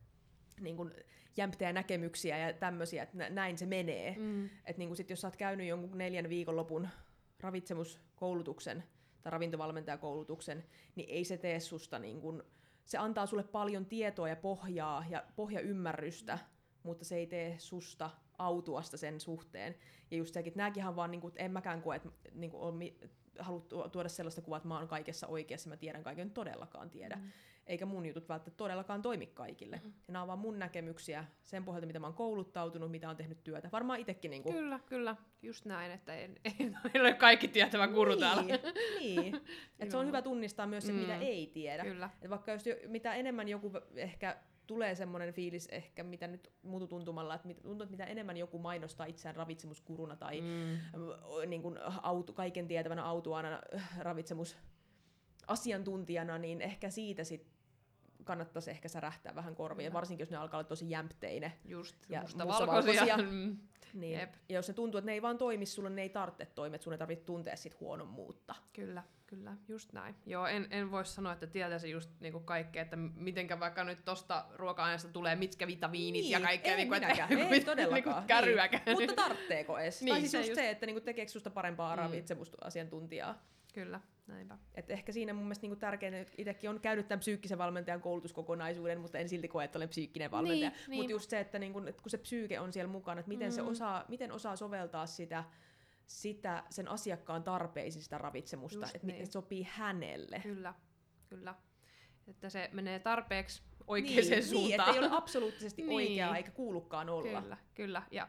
niin 0.60 0.76
kuin 0.76 0.92
jämptejä 1.36 1.72
näkemyksiä 1.72 2.38
ja 2.38 2.52
tämmöisiä, 2.52 3.02
että 3.02 3.16
nä- 3.18 3.30
näin 3.30 3.58
se 3.58 3.66
menee. 3.66 4.16
Mm. 4.18 4.44
Että 4.44 4.78
niin 4.78 4.88
kuin 4.88 4.96
sit, 4.96 5.10
jos 5.10 5.20
sä 5.20 5.26
oot 5.26 5.36
käynyt 5.36 5.66
jonkun 5.66 5.98
neljän 5.98 6.28
viikonlopun 6.28 6.88
ravitsemuskoulutuksen 7.40 8.84
tai 9.22 9.30
ravintovalmentajakoulutuksen, 9.30 10.64
niin 10.94 11.08
ei 11.10 11.24
se 11.24 11.36
tee 11.36 11.60
susta 11.60 11.98
niin 11.98 12.20
kuin, 12.20 12.42
se 12.84 12.98
antaa 12.98 13.26
sulle 13.26 13.42
paljon 13.42 13.86
tietoa 13.86 14.28
ja 14.28 14.36
pohjaa 14.36 15.04
ja 15.08 15.24
pohjaymmärrystä, 15.36 16.38
mutta 16.82 17.04
se 17.04 17.16
ei 17.16 17.26
tee 17.26 17.58
susta 17.58 18.10
autuasta 18.38 18.96
sen 18.96 19.20
suhteen. 19.20 19.74
Ja 20.10 20.16
just 20.16 20.34
sekin, 20.34 20.50
että 20.50 20.60
nääkinhän 20.60 20.96
vaan, 20.96 21.10
niin 21.10 21.20
kuin, 21.20 21.32
en 21.36 21.50
mäkään 21.50 21.82
koe, 21.82 21.96
että 21.96 22.08
niin 22.34 22.50
kuin 22.50 22.62
on 22.62 22.80
haluttu 23.38 23.88
tuoda 23.88 24.08
sellaista 24.08 24.42
kuvaa, 24.42 24.56
että 24.56 24.68
mä 24.68 24.78
oon 24.78 24.88
kaikessa 24.88 25.26
oikeassa, 25.26 25.68
mä 25.68 25.76
tiedän 25.76 26.02
kaiken, 26.02 26.22
en 26.22 26.34
todellakaan 26.34 26.90
tiedä. 26.90 27.16
Mm. 27.16 27.32
Eikä 27.66 27.86
mun 27.86 28.06
jutut 28.06 28.28
välttämättä 28.28 28.56
todellakaan 28.56 29.02
toimi 29.02 29.26
kaikille. 29.26 29.80
Mm. 29.84 29.92
Ja 30.08 30.12
nämä 30.12 30.22
on 30.22 30.26
vaan 30.28 30.38
mun 30.38 30.58
näkemyksiä 30.58 31.24
sen 31.42 31.64
pohjalta, 31.64 31.86
mitä 31.86 31.98
mä 31.98 32.06
oon 32.06 32.14
kouluttautunut, 32.14 32.90
mitä 32.90 33.10
on 33.10 33.16
tehnyt 33.16 33.44
työtä. 33.44 33.68
Varmaan 33.72 34.00
itsekin 34.00 34.30
niin 34.30 34.42
kuin, 34.42 34.54
Kyllä, 34.54 34.80
kyllä. 34.86 35.16
Just 35.42 35.64
näin, 35.64 35.92
että 35.92 36.14
ei, 36.14 36.30
ei, 36.44 36.54
ei 36.94 37.00
ole 37.00 37.14
kaikki 37.14 37.48
tietävä 37.48 37.88
guru 37.88 38.16
täällä. 38.16 38.42
niin, 38.42 38.60
niin. 39.00 39.40
Et 39.80 39.90
se 39.90 39.96
on 39.96 40.06
hyvä 40.06 40.22
tunnistaa 40.22 40.66
myös 40.66 40.86
se, 40.86 40.92
Mm. 40.92 40.98
mitä 40.98 41.16
ei 41.16 41.46
tiedä. 41.46 41.82
Kyllä. 41.84 42.10
Et 42.22 42.30
vaikka 42.30 42.52
jos 42.52 42.66
jo, 42.66 42.74
mitä 42.86 43.14
enemmän 43.14 43.48
joku 43.48 43.72
ehkä 43.94 44.36
tulee 44.66 44.94
semmoinen 44.94 45.34
fiilis 45.34 45.68
ehkä, 45.72 46.02
mitä 46.02 46.26
nyt 46.26 46.52
mututuntumalla, 46.62 47.34
että 47.34 47.46
mit- 47.46 47.62
tuntuu, 47.62 47.82
että 47.84 47.90
mitä 47.90 48.04
enemmän 48.04 48.36
joku 48.36 48.58
mainostaa 48.58 49.06
itseään 49.06 49.36
ravitsemuskuruna 49.36 50.16
tai 50.16 50.40
mm. 50.40 50.46
Mm. 50.46 50.78
niin 51.50 51.62
kuin 51.62 51.78
auto, 52.02 52.32
kaiken 52.32 52.68
tietävänä 52.68 53.04
autuaana 53.04 53.60
äh, 53.74 53.98
ravitsemusasiantuntijana, 53.98 56.38
niin 56.38 56.62
ehkä 56.62 56.90
siitä 56.90 57.24
sit 57.24 57.55
kannattaisi 58.26 58.70
ehkä 58.70 58.88
särähtää 58.88 59.34
vähän 59.34 59.54
korviin, 59.54 59.92
varsinkin 59.92 60.22
jos 60.22 60.30
ne 60.30 60.36
alkaa 60.36 60.58
olla 60.58 60.68
tosi 60.68 60.90
jämpteinen. 60.90 61.52
Just 61.64 61.96
Ja 62.08 62.20
mustavalkoisia. 62.20 63.16
Mm. 63.30 63.58
Niin. 63.94 64.18
Jep. 64.18 64.34
Ja 64.48 64.54
jos 64.54 64.66
se 64.66 64.72
tuntuu, 64.72 64.98
että 64.98 65.06
ne 65.06 65.12
ei 65.12 65.22
vaan 65.22 65.38
toimi 65.38 65.66
sulle, 65.66 65.90
ne 65.90 66.02
ei 66.02 66.08
tarvitse 66.08 66.46
toimia, 66.46 66.74
että 66.74 66.84
sun 66.84 66.92
ei 66.92 66.98
tarvitse 66.98 67.24
tuntea 67.24 67.56
sit 67.56 67.80
huonommuutta. 67.80 68.54
Kyllä, 68.72 69.02
kyllä, 69.26 69.56
just 69.68 69.92
näin. 69.92 70.14
Joo, 70.26 70.46
en, 70.46 70.66
en 70.70 70.90
voi 70.90 71.04
sanoa, 71.04 71.32
että 71.32 71.46
tietäisi 71.46 71.90
just 71.90 72.10
niinku 72.20 72.40
kaikkea, 72.40 72.82
että 72.82 72.96
mitenkä 72.96 73.60
vaikka 73.60 73.84
nyt 73.84 74.04
tosta 74.04 74.44
ruoka-aineesta 74.54 75.08
tulee 75.08 75.34
mitkä 75.36 75.66
vitamiinit 75.66 76.22
Niin, 76.22 76.30
ja 76.32 76.40
kaikkea. 76.40 76.70
ei 76.72 76.76
niinku, 76.76 76.94
että 76.94 77.26
niinku 77.28 77.44
ei 77.44 77.50
mit- 77.50 77.64
todellakaan. 77.64 78.16
Niinku 78.16 78.26
kärryäkään. 78.28 78.82
Niin. 78.86 78.98
Mutta 78.98 79.22
tartteeko 79.22 79.78
edes? 79.78 80.02
Niin, 80.02 80.12
tai 80.14 80.20
siis 80.20 80.32
se 80.32 80.38
just 80.38 80.48
just. 80.48 80.60
se, 80.60 80.70
että 80.70 80.86
niinku 80.86 81.00
tekeekö 81.00 81.32
susta 81.32 81.50
parempaa 81.50 81.96
mm. 81.96 82.02
ravitsemusasiantuntijaa. 82.02 83.42
Kyllä, 83.76 84.00
näinpä. 84.26 84.58
Et 84.74 84.90
ehkä 84.90 85.12
siinä 85.12 85.32
mun 85.32 85.44
mielestä 85.44 85.64
niinku 85.64 85.76
tärkeintä, 85.76 86.20
että 86.20 86.34
itsekin 86.38 86.70
on 86.70 86.80
käynyt 86.80 87.08
tämän 87.08 87.18
psyykkisen 87.20 87.58
valmentajan 87.58 88.00
koulutuskokonaisuuden, 88.00 89.00
mutta 89.00 89.18
en 89.18 89.28
silti 89.28 89.48
koe, 89.48 89.64
että 89.64 89.78
olen 89.78 89.88
psyykkinen 89.88 90.30
valmentaja. 90.30 90.70
Niin, 90.70 90.80
Mutta 90.80 90.90
niin. 90.90 91.10
just 91.10 91.30
se, 91.30 91.40
että 91.40 91.58
niinku, 91.58 91.82
et 91.86 92.00
kun 92.00 92.10
se 92.10 92.18
psyyke 92.18 92.60
on 92.60 92.72
siellä 92.72 92.92
mukana, 92.92 93.20
että 93.20 93.28
miten, 93.28 93.48
mm. 93.50 93.54
se 93.54 93.62
osaa, 93.62 94.04
miten 94.08 94.32
osaa 94.32 94.56
soveltaa 94.56 95.06
sitä, 95.06 95.44
sitä 96.06 96.64
sen 96.70 96.88
asiakkaan 96.88 97.42
tarpeisiin 97.42 98.02
sitä 98.02 98.18
ravitsemusta, 98.18 98.78
Just 98.78 98.94
että 98.94 99.06
niin. 99.06 99.14
miten 99.14 99.26
se 99.26 99.32
sopii 99.32 99.66
hänelle. 99.70 100.40
Kyllä, 100.42 100.74
kyllä. 101.28 101.54
Että 102.28 102.48
se 102.50 102.70
menee 102.72 102.98
tarpeeksi 102.98 103.62
oikeaan 103.86 104.16
niin, 104.16 104.30
niin, 104.30 104.44
suuntaan. 104.44 104.80
että 104.88 104.92
ei 104.92 104.98
ole 104.98 105.16
absoluuttisesti 105.16 105.82
Niin. 105.82 105.96
oikeaa 105.96 106.36
eikä 106.36 106.50
kuulukaan 106.50 107.08
olla, 107.08 107.42
Kyllä, 107.42 107.56
kyllä. 107.74 108.02
Ja 108.10 108.28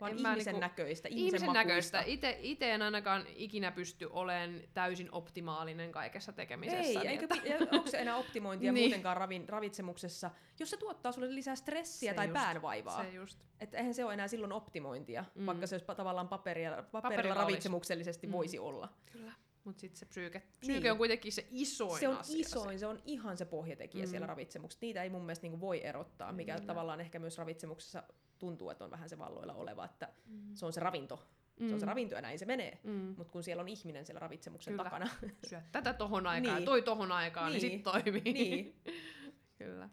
vaan 0.00 0.12
en 0.12 0.18
ihmisen 0.18 0.44
niinku- 0.44 0.60
näköistä, 0.60 1.08
ihmisen, 1.08 1.26
ihmisen 1.26 1.46
makuista. 1.48 1.68
näköistä. 1.68 2.02
Ite, 2.06 2.38
ite 2.42 2.72
en 2.72 2.82
ainakaan 2.82 3.24
ikinä 3.34 3.72
pysty 3.72 4.06
olemaan 4.10 4.60
täysin 4.74 5.08
optimaalinen 5.12 5.92
kaikessa 5.92 6.32
tekemisessä. 6.32 6.82
Ei, 6.82 6.96
niin 6.96 7.06
eikä, 7.06 7.24
että- 7.34 7.48
ja 7.48 7.56
onko 7.72 7.90
se 7.90 7.98
enää 7.98 8.16
optimointia 8.16 8.72
Niin. 8.76 8.84
muutenkaan 8.84 9.16
ravin, 9.16 9.48
ravitsemuksessa, 9.48 10.30
jos 10.60 10.70
se 10.70 10.76
tuottaa 10.76 11.12
sulle 11.12 11.34
lisää 11.34 11.54
stressiä 11.56 12.12
Se 12.12 12.16
tai 12.16 12.26
just, 12.26 12.34
päänvaivaa. 12.34 13.02
Se 13.04 13.10
just. 13.10 13.38
Että 13.60 13.78
eihän 13.78 13.94
se 13.94 14.04
ole 14.04 14.14
enää 14.14 14.28
silloin 14.28 14.52
optimointia, 14.52 15.24
Mm. 15.34 15.40
mm. 15.42 15.46
vaikka 15.46 15.66
se 15.66 15.74
olisi 15.74 15.86
tavallaan 15.96 16.28
paperia, 16.28 16.70
paperilla, 16.70 17.00
Paperilla 17.02 17.34
olisi. 17.34 17.40
ravitsemuksellisesti 17.52 18.26
Mm. 18.26 18.30
mm. 18.30 18.36
voisi 18.36 18.58
olla. 18.58 18.88
Kyllä. 19.12 19.32
Mutta 19.66 19.80
sitten 19.80 19.98
se 19.98 20.06
psyyke, 20.06 20.42
psyyke 20.60 20.80
Niin. 20.80 20.92
on 20.92 20.98
kuitenkin 20.98 21.32
se 21.32 21.46
isoin 21.50 22.00
se 22.00 22.08
on 22.08 22.16
asia. 22.16 22.40
isoin, 22.40 22.78
se 22.78 22.86
on 22.86 23.02
ihan 23.04 23.36
se 23.36 23.44
pohjatekijä 23.44 24.04
Mm. 24.04 24.08
mm. 24.08 24.10
siellä 24.10 24.26
ravitsemuksessa. 24.26 24.86
Niitä 24.86 25.02
ei 25.02 25.10
mun 25.10 25.22
mielestä 25.22 25.42
niinku 25.44 25.60
voi 25.60 25.84
erottaa, 25.86 26.32
mikä 26.32 26.54
Kyllä. 26.54 26.66
tavallaan 26.66 27.00
ehkä 27.00 27.18
myös 27.18 27.38
ravitsemuksessa 27.38 28.02
tuntuu, 28.38 28.70
että 28.70 28.84
on 28.84 28.90
vähän 28.90 29.08
se 29.08 29.18
valloilla 29.18 29.54
oleva, 29.54 29.84
että 29.84 30.08
Mm. 30.26 30.54
se 30.54 30.66
on 30.66 30.72
se 30.72 30.80
ravinto. 30.80 31.28
Se 31.68 31.74
on 31.74 31.80
se 31.80 31.86
ravinto 31.86 32.14
ja 32.14 32.20
näin 32.22 32.38
se 32.38 32.44
menee. 32.46 32.78
Mm. 32.84 33.14
Mutta 33.16 33.32
kun 33.32 33.42
siellä 33.42 33.60
on 33.60 33.68
ihminen 33.68 34.06
siellä 34.06 34.20
ravitsemuksen 34.20 34.72
Kyllä. 34.72 34.84
takana, 34.84 35.08
Syö 35.48 35.60
tätä 35.72 35.92
tohon 35.94 36.26
aikaan 36.26 36.56
Niin. 36.56 36.64
toi 36.64 36.82
tohon 36.82 37.12
aikaan, 37.12 37.52
niin, 37.52 37.62
Niin. 37.62 37.72
sit 37.72 37.82
toimii. 37.82 38.32
niin, 38.32 38.74
Kyllä. 39.58 39.88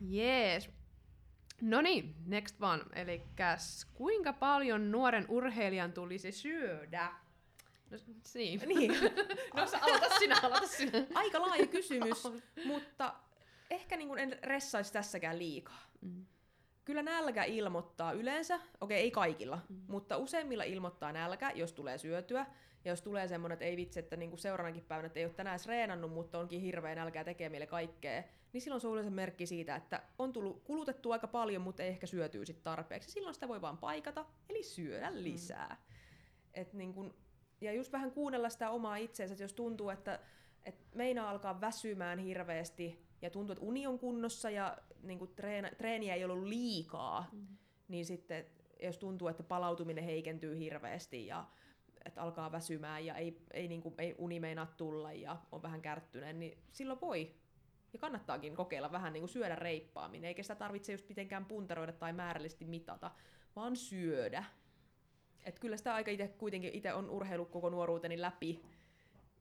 Jees. 0.00 0.70
No 1.60 1.80
niin, 1.80 2.14
next 2.26 2.62
one. 2.62 2.82
Eli 2.94 3.22
kuinka 3.94 4.32
paljon 4.32 4.90
nuoren 4.92 5.24
urheilijan 5.28 5.92
tulisi 5.92 6.32
syödä? 6.32 7.12
No, 7.90 7.98
niin. 8.34 8.60
Niin, 8.66 8.92
no 9.56 9.66
sä 9.66 9.78
aloita 9.80 10.18
sinä, 10.18 10.36
aloita 10.42 10.66
sinä. 10.66 11.06
aika 11.14 11.40
laaja 11.40 11.66
kysymys, 11.66 12.24
mutta 12.64 13.14
ehkä 13.70 13.96
niin 13.96 14.08
kuin 14.08 14.18
en 14.18 14.38
ressaisi 14.42 14.92
tässäkään 14.92 15.38
liikaa. 15.38 15.82
Mm. 16.00 16.26
Kyllä 16.84 17.02
nälkä 17.02 17.44
ilmoittaa 17.44 18.12
yleensä, 18.12 18.60
okei 18.80 19.00
ei 19.00 19.10
kaikilla, 19.10 19.58
mm. 19.68 19.80
mutta 19.88 20.16
useimmilla 20.16 20.64
ilmoittaa 20.64 21.12
nälkä, 21.12 21.50
jos 21.54 21.72
tulee 21.72 21.98
syötyä. 21.98 22.46
Ja 22.84 22.92
jos 22.92 23.02
tulee 23.02 23.28
semmoinen, 23.28 23.54
että 23.54 23.64
ei 23.64 23.76
vitsi, 23.76 23.98
että 23.98 24.16
niinku 24.16 24.36
seuraavanakin 24.36 24.84
päivänä, 24.84 25.06
että 25.06 25.18
ei 25.18 25.24
ole 25.24 25.34
tänään 25.34 25.58
reenannut, 25.66 26.12
mutta 26.12 26.38
onkin 26.38 26.60
hirveä 26.60 26.94
nälkä 26.94 27.24
tekee 27.24 27.48
meille 27.48 27.66
kaikkea, 27.66 28.22
niin 28.52 28.60
silloin 28.60 28.80
se 28.80 28.86
on 28.86 28.92
yleensä 28.92 29.10
merkki 29.10 29.46
siitä, 29.46 29.76
että 29.76 30.02
on 30.18 30.32
tullut 30.32 30.62
kulutettu 30.64 31.12
aika 31.12 31.26
paljon, 31.26 31.62
mutta 31.62 31.82
ei 31.82 31.88
ehkä 31.88 32.06
syötyä 32.06 32.44
sit 32.44 32.62
tarpeeksi. 32.62 33.10
Silloin 33.10 33.34
sitä 33.34 33.48
voi 33.48 33.60
vaan 33.60 33.78
paikata, 33.78 34.24
eli 34.50 34.62
syödä 34.62 35.10
lisää. 35.14 35.76
Mm. 35.80 35.96
Et 36.54 36.72
niin 36.72 36.94
kun, 36.94 37.14
ja 37.60 37.72
just 37.72 37.92
vähän 37.92 38.12
kuunnella 38.12 38.48
sitä 38.48 38.70
omaa 38.70 38.96
itseensä, 38.96 39.32
että 39.32 39.44
jos 39.44 39.52
tuntuu, 39.52 39.90
että, 39.90 40.20
että 40.64 40.96
meinaa 40.96 41.30
alkaa 41.30 41.60
väsymään 41.60 42.18
hirveästi 42.18 43.06
ja 43.22 43.30
tuntuu, 43.30 43.52
että 43.52 43.64
uni 43.64 43.86
on 43.86 43.98
kunnossa 43.98 44.50
ja 44.50 44.78
niin 45.02 45.18
kuin 45.18 45.34
treena, 45.36 45.70
treeniä 45.78 46.14
ei 46.14 46.24
ollut 46.24 46.44
liikaa, 46.44 47.28
mm. 47.32 47.46
niin 47.88 48.06
sitten 48.06 48.46
jos 48.82 48.98
tuntuu, 48.98 49.28
että 49.28 49.42
palautuminen 49.42 50.04
heikentyy 50.04 50.58
hirveästi 50.58 51.26
ja 51.26 51.46
että 52.04 52.22
alkaa 52.22 52.52
väsymään 52.52 53.06
ja 53.06 53.14
ei, 53.14 53.42
ei, 53.50 53.68
niin 53.68 53.82
kuin, 53.82 53.94
ei 53.98 54.14
uni 54.18 54.40
meinaa 54.40 54.74
tulla 54.76 55.12
ja 55.12 55.36
on 55.52 55.62
vähän 55.62 55.82
kärttyneen, 55.82 56.38
niin 56.38 56.58
silloin 56.72 57.00
voi 57.00 57.34
ja 57.92 57.98
kannattaakin 57.98 58.56
kokeilla 58.56 58.92
vähän 58.92 59.12
niin 59.12 59.20
kuin 59.20 59.28
syödä 59.28 59.56
reippaammin, 59.56 60.24
eikä 60.24 60.42
sitä 60.42 60.54
tarvitse 60.54 60.92
just 60.92 61.08
mitenkään 61.08 61.44
puntaroida 61.44 61.92
tai 61.92 62.12
määrällisesti 62.12 62.64
mitata, 62.64 63.10
vaan 63.56 63.76
syödä. 63.76 64.44
Et 65.46 65.58
kyllä 65.58 65.76
sitä 65.76 65.94
aika 65.94 66.10
itse 66.10 66.28
kuitenkin 66.28 66.74
itse 66.74 66.92
on 66.92 67.10
urheilu 67.10 67.44
koko 67.44 67.70
nuoruuteni 67.70 68.20
läpi 68.20 68.60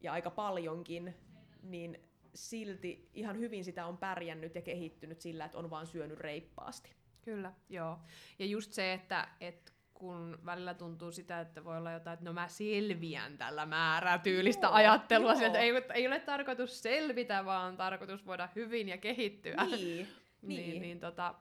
ja 0.01 0.13
aika 0.13 0.29
paljonkin, 0.29 1.15
niin 1.63 1.99
silti 2.33 3.09
ihan 3.13 3.39
hyvin 3.39 3.63
sitä 3.63 3.85
on 3.85 3.97
pärjännyt 3.97 4.55
ja 4.55 4.61
kehittynyt 4.61 5.21
sillä, 5.21 5.45
että 5.45 5.57
on 5.57 5.69
vaan 5.69 5.87
syönyt 5.87 6.19
reippaasti. 6.19 6.89
Kyllä, 7.21 7.53
joo. 7.69 7.99
Ja 8.39 8.45
just 8.45 8.73
se, 8.73 8.93
että, 8.93 9.27
että 9.39 9.71
kun 9.93 10.39
välillä 10.45 10.73
tuntuu 10.73 11.11
sitä, 11.11 11.41
että 11.41 11.63
voi 11.63 11.77
olla 11.77 11.91
jotain, 11.91 12.13
että 12.13 12.25
no 12.25 12.33
mä 12.33 12.47
selviän 12.47 13.37
tällä 13.37 13.65
määrää 13.65 14.17
tyylistä 14.17 14.67
joo, 14.67 14.73
ajattelua, 14.73 15.33
joo. 15.33 15.45
että 15.45 15.59
ei, 15.59 15.71
ei 15.93 16.07
ole 16.07 16.19
tarkoitus 16.19 16.83
selvitä, 16.83 17.45
vaan 17.45 17.77
tarkoitus 17.77 18.25
voida 18.25 18.49
hyvin 18.55 18.89
ja 18.89 18.97
kehittyä. 18.97 19.65
Niin, 19.65 19.77
niin. 20.41 20.69
niin, 20.69 20.81
niin 20.81 20.99
tota, 20.99 21.35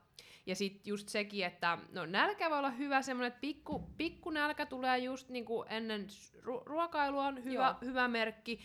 ja 0.47 0.55
sitten 0.55 0.91
just 0.91 1.09
sekin, 1.09 1.47
että 1.47 1.79
no 1.93 2.07
nälkä 2.07 2.51
voi 2.51 2.59
olla 2.59 2.71
hyvä, 2.71 3.03
semmoinen, 3.03 3.29
että 3.29 3.41
pikku, 3.41 3.79
pikku 3.97 4.31
nälkä 4.31 4.67
tulee 4.67 4.99
just 4.99 5.29
niinku 5.29 5.65
ennen 5.69 6.07
ru- 6.37 6.63
ruokailua 6.67 7.27
on 7.27 7.45
hyvä, 7.45 7.75
hyvä 7.85 8.09
merkki 8.09 8.61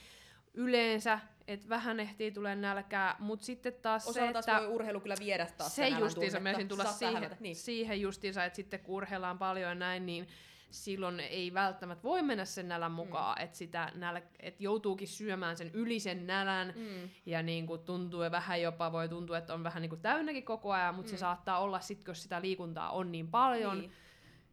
yleensä, 0.53 1.19
että 1.47 1.69
vähän 1.69 1.99
ehtii 1.99 2.31
tulee 2.31 2.55
nälkää, 2.55 3.15
mutta 3.19 3.45
sitten 3.45 3.73
taas 3.73 4.07
Osa 4.07 4.19
se, 4.19 4.33
taas 4.33 4.47
että... 4.47 4.61
voi 4.61 4.67
urheilu 4.67 4.99
kyllä 4.99 5.15
viedä 5.19 5.47
taas 5.57 5.75
Se 5.75 5.87
justiinsa, 5.87 6.39
mä 6.39 6.53
tulla 6.67 6.85
siihen, 6.85 7.37
niin. 7.39 7.55
siihen 7.55 8.01
justiinsa, 8.01 8.45
että 8.45 8.55
sitten 8.55 8.79
kun 8.79 8.95
urheillaan 8.95 9.37
paljon 9.37 9.69
ja 9.69 9.75
näin, 9.75 10.05
niin 10.05 10.27
silloin 10.71 11.19
ei 11.19 11.53
välttämättä 11.53 12.03
voi 12.03 12.21
mennä 12.21 12.45
sen 12.45 12.67
nälän 12.67 12.91
mukaan, 12.91 13.37
mm. 13.39 13.43
että 13.43 13.57
sitä 13.57 13.91
näl, 13.95 14.21
et 14.39 14.61
joutuukin 14.61 15.07
syömään 15.07 15.57
sen 15.57 15.71
yli 15.73 15.99
sen 15.99 16.27
nälän, 16.27 16.73
mm. 16.75 17.09
ja 17.25 17.43
niin 17.43 17.67
kuin 17.67 17.81
tuntuu 17.81 18.23
ja 18.23 18.31
vähän 18.31 18.61
jopa 18.61 18.91
voi 18.91 19.09
tuntua, 19.09 19.37
että 19.37 19.53
on 19.53 19.63
vähän 19.63 19.81
niin 19.81 19.89
kuin 19.89 20.01
täynnäkin 20.01 20.43
koko 20.43 20.71
ajan, 20.71 20.95
mutta 20.95 21.11
mm. 21.11 21.15
se 21.15 21.19
saattaa 21.19 21.59
olla 21.59 21.79
sitten, 21.79 22.11
jos 22.11 22.23
sitä 22.23 22.41
liikuntaa 22.41 22.89
on 22.89 23.11
niin 23.11 23.27
paljon, 23.27 23.79
niin. 23.79 23.91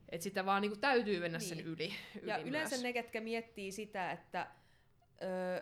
että 0.09 0.25
sitä 0.25 0.47
vaan 0.47 0.63
niin 0.63 0.71
kuin 0.71 0.81
täytyy 0.81 1.21
mennä 1.21 1.39
niin. 1.39 1.49
sen 1.49 1.61
yli, 1.61 1.93
yli 2.15 2.29
Ja 2.29 2.39
yleensä 2.39 2.77
myös. 2.77 2.83
ne, 2.83 2.93
ketkä 2.93 3.21
miettii 3.21 3.73
sitä, 3.73 4.11
että 4.11 4.47
öö, 5.23 5.61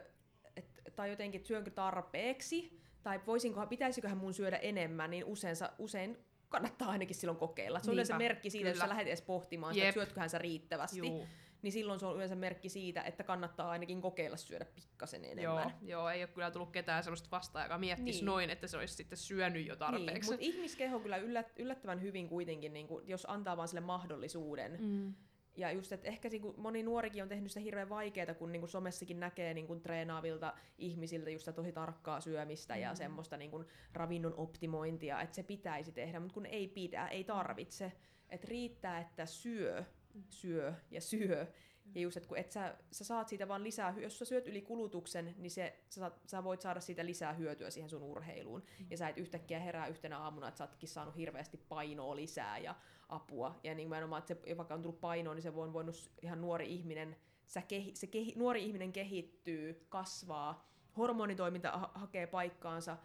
tai 0.97 1.11
jotenkin, 1.11 1.39
että 1.39 1.49
syönkö 1.49 1.71
tarpeeksi, 1.71 2.81
tai 3.03 3.21
voisinkohan, 3.27 3.69
pitäisiköhän 3.69 4.19
mun 4.19 4.35
syödä 4.35 4.57
enemmän, 4.57 5.11
niin 5.11 5.25
usein, 5.25 5.57
usein 5.79 6.19
kannattaa 6.55 6.89
ainakin 6.89 7.17
silloin 7.17 7.39
kokeilla. 7.39 7.81
Se 7.81 7.91
on 7.91 7.95
yleensä 7.95 8.19
merkki 8.19 8.51
siitä, 8.51 8.63
Kyllä. 8.63 8.73
jos 8.73 8.79
sä 8.79 8.89
lähdet 8.89 9.07
edes 9.07 9.23
pohtimaan 9.23 9.75
sitä, 9.75 9.89
että 9.89 10.01
syötköhän 10.01 10.31
sä 10.31 10.39
riittävästi. 10.39 10.99
Juu. 10.99 11.27
Niin 11.63 11.73
silloin 11.73 12.01
se 12.01 12.07
on 12.07 12.17
yleensä 12.17 12.35
merkki 12.35 12.69
siitä, 12.69 13.03
että 13.03 13.25
kannattaa 13.25 13.71
ainakin 13.71 14.01
kokeilla 14.01 14.37
syödä 14.37 14.65
pikkasen 14.65 15.25
enemmän. 15.25 15.75
Joo, 15.81 16.01
joo 16.01 16.09
ei 16.09 16.23
ole 16.23 16.29
kyllä 16.29 16.51
tullut 16.51 16.71
ketään 16.71 17.05
sellaista 17.05 17.29
vastaan, 17.31 17.65
joka 17.65 17.79
miettisi 17.79 18.19
niin. 18.19 18.27
noin, 18.27 18.51
että 18.51 18.67
se 18.67 18.77
olisi 18.77 18.95
sitten 18.95 19.19
syönyt 19.19 19.67
jo 19.67 19.77
tarpeeksi. 19.77 20.13
Niin, 20.13 20.25
mutta 20.27 20.59
ihmiskeho 20.59 21.01
kyllä 21.01 21.17
yllät, 21.17 21.53
yllättävän 21.57 22.03
hyvin 22.03 22.29
kuitenkin, 22.29 22.73
niin 22.73 22.87
kuin, 22.87 23.09
jos 23.09 23.27
antaa 23.29 23.57
vaan 23.57 23.69
sille 23.69 23.81
mahdollisuuden. 23.81 24.79
Mm 24.81 25.15
ja 25.57 25.73
just, 25.73 25.93
että 25.93 26.09
ehkä 26.09 26.29
niinku, 26.29 26.55
moni 26.57 26.83
nuorikin 26.83 27.23
on 27.23 27.29
tehnyt 27.29 27.51
sitä 27.51 27.61
hirveän 27.61 27.89
vaikeaa, 27.89 28.35
kun 28.35 28.53
niinku 28.53 28.67
somessakin 28.67 29.21
näkee 29.21 29.55
niinku, 29.55 29.77
treenaavilta 29.77 30.55
ihmisiltä 30.79 31.31
just 31.31 31.49
tosi 31.55 31.73
tarkkaa 31.73 32.21
syömistä 32.21 32.75
mm. 32.75 32.81
ja 32.81 32.95
semmoista 32.95 33.37
niinku, 33.37 33.65
ravinnon 33.93 34.35
optimointia, 34.37 35.21
että 35.21 35.37
se 35.37 35.43
pitäisi 35.43 35.93
tehdä, 35.93 36.21
mutta 36.21 36.35
kun 36.35 36.47
ei 36.47 36.69
pidä, 36.69 37.09
ei 37.09 37.25
tarvitse. 37.25 37.93
Että 38.29 38.47
riittää, 38.51 39.01
että 39.01 39.27
syö, 39.27 39.85
syö 40.31 40.75
ja 40.91 41.01
syö. 41.01 41.47
Ja 41.95 42.01
just, 42.01 42.17
että 42.17 42.29
kun 42.29 42.39
et 42.39 42.51
sä, 42.51 42.75
sä 42.91 43.05
saat 43.05 43.29
siitä 43.29 43.49
vaan 43.49 43.65
lisää, 43.65 43.95
jos 43.97 44.19
sä 44.19 44.25
syöt 44.25 44.49
yli 44.49 44.63
kulutuksen, 44.63 45.35
niin 45.39 45.51
se, 45.51 45.79
sä, 45.89 46.11
sä 46.27 46.45
voit 46.45 46.61
saada 46.61 46.81
siitä 46.81 47.07
lisää 47.07 47.33
hyötyä 47.33 47.71
siihen 47.71 47.91
sun 47.91 48.03
urheiluun. 48.03 48.63
Mm. 48.81 48.87
Ja 48.91 48.97
sä 48.97 49.09
et 49.09 49.19
yhtäkkiä 49.19 49.61
herää 49.61 49.87
yhtenä 49.87 50.19
aamuna, 50.19 50.49
että 50.49 50.59
sä 50.59 50.65
ootkin 50.65 50.89
saanut 50.89 51.17
hirveästi 51.17 51.57
painoa 51.69 52.17
lisää 52.17 52.59
ja 52.59 52.75
apua. 53.15 53.61
Ja 53.63 53.75
niin 53.75 53.77
nimenomaan, 53.77 54.19
että 54.19 54.37
se, 54.47 54.57
vaikka 54.57 54.75
on 54.75 54.83
tullut 54.83 55.01
painoa, 55.01 55.35
niin 55.35 55.43
se 55.43 55.51
on 55.51 55.73
voinut 55.73 56.11
ihan 56.23 56.41
nuori 56.41 56.75
ihminen, 56.75 57.17
sä 57.47 57.63
kehi, 57.63 57.95
se 57.95 58.07
kehi, 58.07 58.33
nuori 58.37 58.65
ihminen 58.65 58.93
kehittyy, 58.93 59.87
kasvaa, 59.89 60.69
hormonitoiminta 60.97 61.71
ha- 61.71 61.91
hakee 61.95 62.27
paikkaansa, 62.27 62.97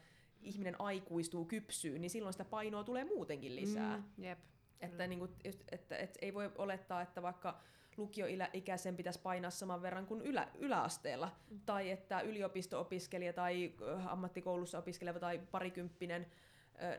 ihminen 0.42 0.76
aikuistuu, 0.82 1.46
kypsyy, 1.46 2.00
niin 2.00 2.10
silloin 2.10 2.34
sitä 2.34 2.46
painoa 2.46 2.84
tulee 2.84 3.04
muutenkin 3.04 3.56
lisää. 3.56 3.98
Mm, 3.98 4.24
jep. 4.24 4.40
Että, 4.82 5.08
niin 5.08 5.20
kuin, 5.20 5.32
että, 5.44 5.66
että, 5.72 5.98
että 5.98 6.20
ei 6.22 6.34
voi 6.34 6.52
olettaa, 6.58 7.02
että 7.02 7.22
vaikka 7.22 7.60
lukioikäisen 7.98 8.98
pitäisi 8.98 9.20
painaa 9.20 9.52
saman 9.52 9.82
verran 9.82 10.06
kuin 10.08 10.22
ylä, 10.22 10.48
yläasteella, 10.58 11.32
mm. 11.50 11.60
tai 11.66 11.92
että 11.92 12.22
yliopisto-opiskelija 12.22 13.34
tai 13.34 13.74
ammattikoulussa 14.06 14.78
opiskeleva 14.78 15.20
tai 15.20 15.40
parikymppinen 15.52 16.28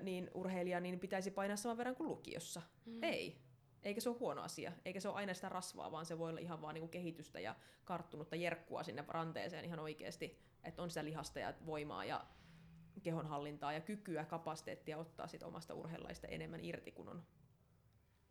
niin 0.01 0.31
urheilija 0.35 0.81
niin 0.81 1.01
pitäisi 1.01 1.31
painaa 1.31 1.57
saman 1.57 1.79
verran 1.79 1.97
kuin 1.97 2.09
lukiossa. 2.09 2.63
Mm. 2.87 3.03
Ei. 3.03 3.41
Eikä 3.83 4.01
se 4.01 4.09
ole 4.09 4.19
huono 4.19 4.43
asia. 4.43 4.73
Eikä 4.85 5.01
se 5.01 5.09
ole 5.09 5.17
aina 5.17 5.35
sitä 5.35 5.49
rasvaa, 5.49 5.93
vaan 5.93 6.07
se 6.07 6.19
voi 6.19 6.31
olla 6.31 6.41
ihan 6.41 6.63
vaan 6.63 6.75
niinku 6.75 6.89
kehitystä 6.89 7.41
ja 7.41 7.57
karttunutta 7.85 8.37
jerkkua 8.37 8.83
sinne 8.83 9.05
ranteeseen 9.09 9.65
ihan 9.65 9.79
oikeasti. 9.79 10.39
Että 10.65 10.83
on 10.83 10.91
sitä 10.91 11.05
lihasta 11.05 11.39
ja 11.39 11.55
voimaa 11.67 12.05
ja 12.05 12.27
kehonhallintaa 13.03 13.73
ja 13.73 13.81
kykyä, 13.81 14.25
kapasiteettia 14.25 14.99
ottaa 14.99 15.27
sit 15.27 15.43
omasta 15.43 15.75
urheilaista 15.75 16.27
enemmän 16.27 16.65
irti, 16.65 16.93
kun 16.93 17.09
on 17.09 17.23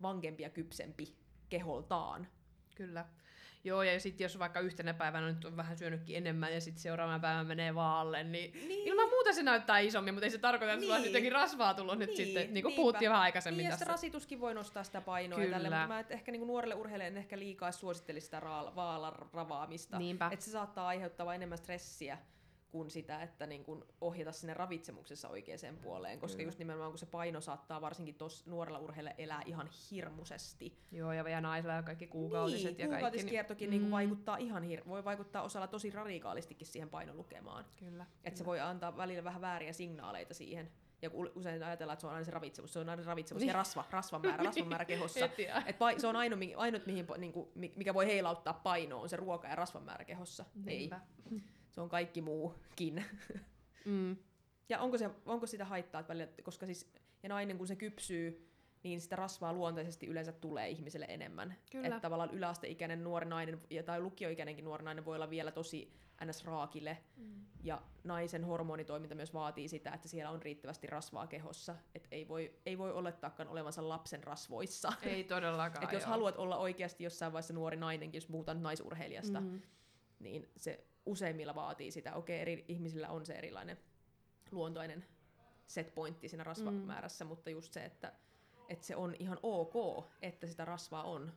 vankempi 0.02 0.44
ja 0.44 0.50
kypsempi 0.50 1.18
keholtaan. 1.50 2.28
Kyllä. 2.76 3.06
Joo, 3.64 3.84
ja 3.84 4.00
sitten 4.00 4.26
jos 4.26 4.40
vaikka 4.40 4.60
yhtenä 4.60 4.94
päivänä 4.94 5.28
nyt 5.28 5.46
on 5.46 5.58
vähän 5.58 5.78
syönytkin 5.78 6.18
enemmän 6.18 6.54
ja 6.54 6.62
sitten 6.62 6.82
seuraavana 6.82 7.20
päivänä 7.20 7.44
menee 7.44 7.76
vaalle, 7.76 8.24
niin, 8.24 8.54
niin, 8.54 8.88
ilman 8.88 9.10
muuta 9.10 9.34
se 9.34 9.44
näyttää 9.44 9.80
isommin, 9.80 10.14
mutta 10.14 10.26
ei 10.26 10.32
se 10.32 10.38
tarkoita, 10.38 10.74
että 10.74 10.80
niin. 10.80 10.88
sulla 10.88 11.00
on 11.00 11.06
jotenkin 11.06 11.32
rasvaa 11.32 11.74
tullut 11.74 12.00
niin. 12.00 12.08
nyt 12.08 12.16
sitten, 12.16 12.54
niin 12.54 12.64
kuin 12.64 12.76
puhuttiin 12.76 13.10
vähän 13.10 13.22
aikaisemmin 13.22 13.58
niin, 13.58 13.70
tässä. 13.70 13.84
Ja 13.84 13.88
se 13.88 13.92
rasituskin 13.92 14.40
voi 14.40 14.54
nostaa 14.54 14.84
sitä 14.84 15.02
painoa 15.02 15.40
Kyllä. 15.40 15.52
tälle, 15.52 15.70
mutta 15.70 15.88
mä 15.88 16.00
et 16.00 16.12
ehkä 16.12 16.32
niin 16.32 16.40
kuin 16.40 16.48
nuorelle 16.48 16.76
urheilijalle 16.76 17.20
ehkä 17.20 17.40
liikaa 17.40 17.72
suosittelisi 17.72 18.26
sitä 18.26 18.42
vaalaravaamista. 18.76 19.98
Että 20.32 20.46
se 20.46 20.52
saattaa 20.52 20.88
aiheuttaa 20.88 21.36
enemmän 21.36 21.58
stressiä 21.58 22.18
kuin 22.72 22.90
sitä, 22.90 23.22
että 23.22 23.48
niin 23.48 23.64
kun 23.64 23.86
ohjata 24.02 24.32
sinne 24.32 24.54
ravitsemuksessa 24.54 25.30
oikeaan 25.30 25.78
puoleen, 25.82 26.20
koska 26.20 26.38
Kyllä. 26.38 26.48
just 26.48 26.60
nimenomaan 26.60 26.92
kun 26.92 27.00
se 27.00 27.06
paino 27.06 27.42
saattaa 27.42 27.82
varsinkin 27.82 28.16
tuossa 28.16 28.50
nuorella 28.50 28.80
urheilla 28.80 29.12
elää 29.18 29.42
ihan 29.46 29.70
hirmuisesti. 29.92 30.78
Joo, 30.92 31.14
ja 31.14 31.24
vielä 31.24 31.42
naisilla 31.42 31.74
ja 31.74 31.84
kaikki 31.84 32.08
kuukautiset 32.08 32.64
niin, 32.64 32.80
ja 32.80 32.88
kaikki. 32.88 33.04
kuukautiskiertokin 33.04 33.70
niin, 33.70 33.82
mm. 33.82 33.92
vaikuttaa 33.92 34.38
ihan 34.38 34.64
hir- 34.64 34.88
voi 34.88 35.06
vaikuttaa 35.06 35.44
osalla 35.44 35.68
tosi 35.68 35.90
radikaalistikin 35.92 36.68
siihen 36.68 36.90
painolukemaan. 36.90 37.66
Kyllä. 37.80 38.06
Että 38.24 38.38
se 38.38 38.46
voi 38.46 38.60
antaa 38.60 38.98
välillä 38.98 39.24
vähän 39.24 39.42
vääriä 39.42 39.74
signaaleita 39.74 40.34
siihen. 40.34 40.72
Ja 41.02 41.10
usein 41.36 41.64
ajatellaan, 41.64 41.94
että 41.94 42.02
se 42.02 42.08
on 42.08 42.14
aina 42.14 42.26
se 42.26 42.32
ravitsemus, 42.32 42.74
se 42.74 42.80
on 42.80 42.90
aina 42.90 43.04
ravitsemus 43.04 43.42
ja 43.42 43.46
niin. 43.46 43.56
rasva, 43.56 43.86
rasvan 43.90 44.22
määrä, 44.22 44.44
rasvan 44.44 44.68
määrä 44.68 44.86
kehossa. 44.96 45.26
Et 45.66 45.76
pa- 45.76 46.00
se 46.00 46.08
on 46.08 46.16
ainut, 46.16 46.40
ainut 46.58 46.86
mihin, 46.86 47.08
niin 47.18 47.34
kuin, 47.34 47.50
mikä 47.76 47.94
voi 47.94 48.06
heilauttaa 48.08 48.54
painoa, 48.54 49.02
on 49.02 49.10
se 49.10 49.18
ruoka 49.18 49.48
ja 49.48 49.56
rasvan 49.56 49.84
määrä 49.84 50.06
kehossa. 50.06 50.46
Niinpä. 50.66 51.02
Ei 51.32 51.42
se 51.72 51.82
on 51.82 51.90
kaikki 51.90 52.22
muukin. 52.22 53.06
Mm. 53.86 54.18
Ja 54.70 54.80
onko, 54.80 54.98
se, 54.98 55.10
onko 55.26 55.48
sitä 55.48 55.66
haittaa, 55.66 56.02
että 56.02 56.14
välillä, 56.14 56.32
koska 56.44 56.66
siis, 56.66 56.92
ja 57.24 57.30
nainen 57.30 57.58
kun 57.58 57.68
se 57.68 57.76
kypsyy, 57.76 58.50
niin 58.84 59.02
sitä 59.02 59.16
rasvaa 59.16 59.54
luontaisesti 59.54 60.08
yleensä 60.08 60.32
tulee 60.32 60.70
ihmiselle 60.70 61.06
enemmän. 61.10 61.56
Kyllä. 61.72 61.88
Että 61.88 62.00
tavallaan 62.00 62.32
yläasteikäinen 62.32 63.04
nuori 63.04 63.26
nainen 63.26 63.62
tai 63.86 64.02
lukioikäinenkin 64.02 64.66
nuori 64.66 64.84
nainen 64.84 65.06
voi 65.06 65.16
olla 65.16 65.30
vielä 65.30 65.52
tosi 65.52 65.94
ns. 66.26 66.46
raakille. 66.46 66.98
Mm. 67.18 67.46
Ja 67.64 67.82
naisen 68.04 68.44
hormonitoiminta 68.44 69.16
myös 69.16 69.34
vaatii 69.34 69.68
sitä, 69.68 69.92
että 69.92 70.08
siellä 70.08 70.32
on 70.32 70.42
riittävästi 70.42 70.88
rasvaa 70.88 71.28
kehossa. 71.28 71.76
Et 71.96 72.08
ei 72.12 72.28
voi, 72.28 72.54
ei 72.66 72.78
voi 72.78 72.92
olettaakaan 72.92 73.50
olevansa 73.50 73.90
lapsen 73.90 74.24
rasvoissa. 74.24 74.94
Ei 75.02 75.24
todellakaan, 75.24 75.84
Et 75.88 75.92
jos 75.92 76.04
joo. 76.04 76.10
haluat 76.10 76.38
olla 76.38 76.58
oikeasti 76.58 77.04
jossain 77.04 77.34
vaiheessa 77.34 77.54
nuori 77.54 77.78
nainenkin, 77.78 78.18
jos 78.18 78.28
puhutaan 78.28 78.64
naisurheilijasta, 78.64 79.42
mm 79.42 79.62
niin 80.20 80.50
se 80.58 80.84
useimmilla 81.10 81.56
vaatii 81.56 81.92
sitä. 81.92 82.14
Okei, 82.14 82.40
eri 82.40 82.66
ihmisillä 82.68 83.10
on 83.10 83.26
se 83.26 83.34
erilainen 83.34 83.78
luontoinen 84.52 85.06
set 85.68 85.96
pointti 85.96 86.30
siinä 86.30 86.44
rasvamäärässä, 86.44 87.26
mm. 87.26 87.30
mutta 87.30 87.50
just 87.50 87.74
se, 87.74 87.86
että, 87.86 88.14
että 88.70 88.86
se 88.86 88.96
on 88.96 89.16
ihan 89.20 89.40
ok, 89.44 90.06
että 90.22 90.48
sitä 90.48 90.66
rasvaa 90.66 91.04
on. 91.04 91.34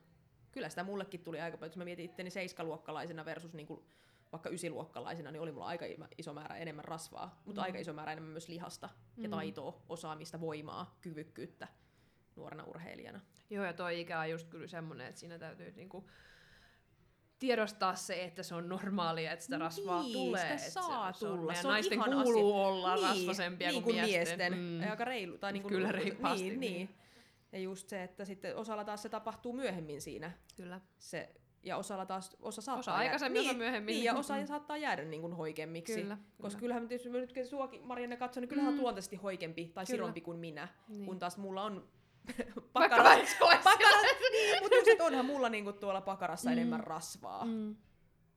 Kyllä 0.51 0.69
sitä 0.69 0.83
mullekin 0.83 1.23
tuli 1.23 1.41
aika 1.41 1.57
paljon, 1.57 1.71
jos 1.71 1.77
mä 1.77 1.83
mietin 1.85 2.05
itteni 2.05 2.29
seiskaluokkalaisena 2.29 3.25
versus 3.25 3.53
niin 3.53 3.67
kuin 3.67 3.85
vaikka 4.31 4.49
ysiluokkalaisena, 4.49 5.31
niin 5.31 5.41
oli 5.41 5.51
mulla 5.51 5.65
aika 5.65 5.85
iso 6.17 6.33
määrä 6.33 6.55
enemmän 6.55 6.85
rasvaa, 6.85 7.41
mutta 7.45 7.61
mm. 7.61 7.65
aika 7.65 7.77
iso 7.77 7.93
määrä 7.93 8.11
enemmän 8.11 8.31
myös 8.31 8.47
lihasta 8.47 8.89
ja 9.17 9.27
mm. 9.27 9.31
taitoa, 9.31 9.81
osaamista, 9.89 10.41
voimaa, 10.41 10.97
kyvykkyyttä 11.01 11.67
nuorena 12.35 12.63
urheilijana. 12.63 13.21
Joo, 13.49 13.65
ja 13.65 13.73
toi 13.73 13.99
ikä 13.99 14.19
on 14.19 14.29
just 14.29 14.47
kyllä 14.47 14.67
semmoinen, 14.67 15.07
että 15.07 15.19
siinä 15.19 15.39
täytyy 15.39 15.71
niinku 15.71 16.09
tiedostaa 17.47 17.95
se, 17.95 18.23
että 18.23 18.43
se 18.43 18.55
on 18.55 18.69
normaalia, 18.69 19.31
että 19.31 19.45
sitä 19.45 19.57
rasvaa 19.57 20.03
niin, 20.03 20.13
tulee. 20.13 20.57
Sitä 20.57 20.81
saa 20.81 21.13
se, 21.13 21.25
tulla. 21.25 21.53
Se 21.53 21.67
on, 21.67 21.73
naisten 21.73 21.93
ihan 21.93 22.11
kuuluu 22.23 22.53
asia. 22.53 22.67
olla 22.67 22.95
niin, 22.95 23.03
rasvasempia 23.07 23.69
niin 23.69 23.83
kuin 23.83 23.95
kuin 23.95 24.05
miesten. 24.05 24.53
miesten. 24.53 24.83
Mm. 24.85 24.89
Aika 24.91 25.05
reilu. 25.05 25.37
Tai 25.37 25.53
niin 25.53 25.63
kuin, 25.63 25.73
Kyllä 25.73 25.91
reippaasti. 25.91 26.43
Niin, 26.49 26.59
niin. 26.59 26.73
niin. 26.73 26.95
Ja 27.51 27.59
just 27.59 27.89
se, 27.89 28.03
että 28.03 28.25
sitten 28.25 28.55
osalla 28.57 28.83
taas 28.83 29.01
se 29.01 29.09
tapahtuu 29.09 29.53
myöhemmin 29.53 30.01
siinä. 30.01 30.31
Kyllä. 30.55 30.81
Se, 30.99 31.29
ja 31.63 31.77
osalla 31.77 32.05
taas, 32.05 32.37
osa 32.41 32.61
saattaa 32.61 32.79
Osa 32.79 32.93
aikaisemmin, 32.95 33.41
jäädä, 33.43 33.49
osa 33.49 33.57
myöhemmin. 33.57 33.93
Niin, 33.93 34.03
ja 34.03 34.13
osa 34.15 34.35
Mm. 34.37 34.45
saattaa 34.47 34.77
jäädä 34.77 35.03
niin 35.03 35.21
kuin 35.21 35.33
hoikemmiksi. 35.33 36.01
Kyllä, 36.01 36.17
Koska 36.17 36.39
kyllä. 36.41 36.59
kyllähän 36.59 36.87
tietysti 36.87 37.09
mä 37.09 37.17
nyt 37.17 37.33
kun 37.33 37.45
suakin 37.47 37.87
Marianne 37.87 38.17
katson, 38.17 38.41
niin 38.41 38.49
kyllähän 38.49 38.73
Mm. 38.73 38.77
mm. 38.77 38.81
luontaisesti 38.81 39.15
hoikempi 39.15 39.65
tai 39.65 39.85
Kyllä. 39.85 39.95
sirompi 39.97 40.21
kuin 40.21 40.39
minä. 40.39 40.67
Niin. 40.87 41.05
Kun 41.05 41.19
taas 41.19 41.37
mulla 41.37 41.63
on 41.63 41.87
Vaikka 42.75 42.95
pakara, 42.97 43.15
onhan 45.13 45.25
mulla 45.25 45.49
niinku 45.49 45.73
tuolla 45.73 46.01
pakarassa 46.01 46.49
Mm. 46.49 46.53
enemmän 46.53 46.79
rasvaa. 46.79 47.45
Mm. 47.45 47.75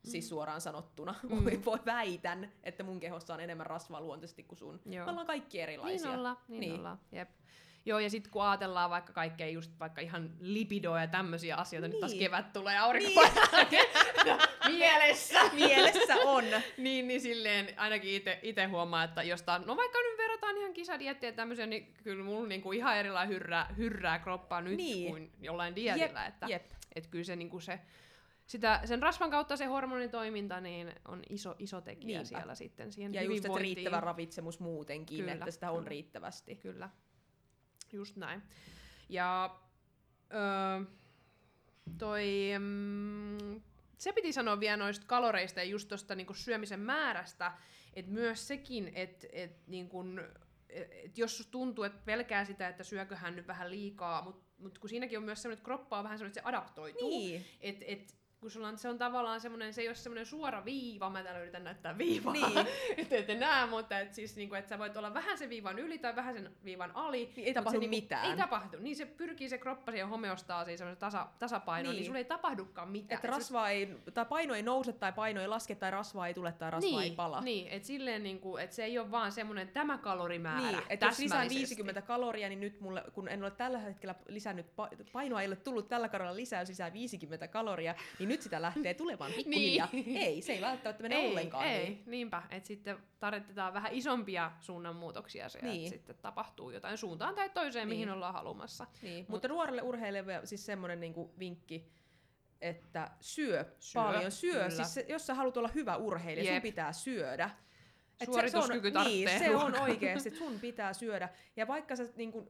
Siis 0.05 0.29
suoraan 0.29 0.61
sanottuna. 0.61 1.15
Mm. 1.23 1.45
Voi, 1.65 1.79
väitän, 1.87 2.53
että 2.63 2.83
mun 2.83 3.01
kehossa 3.01 3.35
on 3.35 3.41
enemmän 3.41 3.67
rasvaa 3.67 4.01
luontaisesti 4.01 4.43
kuin 4.43 4.59
sun. 4.59 4.81
Joo. 4.87 5.05
Me 5.05 5.11
ollaan 5.11 5.27
kaikki 5.27 5.61
erilaisia. 5.61 6.09
Niin 6.09 6.19
ollaan, 6.19 6.37
niin, 6.49 6.61
Niin. 6.61 6.75
ollaan. 6.75 7.01
Jep. 7.13 7.29
Joo, 7.87 7.99
ja 7.99 8.11
sitten 8.11 8.33
kun 8.33 8.43
ajatellaan 8.45 8.91
vaikka 8.91 9.13
kaikkea 9.13 9.49
just 9.49 9.71
vaikka 9.81 10.01
ihan 10.01 10.31
lipidoa 10.41 11.01
ja 11.01 11.07
tämmöisiä 11.07 11.57
asioita, 11.57 11.89
niin. 11.89 11.93
nyt 11.93 12.01
taas 12.01 12.13
Niin. 12.13 12.21
kevät 12.21 12.53
tulee 12.53 12.79
aurinko 12.79 13.21
Niin. 13.71 14.39
mielessä. 14.79 15.41
Mielessä 15.53 16.15
on. 16.25 16.45
niin, 16.79 17.09
niin 17.09 17.21
silleen 17.21 17.69
ainakin 17.77 18.23
itse 18.43 18.65
huomaa, 18.65 19.05
että 19.05 19.23
jostain, 19.23 19.63
no 19.67 19.77
vaikka 19.77 19.99
nyt 19.99 20.17
verrataan 20.37 20.59
ihan 20.59 20.73
kisadiettiä 20.73 21.29
ja 21.29 21.33
tämmöisiä, 21.33 21.67
niin 21.67 21.95
kyllä 22.03 22.25
mulla 22.25 22.49
niinku 22.49 22.73
ihan 22.73 22.97
erilainen 22.97 23.35
hyrrää, 23.35 23.75
hyrrää 23.77 24.19
kroppaa 24.19 24.61
nyt 24.61 24.77
Niin. 24.77 25.11
kuin 25.11 25.33
jollain 25.41 25.77
dietillä. 25.77 26.25
Jep, 26.25 26.29
että, 26.35 26.47
jep. 26.47 26.67
että 26.95 27.11
kyllä 27.11 27.25
se, 27.25 27.37
niinku 27.37 27.61
se 27.61 27.81
sitä, 28.47 28.81
sen 28.85 29.03
rasvan 29.03 29.31
kautta 29.31 29.57
se 29.57 29.65
hormonitoiminta 29.65 30.61
niin 30.61 30.93
on 31.09 31.23
iso, 31.29 31.55
iso 31.59 31.81
tekijä 31.81 32.07
Niinpä. 32.19 32.25
siellä 32.25 32.55
sitten 32.55 32.93
siihen 32.93 33.15
Ja 33.15 33.23
just, 33.23 33.45
että 33.45 33.59
riittävä 33.59 34.01
ravitsemus 34.01 34.61
muutenkin, 34.61 35.19
Kyllä, 35.19 35.33
että 35.33 35.51
sitä 35.51 35.71
on 35.71 35.77
kyllä. 35.77 35.89
riittävästi. 35.89 36.57
Kyllä, 36.57 36.91
just 37.93 38.17
näin. 38.17 38.43
Ja 39.09 39.57
öö, 40.35 40.85
toi, 41.99 42.27
mm, 42.59 43.61
se 43.99 44.13
piti 44.13 44.33
sanoa 44.33 44.61
vielä 44.61 44.77
noista 44.77 45.07
kaloreista 45.07 45.61
ja 45.61 45.65
just 45.65 45.89
tuosta 45.89 46.15
niinku 46.15 46.35
syömisen 46.35 46.81
määrästä, 46.81 47.53
että 47.97 48.13
myös 48.13 48.49
sekin, 48.49 48.93
että 48.95 49.27
et, 49.33 49.67
niinku, 49.67 50.05
et 50.69 51.19
jos 51.19 51.49
tuntuu, 51.51 51.85
että 51.85 52.03
pelkää 52.05 52.45
sitä, 52.45 52.69
että 52.69 52.85
syököhän 52.85 53.37
nyt 53.37 53.47
vähän 53.47 53.71
liikaa, 53.71 54.23
mutta 54.23 54.45
mut 54.59 54.79
kun 54.79 54.91
siinäkin 54.91 55.19
on 55.19 55.25
myös 55.25 55.43
semmoinen, 55.43 55.59
että 55.59 55.65
kroppa 55.65 55.99
on 55.99 56.05
vähän 56.05 56.19
semmoinen, 56.19 56.31
että 56.31 56.41
se 56.41 56.49
adaptoituu. 56.49 57.11
Niin. 57.11 57.45
Et, 57.61 57.77
et, 57.87 58.15
kun 58.41 58.51
sulla 58.51 58.69
on, 58.69 58.79
se 58.79 58.89
on 58.89 58.99
tavallaan 58.99 59.41
semmoinen, 59.41 59.75
se 59.75 59.81
ei 59.83 59.89
ole 59.89 59.95
semmoinen 59.95 60.27
suora 60.27 60.65
viiva, 60.65 61.11
mä 61.11 61.23
täällä 61.23 61.41
yritän 61.41 61.65
näyttää 61.65 61.99
viivaa, 61.99 62.33
Niin. 62.33 62.59
että 62.97 63.17
ette 63.17 63.35
näe, 63.35 63.67
mutta 63.67 63.99
et 64.01 64.15
siis 64.15 64.37
niinku, 64.37 64.55
että 64.55 64.69
sä 64.69 64.79
voit 64.79 64.97
olla 64.97 65.15
vähän 65.15 65.39
sen 65.39 65.51
viivan 65.51 65.79
yli 65.79 65.99
tai 65.99 66.17
vähän 66.17 66.35
sen 66.35 66.53
viivan 66.65 66.91
ali. 66.95 67.33
Niin 67.37 67.47
ei 67.47 67.55
tapahdu 67.55 67.77
se 67.77 67.81
niinku, 67.81 67.97
mitään. 67.97 68.31
Ei 68.31 68.37
tapahdu, 68.37 68.77
niin 68.81 68.97
se 68.97 69.07
pyrkii 69.07 69.49
se 69.49 69.59
kroppa 69.59 69.93
siihen 69.93 70.09
homeostaasiin, 70.09 70.79
semmoisen 70.79 71.01
tasa, 71.01 71.27
tasapainoon, 71.39 71.93
niin. 71.93 72.01
Niin. 72.01 72.07
sulla 72.07 72.19
ei 72.19 72.25
tapahdukaan 72.25 72.89
mitään. 72.89 73.17
Että 73.17 73.29
Et 73.29 73.35
rasvaa 73.35 73.71
ei, 73.71 73.97
tai 74.15 74.25
paino 74.25 74.55
ei 74.55 74.63
nouse, 74.63 74.93
tai 74.93 75.13
paino 75.13 75.41
ei 75.41 75.49
laske, 75.49 75.75
tai 75.75 75.91
rasvaa 75.91 76.27
ei 76.27 76.35
tule, 76.35 76.53
tai 76.53 76.71
rasvaa 76.71 77.01
niin, 77.01 77.11
ei 77.11 77.17
pala. 77.17 77.41
Niin, 77.41 77.69
että 77.69 77.87
silleen 77.87 78.23
niinku, 78.23 78.57
että 78.57 78.77
se 78.77 78.85
ei 78.85 78.99
ole 78.99 79.11
vaan 79.11 79.33
semmoinen 79.33 79.69
tämä 79.69 79.99
kalorimäärä 79.99 80.61
Niin, 80.61 80.83
että 80.89 81.07
jos 81.07 81.19
lisään 81.19 81.39
täsmällisesti. 81.41 81.77
50 81.77 82.03
kaloria, 82.03 82.49
niin 82.49 82.61
nyt 82.61 82.81
mulle, 82.81 83.05
kun 83.13 83.29
en 83.29 83.43
ole 83.43 83.51
tällä 83.51 83.79
hetkellä 83.79 84.15
lisännyt, 84.29 84.67
pa- 84.67 85.05
painoa 85.13 85.41
ei 85.43 85.47
ole 85.49 85.57
tullut 85.57 85.89
tällä 85.89 86.09
kaudella 86.09 86.37
lisää, 86.37 86.61
jos 86.63 86.69
lisää 86.69 86.93
50 86.93 87.49
kaloria, 87.49 87.95
niin 88.19 88.26
nyt 88.29 88.43
sitä 88.43 88.63
lähtee 88.63 88.95
tulemaan 88.95 89.33
pikkuhiljaa. 89.33 89.89
Niin. 89.93 90.17
Ei, 90.17 90.43
se 90.43 90.53
ei 90.53 90.61
välttämättä 90.61 91.03
mene 91.03 91.15
ei, 91.17 91.31
ollenkaan. 91.31 91.67
Ei, 91.67 91.85
Niin. 91.89 92.03
niinpä. 92.07 92.43
Että 92.51 92.67
sitten 92.67 92.99
tarvitaan 93.19 93.75
vähän 93.75 93.93
isompia 93.95 94.53
suunnanmuutoksia 94.61 95.49
siellä, 95.49 95.69
Niin. 95.69 95.87
että 95.87 95.91
sitten 95.97 96.17
tapahtuu 96.23 96.71
jotain 96.71 96.99
suuntaan 96.99 97.35
tai 97.35 97.51
toiseen, 97.51 97.89
Niin. 97.89 97.99
mihin 97.99 98.11
ollaan 98.11 98.35
halumassa. 98.35 98.87
Niin. 99.03 99.25
Mut- 99.25 99.29
Mutta 99.29 99.49
nuorelle 99.49 99.83
urheilijalle 99.83 100.41
siis 100.45 100.67
semmoinen 100.67 101.01
niinku 101.01 101.35
vinkki, 101.39 101.89
että 102.61 103.11
syö, 103.21 103.65
Syö, 103.79 104.03
paljon, 104.03 104.33
syö. 104.33 104.53
kyllä. 104.53 104.71
Siis 104.71 104.95
se, 104.95 105.05
jos 105.09 105.27
sä 105.27 105.35
haluat 105.35 105.57
olla 105.57 105.69
hyvä 105.69 105.97
urheilija, 105.97 106.45
sun 106.45 106.55
Jep. 106.55 106.63
pitää 106.63 106.93
syödä. 106.93 107.51
Et 108.21 108.27
Suorituskyky 108.27 108.89
se, 108.89 108.93
se 108.93 108.99
on, 108.99 109.05
niin, 109.07 109.29
se 109.39 109.57
on 109.57 109.81
oikeasti, 109.81 110.29
että 110.29 110.39
sun 110.39 110.61
pitää 110.69 110.93
syödä. 110.93 111.29
Ja 111.57 111.67
vaikka 111.67 111.97
sä, 111.97 112.05
niin 112.17 112.33
kun, 112.33 112.49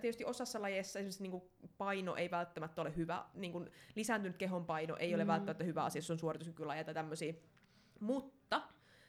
tietysti 0.00 0.24
osassa 0.24 0.62
lajeissa 0.62 0.98
esimerkiksi 0.98 1.22
niin 1.22 1.30
kun, 1.30 1.50
paino 1.78 2.14
ei 2.16 2.30
välttämättä 2.30 2.80
ole 2.82 2.96
hyvä, 2.96 3.24
niin 3.34 3.52
kun, 3.52 3.70
lisääntynyt 3.94 4.36
kehon 4.36 4.64
paino 4.66 4.96
ei 4.96 5.14
ole 5.14 5.24
Mm. 5.24 5.28
välttämättä 5.28 5.64
hyvä 5.64 5.84
asia, 5.84 5.98
jos 5.98 6.10
on 6.10 6.18
suorituskykylajeja 6.18 6.84
tai 6.84 6.94
tämmöisiä. 6.94 7.34
Mutta 8.00 8.62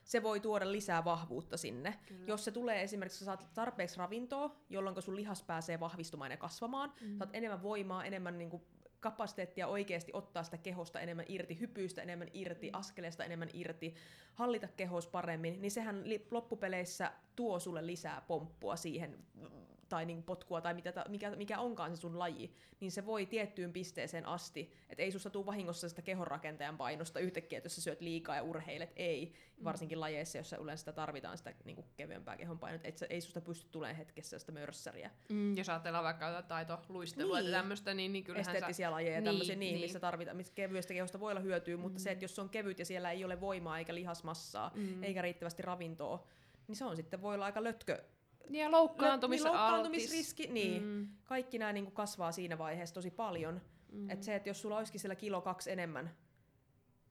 se 0.04 0.22
voi 0.22 0.40
tuoda 0.40 0.72
lisää 0.72 1.04
vahvuutta 1.04 1.56
sinne. 1.56 1.98
Kyllä. 2.06 2.24
Jos 2.26 2.44
se 2.44 2.50
tulee 2.50 2.82
esimerkiksi, 2.82 3.18
sä 3.18 3.24
saat 3.24 3.46
tarpeeksi 3.54 3.98
ravintoa, 3.98 4.56
jolloin 4.70 5.02
sun 5.02 5.16
lihas 5.16 5.42
pääsee 5.42 5.80
vahvistumaan 5.80 6.30
ja 6.30 6.36
kasvamaan, 6.36 6.92
Mm. 7.00 7.16
saat 7.18 7.30
enemmän 7.32 7.62
voimaa, 7.62 8.04
enemmän 8.04 8.38
niin 8.38 8.50
kuin, 8.50 8.62
kapasiteettia 9.00 9.66
oikeasti 9.66 10.12
ottaa 10.14 10.42
sitä 10.42 10.58
kehosta 10.58 11.00
enemmän 11.00 11.24
irti, 11.28 11.60
hypyistä 11.60 12.02
enemmän 12.02 12.28
irti, 12.34 12.70
askeleesta 12.72 13.24
enemmän 13.24 13.48
irti, 13.52 13.94
hallita 14.34 14.68
kehos 14.76 15.06
paremmin, 15.06 15.62
niin 15.62 15.70
sehän 15.70 16.04
loppupeleissä 16.30 17.12
tuo 17.36 17.58
sulle 17.58 17.86
lisää 17.86 18.20
pomppua 18.20 18.76
siihen, 18.76 19.18
mm, 19.34 19.75
tai 19.88 20.06
niin 20.06 20.22
potkua, 20.22 20.60
tai 20.60 20.74
mitä, 20.74 21.04
mikä, 21.08 21.30
mikä 21.30 21.58
onkaan 21.60 21.96
se 21.96 22.00
sun 22.00 22.18
laji, 22.18 22.54
niin 22.80 22.90
se 22.92 23.06
voi 23.06 23.26
tiettyyn 23.26 23.72
pisteeseen 23.72 24.26
asti, 24.26 24.72
että 24.90 25.02
ei 25.02 25.12
susta 25.12 25.30
tule 25.30 25.46
vahingossa 25.46 25.88
sitä 25.88 26.02
kehonrakentajan 26.02 26.76
painosta 26.76 27.20
yhtäkkiä, 27.20 27.56
että 27.56 27.66
jos 27.66 27.74
sä 27.74 27.80
syöt 27.80 28.00
liikaa 28.00 28.36
ja 28.36 28.42
urheilet, 28.42 28.92
ei, 28.96 29.32
varsinkin 29.64 30.00
lajeissa, 30.00 30.38
joissa 30.38 30.56
yleensä 30.56 30.80
sitä 30.80 30.92
tarvitaan 30.92 31.38
sitä 31.38 31.54
niin 31.64 31.74
kuin 31.76 31.86
kevyempää 31.96 32.36
kehonpainota, 32.36 32.88
että 32.88 33.06
ei 33.10 33.20
susta 33.20 33.40
pysty 33.40 33.68
tulemaan 33.70 33.96
hetkessä 33.96 34.38
sitä 34.38 34.52
mörssäriä. 34.52 35.10
Mm, 35.28 35.56
jos 35.56 35.68
ajatellaan 35.68 36.04
vaikka 36.04 36.28
jotain 36.28 36.66
taitoluistelua 36.66 37.40
Niin. 37.40 37.50
ja 37.52 37.58
tämmöistä, 37.58 37.94
niin, 37.94 38.12
niin 38.12 38.24
kyllähän 38.24 38.46
esteettisiä 38.56 38.90
lajeja 38.90 39.14
ja 39.14 39.20
Niin, 39.20 39.24
tämmöisiä, 39.24 39.54
niin, 39.54 39.60
niin. 39.60 39.74
niin. 39.74 39.84
missä 39.84 40.00
tarvitaan, 40.00 40.36
missä 40.36 40.52
kevyestä 40.54 40.94
kehosta 40.94 41.20
voi 41.20 41.30
olla 41.32 41.40
hyötyä, 41.40 41.76
mutta 41.76 41.98
Mm. 41.98 42.02
se, 42.02 42.10
että 42.10 42.24
jos 42.24 42.34
se 42.34 42.40
on 42.40 42.48
kevyt 42.48 42.78
ja 42.78 42.84
siellä 42.84 43.10
ei 43.12 43.24
ole 43.24 43.40
voimaa 43.40 43.78
eikä 43.78 43.94
lihasmassaa, 43.94 44.70
Mm. 44.74 44.82
mm. 44.82 45.02
eikä 45.02 45.22
riittävästi 45.22 45.62
ravintoa, 45.62 46.26
niin 46.68 46.76
se 46.76 46.84
on 46.84 46.96
sitten 46.96 47.22
voi 47.22 47.34
olla 47.34 47.44
aika 47.44 47.64
lötkö. 47.64 48.04
Niin 48.48 48.62
ja 48.62 48.68
Lö- 48.68 48.72
loukkaantumis, 48.72 49.44
niin, 49.44 49.52
loukkaantumisriski, 49.52 50.46
niin. 50.46 50.82
Mm. 50.82 51.08
Kaikki 51.24 51.58
nämä 51.58 51.72
niin 51.72 51.92
kasvaa 51.92 52.32
siinä 52.32 52.58
vaiheessa 52.58 52.94
tosi 52.94 53.10
paljon. 53.10 53.60
Mm. 53.92 54.10
Että 54.10 54.24
se, 54.24 54.34
että 54.34 54.48
jos 54.48 54.60
sulla 54.62 54.76
olisikin 54.78 55.00
siellä 55.00 55.14
kilo 55.14 55.40
kaksi 55.40 55.70
enemmän 55.70 56.16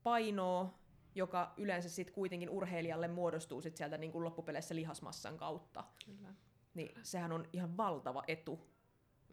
painoa, 0.03 0.79
joka 1.15 1.53
yleensä 1.57 1.89
sitten 1.89 2.15
kuitenkin 2.15 2.49
urheilijalle 2.49 3.07
muodostuu 3.07 3.61
sit 3.61 3.77
sieltä 3.77 3.97
niin 3.97 4.11
kuin 4.11 4.23
loppupeleissä 4.23 4.75
lihasmassan 4.75 5.37
kautta, 5.37 5.83
Kyllä. 6.05 6.33
niin 6.73 6.91
sehän 7.03 7.31
on 7.31 7.45
ihan 7.53 7.77
valtava 7.77 8.23
etu. 8.27 8.59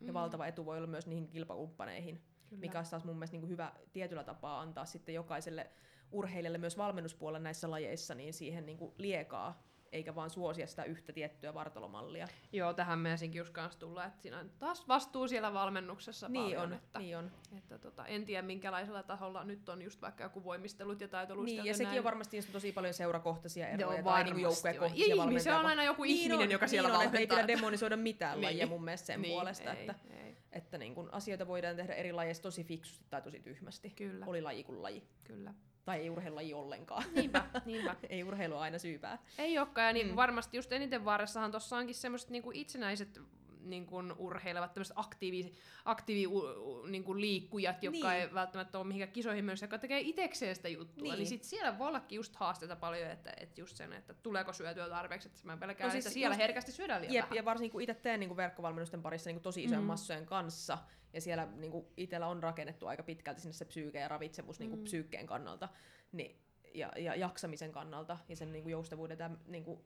Ja 0.00 0.06
Mm. 0.12 0.14
valtava 0.14 0.46
etu 0.46 0.66
voi 0.66 0.76
olla 0.76 0.86
myös 0.86 1.06
niihin 1.06 1.28
kilpakumppaneihin. 1.28 2.22
Kyllä. 2.48 2.60
mikä 2.60 2.78
olisi 2.78 2.90
taas 2.90 3.04
mun 3.04 3.16
mielestä 3.16 3.34
niin 3.34 3.40
kuin 3.40 3.50
hyvä 3.50 3.72
tietyllä 3.92 4.24
tapaa 4.24 4.60
antaa 4.60 4.84
sitten 4.84 5.14
jokaiselle 5.14 5.70
urheilijalle 6.10 6.58
myös 6.58 6.78
valmennuspuolella 6.78 7.38
näissä 7.44 7.70
lajeissa 7.70 8.14
niin 8.14 8.34
siihen 8.34 8.66
niin 8.66 8.78
kuin 8.78 8.94
liekaa, 8.98 9.62
eikä 9.92 10.14
vaan 10.14 10.30
suosia 10.30 10.66
sitä 10.66 10.84
yhtä 10.84 11.12
tiettyä 11.12 11.54
vartalomallia. 11.54 12.28
Joo, 12.52 12.72
tähän 12.74 12.98
meidän 12.98 13.34
just 13.34 13.52
kanssa 13.52 13.80
tulla, 13.80 14.04
että 14.04 14.22
siinä 14.22 14.38
on 14.38 14.50
taas 14.58 14.88
vastuu 14.88 15.28
siellä 15.28 15.52
valmennuksessa 15.52 16.28
niin 16.28 16.44
paljon, 16.44 16.62
on, 16.62 16.72
että, 16.72 16.98
niin 16.98 17.16
on. 17.18 17.30
että 17.58 17.78
tota, 17.78 18.06
en 18.06 18.24
tiedä 18.24 18.42
minkälaisella 18.42 19.02
tasolla 19.02 19.44
nyt 19.44 19.68
on 19.68 19.82
just 19.82 20.02
vaikka 20.02 20.24
joku 20.24 20.44
voimistelut 20.44 21.00
ja 21.00 21.08
taitoluistelut 21.08 21.62
Niin, 21.64 21.68
ja 21.68 21.74
sekin 21.74 21.86
näin. 21.88 21.98
on 21.98 22.04
varmasti 22.04 22.42
tosi 22.52 22.72
paljon 22.72 22.94
seurakohtaisia 22.94 23.68
eroja 23.68 23.94
Joo, 23.98 24.02
tai 24.04 24.24
niin 24.24 24.40
joukkuekohtaisia 24.40 25.14
on. 25.14 25.18
valmentajia. 25.18 25.42
Se 25.54 25.54
on 25.60 25.66
aina 25.66 25.84
joku 25.84 26.02
Niin 26.02 26.16
ihminen, 26.16 26.46
on, 26.46 26.50
joka 26.50 26.66
siellä 26.66 26.88
niin 26.88 26.96
on, 26.98 27.04
että 27.04 27.18
ei 27.18 27.28
valmentaa. 27.28 27.46
pidä 27.46 27.56
demonisoida 27.58 27.96
mitään 27.96 28.34
Niin. 28.40 28.44
lajia 28.44 28.66
mun 28.66 28.84
mielestä 28.84 29.06
sen 29.06 29.22
niin, 29.22 29.32
puolesta, 29.32 29.72
ei, 29.72 29.80
että, 29.80 29.94
ei, 30.10 30.36
että 30.52 30.78
niin 30.78 30.94
kun 30.94 31.08
asioita 31.12 31.46
voidaan 31.46 31.76
tehdä 31.76 31.94
eri 31.94 32.12
lajeissa 32.12 32.42
tosi 32.42 32.64
fiksusti 32.64 33.04
tai 33.10 33.22
tosi 33.22 33.40
tyhmästi. 33.40 33.90
Kyllä, 33.90 34.26
Oli 34.26 34.42
laji 34.42 34.64
kuin 34.64 34.82
laji. 34.82 35.02
kyllä. 35.24 35.54
Tai 35.84 36.00
ei 36.00 36.10
urheilulaji 36.10 36.54
ollenkaan. 36.54 37.04
Niinpä, 37.14 37.44
niinpä. 37.66 37.96
ei 38.08 38.24
urheilu 38.24 38.56
aina 38.56 38.78
syypää. 38.78 39.18
Ei 39.38 39.58
olekaan, 39.58 39.86
ja 39.86 39.92
niin 39.92 40.08
Mm. 40.08 40.16
varmasti 40.16 40.56
just 40.56 40.72
eniten 40.72 41.04
vaarassahan 41.04 41.50
tuossa 41.50 41.76
onkin 41.76 41.94
semmoiset 41.94 42.30
niinku 42.30 42.50
itsenäiset 42.54 43.20
niin 43.64 43.86
kuin 43.86 44.12
urheilevat, 44.18 44.74
tämmöiset 44.74 44.96
aktiivi, 44.96 45.52
aktiivi 45.84 46.26
u, 46.26 46.38
u, 46.38 46.86
niin 46.86 47.04
kuin 47.04 47.20
liikkujat, 47.20 47.82
jotka 47.82 48.10
Niin. 48.10 48.20
ei 48.22 48.34
välttämättä 48.34 48.78
ole 48.78 48.86
mihinkään 48.86 49.12
kisoihin 49.12 49.44
menossa, 49.44 49.64
jotka 49.64 49.78
tekee 49.78 50.00
itekseen 50.00 50.56
sitä 50.56 50.68
juttua. 50.68 51.02
Niin, 51.02 51.14
niin 51.16 51.26
sit 51.26 51.44
siellä 51.44 51.78
voi 51.78 51.88
ollakin 51.88 52.16
just 52.16 52.36
haasteita 52.36 52.76
paljon, 52.76 53.10
että, 53.10 53.32
että 53.40 53.60
just 53.60 53.76
sen, 53.76 53.92
että 53.92 54.14
tuleeko 54.14 54.52
syötyä 54.52 54.88
tarpeeksi, 54.88 55.28
että 55.28 55.40
mä 55.44 55.56
pelkään, 55.56 55.88
No 55.88 55.92
siis 55.92 56.06
että 56.06 56.14
siellä 56.14 56.34
just- 56.34 56.40
herkästi 56.42 56.72
syödään 56.72 57.02
liian 57.02 57.14
Jep, 57.14 57.22
vähän. 57.24 57.36
ja 57.36 57.44
varsinkin 57.44 57.72
kun 57.72 57.82
itse 57.82 57.94
teen 57.94 58.20
niin 58.20 58.36
verkkovalmennusten 58.36 59.02
parissa 59.02 59.30
niin 59.30 59.40
tosi 59.42 59.64
isojen 59.64 59.82
mm. 59.82 59.86
massojen 59.86 60.26
kanssa, 60.26 60.78
ja 61.12 61.20
siellä 61.20 61.48
niin 61.56 61.72
itsellä 61.96 62.26
on 62.26 62.42
rakennettu 62.42 62.86
aika 62.86 63.02
pitkälti 63.02 63.40
sinne 63.40 63.52
se 63.52 63.64
psyyke 63.64 63.98
ja 64.00 64.08
ravitsemus 64.08 64.58
niin 64.60 64.76
Mm. 64.78 64.84
psyykkeen 64.84 65.26
kannalta, 65.26 65.68
niin, 66.12 66.36
ja, 66.74 66.92
ja 66.98 67.14
jaksamisen 67.14 67.72
kannalta, 67.72 68.18
ja 68.28 68.36
sen 68.36 68.52
niin 68.52 68.70
joustavuuden 68.70 69.18
tämän, 69.18 69.38
niin 69.46 69.64
kuin, 69.64 69.80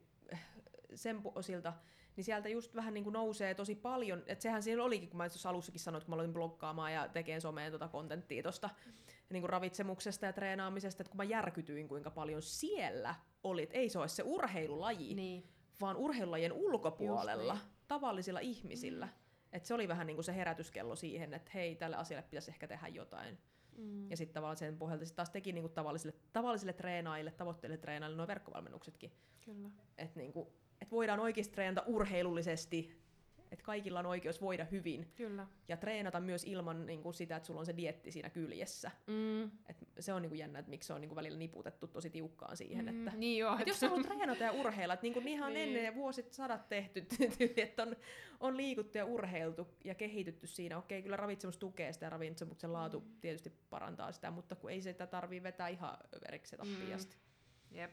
sen 0.95 1.21
osilta, 1.35 1.73
niin 2.17 2.25
sieltä 2.25 2.49
just 2.49 2.75
vähän 2.75 2.93
niin 2.93 3.03
kuin 3.03 3.13
nousee 3.13 3.55
tosi 3.55 3.75
paljon, 3.75 4.23
että 4.25 4.41
sehän 4.41 4.63
siellä 4.63 4.83
olikin, 4.83 5.09
kun 5.09 5.17
mä 5.17 5.29
tuossa 5.29 5.49
alussakin 5.49 5.81
sanoin, 5.81 5.99
että 5.99 6.05
kun 6.05 6.11
mä 6.11 6.15
aloin 6.15 6.33
bloggaamaan 6.33 6.93
ja 6.93 7.07
tekemään 7.07 7.41
someen 7.41 7.71
tota 7.71 7.87
kontenttia 7.87 8.43
tuosta 8.43 8.69
niin 9.29 9.41
kuin 9.41 9.49
ravitsemuksesta 9.49 10.25
ja 10.25 10.33
treenaamisesta, 10.33 11.03
että 11.03 11.11
kun 11.11 11.17
mä 11.17 11.23
järkytyin, 11.23 11.87
kuinka 11.87 12.11
paljon 12.11 12.41
siellä 12.41 13.15
oli, 13.43 13.63
että 13.63 13.77
ei 13.77 13.89
se 13.89 13.99
ole 13.99 14.07
se 14.07 14.23
urheilulaji, 14.23 15.13
Niin. 15.13 15.43
vaan 15.81 15.95
urheilulajien 15.97 16.53
ulkopuolella, 16.53 17.53
Just 17.53 17.65
tavallisilla 17.87 18.39
ihmisillä. 18.39 19.05
Mm. 19.05 19.11
Et 19.51 19.65
se 19.65 19.73
oli 19.73 19.87
vähän 19.87 20.07
niin 20.07 20.17
kuin 20.17 20.25
se 20.25 20.35
herätyskello 20.35 20.95
siihen, 20.95 21.33
että 21.33 21.51
hei, 21.53 21.75
tälle 21.75 21.95
asialle 21.95 22.27
pitäisi 22.29 22.51
ehkä 22.51 22.67
tehdä 22.67 22.87
jotain. 22.87 23.37
Mm. 23.77 24.11
Ja 24.11 24.17
sitten 24.17 24.33
tavallaan 24.33 24.57
sen 24.57 24.77
pohjalta 24.77 25.05
sit 25.05 25.15
taas 25.15 25.29
teki 25.29 25.53
niin 25.53 25.61
kuin 25.63 25.73
tavallisille, 25.73 26.13
tavallisille 26.33 26.73
treenaajille, 26.73 27.31
tavoitteille 27.31 27.77
treenaajille 27.77 28.17
nuo 28.17 28.27
verkkovalmennuksetkin. 28.27 29.11
Kyllä. 29.45 29.69
Että 29.97 30.19
niin 30.19 30.33
kuin, 30.79 30.87
et 30.87 30.91
voidaan 30.91 31.19
oikeasti 31.19 31.53
treenata 31.53 31.83
urheilullisesti, 31.87 32.97
että 33.51 33.63
kaikilla 33.65 33.99
on 33.99 34.05
oikeus 34.05 34.41
voida 34.41 34.65
hyvin. 34.71 35.07
Kyllä. 35.15 35.47
Ja 35.67 35.77
treenata 35.77 36.19
myös 36.19 36.43
ilman 36.43 36.85
niin 36.85 37.03
kuin 37.03 37.13
sitä, 37.13 37.35
että 37.35 37.47
sulla 37.47 37.59
on 37.59 37.65
se 37.65 37.77
dietti 37.77 38.11
siinä 38.11 38.29
kyljessä. 38.29 38.91
Mm. 39.07 39.43
Et 39.43 39.77
se 39.99 40.13
on 40.13 40.21
niin 40.21 40.29
kuin 40.29 40.39
jännä, 40.39 40.59
että 40.59 40.69
miksi 40.69 40.87
se 40.87 40.93
on 40.93 41.01
niin 41.01 41.09
kuin 41.09 41.15
välillä 41.15 41.37
niputettu 41.37 41.87
tosi 41.87 42.09
tiukkaan 42.09 42.57
siihen, 42.57 42.87
että 42.89 43.11
Mm. 43.11 43.19
Niin 43.19 43.39
joo. 43.39 43.57
et 43.59 43.67
jos 43.67 43.79
sä 43.79 43.89
haluat 43.89 44.05
treenata 44.07 44.43
ja 44.43 44.51
urheilla, 44.51 44.93
että 44.93 45.03
niinku 45.03 45.19
niinhän 45.19 45.47
on 45.47 45.53
Niin. 45.53 45.67
ennen 45.67 45.85
ja 45.85 45.95
vuosit 45.95 46.33
sadat 46.33 46.69
tehty, 46.69 47.05
että 47.57 47.83
on, 47.83 47.95
on 48.39 48.57
liikuttu 48.57 48.97
ja 48.97 49.05
urheiltu 49.05 49.67
ja 49.83 49.95
kehitytty 49.95 50.47
siinä. 50.47 50.77
Okei, 50.77 51.01
kyllä 51.01 51.17
ravitsemus 51.17 51.57
tukee 51.57 51.93
sitä 51.93 52.05
ja 52.05 52.09
ravitsemuksen 52.09 52.73
laatu 52.73 52.99
Mm. 52.99 53.19
tietysti 53.21 53.49
parantaa 53.69 54.11
sitä, 54.11 54.31
mutta 54.31 54.55
kun 54.55 54.71
ei 54.71 54.81
sitä 54.81 55.07
tarvii 55.07 55.43
vetää 55.43 55.67
ihan 55.67 55.97
överiksi 56.15 56.57
tappiin 56.57 56.89
Mm. 56.89 56.95
asti. 56.95 57.17
Jep. 57.71 57.91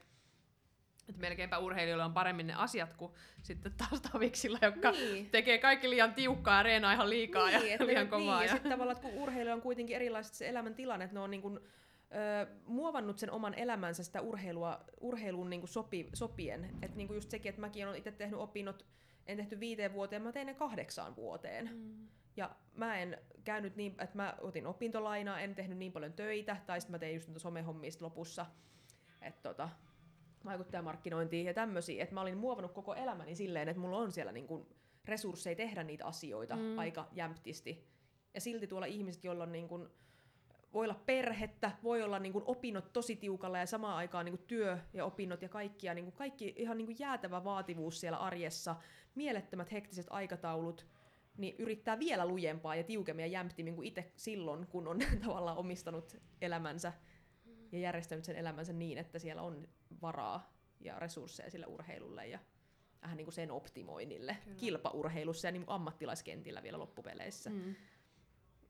Et 1.09 1.17
melkeinpä 1.17 1.59
urheilijoilla 1.59 2.05
on 2.05 2.13
paremmin 2.15 2.47
ne 2.47 2.55
asiat 2.55 2.95
kuin 2.95 3.13
sitten 3.43 3.73
taas 3.73 4.01
taviksilla, 4.01 4.59
jotka 4.63 4.91
Niin. 4.91 5.31
tekee 5.31 5.59
kaikki 5.59 5.91
liian 5.91 6.15
tiukkaa 6.15 6.57
ja 6.57 6.63
reenaa 6.63 6.93
ihan 6.93 7.11
liikaa 7.11 7.47
niin, 7.47 7.67
ja 7.67 7.73
että 7.75 7.87
liian 7.87 8.09
kovaa. 8.09 8.39
Niin, 8.39 8.47
ja, 8.47 8.53
ja... 8.53 8.53
sitten 8.53 8.73
tavallaan, 8.73 8.97
että 8.97 9.09
kun 9.09 9.23
urheilijoilla 9.23 9.55
on 9.55 9.63
kuitenkin 9.63 9.97
erilaiset 9.97 10.35
se 10.35 10.49
elämäntilanne, 10.49 11.05
että 11.05 11.15
ne 11.15 11.21
on 11.21 11.31
niin 11.31 11.43
kuin, 11.43 11.59
ö, 11.59 12.47
muovannut 12.67 13.19
sen 13.19 13.31
oman 13.31 13.55
elämänsä 13.55 14.05
sitä 14.05 14.21
urheilua, 14.21 14.85
urheiluun 15.01 15.51
niin 15.51 15.61
kuin 15.61 15.69
sopi, 15.71 16.09
sopien. 16.13 16.71
Että 16.83 16.97
niin 16.97 17.07
kuin 17.07 17.15
just 17.15 17.31
sekin, 17.31 17.51
että 17.51 17.61
mäkin 17.61 17.87
olen 17.87 17.99
itse 17.99 18.13
tehnyt 18.13 18.41
opinnot, 18.41 18.87
en 19.27 19.37
tehty 19.37 19.61
viiteen 19.61 19.93
vuoteen, 19.93 20.23
mä 20.23 20.33
tein 20.33 20.47
ne 20.47 20.55
kahdeksaan 20.55 21.17
vuoteen. 21.17 21.71
Mm. 21.73 22.09
Ja 22.37 22.51
mä 22.75 22.99
en 22.99 23.19
käynyt 23.45 23.77
niin, 23.77 23.93
että 23.93 24.17
mä 24.17 24.35
otin 24.41 24.67
opintolainaa, 24.67 25.41
en 25.41 25.55
tehnyt 25.55 25.79
niin 25.79 25.93
paljon 25.93 26.13
töitä, 26.13 26.57
tai 26.67 26.81
sitten 26.81 26.95
mä 26.95 26.99
tein 26.99 27.15
just 27.15 27.29
niitä 27.29 27.41
somehommia 27.41 27.91
sit 27.91 28.01
lopussa, 28.01 28.47
että 29.23 29.43
tota, 29.49 29.69
vaikuttajamarkkinointia 30.45 31.43
ja 31.43 31.55
tämmöisiä, 31.55 32.03
että 32.03 32.15
mä 32.15 32.21
olin 32.21 32.39
muovannut 32.39 32.73
koko 32.73 32.95
elämäni 32.95 33.35
silleen, 33.35 33.69
että 33.69 33.81
mulla 33.81 33.99
on 33.99 34.13
siellä 34.13 34.33
niinku 34.33 34.67
resursseja 35.05 35.57
tehdä 35.57 35.83
niitä 35.83 36.07
asioita 36.07 36.57
Mm. 36.57 36.79
aika 36.79 37.09
jämptisti. 37.13 37.85
Ja 38.35 38.41
silti 38.41 38.67
tuolla 38.67 38.87
ihmiset, 38.87 39.25
joilla 39.25 39.45
on 39.45 39.53
niinku, 39.53 39.89
voi 40.73 40.85
olla 40.85 41.01
perhettä, 41.07 41.71
voi 41.83 42.03
olla 42.03 42.19
niinku 42.19 42.43
opinnot 42.47 42.93
tosi 42.93 43.17
tiukalla 43.17 43.59
ja 43.59 43.67
samaan 43.67 43.97
aikaan 43.97 44.25
niinku 44.25 44.43
työ 44.47 44.79
ja 44.93 45.05
opinnot 45.05 45.43
ja 45.43 45.49
kaikkia, 45.49 45.95
niinku 45.95 46.11
kaikki 46.11 46.55
ihan 46.57 46.79
niinku 46.79 46.95
jäätävä 46.99 47.45
vaativuus 47.45 48.01
siellä 48.01 48.19
arjessa, 48.19 48.77
mielettömät 49.15 49.73
hektiset 49.73 50.07
aikataulut, 50.11 50.87
niin 51.37 51.55
yrittää 51.59 51.99
vielä 51.99 52.27
lujempaa 52.27 52.77
ja 52.77 52.85
tiukemmin 52.85 53.23
ja 53.23 53.27
jämptimmin 53.27 53.75
kuin 53.75 53.89
itse 53.89 54.13
silloin, 54.17 54.67
kun 54.67 54.89
on 54.89 54.99
tavallaan 55.25 55.57
omistanut 55.57 56.17
elämänsä 56.41 56.93
ja 57.73 57.79
järjestänyt 57.79 58.25
sen 58.25 58.37
elämänsä 58.37 58.73
niin, 58.73 58.99
että 58.99 59.19
siellä 59.19 59.43
on 59.43 59.69
varaa 60.03 60.53
ja 60.81 60.99
resursseja 60.99 61.51
sille 61.51 61.67
urheilulle 61.67 62.27
ja 62.27 62.39
vähän 63.03 63.17
niin 63.17 63.25
kuin 63.27 63.35
sen 63.35 63.51
optimoinnille 63.51 64.37
Kyllä. 64.45 64.57
kilpaurheilussa 64.57 65.49
ja 65.49 65.53
niin 65.53 65.65
ammattilaiskentillä 65.67 66.63
vielä 66.63 66.79
loppupeleissä. 66.79 67.51
Mm. 67.51 67.75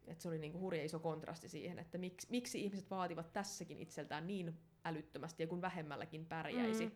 Et 0.06 0.20
se 0.20 0.28
oli 0.28 0.38
niin 0.38 0.52
kuin 0.52 0.62
hurja 0.62 0.84
iso 0.84 0.98
kontrasti 0.98 1.48
siihen, 1.48 1.78
että 1.78 1.98
miksi, 1.98 2.26
miksi 2.30 2.60
ihmiset 2.64 2.90
vaativat 2.90 3.32
tässäkin 3.32 3.78
itseltään 3.78 4.26
niin 4.26 4.58
älyttömästi 4.84 5.42
ja 5.42 5.46
kun 5.46 5.60
vähemmälläkin 5.62 6.26
pärjäisi. 6.26 6.86
Mm. 6.86 6.92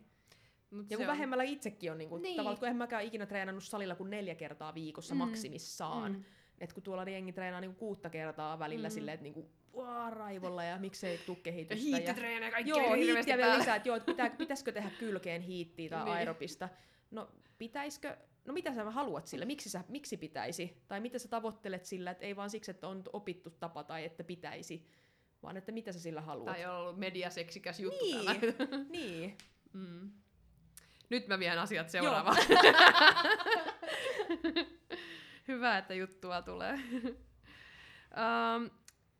Mut 0.77 0.91
Ja 0.91 0.97
kun 0.97 1.07
vähemmällä 1.07 1.45
itsekin 1.45 1.93
on, 1.93 1.99
niin 1.99 2.09
kuin, 2.09 2.23
Niin. 2.23 2.29
niin. 2.31 2.37
tavallaan, 2.37 2.59
kun 2.59 2.69
en 2.69 2.77
mäkään 2.77 3.05
ikinä 3.05 3.27
treenannut 3.27 3.65
salilla 3.65 3.95
kuin 3.95 4.11
neljä 4.11 4.35
kertaa 4.35 4.75
viikossa 4.75 5.15
Mm. 5.15 5.19
maksimissaan. 5.19 6.13
Mm. 6.13 6.25
Et 6.61 6.73
kun 6.73 6.83
tuolla 6.83 7.05
jengi 7.05 7.33
treenaa 7.33 7.61
niin 7.61 7.71
kuin 7.71 7.79
kuutta 7.79 8.11
kertaa 8.11 8.59
välillä 8.59 8.89
mm. 8.89 8.93
silleen, 8.93 9.15
että 9.15 9.23
niin 9.23 9.35
kuin, 9.35 9.51
Uaa, 9.73 10.11
raivolla 10.11 10.65
ja 10.65 10.79
miksei 10.79 11.21
Ja 11.29 11.35
kehitystä. 11.43 11.85
hiittitreenejä 11.85 12.51
kaikki 12.51 12.71
Joo, 12.71 12.93
hiittiä 12.95 13.37
vielä 13.37 13.59
lisää, 13.59 13.77
että 13.77 13.89
joo, 13.89 13.97
että 13.97 14.07
pitää, 14.07 14.31
pitäisikö 14.31 14.73
tehdä 14.73 14.91
kylkeen 14.99 15.43
hiittiä 15.43 15.91
tai 15.91 16.05
Niin. 16.05 16.17
aerobista. 16.17 16.69
No 17.11 17.31
pitäisikö, 17.59 18.17
no 18.45 18.53
mitä 18.53 18.75
sä 18.75 18.85
haluat 18.91 19.27
sillä, 19.27 19.45
miksi, 19.45 19.71
sä, 19.71 19.85
miksi 19.89 20.17
pitäisi? 20.17 20.83
Tai 20.89 21.01
mitä 21.01 21.19
sä 21.19 21.29
tavoittelet 21.29 21.85
sillä, 21.85 22.11
että 22.11 22.27
ei 22.27 22.37
vaan 22.37 22.51
siksi, 22.51 22.71
että 22.71 22.89
on 22.89 23.03
opittu 23.13 23.51
tapa 23.51 23.85
tai 23.85 24.05
että 24.05 24.25
pitäisi, 24.25 24.87
vaan 25.43 25.57
että 25.57 25.73
mitä 25.73 25.93
sä 25.93 26.01
sillä 26.01 26.21
haluat. 26.21 26.47
Tai 26.55 26.67
on 26.67 26.75
ollut 26.77 26.99
mediaseksikäs 26.99 27.81
juttu 27.81 28.05
Niin. 28.05 28.25
tämä. 28.25 28.35
Niin. 28.91 29.39
Mm. 29.73 30.11
Nyt 31.11 31.29
mä 31.29 31.39
vien 31.39 31.59
asiat 31.59 31.91
seuraavaan. 31.91 32.37
Hyvä, 35.49 35.79
että 35.79 35.95
juttua 35.95 36.43
tulee. 36.43 36.75
um, 38.19 38.71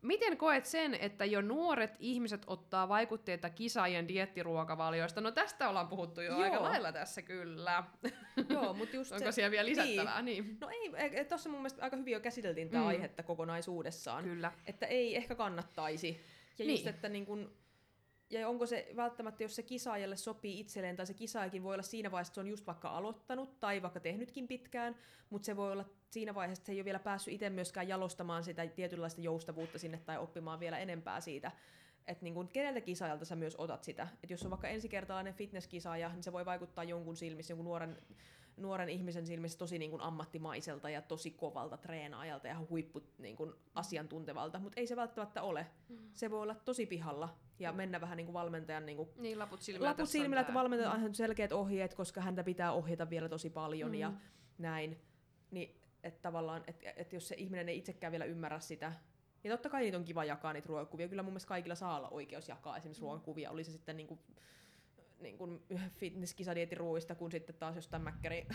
miten 0.03 0.37
koet 0.37 0.67
sen, 0.67 0.95
että 0.95 1.25
jo 1.25 1.41
nuoret 1.41 1.97
ihmiset 1.99 2.43
ottaa 2.47 2.89
vaikutteita 2.89 3.51
kisaajien 3.51 4.09
diettiruokavalioista? 4.09 5.21
No 5.21 5.31
tästä 5.31 5.69
ollaan 5.69 5.89
puhuttu 5.89 6.21
jo 6.21 6.33
Joo. 6.33 6.43
aika 6.43 6.63
lailla 6.63 6.93
tässä 6.93 7.23
kyllä. 7.23 7.85
Joo, 8.49 8.75
mutta 8.75 8.97
just 8.97 9.13
Onko 9.13 9.25
se, 9.25 9.33
siellä 9.33 9.51
vielä 9.51 9.69
lisättävää? 9.69 10.23
Niin. 10.23 10.45
niin. 10.45 10.57
No 10.61 10.69
ei, 10.69 11.25
tuossa 11.25 11.49
mun 11.49 11.59
mielestä 11.59 11.83
aika 11.85 11.97
hyvin 11.97 12.13
jo 12.13 12.21
käsiteltiin 12.21 12.69
tämä 12.71 12.81
Mm. 12.83 12.85
mm. 12.85 12.89
aihetta 12.89 13.23
kokonaisuudessaan. 13.23 14.25
Kyllä. 14.25 14.53
Että 14.67 14.87
ei 14.87 15.17
ehkä 15.17 15.35
kannattaisi. 15.35 16.21
Ja 16.59 16.65
Niin. 16.65 16.71
just, 16.71 16.87
että 16.87 17.09
niin 17.09 17.27
kun, 17.27 17.53
ja 18.31 18.49
onko 18.49 18.67
se 18.67 18.89
välttämättä, 18.97 19.43
jos 19.43 19.57
se 19.57 19.63
kisaajalle 19.63 20.17
sopii 20.17 20.61
itselleen, 20.61 20.97
tai 20.97 21.07
se 21.07 21.15
kisaajakin 21.15 21.63
voi 21.63 21.75
olla 21.75 21.83
siinä 21.83 22.11
vaiheessa, 22.11 22.31
että 22.31 22.35
se 22.35 22.41
on 22.41 22.49
just 22.49 22.67
vaikka 22.67 22.89
aloittanut 22.89 23.61
tai 23.61 23.83
vaikka 23.83 24.01
tehnytkin 24.01 24.49
pitkään, 24.49 24.97
mutta 25.31 25.47
se 25.47 25.57
voi 25.57 25.73
olla 25.73 25.85
siinä 26.11 26.35
vaiheessa, 26.35 26.61
että 26.61 26.67
se 26.67 26.73
ei 26.73 26.79
ole 26.79 26.85
vielä 26.85 26.99
päässyt 26.99 27.35
itse 27.35 27.51
myöskään 27.51 27.89
jalostamaan 27.89 28.45
sitä 28.45 28.67
tietynlaista 28.67 29.21
joustavuutta 29.21 29.79
sinne 29.79 29.99
tai 29.99 30.19
oppimaan 30.19 30.61
vielä 30.61 30.79
enempää 30.79 31.21
siitä. 31.21 31.53
Että 32.07 32.25
niin 32.25 32.35
kun, 32.35 32.49
keneltä 32.49 32.81
kisaajalta 32.81 33.25
sä 33.25 33.37
myös 33.37 33.57
otat 33.57 33.85
sitä. 33.85 34.09
Että 34.23 34.33
jos 34.33 34.43
on 34.43 34.51
vaikka 34.51 34.69
ensikertalainen 34.69 35.35
fitnesskisaaja, 35.35 36.09
niin 36.09 36.23
se 36.23 36.33
voi 36.33 36.45
vaikuttaa 36.45 36.85
jonkun 36.85 37.17
silmissä, 37.17 37.53
jonkun 37.53 37.65
nuoren, 37.65 37.97
nuoren 38.59 38.89
ihmisen 38.89 39.27
silmissä 39.27 39.59
tosi 39.59 39.79
niin 39.79 39.91
kuin 39.91 40.03
ammattimaiselta 40.03 40.91
ja 40.91 41.03
tosi 41.03 41.31
kovalta 41.31 41.77
treenaajalta 41.77 42.49
ja 42.49 42.57
huippu 42.71 43.03
niin 43.19 43.37
kuin 43.37 43.53
asiantuntevalta, 43.75 44.59
mutta 44.59 44.81
ei 44.81 44.87
se 44.87 44.97
välttämättä 44.97 45.43
ole. 45.43 45.67
Se 46.13 46.31
voi 46.31 46.43
olla 46.43 46.55
tosi 46.55 46.87
pihalla 46.87 47.39
ja 47.59 47.73
mennä 47.73 48.01
vähän 48.01 48.17
niin 48.17 48.27
kuin 48.27 48.35
valmentajan 48.35 48.87
niin 48.87 48.97
kuin 48.97 49.09
Niin, 49.17 49.39
laput 49.39 49.61
silmillä. 49.63 49.89
laput 49.91 50.09
silmillä, 50.09 50.41
että 50.41 50.55
valmentaja 50.55 50.91
on 50.91 51.15
selkeät 51.15 51.53
ohjeet, 51.53 51.95
koska 51.95 52.21
häntä 52.21 52.45
pitää 52.45 52.73
ohjata 52.73 53.11
vielä 53.11 53.29
tosi 53.29 53.51
paljon 53.51 53.95
ja 53.95 54.11
Mm. 54.11 54.17
näin. 54.59 54.99
Niin, 55.51 55.81
että 56.03 56.23
tavallaan, 56.23 56.65
että 56.67 56.93
et 56.97 57.13
jos 57.13 57.29
se 57.29 57.35
ihminen 57.39 57.69
ei 57.69 57.79
itsekään 57.79 58.11
vielä 58.11 58.25
ymmärrä 58.25 58.61
sitä, 58.61 58.93
ja 59.45 59.51
totta 59.51 59.69
kai 59.69 59.83
niitä 59.83 59.99
on 59.99 60.05
kiva 60.05 60.25
jakaa 60.25 60.53
niitä 60.53 60.69
ruokakuvia. 60.69 61.09
Kyllä 61.09 61.23
mun 61.23 61.33
mielestä 61.33 61.49
kaikilla 61.49 61.75
saa 61.75 61.97
olla 61.97 62.09
oikeus 62.09 62.49
jakaa 62.49 62.77
esimerkiksi 62.77 63.03
ruokakuvia. 63.03 63.51
Oli 63.51 63.65
se 63.65 63.71
sitten 63.73 63.97
niinku, 63.97 64.19
niin 65.21 65.39
kuin 65.39 65.63
fitnesskisadietin 65.97 66.79
kun 67.15 67.33
sitten 67.33 67.55
taas 67.55 67.77
jostain 67.77 68.03
mäkkäri, 68.03 68.47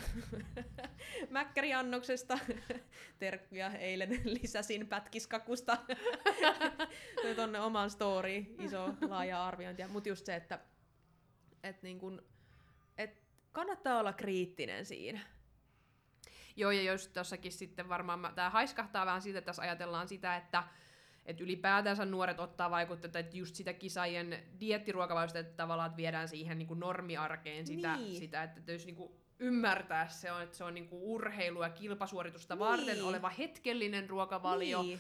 mäkkäriannoksesta. 1.30 2.40
Terkkuja 3.20 3.70
eilen 3.70 4.22
lisäsin 4.24 4.88
pätkiskakusta 4.88 5.78
tonne 7.36 7.60
omaan 7.60 7.90
storyin, 7.90 8.56
iso 8.60 8.94
laaja 9.02 9.46
arviointi. 9.46 9.88
Mutta 9.88 10.10
just 10.10 10.26
se, 10.26 10.36
että 10.36 10.60
et 11.64 11.84
niin 11.84 12.00
kun, 12.00 12.24
et 12.98 13.24
kannattaa 13.52 14.00
olla 14.00 14.14
kriittinen 14.14 14.86
siinä. 14.86 15.20
Joo, 16.56 16.72
ja 16.72 16.82
jos 16.82 17.08
tossakin 17.08 17.52
sitten 17.52 17.90
varmaan, 17.90 18.36
tämä 18.36 18.50
haiskahtaa 18.50 19.06
vähän 19.06 19.22
siitä, 19.22 19.40
että 19.40 19.46
tässä 19.46 19.62
ajatellaan 19.62 20.08
sitä, 20.08 20.36
että 20.36 20.64
että 21.26 21.44
ylipäätänsä 21.44 22.06
nuoret 22.06 22.40
ottaa 22.40 22.72
vaikutteita, 22.72 23.20
että 23.20 23.38
just 23.38 23.56
sitä 23.56 23.74
kisaajien 23.74 24.44
diettiruokavaliosta, 24.60 25.40
että 25.40 25.54
tavallaan 25.58 25.88
että 25.88 25.98
viedään 25.98 26.28
siihen 26.28 26.58
niin 26.58 26.68
kuin 26.68 26.80
normiarkeen 26.80 27.68
sitä, 27.68 27.98
Niin. 27.98 28.16
sitä 28.16 28.44
että 28.44 28.72
jos 28.72 28.86
niin 28.86 28.96
kuin 28.96 29.12
ymmärtää 29.40 30.08
se 30.08 30.32
on, 30.32 30.42
että 30.42 30.58
se 30.58 30.64
on 30.64 30.74
niin 30.74 30.88
kuin 30.88 31.02
urheilu- 31.04 31.64
ja 31.64 31.70
kilpasuoritusta 31.70 32.56
Niin. 32.56 32.60
varten 32.60 33.04
oleva 33.04 33.30
hetkellinen 33.30 34.10
ruokavalio, 34.10 34.84
Niin. 34.84 35.00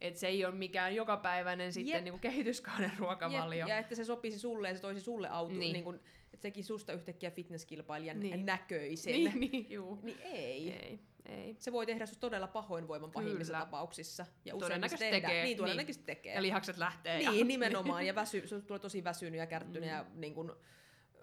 että 0.00 0.20
se 0.20 0.26
ei 0.26 0.44
ole 0.44 0.54
mikään 0.54 0.94
jokapäiväinen 0.94 1.72
sitten 1.72 1.94
Jep. 1.94 2.04
niin 2.04 2.12
kuin 2.12 2.20
kehityskauden 2.20 2.92
ruokavalio. 2.98 3.58
Jep, 3.58 3.68
ja 3.68 3.78
että 3.78 3.94
se 3.94 4.04
sopisi 4.04 4.38
sulle 4.38 4.68
ja 4.68 4.74
se 4.74 4.80
toisi 4.80 5.00
sulle 5.00 5.28
auto, 5.28 5.54
Niin. 5.54 5.60
niin. 5.60 5.72
Niin 5.84 6.00
kun, 6.42 6.50
sekin 6.50 6.64
susta 6.64 6.92
yhtäkkiä 6.92 7.30
fitnesskilpailijan 7.30 8.20
Niin. 8.20 8.32
niin. 8.36 8.46
näköisen. 8.46 9.12
Niin, 9.12 9.40
niin, 9.40 9.70
juu. 9.70 9.98
Niin 10.02 10.18
ei. 10.22 10.70
Ei, 10.70 11.00
ei. 11.26 11.56
Se 11.58 11.72
voi 11.72 11.86
tehdä 11.86 12.06
sut 12.06 12.20
todella 12.20 12.46
pahoinvoivan 12.48 13.10
pahimmissa 13.10 13.52
Kyllä. 13.52 13.64
tapauksissa. 13.64 14.26
Ja 14.44 14.54
usein 14.54 14.68
Todennäköisesti 14.68 15.04
se 15.04 15.10
tehdään. 15.10 15.30
tekee, 15.30 15.44
Niin, 15.44 15.56
todennäköisesti 15.56 16.06
tekee. 16.06 16.34
Ja 16.34 16.42
lihakset 16.42 16.76
lähtee. 16.78 17.18
Niin, 17.18 17.38
ja, 17.38 17.44
nimenomaan. 17.44 18.06
Ja 18.06 18.14
väsy, 18.14 18.46
se 18.48 18.60
tulee 18.60 18.78
tosi 18.78 19.04
väsynyt 19.04 19.38
ja 19.38 19.46
kärttynyt 19.46 19.82
Mm. 19.82 19.88
ja 19.88 20.04
niin 20.14 20.34
kun, 20.34 20.56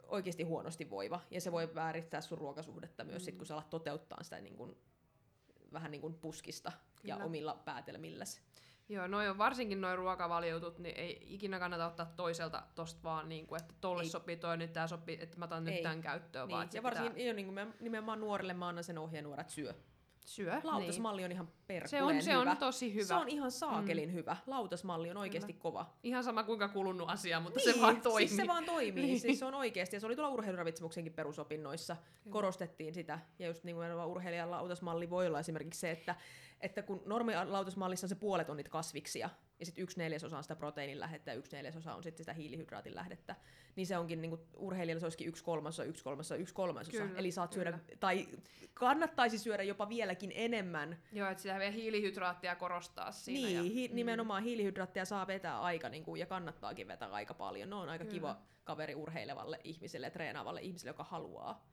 oikeasti 0.08 0.44
huonosti 0.44 0.90
voiva. 0.90 1.22
Ja 1.32 1.41
se 1.41 1.52
voi 1.52 1.76
vääristää 1.76 2.22
sun 2.22 2.38
ruokasuhdetta 2.38 3.04
myös, 3.04 3.22
Mm. 3.22 3.26
sit, 3.26 3.36
kun 3.36 3.46
sä 3.46 3.54
alat 3.54 3.70
toteuttaa 3.70 4.24
sitä 4.24 4.41
niin 4.41 4.56
kun, 4.58 4.78
vähän 5.74 5.91
niin 5.91 6.02
kuin 6.02 6.14
puskista 6.14 6.72
ja 7.04 7.16
Kyllä. 7.16 7.26
omilla 7.26 7.62
päätelmilläsi. 7.66 8.41
Joo, 8.90 9.07
noi 9.07 9.30
on 9.30 9.38
varsinkin 9.38 9.82
noin 9.82 9.98
ruokavaliotut, 9.98 10.80
niin 10.80 10.95
ei 10.95 11.26
ikinä 11.30 11.60
kannata 11.60 11.88
ottaa 11.88 12.06
toiselta 12.16 12.64
tosta 12.76 13.03
vaan, 13.03 13.30
niin 13.30 13.48
kuin, 13.48 13.61
että 13.61 13.74
tolle 13.82 14.03
Ei. 14.03 14.10
sopii 14.10 14.38
toi, 14.38 14.57
nyt 14.57 14.74
tää 14.74 14.88
sopii, 14.88 15.18
että 15.22 15.38
mä 15.38 15.45
otan 15.45 15.64
nyt 15.64 15.76
Ei. 15.76 15.84
tämän 15.84 16.02
käyttöön, 16.02 16.49
vaan 16.49 16.60
Niin. 16.60 16.66
että 16.66 16.78
Ja 16.78 16.84
varsinkin 16.84 17.14
pitää 17.14 17.28
jo, 17.28 17.34
niin 17.34 17.45
kuin 17.53 17.74
nimenomaan 17.80 18.20
nuorille 18.20 18.53
mä 18.53 18.68
annan 18.68 18.84
sen 18.84 18.98
ohjeenuorat 18.98 19.49
syö. 19.49 19.74
Syö. 20.26 20.62
Lautasmalli 20.64 21.26
on 21.26 21.32
ihan 21.32 21.46
Niin. 21.46 21.56
perkuleen 21.68 21.90
Se 21.90 22.04
on, 22.04 22.22
se 22.22 22.32
hyvä. 22.41 22.52
on 22.52 22.58
tosi 22.58 22.94
hyvä. 22.94 23.06
Se 23.06 23.14
on 23.14 23.30
ihan 23.30 23.52
saakelin 23.52 24.10
mm. 24.10 24.14
hyvä. 24.14 24.38
Lautasmalli 24.48 25.12
on 25.12 25.18
oikeasti 25.18 25.54
kova. 25.54 25.94
Ihan 26.04 26.24
sama 26.24 26.44
kuinka 26.44 26.68
kulunut 26.68 27.10
asia, 27.10 27.40
mutta 27.40 27.60
niin, 27.60 27.74
se 27.74 27.82
vaan 27.82 28.02
toimii. 28.02 28.28
Siis 28.28 28.41
se 28.41 28.48
vaan 28.48 28.66
toimii. 28.66 29.06
Niin. 29.06 29.20
Siis 29.20 29.40
se 29.40 29.46
on 29.46 29.54
oikeasti. 29.54 29.96
Ja 29.96 30.00
se 30.00 30.06
oli 30.06 30.16
tuolla 30.16 30.34
urheiluravitsemuksenkin 30.34 31.14
perusopinnoissa. 31.14 31.96
Kyllä. 31.96 32.34
Korostettiin 32.34 32.94
sitä. 32.94 33.20
Ja 33.40 33.48
just 33.48 33.64
niin 33.64 33.76
kuin 33.76 33.91
urheilijan 33.94 34.52
lautasmalli 34.52 35.10
voi 35.10 35.28
olla 35.28 35.40
esimerkiksi 35.40 35.80
se, 35.80 35.91
että, 35.91 36.16
että 36.62 36.82
kun 36.82 37.02
normilautasmallissa 37.06 38.06
on 38.06 38.10
se 38.10 38.16
puolet 38.16 38.50
on 38.50 38.58
niitä 38.58 38.70
kasviksia, 38.70 39.30
ja 39.60 39.65
sitten 39.65 39.84
yksi 39.84 39.98
neljäsosa 39.98 40.38
on 40.38 40.44
sitä 40.44 40.56
proteiinin 40.56 40.99
lähdettä 40.99 41.31
ja 41.31 41.38
yksi 41.38 41.56
neljäsosa 41.56 41.95
on 41.95 42.03
sitten 42.03 42.18
sitä 42.23 42.34
hiilihydraatin 42.34 42.95
lähdettä, 42.95 43.36
niin 43.76 43.88
se 43.88 43.98
onkin 43.98 44.22
niin 44.22 44.30
kuin 44.30 44.41
urheilijalla 44.57 44.99
se 44.99 45.06
olisikin 45.06 45.27
yksi 45.27 45.44
kolmasosa, 45.44 45.84
yksi 45.84 46.03
kolmasosa, 46.03 46.36
yksi 46.36 46.53
kolmasosa. 46.53 46.98
Kyllä, 46.98 47.19
Eli 47.19 47.31
saat 47.31 47.53
syödä, 47.53 47.72
kyllä. 47.72 47.98
tai 47.99 48.27
kannattaisi 48.73 49.38
syödä 49.38 49.64
jopa 49.64 49.90
vieläkin 49.90 50.31
enemmän 50.36 50.98
Joo, 51.11 51.30
että 51.30 51.41
sitä 51.41 51.60
vielä 51.60 51.72
hiilihydraattia 51.72 52.56
korostaa 52.56 53.11
siinä. 53.11 53.48
niin, 53.48 53.56
ja, 53.57 53.64
hi- 53.64 53.90
nimenomaan 53.94 54.44
hiilihydraatteja 54.44 55.06
saa 55.06 55.27
vetää 55.27 55.61
aika, 55.61 55.90
niin 55.90 56.03
kuin, 56.03 56.19
ja 56.19 56.26
kannattaakin 56.26 56.88
vetää 56.88 57.10
aika 57.10 57.34
paljon. 57.34 57.69
Ne 57.69 57.76
on 57.76 57.90
aika 57.90 58.03
Kyllä. 58.06 58.14
kiva 58.14 58.41
kaveri 58.64 58.95
urheilevalle 58.95 59.60
ihmiselle 59.64 60.10
treenaavalle 60.10 60.61
ihmiselle, 60.61 60.90
joka 60.90 61.03
haluaa. 61.03 61.65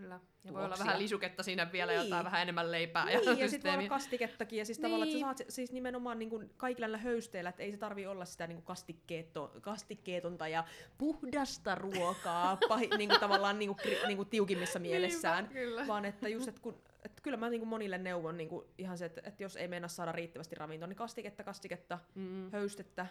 Kyllä. 0.00 0.20
Ja 0.44 0.52
voi 0.52 0.64
olla 0.64 0.76
vähän 0.78 0.98
lisuketta 0.98 1.42
siinä 1.42 1.72
vielä, 1.72 1.92
Niin. 1.92 2.04
jotain 2.04 2.24
vähän 2.24 2.42
enemmän 2.42 2.70
leipää. 2.72 3.04
Niin, 3.04 3.38
ja 3.38 3.48
sitten 3.48 3.72
voi 3.72 3.78
olla 3.78 3.88
kastikettakin, 3.88 4.58
ja 4.58 4.64
siis 4.64 4.78
niin. 4.78 4.82
tavallaan, 4.82 5.08
että 5.08 5.14
Niin. 5.14 5.20
sä 5.20 5.26
saat 5.26 5.38
se- 5.38 5.44
siis 5.48 5.72
nimenomaan 5.72 6.18
niin 6.18 6.30
kuin 6.30 6.50
kaikilla 6.56 6.84
näillä 6.86 6.98
höysteillä, 6.98 7.50
että 7.50 7.62
ei 7.62 7.70
se 7.70 7.76
tarvi 7.76 8.06
olla 8.06 8.24
sitä 8.24 8.46
niin 8.46 8.62
kuin 8.62 8.76
kastikkeetonta 9.60 10.48
ja 10.48 10.64
puhdasta 10.98 11.74
ruokaa, 11.74 12.58
pahi, 12.68 12.86
niin 12.98 13.08
kuin 13.10 13.20
tavallaan 13.20 13.58
niin 13.58 13.68
kuin, 13.68 13.78
niin 14.06 14.16
kuin 14.16 14.28
tiukimmissa 14.28 14.78
mielessään. 14.78 15.44
Niinpä, 15.44 15.54
kyllä. 15.60 15.86
Vaan 15.86 16.04
että 16.04 16.28
just, 16.28 16.48
että, 16.48 16.60
kun, 16.60 16.82
että 17.04 17.22
kyllä 17.22 17.36
mä 17.36 17.50
niin 17.50 17.60
kuin 17.60 17.68
monille 17.68 17.98
neuvon 17.98 18.36
niin 18.36 18.48
kuin 18.48 18.64
ihan 18.78 18.98
se, 18.98 19.04
että, 19.04 19.20
että 19.24 19.42
jos 19.42 19.56
ei 19.56 19.68
meinaa 19.68 19.88
saada 19.88 20.12
riittävästi 20.12 20.54
ravintoa, 20.54 20.86
niin 20.86 20.96
kastiketta, 20.96 21.44
kastiketta, 21.44 21.98
Mm. 22.14 22.50
höystettä, 22.52 23.06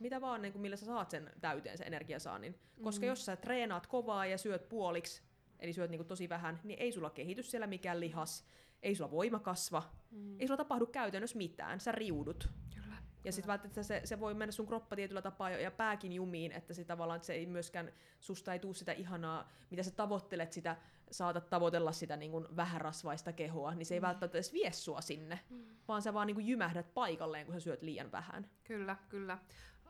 mitä 0.00 0.20
vaan 0.20 0.42
niin 0.42 0.52
kuin, 0.52 0.62
millä 0.62 0.76
sä 0.76 0.86
saat 0.86 1.10
sen 1.10 1.30
täyteen 1.40 1.78
sen 1.78 1.86
energiasaannin. 1.86 2.58
Koska 2.82 3.02
Mm. 3.06 3.08
jos 3.08 3.24
sä 3.24 3.36
treenaat 3.36 3.86
kovaa 3.86 4.26
ja 4.26 4.38
syöt 4.38 4.68
puoliksi, 4.68 5.22
eli 5.60 5.72
syöt 5.72 5.90
niin 5.90 5.98
kuin 5.98 6.08
tosi 6.08 6.28
vähän, 6.28 6.60
niin 6.64 6.78
ei 6.78 6.92
sulla 6.92 7.10
kehity 7.10 7.42
siellä 7.42 7.66
mikään 7.66 8.00
lihas, 8.00 8.44
ei 8.82 8.94
sulla 8.94 9.10
voima 9.10 9.38
kasva, 9.38 9.82
Mm. 10.10 10.40
ei 10.40 10.46
sulla 10.46 10.56
tapahdu 10.56 10.86
käytännössä 10.86 11.36
mitään, 11.38 11.80
sä 11.80 11.92
riudut. 11.92 12.48
Kyllä. 12.74 12.96
Ja 13.24 13.32
sitten 13.32 13.48
välttämättä 13.48 13.82
se, 13.82 14.00
se 14.04 14.20
voi 14.20 14.34
mennä 14.34 14.52
sun 14.52 14.66
kroppa 14.66 14.96
tietyllä 14.96 15.22
tapaa 15.22 15.50
ja 15.50 15.70
pääkin 15.70 16.12
jumiin, 16.12 16.52
että 16.52 16.74
se 16.74 16.84
tavallaan 16.84 17.16
että 17.16 17.26
se 17.26 17.32
ei 17.32 17.46
myöskään, 17.46 17.92
susta 18.20 18.52
ei 18.52 18.58
tuu 18.58 18.74
sitä 18.74 18.92
ihanaa, 18.92 19.50
mitä 19.70 19.82
sä 19.82 19.90
tavoittelet 19.90 20.52
sitä, 20.52 20.76
saatat 21.10 21.50
tavoitella 21.50 21.92
sitä 21.92 22.16
niin 22.16 22.30
kuin 22.30 22.46
vähärasvaista 22.56 23.32
kehoa, 23.32 23.74
niin 23.74 23.86
se 23.86 23.94
ei 23.94 24.00
Mm. 24.00 24.06
välttämättä 24.06 24.38
edes 24.38 24.52
vie 24.52 24.72
sua 24.72 25.00
sinne, 25.00 25.40
vaan 25.88 26.02
sä 26.02 26.14
vaan 26.14 26.26
niin 26.26 26.34
kuin 26.34 26.46
jymähdät 26.46 26.94
paikalleen, 26.94 27.46
kun 27.46 27.54
sä 27.54 27.60
syöt 27.60 27.82
liian 27.82 28.12
vähän. 28.12 28.50
Kyllä, 28.64 28.96
kyllä. 29.08 29.38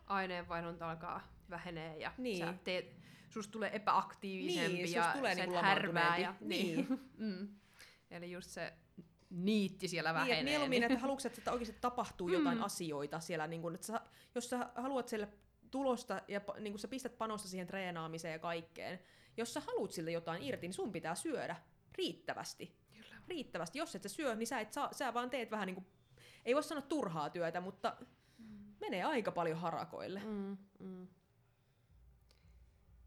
Aineenvaihdunta 0.06 0.90
alkaa 0.90 1.20
vähenee 1.50 1.96
ja 1.98 2.12
Niin. 2.18 2.38
sä 2.38 2.54
teet, 2.64 2.96
susta 3.36 3.52
tulee 3.52 3.76
epäaktiivisempi 3.76 4.72
Niin, 4.82 4.92
ja 4.92 5.12
tulee 5.16 5.34
sä 5.34 5.40
niinku 5.40 5.56
härvää. 5.56 6.18
Ja, 6.18 6.26
lamautuneempi. 6.28 6.64
niin. 6.64 7.00
mm. 7.18 7.48
Eli 8.10 8.32
just 8.32 8.50
se 8.50 8.72
niitti 9.30 9.88
siellä 9.88 10.10
Niin, 10.10 10.14
vähenee. 10.14 10.38
että 10.38 10.44
mieluummin, 10.50 10.82
että 10.82 10.98
haluatko, 10.98 11.28
että 11.38 11.52
oikeasti 11.52 11.76
tapahtuu 11.80 12.28
jotain 12.28 12.58
Mm. 12.58 12.64
asioita 12.64 13.20
siellä, 13.20 13.46
niin 13.46 13.62
kun, 13.62 13.74
että 13.74 13.86
sä, 13.86 14.00
jos 14.34 14.50
sä 14.50 14.70
haluat 14.74 15.08
siellä 15.08 15.28
tulosta 15.70 16.22
ja 16.28 16.40
niin 16.60 16.72
kun 16.72 16.78
sä 16.78 16.88
pistät 16.88 17.18
panosta 17.18 17.48
siihen 17.48 17.66
treenaamiseen 17.66 18.32
ja 18.32 18.38
kaikkeen, 18.38 18.98
jos 19.36 19.54
sä 19.54 19.60
haluat 19.60 19.90
siltä 19.92 20.10
jotain 20.10 20.42
irti, 20.42 20.66
niin 20.66 20.74
sun 20.74 20.92
pitää 20.92 21.14
syödä 21.14 21.56
riittävästi. 21.94 22.76
Kyllä. 22.92 23.16
Riittävästi. 23.28 23.78
Jos 23.78 23.94
et 23.94 24.02
sä 24.02 24.08
syö, 24.08 24.34
niin 24.34 24.46
sä, 24.46 24.60
et 24.60 24.72
saa, 24.72 24.92
sä 24.92 25.14
vaan 25.14 25.30
teet 25.30 25.50
vähän 25.50 25.66
niin 25.66 25.74
kuin, 25.74 25.86
ei 26.44 26.54
voi 26.54 26.62
sanoa 26.62 26.82
turhaa 26.82 27.30
työtä, 27.30 27.60
mutta 27.60 27.96
menee 28.80 29.02
aika 29.04 29.32
paljon 29.32 29.58
harakoille. 29.58 30.20
Mm, 30.24 30.56
mm. 30.78 31.06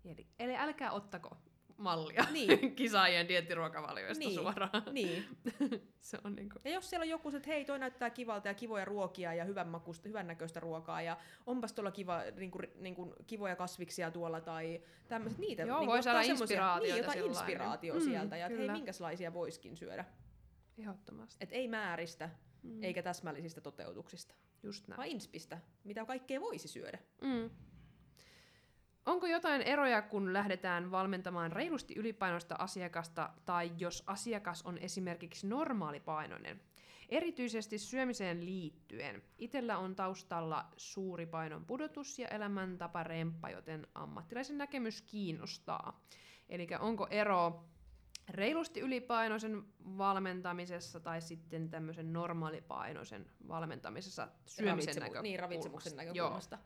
Eli, 0.06 0.28
eli 0.40 0.56
älkää 0.56 0.92
ottako 0.92 1.38
mallia 1.78 2.26
Niin. 2.32 2.76
kisaajien 2.76 3.28
diettiruokavalioista 3.28 4.20
Niin. 4.26 4.36
suoraan. 4.40 4.84
Niin. 4.92 5.26
Se 6.00 6.18
on 6.24 6.36
niinku... 6.36 6.60
Ja 6.66 6.72
jos 6.72 6.90
siellä 6.90 7.04
on 7.04 7.10
joku, 7.10 7.30
että 7.30 7.48
hei, 7.50 7.66
toi 7.66 7.80
näyttää 7.80 8.10
kivalta 8.10 8.48
ja 8.48 8.54
kivoja 8.54 8.86
ruokia 8.86 9.34
ja 9.34 9.46
hyvän 9.46 9.68
makusta, 9.68 10.08
hyvän 10.10 10.28
näköistä 10.28 10.60
ruokaa 10.60 11.02
ja 11.02 11.18
onpas 11.46 11.74
tuolla 11.74 11.92
kiva, 11.92 12.22
niin 12.36 12.52
kuin, 12.52 12.68
niin 12.76 12.96
kuin, 12.96 13.14
kivoja 13.28 13.56
kasviksia 13.56 14.12
tuolla 14.12 14.42
tai 14.42 14.82
tämmöiset, 15.08 15.40
niitä 15.40 15.64
Joo, 15.64 15.80
niin 15.80 15.88
voi 15.90 16.04
saada 16.04 16.22
inspiraatioita 16.22 16.94
Niin, 16.96 17.04
jotain 17.06 17.20
niin- 17.20 17.30
inspiraatio 17.32 17.94
Mm, 17.94 18.02
sieltä 18.02 18.38
ja 18.38 18.46
että 18.48 18.60
hei, 18.60 18.70
minkälaisia 18.70 19.34
voiskin 19.34 19.78
syödä. 19.78 20.06
Ehdottomasti. 20.78 21.38
Et 21.44 21.50
ei 21.52 21.68
määristä 21.68 22.30
Mm. 22.64 22.84
eikä 22.84 23.04
täsmällisistä 23.04 23.62
toteutuksista, 23.62 24.36
Just 24.64 24.88
näin. 24.88 24.98
vaan 24.98 25.08
inspistä, 25.08 25.58
mitä 25.84 26.06
kaikkea 26.06 26.42
voisi 26.42 26.68
syödä. 26.68 27.00
Mm. 27.22 27.50
Onko 29.10 29.28
jotain 29.28 29.62
eroja, 29.62 30.02
kun 30.02 30.34
lähdetään 30.34 30.92
valmentamaan 30.92 31.52
reilusti 31.52 31.94
ylipainoista 31.98 32.56
asiakasta 32.60 33.30
tai 33.46 33.72
jos 33.78 34.04
asiakas 34.08 34.62
on 34.62 34.78
esimerkiksi 34.78 35.48
normaalipainoinen? 35.48 36.62
Erityisesti 37.10 37.78
syömiseen 37.78 38.46
liittyen. 38.46 39.24
Itellä 39.38 39.78
on 39.78 39.96
taustalla 39.96 40.66
suuri 40.78 41.26
painon 41.26 41.66
pudotus 41.66 42.20
ja 42.20 42.28
elämäntapa 42.28 43.04
remppa, 43.04 43.50
joten 43.50 43.88
ammattilaisen 43.96 44.58
näkemys 44.58 45.02
kiinnostaa. 45.02 46.02
Eli 46.50 46.68
onko 46.80 47.08
ero 47.10 47.66
reilusti 48.30 48.80
ylipainoisen 48.80 49.64
valmentamisessa 49.98 51.00
tai 51.00 51.22
sitten 51.22 51.70
tämmöisen 51.70 52.14
normaalipainoisen 52.14 53.26
valmentamisessa 53.48 54.28
syömisen 54.46 54.96
Ravitsemu- 54.96 55.00
näkökulmasta? 55.00 55.22
Niin, 55.22 55.40
ravitsemuksen 55.40 55.94
Joo. 55.94 56.06
näkökulmasta. 56.06 56.58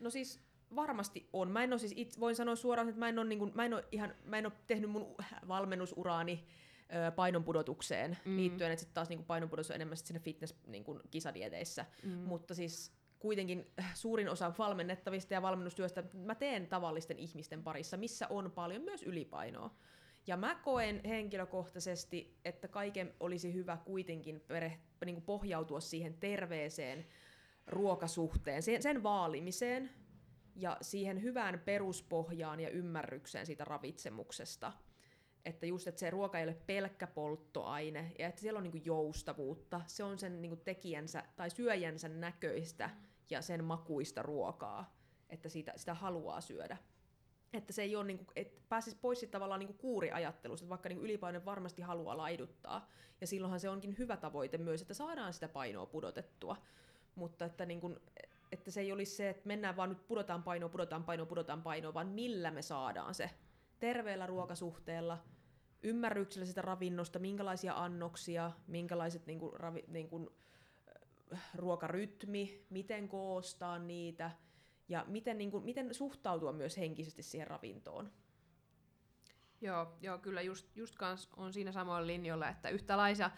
No 0.00 0.10
siis 0.10 0.46
varmasti 0.74 1.28
on. 1.32 1.50
Mä 1.50 1.64
en 1.64 1.72
ole 1.72 1.78
siis 1.78 1.92
itse, 1.96 2.20
voin 2.20 2.36
sanoa 2.36 2.56
suoraan, 2.56 2.88
että 2.88 2.98
mä 2.98 3.08
en 3.08 3.18
ole, 3.18 3.28
niin 3.28 3.38
kuin, 3.38 3.52
mä 3.54 3.64
en 3.64 3.74
ole 3.74 3.84
ihan, 3.92 4.14
mä 4.24 4.38
en 4.38 4.46
ole 4.46 4.52
tehnyt 4.66 4.90
mun 4.90 5.14
valmennusuraani 5.48 6.44
painonpudotukseen 7.16 8.18
Mm. 8.24 8.36
liittyen, 8.36 8.72
että 8.72 8.80
sitten 8.80 8.94
taas 8.94 9.08
niin 9.08 9.18
kuin 9.18 9.26
painonpudotus 9.26 9.70
on 9.70 9.74
enemmän 9.74 9.96
sit 9.96 10.06
siinä 10.06 10.20
fitness 10.20 10.54
niin 10.66 10.84
kuin 10.84 11.00
kisadieteissä. 11.10 11.86
Mm. 12.02 12.10
Mutta 12.10 12.54
siis 12.54 12.92
kuitenkin 13.18 13.66
äh, 13.80 13.94
suurin 13.94 14.28
osa 14.28 14.52
valmennettavista 14.58 15.34
ja 15.34 15.42
valmennustyöstä 15.42 16.02
mä 16.12 16.34
teen 16.34 16.66
tavallisten 16.66 17.18
ihmisten 17.18 17.62
parissa, 17.62 17.96
missä 17.96 18.26
on 18.30 18.50
paljon 18.50 18.82
myös 18.82 19.02
ylipainoa. 19.02 19.70
Ja 20.26 20.36
mä 20.36 20.54
koen 20.54 21.00
henkilökohtaisesti, 21.04 22.38
että 22.44 22.68
kaiken 22.68 23.14
olisi 23.20 23.54
hyvä 23.54 23.78
kuitenkin 23.84 24.40
pere, 24.40 24.78
niin 25.04 25.14
kuin 25.14 25.24
pohjautua 25.24 25.80
siihen 25.80 26.14
terveeseen 26.14 27.06
ruokasuhteen, 27.66 28.62
sen, 28.62 28.82
sen 28.82 29.02
vaalimiseen 29.02 29.90
ja 30.56 30.76
siihen 30.80 31.22
hyvään 31.22 31.62
peruspohjaan 31.64 32.60
ja 32.60 32.70
ymmärrykseen 32.70 33.46
siitä 33.46 33.64
ravitsemuksesta. 33.64 34.72
Että 35.44 35.66
just, 35.66 35.86
että 35.86 35.98
se 35.98 36.10
ruoka 36.10 36.38
ei 36.38 36.44
ole 36.44 36.56
pelkkä 36.66 37.06
polttoaine 37.06 38.12
ja 38.18 38.28
että 38.28 38.40
siellä 38.40 38.58
on 38.58 38.62
niinku 38.62 38.80
joustavuutta. 38.84 39.80
Se 39.86 40.04
on 40.04 40.18
sen 40.18 40.42
niinku 40.42 40.56
tekijänsä 40.56 41.22
tai 41.36 41.50
syöjänsä 41.50 42.08
näköistä 42.08 42.90
ja 43.30 43.42
sen 43.42 43.64
makuista 43.64 44.22
ruokaa, 44.22 44.96
että 45.30 45.48
sitä, 45.48 45.72
sitä 45.76 45.94
haluaa 45.94 46.40
syödä. 46.40 46.76
Että 47.52 47.72
se 47.72 47.82
ei 47.82 47.96
ole, 47.96 48.04
niinku, 48.04 48.24
että 48.36 48.60
pääsisi 48.68 48.96
pois 49.00 49.20
sit 49.20 49.30
tavallaan 49.30 49.58
niinku 49.58 49.74
kuuriajattelusta, 49.74 50.64
että 50.64 50.70
vaikka 50.70 50.88
niinku 50.88 51.04
ylipaino 51.04 51.44
varmasti 51.44 51.82
haluaa 51.82 52.16
laiduttaa. 52.16 52.88
Ja 53.20 53.26
silloinhan 53.26 53.60
se 53.60 53.68
onkin 53.68 53.98
hyvä 53.98 54.16
tavoite 54.16 54.58
myös, 54.58 54.82
että 54.82 54.94
saadaan 54.94 55.32
sitä 55.32 55.48
painoa 55.48 55.86
pudotettua. 55.86 56.56
mutta 57.14 57.44
että, 57.44 57.66
niin 57.66 57.80
kun, 57.80 58.00
että 58.52 58.70
se 58.70 58.80
ei 58.80 58.92
olisi 58.92 59.16
se, 59.16 59.28
että 59.30 59.46
mennään 59.46 59.76
vaan 59.76 59.88
nyt 59.88 60.06
pudotaan 60.06 60.42
painoa, 60.42 60.68
pudotaan 60.68 61.04
painoa, 61.04 61.26
pudotaan 61.26 61.62
painoa, 61.62 61.94
vaan 61.94 62.08
millä 62.08 62.50
me 62.50 62.62
saadaan 62.62 63.14
se. 63.14 63.30
Terveellä 63.78 64.26
ruokasuhteella, 64.26 65.18
ymmärryksellä 65.82 66.46
sitä 66.46 66.62
ravinnosta, 66.62 67.18
minkälaisia 67.18 67.74
annoksia, 67.74 68.52
minkälaiset 68.66 69.26
niin 69.26 69.38
kuin, 69.38 69.52
ravi, 69.52 69.84
niin 69.88 70.08
kuin, 70.08 70.30
ruokarytmi, 71.54 72.66
miten 72.70 73.08
koostaa 73.08 73.78
niitä 73.78 74.30
ja 74.88 75.04
miten, 75.08 75.38
niin 75.38 75.50
kuin, 75.50 75.64
miten 75.64 75.94
suhtautua 75.94 76.52
myös 76.52 76.76
henkisesti 76.76 77.22
siihen 77.22 77.46
ravintoon. 77.46 78.12
Joo, 79.60 79.96
joo 80.00 80.18
kyllä 80.18 80.42
just, 80.42 80.76
just 80.76 80.96
kans 80.96 81.28
on 81.36 81.52
siinä 81.52 81.72
samoilla 81.72 82.06
linjoilla, 82.06 82.48
että 82.48 82.68
yhtälaisia, 82.68 83.30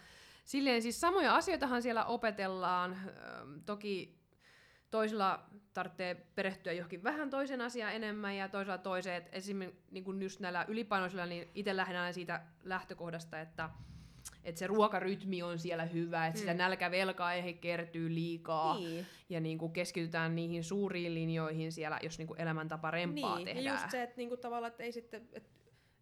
silleen 0.45 0.81
siis 0.81 1.01
samoja 1.01 1.35
asioitahan 1.35 1.81
siellä 1.81 2.05
opetellaan, 2.05 2.97
toki 3.65 4.18
toisilla 4.91 5.49
tarvitsee 5.73 6.15
perehtyä 6.15 6.73
johonkin 6.73 7.03
vähän 7.03 7.29
toisen 7.29 7.61
asiaan 7.61 7.93
enemmän 7.93 8.35
ja 8.35 8.49
toisella 8.49 8.77
toiseen, 8.77 9.25
esimerkiksi 9.31 9.81
niin 9.91 10.21
just 10.21 10.39
näillä 10.39 10.65
ylipainoisilla, 10.67 11.25
niin 11.25 11.47
itse 11.55 11.77
lähden 11.77 11.97
aina 11.97 12.13
siitä 12.13 12.41
lähtökohdasta, 12.63 13.41
että 13.41 13.69
että 14.43 14.59
se 14.59 14.67
ruokarytmi 14.67 15.43
on 15.43 15.59
siellä 15.59 15.85
hyvä, 15.85 16.27
että 16.27 16.37
mm. 16.37 16.39
sitä 16.39 16.53
nälkävelkaa 16.53 17.33
ei 17.33 17.53
kertyy 17.53 18.15
liikaa 18.15 18.77
niin. 18.77 19.05
ja 19.29 19.39
niin 19.39 19.57
kuin 19.57 19.71
keskitytään 19.71 20.35
niihin 20.35 20.63
suuriin 20.63 21.13
linjoihin 21.13 21.71
siellä, 21.71 21.99
jos 22.03 22.17
niin 22.17 22.27
kuin 22.27 22.41
elämäntapa 22.41 22.91
rempaa 22.91 23.35
niin. 23.35 23.45
tehdään. 23.45 23.65
Ja 23.65 23.73
just 23.73 23.91
se, 23.91 24.03
että 24.03 24.17
niinku 24.17 24.37
tavallaan, 24.37 24.71
että 24.71 24.83
ei 24.83 24.91
sitten, 24.91 25.27
että 25.33 25.49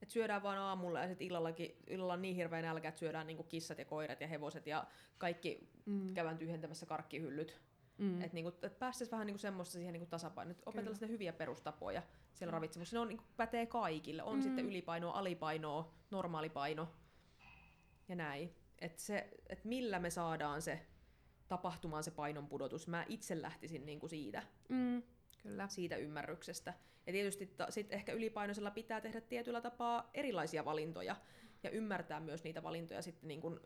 et 0.01 0.09
syödään 0.09 0.43
vaan 0.43 0.57
aamulla 0.57 0.99
ja 0.99 1.07
sitten 1.07 1.27
illallakin, 1.27 1.75
illalla 1.87 2.13
on 2.13 2.21
niin 2.21 2.35
hirveän 2.35 2.63
nälkä, 2.63 2.87
että 2.87 2.99
syödään 2.99 3.27
niinku 3.27 3.43
kissat 3.43 3.77
ja 3.77 3.85
koirat 3.85 4.21
ja 4.21 4.27
hevoset 4.27 4.67
ja 4.67 4.87
kaikki 5.17 5.69
mm. 5.85 6.13
käydään 6.13 6.37
tyhjentämässä 6.37 6.85
karkkihyllyt. 6.85 7.61
Mm. 7.97 8.21
Että 8.21 8.33
niinku, 8.33 8.53
et 8.61 8.79
päästäisiin 8.79 9.11
vähän 9.11 9.27
niinku 9.27 9.37
semmoista 9.37 9.73
siihen 9.73 9.93
niinku 9.93 10.09
tasapainoon, 10.09 10.51
että 10.51 10.63
opetellaan 10.65 10.95
sitä 10.95 11.07
hyviä 11.07 11.33
perustapoja 11.33 12.03
siellä 12.33 12.51
mm. 12.51 12.53
ravitsemuksessa. 12.53 12.95
Ne 12.95 13.01
on, 13.01 13.07
niinku, 13.07 13.23
pätee 13.37 13.65
kaikille. 13.65 14.23
On 14.23 14.35
mm. 14.35 14.41
sitten 14.41 14.65
ylipainoa, 14.65 15.19
alipainoa, 15.19 15.93
normaalipaino 16.11 16.87
ja 18.07 18.15
näin. 18.15 18.55
Että 18.79 19.23
et 19.49 19.65
millä 19.65 19.99
me 19.99 20.09
saadaan 20.09 20.61
se 20.61 20.85
tapahtumaan 21.47 22.03
se 22.03 22.11
painon 22.11 22.47
pudotus. 22.47 22.87
Mä 22.87 23.05
itse 23.09 23.41
lähtisin 23.41 23.85
niinku 23.85 24.07
siitä. 24.07 24.43
Mm. 24.69 25.03
Kyllä. 25.43 25.67
Siitä 25.67 25.95
ymmärryksestä. 25.95 26.73
Ja 27.07 27.13
tietysti 27.13 27.45
ta, 27.45 27.71
sit 27.71 27.93
ehkä 27.93 28.13
ylipainoisella 28.13 28.71
pitää 28.71 29.01
tehdä 29.01 29.21
tietyllä 29.21 29.61
tapaa 29.61 30.09
erilaisia 30.13 30.65
valintoja 30.65 31.15
ja 31.63 31.69
ymmärtää 31.69 32.19
myös 32.19 32.43
niitä 32.43 32.63
valintoja 32.63 33.01
sitten 33.01 33.27
niin 33.27 33.41
kun, 33.41 33.61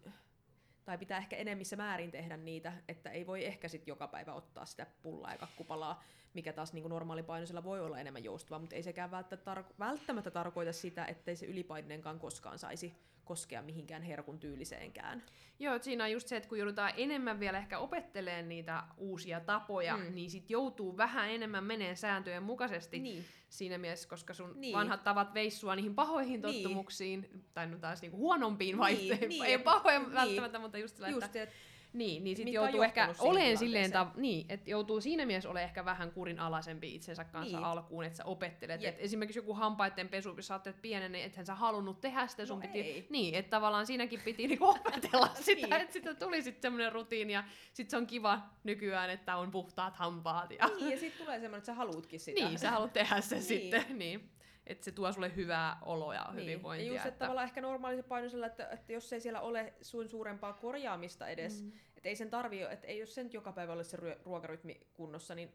tai 0.85 0.97
pitää 0.97 1.17
ehkä 1.17 1.35
enemmissä 1.35 1.75
määrin 1.75 2.11
tehdä 2.11 2.37
niitä, 2.37 2.73
että 2.87 3.09
ei 3.09 3.27
voi 3.27 3.45
ehkä 3.45 3.67
sitten 3.67 3.91
joka 3.91 4.07
päivä 4.07 4.33
ottaa 4.33 4.65
sitä 4.65 4.87
pullaa 5.01 5.31
ja 5.31 5.37
kakkupalaa, 5.37 6.03
mikä 6.33 6.53
taas 6.53 6.73
niin 6.73 6.89
normaalipainoisella 6.89 7.63
voi 7.63 7.79
olla 7.79 7.99
enemmän 7.99 8.23
joustavaa, 8.23 8.59
mutta 8.59 8.75
ei 8.75 8.83
sekään 8.83 9.11
välttämättä, 9.11 9.53
tar- 9.53 9.73
välttämättä 9.79 10.31
tarkoita 10.31 10.73
sitä, 10.73 11.05
ettei 11.05 11.35
se 11.35 11.45
ylipainonenkaan 11.45 12.19
koskaan 12.19 12.59
saisi 12.59 12.93
koskea 13.31 13.61
mihinkään 13.61 14.01
herkun 14.01 14.39
tyyliseenkään. 14.39 15.23
Joo, 15.59 15.75
että 15.75 15.85
siinä 15.85 16.03
on 16.03 16.11
just 16.11 16.27
se, 16.27 16.37
että 16.37 16.49
kun 16.49 16.57
joudutaan 16.57 16.93
enemmän 16.97 17.39
vielä 17.39 17.57
ehkä 17.57 17.79
opettelemaan 17.79 18.49
niitä 18.49 18.83
uusia 18.97 19.39
tapoja, 19.39 19.97
mm. 19.97 20.15
niin 20.15 20.29
sit 20.29 20.49
joutuu 20.49 20.97
vähän 20.97 21.29
enemmän 21.29 21.63
meneen 21.63 21.97
sääntöjen 21.97 22.43
mukaisesti 22.43 22.99
niin. 22.99 23.25
siinä 23.49 23.77
mielessä, 23.77 24.09
koska 24.09 24.33
sun 24.33 24.53
niin. 24.55 24.73
vanhat 24.73 25.03
tavat 25.03 25.33
veissua 25.33 25.75
niihin 25.75 25.95
pahoihin 25.95 26.41
niin. 26.41 26.41
tottumuksiin, 26.41 27.21
niin. 27.21 27.45
tai 27.53 27.67
no 27.67 27.77
taas 27.77 28.01
niinku 28.01 28.17
huonompiin 28.17 28.77
niin, 28.77 29.29
Niin, 29.29 29.45
ei 29.45 29.57
pahoja 29.57 29.99
niin. 29.99 30.13
välttämättä, 30.13 30.59
mutta 30.59 30.77
just 30.77 30.95
sillä, 30.95 31.09
just, 31.09 31.25
että, 31.25 31.43
että 31.43 31.55
niin, 31.93 32.23
niin 32.23 32.35
sitten 32.35 32.53
joutuu 32.53 32.81
ehkä 32.81 33.15
oleen 33.19 33.57
silleen, 33.57 33.91
ta- 33.91 34.11
niin, 34.15 34.45
että 34.49 34.69
joutuu 34.69 35.01
siinä 35.01 35.25
mielessä 35.25 35.49
ole 35.49 35.63
ehkä 35.63 35.85
vähän 35.85 36.11
kurinalaisempi 36.11 36.95
itsensä 36.95 37.23
kanssa 37.23 37.57
niin. 37.57 37.65
alkuun, 37.65 38.03
että 38.03 38.17
sä 38.17 38.25
opettelet. 38.25 38.83
Et 38.83 38.95
esimerkiksi 38.99 39.39
joku 39.39 39.53
hampaiden 39.53 40.09
pesu, 40.09 40.33
jos 40.35 40.47
sä 40.47 40.53
oot 40.53 40.81
pienen, 40.81 41.11
niin 41.11 41.25
ethän 41.25 41.45
sä 41.45 41.55
halunnut 41.55 42.01
tehdä 42.01 42.27
sitä, 42.27 42.45
sun 42.45 42.59
no 42.59 42.61
piti, 42.61 42.79
ei. 42.79 43.07
niin, 43.09 43.35
että 43.35 43.49
tavallaan 43.49 43.85
siinäkin 43.85 44.21
piti 44.25 44.47
niinku 44.47 44.67
opetella 44.67 45.27
sitä, 45.35 45.67
niin. 45.67 45.73
että 45.73 45.93
sitten 45.93 46.17
tuli 46.17 46.41
sitten 46.41 46.61
semmoinen 46.61 46.91
rutiini 46.91 47.33
ja 47.33 47.43
sitten 47.73 47.91
se 47.91 47.97
on 47.97 48.07
kiva 48.07 48.41
nykyään, 48.63 49.09
että 49.09 49.35
on 49.35 49.51
puhtaat 49.51 49.95
hampaat. 49.95 50.51
Ja... 50.51 50.67
Niin, 50.67 50.91
ja 50.91 50.97
sitten 50.97 51.25
tulee 51.25 51.39
semmoinen, 51.39 51.57
että 51.57 51.65
sä 51.65 51.73
haluutkin 51.73 52.19
sitä. 52.19 52.47
Niin, 52.47 52.59
sä 52.59 52.71
haluat 52.71 52.93
tehdä 52.93 53.21
se 53.21 53.35
niin. 53.35 53.43
sitten, 53.43 53.85
niin 53.99 54.29
että 54.67 54.85
se 54.85 54.91
tuo 54.91 55.11
sulle 55.11 55.35
hyvää 55.35 55.77
oloa 55.81 56.15
ja 56.15 56.27
niin. 56.31 56.41
hyvinvointia. 56.41 56.87
Ja 56.87 56.93
just, 56.93 56.97
että, 56.97 57.09
että 57.09 57.19
tavallaan 57.19 57.47
ehkä 57.47 57.61
normaalisen 57.61 58.05
painoisella, 58.05 58.45
että, 58.45 58.69
että 58.69 58.93
jos 58.93 59.13
ei 59.13 59.21
siellä 59.21 59.41
ole 59.41 59.73
sun 59.81 60.09
suurempaa 60.09 60.53
korjaamista 60.53 61.27
edes, 61.27 61.63
mm. 61.63 61.71
että 61.97 62.09
ei 62.09 62.15
sen 62.15 62.29
tarvi, 62.29 62.61
että 62.61 62.87
ei 62.87 62.99
jos 62.99 63.15
sen 63.15 63.29
joka 63.33 63.51
päivä 63.51 63.73
ole 63.73 63.83
se 63.83 63.97
ruokarytmi 64.25 64.79
kunnossa, 64.93 65.35
niin 65.35 65.53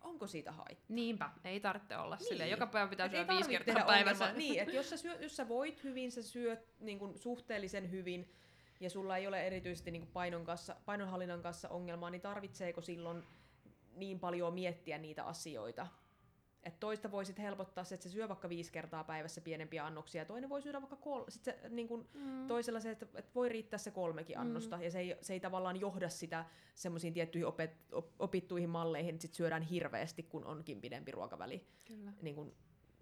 onko 0.00 0.26
siitä 0.26 0.52
haittaa? 0.52 0.86
Niinpä, 0.88 1.30
ei 1.44 1.60
tarvitse 1.60 1.96
olla 1.96 2.16
niin. 2.16 2.28
silleen. 2.28 2.50
Joka 2.50 2.66
päivä 2.66 2.90
pitää 2.90 3.08
syödä 3.08 3.28
viisi 3.28 3.50
kertaa 3.50 3.84
päivässä. 3.86 4.32
Niin, 4.32 4.60
että 4.60 4.74
jos 4.74 4.90
sä, 4.90 4.96
syö, 4.96 5.16
jos 5.20 5.36
sä 5.36 5.48
voit 5.48 5.84
hyvin, 5.84 6.12
sä 6.12 6.22
syöt 6.22 6.74
niin 6.80 6.98
kuin 6.98 7.18
suhteellisen 7.18 7.90
hyvin, 7.90 8.32
ja 8.80 8.90
sulla 8.90 9.16
ei 9.16 9.26
ole 9.26 9.46
erityisesti 9.46 9.90
niin 9.90 10.06
painon 10.06 10.44
kanssa, 10.44 10.76
painonhallinnan 10.84 11.42
kanssa 11.42 11.68
ongelmaa, 11.68 12.10
niin 12.10 12.20
tarvitseeko 12.20 12.80
silloin 12.80 13.22
niin 13.94 14.20
paljon 14.20 14.54
miettiä 14.54 14.98
niitä 14.98 15.24
asioita? 15.24 15.86
Et 16.68 16.80
toista 16.80 17.10
voisit 17.10 17.38
helpottaa 17.38 17.84
se, 17.84 17.94
että 17.94 18.08
se 18.08 18.12
syö 18.12 18.28
vaikka 18.28 18.48
viisi 18.48 18.72
kertaa 18.72 19.04
päivässä 19.04 19.40
pienempiä 19.40 19.86
annoksia, 19.86 20.20
ja 20.22 20.26
toinen 20.26 20.50
voi 20.50 20.62
syödä 20.62 20.80
vaikka 20.80 20.96
kol- 20.96 21.24
sit 21.28 21.44
se, 21.44 21.58
niin 21.68 21.88
kun 21.88 22.08
mm. 22.14 22.46
toisella 22.46 22.80
se, 22.80 22.90
että, 22.90 23.06
että 23.14 23.30
voi 23.34 23.48
riittää 23.48 23.78
se 23.78 23.90
kolmekin 23.90 24.36
mm. 24.36 24.40
annosta, 24.40 24.76
mm. 24.76 24.82
ja 24.82 24.90
se 24.90 24.98
ei, 24.98 25.16
se 25.20 25.32
ei 25.32 25.40
tavallaan 25.40 25.80
johda 25.80 26.08
sitä 26.08 26.44
semmoisiin 26.74 27.14
tiettyihin 27.14 27.46
opet, 27.46 27.70
op, 27.92 28.06
opittuihin 28.18 28.70
malleihin, 28.70 29.14
että 29.14 29.22
sit 29.22 29.34
syödään 29.34 29.62
hirveästi, 29.62 30.22
kun 30.22 30.44
onkin 30.44 30.80
pidempi 30.80 31.10
ruokaväli. 31.10 31.66
Kyllä. 31.84 32.12
Niin 32.22 32.34
kun, 32.34 32.54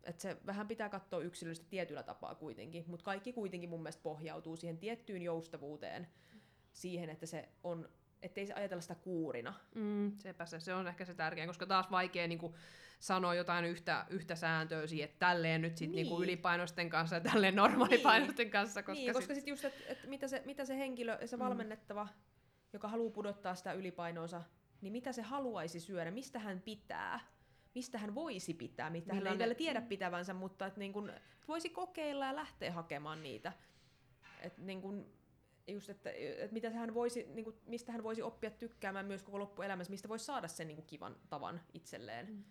että 0.05 0.23
se 0.23 0.37
vähän 0.47 0.69
pitää 0.69 0.89
katsoa 0.89 1.21
yksilöllisesti 1.21 1.71
tietyllä 1.71 2.03
tapaa 2.03 2.35
kuitenkin, 2.35 2.85
mutta 2.87 3.05
kaikki 3.05 3.33
kuitenkin 3.33 3.71
mun 3.71 3.83
mielestä 3.83 4.03
pohjautuu 4.03 4.57
siihen 4.57 4.79
tiettyyn 4.79 5.23
joustavuuteen, 5.23 6.09
siihen, 6.73 7.11
että 7.11 7.27
se 7.27 7.49
on, 7.65 7.89
ettei 8.23 8.47
se 8.47 8.53
ajatella 8.53 8.81
sitä 8.81 8.95
kuurina. 8.95 9.55
Mm, 9.75 10.19
sepä 10.19 10.47
se, 10.47 10.61
se 10.61 10.75
on 10.75 10.89
ehkä 10.89 11.05
se 11.05 11.15
tärkein, 11.15 11.49
koska 11.49 11.67
taas 11.67 11.91
vaikea 11.91 12.29
niin 12.29 12.39
kuin, 12.39 12.55
sanoa 12.99 13.35
jotain 13.35 13.65
yhtä, 13.65 14.07
yhtä 14.11 14.35
sääntöä 14.35 14.87
siihen, 14.87 15.05
että 15.05 15.19
tälleen 15.19 15.63
nyt 15.63 15.77
sit 15.77 15.91
niin. 15.91 15.97
niinku 15.97 16.23
ylipainoisten 16.23 16.91
kanssa 16.91 17.17
ja 17.17 17.21
tälleen 17.21 17.57
normaalipainoisten 17.57 18.45
niin. 18.45 18.51
kanssa. 18.51 18.83
Koska 18.83 18.93
niin, 18.93 19.13
koska 19.13 19.21
sitten 19.21 19.37
sit 19.37 19.47
just, 19.47 19.65
että 19.65 19.85
et 19.87 20.07
mitä, 20.07 20.29
se, 20.29 20.43
mitä 20.47 20.65
se 20.65 20.79
henkilö, 20.79 21.27
se 21.27 21.37
mm. 21.37 21.41
valmennettava, 21.41 22.09
joka 22.73 22.89
haluaa 22.89 23.13
pudottaa 23.13 23.55
sitä 23.55 23.73
ylipainoa, 23.73 24.45
niin 24.81 24.93
mitä 24.93 25.13
se 25.13 25.23
haluaisi 25.23 25.81
syödä, 25.81 26.11
mistä 26.11 26.39
hän 26.39 26.61
pitää, 26.61 27.21
mistä 27.75 27.99
hän 27.99 28.15
voisi 28.15 28.55
pitää, 28.55 28.91
mitä 28.91 29.15
hän 29.15 29.27
ei 29.27 29.39
vielä 29.39 29.55
tiedä 29.55 29.81
pitävänsä, 29.81 30.35
mutta 30.35 30.67
että 30.67 30.81
niin 30.81 30.93
kun, 30.93 31.13
voisi 31.49 31.69
kokeilla 31.69 32.27
ja 32.27 32.37
lähteä 32.37 32.73
hakemaan 32.73 33.23
niitä. 33.23 33.53
Et 34.41 34.59
niin 34.59 34.83
kun, 34.83 35.07
just, 35.69 35.91
että, 35.91 36.11
että 36.11 36.53
mitä 36.53 36.71
hän 36.71 36.95
voisi, 36.95 37.27
niin 37.35 37.45
kuin, 37.45 37.57
mistä 37.67 37.93
hän 37.93 38.03
voisi 38.03 38.23
oppia 38.23 38.51
tykkäämään 38.51 39.07
myös 39.07 39.23
koko 39.23 39.39
loppuelämässä, 39.39 39.91
mistä 39.91 40.09
voisi 40.09 40.25
saada 40.25 40.49
sen 40.49 40.67
niin 40.67 40.77
kuin, 40.77 40.87
kivan 40.87 41.17
tavan 41.29 41.61
itselleen. 41.75 42.27
Mm. 42.31 42.45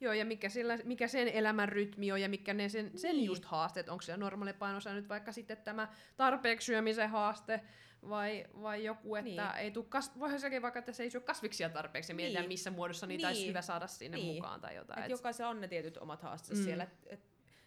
Joo, 0.00 0.12
ja 0.12 0.24
mikä, 0.24 0.48
sillä, 0.48 0.78
mikä 0.84 1.08
sen 1.08 1.28
elämän 1.28 1.68
rytmi 1.68 2.12
on 2.12 2.20
ja 2.20 2.28
mikä 2.28 2.54
ne 2.54 2.68
sen, 2.68 2.90
sen 2.98 3.16
niin. 3.16 3.24
just 3.24 3.44
haasteet, 3.44 3.88
onko 3.88 4.02
se 4.02 4.16
normaali 4.16 4.52
painossa 4.52 4.92
nyt 4.92 5.08
vaikka 5.08 5.32
sitten 5.32 5.56
tämä 5.56 5.88
tarpeeksi 6.16 6.66
syömisen 6.66 7.10
haaste, 7.10 7.60
vai, 8.08 8.46
vai 8.62 8.84
joku, 8.84 9.14
että 9.14 9.30
niin. 9.30 9.56
ei 9.58 9.70
tuu 9.70 9.82
kas- 9.82 10.18
voihan 10.18 10.40
sekin 10.40 10.62
vaikka, 10.62 10.78
että 10.78 10.92
se 10.92 11.02
ei 11.02 11.10
syö 11.10 11.20
kasviksia 11.20 11.68
tarpeeksi 11.68 12.12
ja 12.12 12.16
mietitään, 12.16 12.42
niin. 12.42 12.48
missä 12.48 12.70
muodossa 12.70 13.06
niitä 13.06 13.26
niin. 13.26 13.36
olisi 13.36 13.48
hyvä 13.48 13.62
saada 13.62 13.86
sinne 13.86 14.16
niin. 14.16 14.34
mukaan 14.34 14.60
tai 14.60 14.74
jotain. 14.74 14.98
Et 14.98 15.04
et... 15.04 15.10
Jokaisella 15.10 15.50
on 15.50 15.60
ne 15.60 15.68
tietyt 15.68 15.96
omat 15.96 16.22
haasteensa 16.22 16.62
mm. 16.62 16.64
siellä, 16.64 16.84
et, 16.84 17.06
et, 17.06 17.20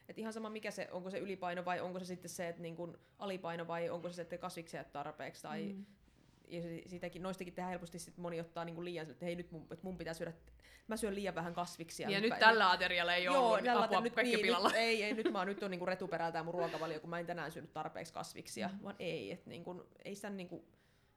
et 0.09 0.17
ihan 0.17 0.33
sama 0.33 0.49
mikä 0.49 0.71
se, 0.71 0.87
onko 0.91 1.09
se 1.09 1.19
ylipaino 1.19 1.65
vai 1.65 1.79
onko 1.79 1.99
se 1.99 2.05
sitten 2.05 2.29
se, 2.29 2.47
että 2.47 2.61
niin 2.61 2.75
kun 2.75 2.99
alipaino 3.19 3.67
vai 3.67 3.89
onko 3.89 4.09
se, 4.09 4.21
että 4.21 4.37
kasviksia 4.37 4.83
tarpeeksi 4.83 5.41
tai 5.41 5.73
mm. 5.73 5.85
Ja 6.47 6.61
siitäkin, 6.87 7.23
noistakin 7.23 7.53
tehdään 7.53 7.71
helposti 7.71 7.99
sit 7.99 8.17
moni 8.17 8.39
ottaa 8.39 8.65
niin 8.65 8.85
liian, 8.85 9.11
että 9.11 9.25
hei 9.25 9.35
nyt 9.35 9.51
mun, 9.51 9.61
että 9.61 9.83
mun 9.83 9.97
pitää 9.97 10.13
syödä 10.13 10.33
mä 10.87 10.97
syön 10.97 11.15
liian 11.15 11.35
vähän 11.35 11.53
kasviksia. 11.53 12.09
Ja 12.09 12.21
nyt 12.21 12.29
päivä. 12.29 12.45
tällä 12.45 12.71
aterialla 12.71 13.13
ei 13.13 13.27
ole 13.27 13.37
ollut 13.37 13.63
tällä 13.63 13.83
apua 13.83 14.01
nyt, 14.01 14.15
niin, 14.15 14.39
pilalla. 14.39 14.67
Nyt, 14.67 14.77
ei, 14.77 15.03
ei, 15.03 15.13
nyt 15.13 15.31
mä 15.31 15.37
oon 15.37 15.47
nyt 15.47 15.63
on 15.63 15.71
niinku 15.71 15.85
retuperältään 15.85 16.45
mun 16.45 16.53
ruokavalio, 16.53 16.99
kun 16.99 17.09
mä 17.09 17.19
en 17.19 17.25
tänään 17.25 17.51
syönyt 17.51 17.73
tarpeeksi 17.73 18.13
kasviksia, 18.13 18.67
mm. 18.67 18.83
vaan 18.83 18.95
ei, 18.99 19.31
että 19.31 19.49
niinku, 19.49 19.83
ei 20.05 20.15
sitä 20.15 20.29
niinku, 20.29 20.65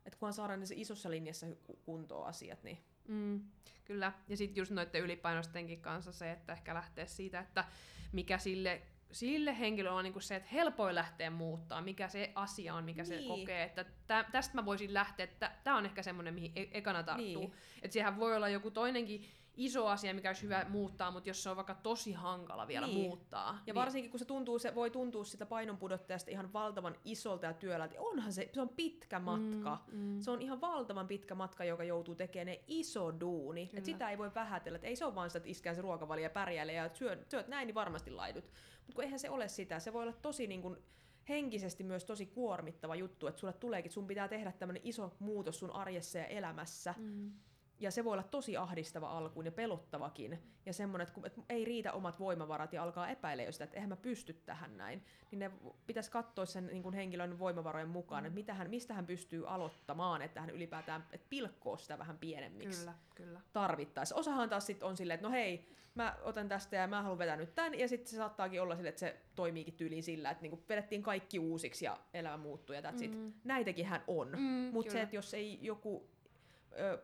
että 0.07 0.19
kunhan 0.19 0.33
saadaan 0.33 0.61
ne 0.61 0.67
isossa 0.75 1.11
linjassa 1.11 1.47
kuntoon 1.85 2.27
asiat, 2.27 2.63
niin 2.63 2.79
Mm, 3.11 3.41
kyllä. 3.85 4.13
Ja 4.29 4.37
sitten 4.37 4.61
just 4.61 4.71
noiden 4.71 5.03
ylipainostenkin 5.03 5.81
kanssa 5.81 6.13
se, 6.13 6.33
että 6.33 6.53
ehkä 6.53 6.75
lähtee 6.75 7.07
siitä, 7.07 7.41
että 7.41 7.65
mikä 8.13 8.39
sille, 8.39 8.83
sille 9.13 9.59
henkilölle 9.59 9.99
on 9.99 10.05
niinku 10.05 10.21
se, 10.21 10.37
että 10.37 10.49
helpoin 10.53 10.95
lähteä 10.95 11.31
muuttaa, 11.31 11.83
mikä 11.83 12.09
se 12.09 12.33
asia 12.35 12.75
on, 12.75 12.85
mikä 12.85 13.03
niin. 13.03 13.23
se 13.23 13.29
kokee. 13.29 13.63
Että 13.63 13.85
tä, 14.07 14.25
tästä 14.33 14.55
mä 14.55 14.65
voisin 14.65 14.95
lähteä, 14.95 15.25
että 15.25 15.53
tämä 15.65 15.77
on 15.77 15.87
ehkä 15.87 16.03
semmoinen, 16.03 16.35
mihin 16.35 16.53
e- 16.57 16.69
ekana 16.73 17.03
tarttuu. 17.03 17.43
Niin. 17.43 17.53
Että 17.83 17.93
siihen 17.93 18.17
voi 18.17 18.37
olla 18.37 18.49
joku 18.49 18.71
toinenkin 18.71 19.25
iso 19.57 19.87
asia, 19.87 20.15
mikä 20.15 20.29
olisi 20.29 20.43
hyvä 20.43 20.67
muuttaa, 20.69 21.11
mutta 21.11 21.31
jos 21.31 21.43
se 21.43 21.51
on 21.51 21.57
vaikka 21.57 21.75
tosi 21.75 22.13
hankala 22.13 22.69
vielä 22.69 22.87
Niin. 22.87 23.01
muuttaa. 23.01 23.59
Ja 23.67 23.75
varsinkin 23.75 24.11
kun 24.11 24.19
se, 24.19 24.25
tuntuu, 24.25 24.59
se 24.59 24.75
voi 24.75 24.91
tuntua 24.91 25.25
sitä 25.25 25.47
painonpudottajasta 25.47 26.31
ihan 26.31 26.53
valtavan 26.53 26.97
isolta 27.05 27.47
ja 27.47 27.53
työläältä. 27.53 27.95
Onhan 27.99 28.33
se, 28.33 28.51
se 28.53 28.61
on 28.61 28.69
pitkä 28.69 29.19
matka. 29.19 29.79
Mm, 29.93 29.99
mm. 29.99 30.21
Se 30.21 30.31
on 30.31 30.43
ihan 30.43 30.61
valtavan 30.61 31.09
pitkä 31.09 31.35
matka, 31.35 31.65
joka 31.65 31.85
joutuu 31.85 32.15
tekemään 32.15 32.47
ne 32.47 32.61
iso 32.67 33.21
duuni. 33.21 33.67
Kyllä. 33.67 33.79
Et 33.79 33.85
sitä 33.85 34.11
ei 34.11 34.19
voi 34.19 34.35
vähätellä. 34.35 34.77
Et 34.77 34.85
ei 34.85 34.97
se 34.97 35.05
ole 35.05 35.15
vaan 35.15 35.31
sitä, 35.31 35.37
että 35.37 35.51
iskään 35.51 35.77
se 35.77 35.83
ruokavalio 35.83 36.23
ja 36.23 36.31
pärjäilee 36.31 36.75
ja 36.75 36.91
syöt, 36.95 37.31
syöt 37.31 37.49
näin, 37.49 37.67
niin 37.67 37.75
varmasti 37.75 38.11
laidut. 38.11 38.45
Mutta 38.45 38.95
kun 38.95 39.05
eihän 39.05 39.19
se 39.19 39.31
ole 39.31 39.49
sitä. 39.49 39.79
Se 39.79 39.93
voi 39.93 40.03
olla 40.03 40.13
tosi 40.13 40.47
niin 40.47 40.63
kun, 40.63 40.83
henkisesti 41.29 41.85
myös 41.85 42.05
tosi 42.05 42.27
kuormittava 42.27 42.95
juttu, 42.95 43.27
että 43.27 43.41
sulle 43.41 43.53
tuleekin, 43.53 43.87
että 43.87 43.95
sun 43.95 44.07
pitää 44.07 44.29
tehdä 44.29 44.53
tämmöinen 44.53 44.83
iso 44.85 45.13
muutos 45.19 45.59
sun 45.59 45.71
arjessa 45.71 46.19
ja 46.19 46.27
elämässä. 46.27 46.95
Mm. 46.99 47.33
Ja 47.81 47.91
se 47.91 48.05
voi 48.05 48.13
olla 48.13 48.23
tosi 48.23 48.57
ahdistava 48.57 49.11
alkuun 49.11 49.47
ja 49.47 49.53
pelottavakin. 49.53 50.39
Ja 50.67 50.73
semmoinen, 50.73 51.03
että, 51.03 51.15
kun, 51.15 51.27
että 51.27 51.41
ei 51.49 51.65
riitä 51.65 51.93
omat 51.93 52.21
voimavarat 52.21 52.73
ja 52.73 52.83
alkaa 52.83 53.09
epäillä 53.09 53.43
jo 53.43 53.53
sitä, 53.53 53.65
että 53.65 53.77
eihän 53.77 53.89
mä 53.89 53.97
pysty 53.97 54.33
tähän 54.33 54.77
näin. 54.77 55.05
Niin 55.31 55.39
ne 55.39 55.51
pitäisi 55.87 56.11
katsoa 56.11 56.47
sen 56.47 56.67
niin 56.67 56.83
kuin 56.83 56.95
henkilön 56.95 57.39
voimavarojen 57.39 57.89
mukaan, 57.89 58.27
että 58.27 58.35
mitä 58.35 58.55
hän, 58.55 58.71
mistä 58.71 58.95
hän 58.95 59.07
pystyy 59.07 59.49
aloittamaan, 59.49 60.23
että 60.23 60.41
hän 60.41 60.51
ylipäätään 60.51 61.07
että 61.13 61.27
pilkkoo 61.31 61.77
sitä 61.77 61.99
vähän 61.99 62.19
pienemmiksi 62.19 62.81
Kyllä, 62.81 62.95
kyllä. 63.15 63.41
tarvittaessa. 63.53 64.17
Osahan 64.17 64.49
taas 64.49 64.67
sitten 64.67 64.89
on 64.89 64.97
silleen, 64.97 65.15
että 65.15 65.27
no 65.27 65.33
hei, 65.33 65.69
mä 65.95 66.17
otan 66.23 66.49
tästä 66.49 66.77
ja 66.77 66.87
mä 66.87 67.03
haluan 67.03 67.19
vetää 67.19 67.37
nyt 67.37 67.55
tän, 67.55 67.79
ja 67.79 67.89
sitten 67.89 68.09
se 68.11 68.17
saattaakin 68.17 68.63
olla 68.63 68.77
silleen, 68.77 68.89
että 68.91 69.01
se 69.01 69.21
toimiikin 69.35 69.75
tyyliin 69.75 70.03
sillä, 70.03 70.31
että 70.31 70.43
niinku 70.43 70.65
vedettiin 70.69 71.03
kaikki 71.03 71.39
uusiksi 71.39 71.85
ja 71.85 71.97
elämä 72.15 72.37
muuttuu 72.37 72.75
ja 72.75 72.81
that's 72.81 73.05
it. 73.05 73.15
Mm. 73.17 73.33
Näitäkin 73.45 73.87
hän 73.87 74.03
on. 74.07 74.29
Mm, 74.29 74.71
Mutta 74.73 74.93
se, 74.93 75.03
että 75.03 75.17
jos 75.17 75.35
ei 75.35 75.59
joku 75.63 76.11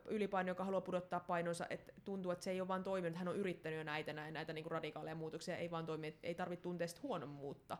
ylipaino, 0.05 0.49
joka 0.49 0.63
haluaa 0.63 0.81
pudottaa 0.81 1.19
painonsa, 1.19 1.67
että 1.69 1.93
tuntuu, 2.05 2.31
että 2.31 2.43
se 2.43 2.51
ei 2.51 2.61
ole 2.61 2.67
vaan 2.67 2.83
toiminut, 2.83 3.19
hän 3.19 3.27
on 3.27 3.35
yrittänyt 3.35 3.77
jo 3.77 3.83
näitä, 3.83 4.13
näitä, 4.13 4.31
näitä 4.31 4.53
niin 4.53 4.71
radikaaleja 4.71 5.15
muutoksia, 5.15 5.57
ei 5.57 5.71
vaan 5.71 5.85
toimi, 5.85 6.19
ei 6.23 6.35
tarvitse 6.35 6.63
tuntea 6.63 6.87
sitä 6.87 7.01
huonommuutta, 7.03 7.77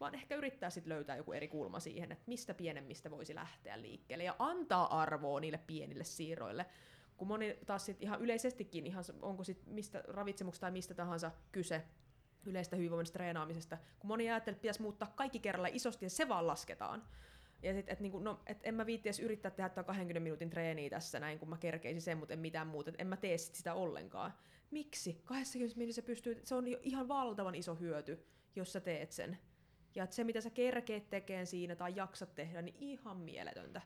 vaan 0.00 0.14
ehkä 0.14 0.34
yrittää 0.34 0.70
sitten 0.70 0.92
löytää 0.92 1.16
joku 1.16 1.32
eri 1.32 1.48
kulma 1.48 1.80
siihen, 1.80 2.12
että 2.12 2.24
mistä 2.26 2.54
pienemmistä 2.54 3.10
voisi 3.10 3.34
lähteä 3.34 3.82
liikkeelle 3.82 4.24
ja 4.24 4.36
antaa 4.38 5.00
arvoa 5.00 5.40
niille 5.40 5.60
pienille 5.66 6.04
siirroille. 6.04 6.66
Kun 7.16 7.28
moni 7.28 7.58
taas 7.66 7.86
sit 7.86 8.02
ihan 8.02 8.20
yleisestikin, 8.20 8.86
ihan 8.86 9.04
onko 9.22 9.44
sit 9.44 9.66
mistä 9.66 10.04
ravitsemuksesta 10.08 10.64
tai 10.64 10.70
mistä 10.70 10.94
tahansa 10.94 11.30
kyse, 11.52 11.82
yleistä 12.46 12.76
hyvinvoinnista 12.76 13.12
treenaamisesta, 13.12 13.78
kun 13.98 14.08
moni 14.08 14.30
ajattelee, 14.30 14.54
että 14.54 14.62
pitäisi 14.62 14.82
muuttaa 14.82 15.12
kaikki 15.16 15.38
kerralla 15.38 15.68
isosti 15.72 16.06
ja 16.06 16.10
se 16.10 16.28
vaan 16.28 16.46
lasketaan. 16.46 17.02
Ja 17.62 17.74
sit, 17.74 17.88
et 17.88 18.00
niinku, 18.00 18.18
no, 18.18 18.40
et 18.46 18.58
en 18.62 18.74
mä 18.74 18.86
viitti 18.86 19.08
edes 19.08 19.20
yrittää 19.20 19.50
tehdä 19.50 19.68
tätä 19.68 19.82
20 19.82 20.20
minuutin 20.20 20.50
treeniä 20.50 20.90
tässä 20.90 21.20
näin, 21.20 21.38
kun 21.38 21.48
mä 21.48 21.56
kerkeisin 21.56 22.02
sen, 22.02 22.18
mutta 22.18 22.34
en 22.34 22.40
mitään 22.40 22.66
muuta. 22.66 22.90
Et 22.90 23.00
en 23.00 23.06
mä 23.06 23.16
tee 23.16 23.38
sit 23.38 23.54
sitä 23.54 23.74
ollenkaan. 23.74 24.34
Miksi? 24.70 25.20
20 25.24 25.78
minuutissa 25.78 26.02
pystyy, 26.02 26.40
se 26.44 26.54
on 26.54 26.68
jo 26.68 26.78
ihan 26.82 27.08
valtavan 27.08 27.54
iso 27.54 27.74
hyöty, 27.74 28.26
jos 28.56 28.72
sä 28.72 28.80
teet 28.80 29.12
sen. 29.12 29.38
Ja 29.94 30.06
se, 30.10 30.24
mitä 30.24 30.40
sä 30.40 30.50
kerkeet 30.50 31.10
tekemään 31.10 31.46
siinä 31.46 31.76
tai 31.76 31.92
jaksat 31.96 32.34
tehdä, 32.34 32.62
niin 32.62 32.76
ihan 32.78 33.16
mieletöntä. 33.16 33.82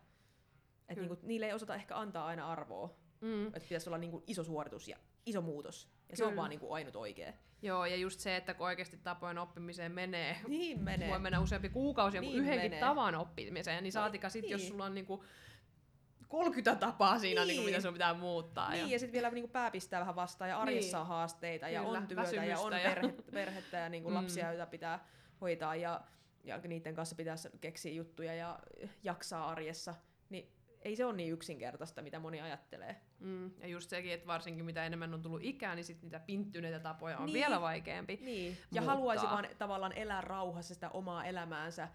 Et 0.88 0.94
Kyllä. 0.94 1.08
niinku, 1.08 1.26
niille 1.26 1.46
ei 1.46 1.52
osata 1.52 1.74
ehkä 1.74 1.96
antaa 1.98 2.26
aina 2.26 2.52
arvoa. 2.52 2.96
Mm. 3.20 3.46
Että 3.46 3.60
pitäisi 3.60 3.88
olla 3.88 3.98
niinku 3.98 4.24
iso 4.26 4.44
suoritus 4.44 4.88
ja 4.88 4.96
iso 5.26 5.40
muutos. 5.40 5.88
Ja 6.10 6.16
se 6.16 6.24
on 6.24 6.30
Kyllä. 6.30 6.40
vaan 6.40 6.50
niinku 6.50 6.72
ainut 6.72 6.96
oikea. 6.96 7.32
Joo, 7.64 7.86
ja 7.86 7.96
just 7.96 8.20
se, 8.20 8.36
että 8.36 8.54
kun 8.54 8.66
oikeasti 8.66 8.96
tapojen 8.96 9.38
oppimiseen 9.38 9.92
menee, 9.92 10.36
Niin 10.48 10.82
menee. 10.82 11.10
voi 11.10 11.18
mennä 11.18 11.40
useampi 11.40 11.68
kuukausi 11.68 12.20
Niin 12.20 12.34
yhdenkin 12.38 12.62
menee. 12.70 12.80
tavan 12.80 13.14
oppimiseen, 13.14 13.82
niin 13.82 13.92
saatika 13.92 14.28
sitten, 14.28 14.50
jos 14.50 14.60
niin. 14.60 14.70
sulla 14.70 14.84
on 14.84 14.94
niinku 14.94 15.24
30 16.28 16.76
tapaa 16.80 17.18
siinä, 17.18 17.40
niin. 17.40 17.48
Niinku, 17.48 17.62
Niin. 17.62 17.72
mitä 17.74 17.82
sun 17.82 17.92
pitää 17.92 18.14
muuttaa. 18.14 18.70
Niin, 18.70 18.90
ja 18.90 18.98
sitten 18.98 19.12
vielä 19.12 19.30
niinku 19.30 19.48
pää 19.48 19.70
pistää 19.70 20.00
vähän 20.00 20.16
vastaan, 20.16 20.50
ja 20.50 20.58
arjessa 20.60 20.96
Niin. 20.96 21.00
on 21.02 21.06
haasteita, 21.06 21.68
ja 21.68 21.82
Kyllä, 21.84 21.98
on 21.98 22.06
työtä, 22.06 22.44
ja 22.44 22.58
on 22.58 22.72
ja- 22.72 22.78
perhettä, 22.78 23.32
perhettä 23.32 23.76
ja 23.76 23.88
niinku 23.88 24.08
Mm. 24.08 24.14
lapsia, 24.14 24.48
joita 24.48 24.66
pitää 24.66 25.06
hoitaa, 25.40 25.76
ja, 25.76 26.00
ja 26.44 26.58
niiden 26.58 26.94
kanssa 26.94 27.16
pitää 27.16 27.34
keksiä 27.60 27.92
juttuja 27.92 28.34
ja 28.34 28.58
jaksaa 29.02 29.48
arjessa. 29.48 29.94
Ei 30.84 30.96
se 30.96 31.04
ole 31.04 31.16
niin 31.16 31.32
yksinkertaista, 31.32 32.02
mitä 32.02 32.18
moni 32.18 32.40
ajattelee. 32.40 32.96
Mm, 33.20 33.50
ja 33.60 33.66
just 33.68 33.90
sekin, 33.90 34.12
että 34.12 34.26
varsinkin 34.26 34.64
mitä 34.64 34.84
enemmän 34.86 35.14
on 35.14 35.22
tullut 35.22 35.40
ikää, 35.44 35.74
niin 35.74 35.84
sit 35.84 36.02
niitä 36.02 36.20
pinttyneitä 36.20 36.80
tapoja 36.80 37.18
on 37.18 37.26
Niin. 37.26 37.34
vielä 37.34 37.60
vaikeampi. 37.60 38.18
Niin, 38.22 38.46
ja 38.52 38.80
Muuttaa. 38.80 38.94
haluaisi 38.94 39.26
vaan 39.26 39.46
tavallaan 39.58 39.92
elää 39.92 40.20
rauhassa 40.20 40.74
sitä 40.74 40.90
omaa 40.90 41.24
elämäänsä, 41.24 41.88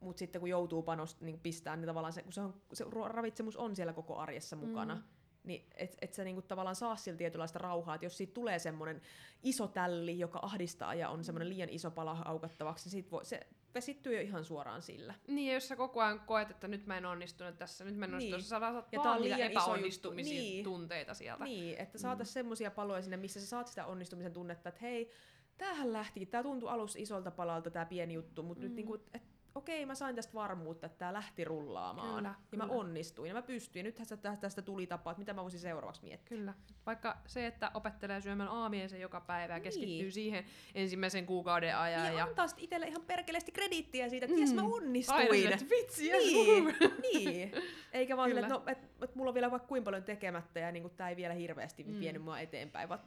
mutta 0.00 0.18
sitten 0.18 0.40
kun 0.40 0.48
joutuu 0.50 0.82
panost, 0.82 1.20
niin 1.20 1.40
pistää, 1.40 1.76
niin 1.76 1.86
tavallaan 1.86 2.12
se, 2.12 2.22
kun 2.22 2.32
se, 2.32 2.40
on, 2.40 2.62
se 2.72 2.84
ravitsemus 3.06 3.56
on 3.56 3.76
siellä 3.76 3.92
koko 3.92 4.16
arjessa 4.18 4.56
mukana, 4.56 4.94
Mm. 4.94 5.02
niin 5.44 5.66
et, 5.74 5.96
et 6.02 6.12
sä 6.14 6.24
niinku 6.24 6.42
tavallaan 6.42 6.76
saa 6.76 6.96
sillä 6.96 7.18
tietynlaista 7.18 7.58
rauhaa, 7.58 7.94
että 7.94 8.04
jos 8.06 8.16
siitä 8.16 8.34
tulee 8.34 8.58
semmoinen 8.58 9.00
iso 9.42 9.68
tälli, 9.68 10.18
joka 10.18 10.38
ahdistaa 10.42 10.94
ja 10.94 11.08
on 11.08 11.24
semmoinen 11.24 11.48
liian 11.48 11.68
iso 11.68 11.90
pala 11.90 12.22
aukattavaksi, 12.24 12.84
niin 12.84 12.90
siitä 12.90 13.10
voi, 13.10 13.24
se 13.24 13.40
vesittyy 13.74 14.14
jo 14.14 14.20
ihan 14.20 14.44
suoraan 14.44 14.82
sillä. 14.82 15.14
Niin, 15.28 15.48
ja 15.48 15.54
jos 15.54 15.68
sä 15.68 15.76
koko 15.76 16.00
ajan 16.00 16.20
koet, 16.20 16.50
että 16.50 16.68
nyt 16.68 16.86
mä 16.86 16.96
en 16.96 17.06
onnistunut 17.06 17.58
tässä, 17.58 17.84
nyt 17.84 17.96
mä 17.96 18.04
en 18.04 18.14
onnistunut, 18.14 18.38
Niin. 18.38 18.44
sä 18.44 18.48
saat 18.48 18.92
Ja 18.92 18.98
vaan 18.98 19.22
niitä 19.22 19.36
liian 19.36 19.50
epäonnistumisia 19.50 20.40
Niin. 20.40 20.64
tunteita 20.64 21.14
sieltä. 21.14 21.44
Niin, 21.44 21.78
että 21.78 21.98
saataisiin 21.98 22.34
semmoisia 22.34 22.70
paloja 22.70 23.02
sinne, 23.02 23.16
missä 23.16 23.40
sä 23.40 23.46
saat 23.46 23.66
sitä 23.66 23.86
onnistumisen 23.86 24.32
tunnetta, 24.32 24.68
että 24.68 24.80
hei, 24.82 25.10
tämähän 25.58 25.92
lähtikin, 25.92 26.28
tämä 26.28 26.42
tuntui 26.42 26.68
alussa 26.68 26.98
isolta 26.98 27.30
palalta 27.30 27.70
tämä 27.70 27.86
pieni 27.86 28.14
juttu, 28.14 28.42
mutta 28.42 28.62
mm. 28.62 28.68
nyt 28.68 28.76
niinku, 28.76 28.94
että 28.94 29.33
okei, 29.54 29.86
mä 29.86 29.94
sain 29.94 30.16
tästä 30.16 30.34
varmuutta, 30.34 30.86
että 30.86 30.98
tämä 30.98 31.12
lähti 31.12 31.44
rullaamaan. 31.44 32.16
Kyllä, 32.16 32.34
ja 32.52 32.58
mä 32.58 32.64
kyllä. 32.64 32.78
onnistuin 32.80 33.28
ja 33.28 33.34
mä 33.34 33.42
pystyin. 33.42 33.84
Nythän 33.84 34.06
tästä, 34.08 34.36
tästä 34.36 34.62
tuli 34.62 34.86
tapa, 34.86 35.10
että 35.10 35.18
mitä 35.18 35.32
mä 35.32 35.42
voisin 35.42 35.60
seuraavaksi 35.60 36.02
miettiä. 36.02 36.36
Kyllä. 36.38 36.54
Vaikka 36.86 37.16
se, 37.26 37.46
että 37.46 37.70
opettelee 37.74 38.20
syömään 38.20 38.48
aamiaisen 38.48 39.00
joka 39.00 39.20
päivä 39.20 39.52
ja 39.52 39.56
Niin. 39.58 39.62
keskittyy 39.62 40.10
siihen 40.10 40.44
ensimmäisen 40.74 41.26
kuukauden 41.26 41.76
ajan. 41.76 42.06
Ja, 42.06 42.12
Ja, 42.12 42.24
antaa 42.24 42.48
sit 42.48 42.58
itselle 42.62 42.86
ihan 42.86 43.02
perkeleesti 43.02 43.52
krediittiä 43.52 44.08
siitä, 44.08 44.26
että 44.26 44.36
mm. 44.36 44.40
jes 44.40 44.54
mä 44.54 44.62
onnistuin. 44.62 45.18
Aina 45.18 45.50
että 45.54 45.66
vitsi, 45.70 46.08
jes, 46.08 46.24
niin, 46.24 46.64
niin. 47.12 47.52
Eikä 47.92 48.16
vaan 48.16 48.28
silleen, 48.30 48.44
että 48.44 48.54
no, 48.58 48.62
et, 48.66 48.78
et 49.02 49.14
mulla 49.14 49.28
on 49.30 49.34
vielä 49.34 49.50
vaikka 49.50 49.68
kuinka 49.68 49.84
paljon 49.84 50.04
tekemättä 50.04 50.60
ja 50.60 50.72
niin 50.72 50.90
tämä 50.90 51.10
ei 51.10 51.16
vielä 51.16 51.34
hirveästi 51.34 51.84
Mm. 51.84 52.00
vienyt 52.00 52.22
mua 52.22 52.40
eteenpäin. 52.40 52.88
Vaan 52.88 53.00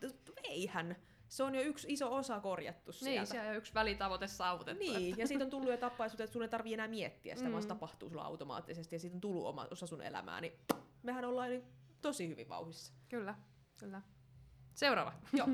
eihän. 0.44 0.96
Se 1.28 1.44
on 1.44 1.56
jo 1.56 1.62
yksi 1.62 1.88
iso 1.90 2.16
osa 2.16 2.40
korjattu 2.40 2.92
sieltä. 2.92 3.20
Niin, 3.20 3.28
siellä 3.28 3.50
on 3.50 3.56
yksi 3.56 3.74
välitavoite 3.74 4.28
saavutettu. 4.28 4.84
Niin, 4.84 5.18
ja 5.18 5.28
siitä 5.28 5.44
on 5.44 5.50
tullut 5.50 5.72
jo 5.72 5.78
tapaisuutta, 5.78 6.24
että 6.24 6.34
sun 6.34 6.42
ei 6.42 6.50
tarvii 6.50 6.74
enää 6.74 6.88
miettiä 6.88 7.36
sitä, 7.36 7.48
mm. 7.48 7.52
vaan 7.52 7.62
se 7.62 7.68
tapahtuu 7.68 8.10
sulla 8.10 8.24
automaattisesti, 8.24 8.96
ja 8.96 9.00
siitä 9.00 9.18
on 9.18 9.22
tullut 9.22 9.46
oma 9.46 9.68
osa 9.72 9.88
sun 9.88 10.02
elämää, 10.02 10.42
niin 10.42 10.54
mehän 11.04 11.26
ollaan 11.26 11.50
niin 11.50 11.64
tosi 12.02 12.28
hyvin 12.28 12.50
vauhissa. 12.50 12.94
Kyllä, 13.10 13.36
kyllä. 13.80 14.02
Seuraava. 14.74 15.14
Joo. 15.38 15.48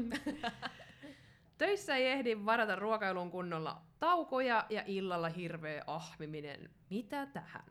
Töissä 1.58 1.96
ei 1.96 2.08
ehdi 2.08 2.46
varata 2.46 2.76
ruokailun 2.76 3.32
kunnolla 3.32 3.82
taukoja 4.00 4.66
ja 4.70 4.84
illalla 4.86 5.30
hirveä 5.30 5.84
ahmiminen. 5.88 6.70
Mitä 6.90 7.26
tähän? 7.26 7.66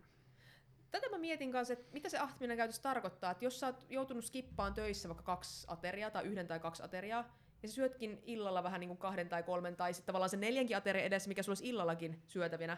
Tätä 0.91 1.09
mä 1.11 1.19
mietin 1.19 1.53
kanssa, 1.53 1.73
että 1.73 1.93
mitä 1.93 2.09
se 2.09 2.19
ahtiminen 2.19 2.57
käytössä 2.57 2.83
tarkoittaa, 2.83 3.31
että 3.31 3.45
jos 3.45 3.61
sä 3.61 3.66
oot 3.66 3.87
joutunut 3.89 4.24
skippaan 4.24 4.74
töissä 4.74 5.09
vaikka 5.09 5.23
kaksi 5.23 5.66
ateriaa 5.70 6.11
tai 6.11 6.24
yhden 6.24 6.47
tai 6.47 6.61
kaksi 6.61 6.83
ateriaa, 6.83 7.41
ja 7.62 7.68
sä 7.68 7.74
syötkin 7.74 8.22
illalla 8.24 8.62
vähän 8.62 8.80
niin 8.80 8.89
kuin 8.89 8.98
kahden 8.98 9.28
tai 9.28 9.43
kolmen 9.43 9.76
tai 9.76 9.94
sitten 9.94 10.06
tavallaan 10.06 10.30
se 10.30 10.36
neljänkin 10.36 10.76
ateria 10.76 11.05
edessä, 11.05 11.28
mikä 11.28 11.43
sulla 11.43 11.51
olisi 11.52 11.68
illallakin 11.68 12.22
syötävinä, 12.26 12.76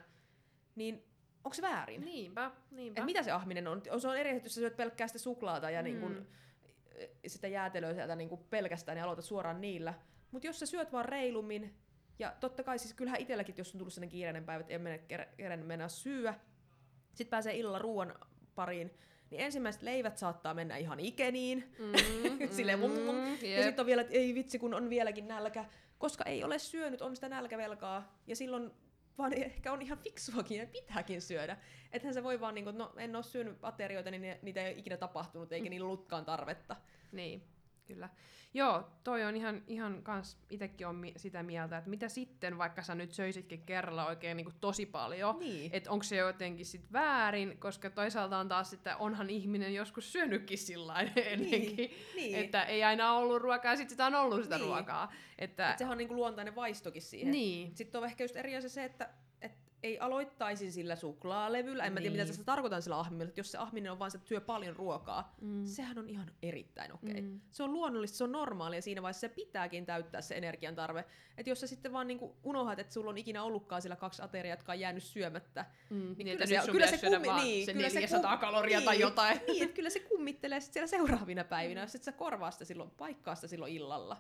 niin 0.75 1.05
onko 1.45 1.55
se 1.55 1.63
väärin? 1.63 2.05
Niinpä, 2.05 2.51
niinpä. 2.71 3.01
Et 3.01 3.07
mitä 3.07 3.23
se 3.23 3.31
ahminen 3.31 3.69
on? 3.69 3.83
Se 3.99 4.09
on 4.09 4.17
eri, 4.19 4.31
että 4.31 4.47
jos 4.47 4.55
sä 4.55 4.61
syöt 4.61 4.77
pelkkää 4.77 5.07
sitä 5.07 5.19
suklaata 5.19 5.71
ja 5.71 5.81
Mm. 5.81 5.85
niin 5.85 6.01
kun, 6.01 6.27
sitä 7.27 7.49
jäätelöä 7.49 7.95
sieltä 7.95 8.17
niin 8.17 8.29
kun 8.29 8.45
pelkästään 8.51 8.99
ja 8.99 9.05
aloitat 9.05 9.25
suoraan 9.25 9.61
niillä. 9.61 9.95
Mutta 10.31 10.47
jos 10.47 10.61
sä 10.61 10.67
syöt 10.67 10.93
vaan 10.93 11.05
reilummin, 11.05 11.75
ja 12.19 12.35
totta 12.41 12.63
kai 12.63 12.79
siis 12.79 12.95
kyllähän 12.95 13.21
itselläkin, 13.21 13.55
jos 13.59 13.75
on 13.75 13.79
tullut 13.79 13.93
sellainen 13.93 14.11
kiireinen 14.13 14.45
päivä, 14.45 14.61
että 14.61 14.73
ei 15.39 15.49
mene 15.49 15.57
mennä 15.57 15.89
syöä, 15.89 16.35
sitten 17.15 17.31
pääsee 17.31 17.57
illalla 17.57 17.79
ruoan 17.79 18.15
pariin, 18.55 18.91
niin 19.35 19.45
ensimmäiset 19.45 19.83
leivät 19.83 20.19
saattaa 20.19 20.55
mennä 20.55 20.77
ihan 20.77 21.01
ikeniin. 21.01 21.75
Mm, 21.79 22.49
Silleen 22.57 22.79
mm, 22.79 22.87
Ja 23.43 23.49
jep. 23.49 23.63
sitten 23.63 23.83
on 23.83 23.87
vielä, 23.87 24.03
että 24.03 24.15
ei 24.15 24.35
vitsi, 24.35 24.59
kun 24.59 24.75
on 24.75 24.91
vieläkin 24.91 25.29
nälkä, 25.29 25.65
koska 25.99 26.25
ei 26.25 26.45
ole 26.45 26.59
syönyt, 26.59 27.03
on 27.03 27.15
sitä 27.17 27.29
nälkävelkaa. 27.29 28.19
Ja 28.27 28.37
silloin 28.37 28.71
vaan 29.19 29.33
ehkä 29.43 29.73
on 29.73 29.83
ihan 29.83 29.99
fiksuakin 29.99 30.59
ja 30.59 30.67
pitääkin 30.67 31.23
syödä. 31.23 31.57
Ethän 31.93 32.15
se 32.15 32.23
voi 32.23 32.41
vaan, 32.41 32.55
niin 32.55 32.65
kuin, 32.65 32.79
no 32.79 32.93
en 32.97 33.17
ole 33.17 33.25
syönyt 33.25 33.59
aterioita, 33.63 34.11
niin 34.11 34.37
niitä 34.43 34.61
ei 34.61 34.73
ole 34.73 34.79
ikinä 34.79 34.97
tapahtunut, 34.97 35.53
eikä 35.53 35.71
niillä 35.71 35.87
ollutkaan 35.87 36.25
tarvetta. 36.25 36.77
Niin, 37.13 37.43
kyllä. 37.87 38.09
Joo, 38.57 38.89
toi 39.05 39.25
on 39.25 39.37
ihan, 39.37 39.63
ihan 39.67 40.03
kans, 40.03 40.39
itekin 40.51 40.87
on 40.87 40.97
mi- 40.97 41.15
sitä 41.17 41.43
mieltä, 41.43 41.79
että 41.79 41.91
mitä 41.91 42.09
sitten, 42.09 42.59
vaikka 42.59 42.83
sä 42.83 42.95
nyt 42.95 43.13
söisitkin 43.13 43.63
kerralla 43.63 44.07
oikein 44.07 44.37
niin 44.37 44.45
kuin 44.45 44.55
tosi 44.61 44.87
paljon, 44.87 45.39
Niin. 45.39 45.71
että 45.73 45.91
onko 45.91 46.03
se 46.03 46.17
jotenkin 46.17 46.67
sit 46.67 46.93
väärin, 46.93 47.59
koska 47.59 47.91
toisaalta 47.91 48.39
on 48.39 48.49
taas 48.49 48.71
sitten, 48.71 48.97
onhan 48.97 49.31
ihminen 49.31 49.75
joskus 49.75 50.13
syönytkin 50.13 50.59
sillä 50.59 50.95
ennenkin, 51.17 51.91
niin. 52.15 52.35
että 52.39 52.63
ei 52.65 52.85
aina 52.85 53.13
ollut 53.13 53.43
ruokaa, 53.43 53.73
ja 53.73 53.77
sitten 53.77 53.91
sitä 53.91 54.07
on 54.07 54.15
ollut 54.15 54.43
sitä 54.43 54.59
Niin. 54.59 54.67
ruokaa. 54.69 55.13
Että, 55.39 55.71
Et 55.73 55.79
sehän 55.79 55.93
on 55.93 55.99
niin 55.99 56.09
kuin 56.09 56.17
luontainen 56.19 56.57
vaistokin 56.57 57.03
siihen. 57.03 57.31
niin, 57.33 57.77
Sitten 57.77 57.99
on 58.01 58.07
ehkä 58.07 58.25
just 58.25 58.37
eri 58.37 58.57
asia 58.57 58.69
se, 58.71 58.85
että 58.85 59.05
et 59.05 59.34
ei 59.85 59.99
aloittaisi 59.99 60.71
sillä 60.73 60.97
suklaalevyllä. 60.97 61.85
En 61.85 61.93
mä 61.93 62.01
tiedä, 62.01 62.11
mitä 62.13 62.23
Niin. 62.25 62.29
tässä 62.29 62.45
tarkoitan 62.45 62.83
sillä 62.83 62.99
ahmimella. 62.99 63.29
Että 63.29 63.41
jos 63.41 63.53
se 63.53 63.59
ahminen 63.59 63.93
on 63.93 63.99
vaan 63.99 64.11
se, 64.11 64.17
että 64.19 64.29
syö 64.29 64.41
paljon 64.41 64.77
ruokaa, 64.77 65.35
Mm. 65.41 65.67
sehän 65.67 65.99
on 65.99 66.09
ihan 66.09 66.31
erittäin 66.43 66.93
okei. 66.93 67.11
Okay. 67.11 67.23
Mm. 67.23 67.41
Se 67.51 67.63
on 67.63 67.73
luonnollista, 67.73 68.17
se 68.19 68.25
on 68.25 68.33
normaalia. 68.33 68.83
Siinä 68.83 69.03
vaiheessa 69.03 69.21
se 69.21 69.29
pitääkin 69.29 69.87
täyttää 69.87 70.21
se 70.21 70.35
energian 70.35 70.75
tarve. 70.75 71.05
Että 71.39 71.51
jos 71.51 71.61
sä 71.61 71.67
sitten 71.67 71.93
vaan 71.93 72.07
niinku 72.07 72.37
unohat, 72.43 72.79
että 72.79 72.93
sulla 72.95 73.11
on 73.11 73.19
ikinä 73.19 73.43
ollutkaan 73.43 73.83
sillä 73.83 73.97
kaksi 73.97 74.23
ateriaa, 74.23 74.53
jotka 74.53 74.73
on 74.73 74.81
jäänyt 74.81 75.03
syömättä, 75.03 75.67
Mm. 75.91 75.97
Niin, 75.97 76.17
kyllä 76.17 76.33
että 76.33 76.47
se- 76.47 76.73
kyllä 76.73 76.87
se 76.87 76.99
kummi- 76.99 77.43
niin, 77.45 77.67
se 77.67 77.73
kyllä 77.73 77.89
se 77.89 77.95
400 78.01 78.37
kum- 78.37 78.41
kaloria 78.41 78.81
tai 78.81 78.95
niin. 78.95 79.01
jotain. 79.01 79.41
niin, 79.47 79.63
että 79.63 79.75
kyllä 79.77 79.91
se 79.91 80.01
kummittelee 80.01 80.61
sit 80.61 80.73
siellä 80.73 80.87
seuraavina 80.87 81.45
päivinä, 81.45 81.81
jos 81.81 81.95
et 81.95 82.03
sä 82.03 82.13
korvaa 82.13 82.51
sitä 82.51 82.65
silloin, 82.65 82.91
paikkaa 82.91 83.35
sitä 83.35 83.47
silloin 83.49 83.73
illalla. 83.73 84.17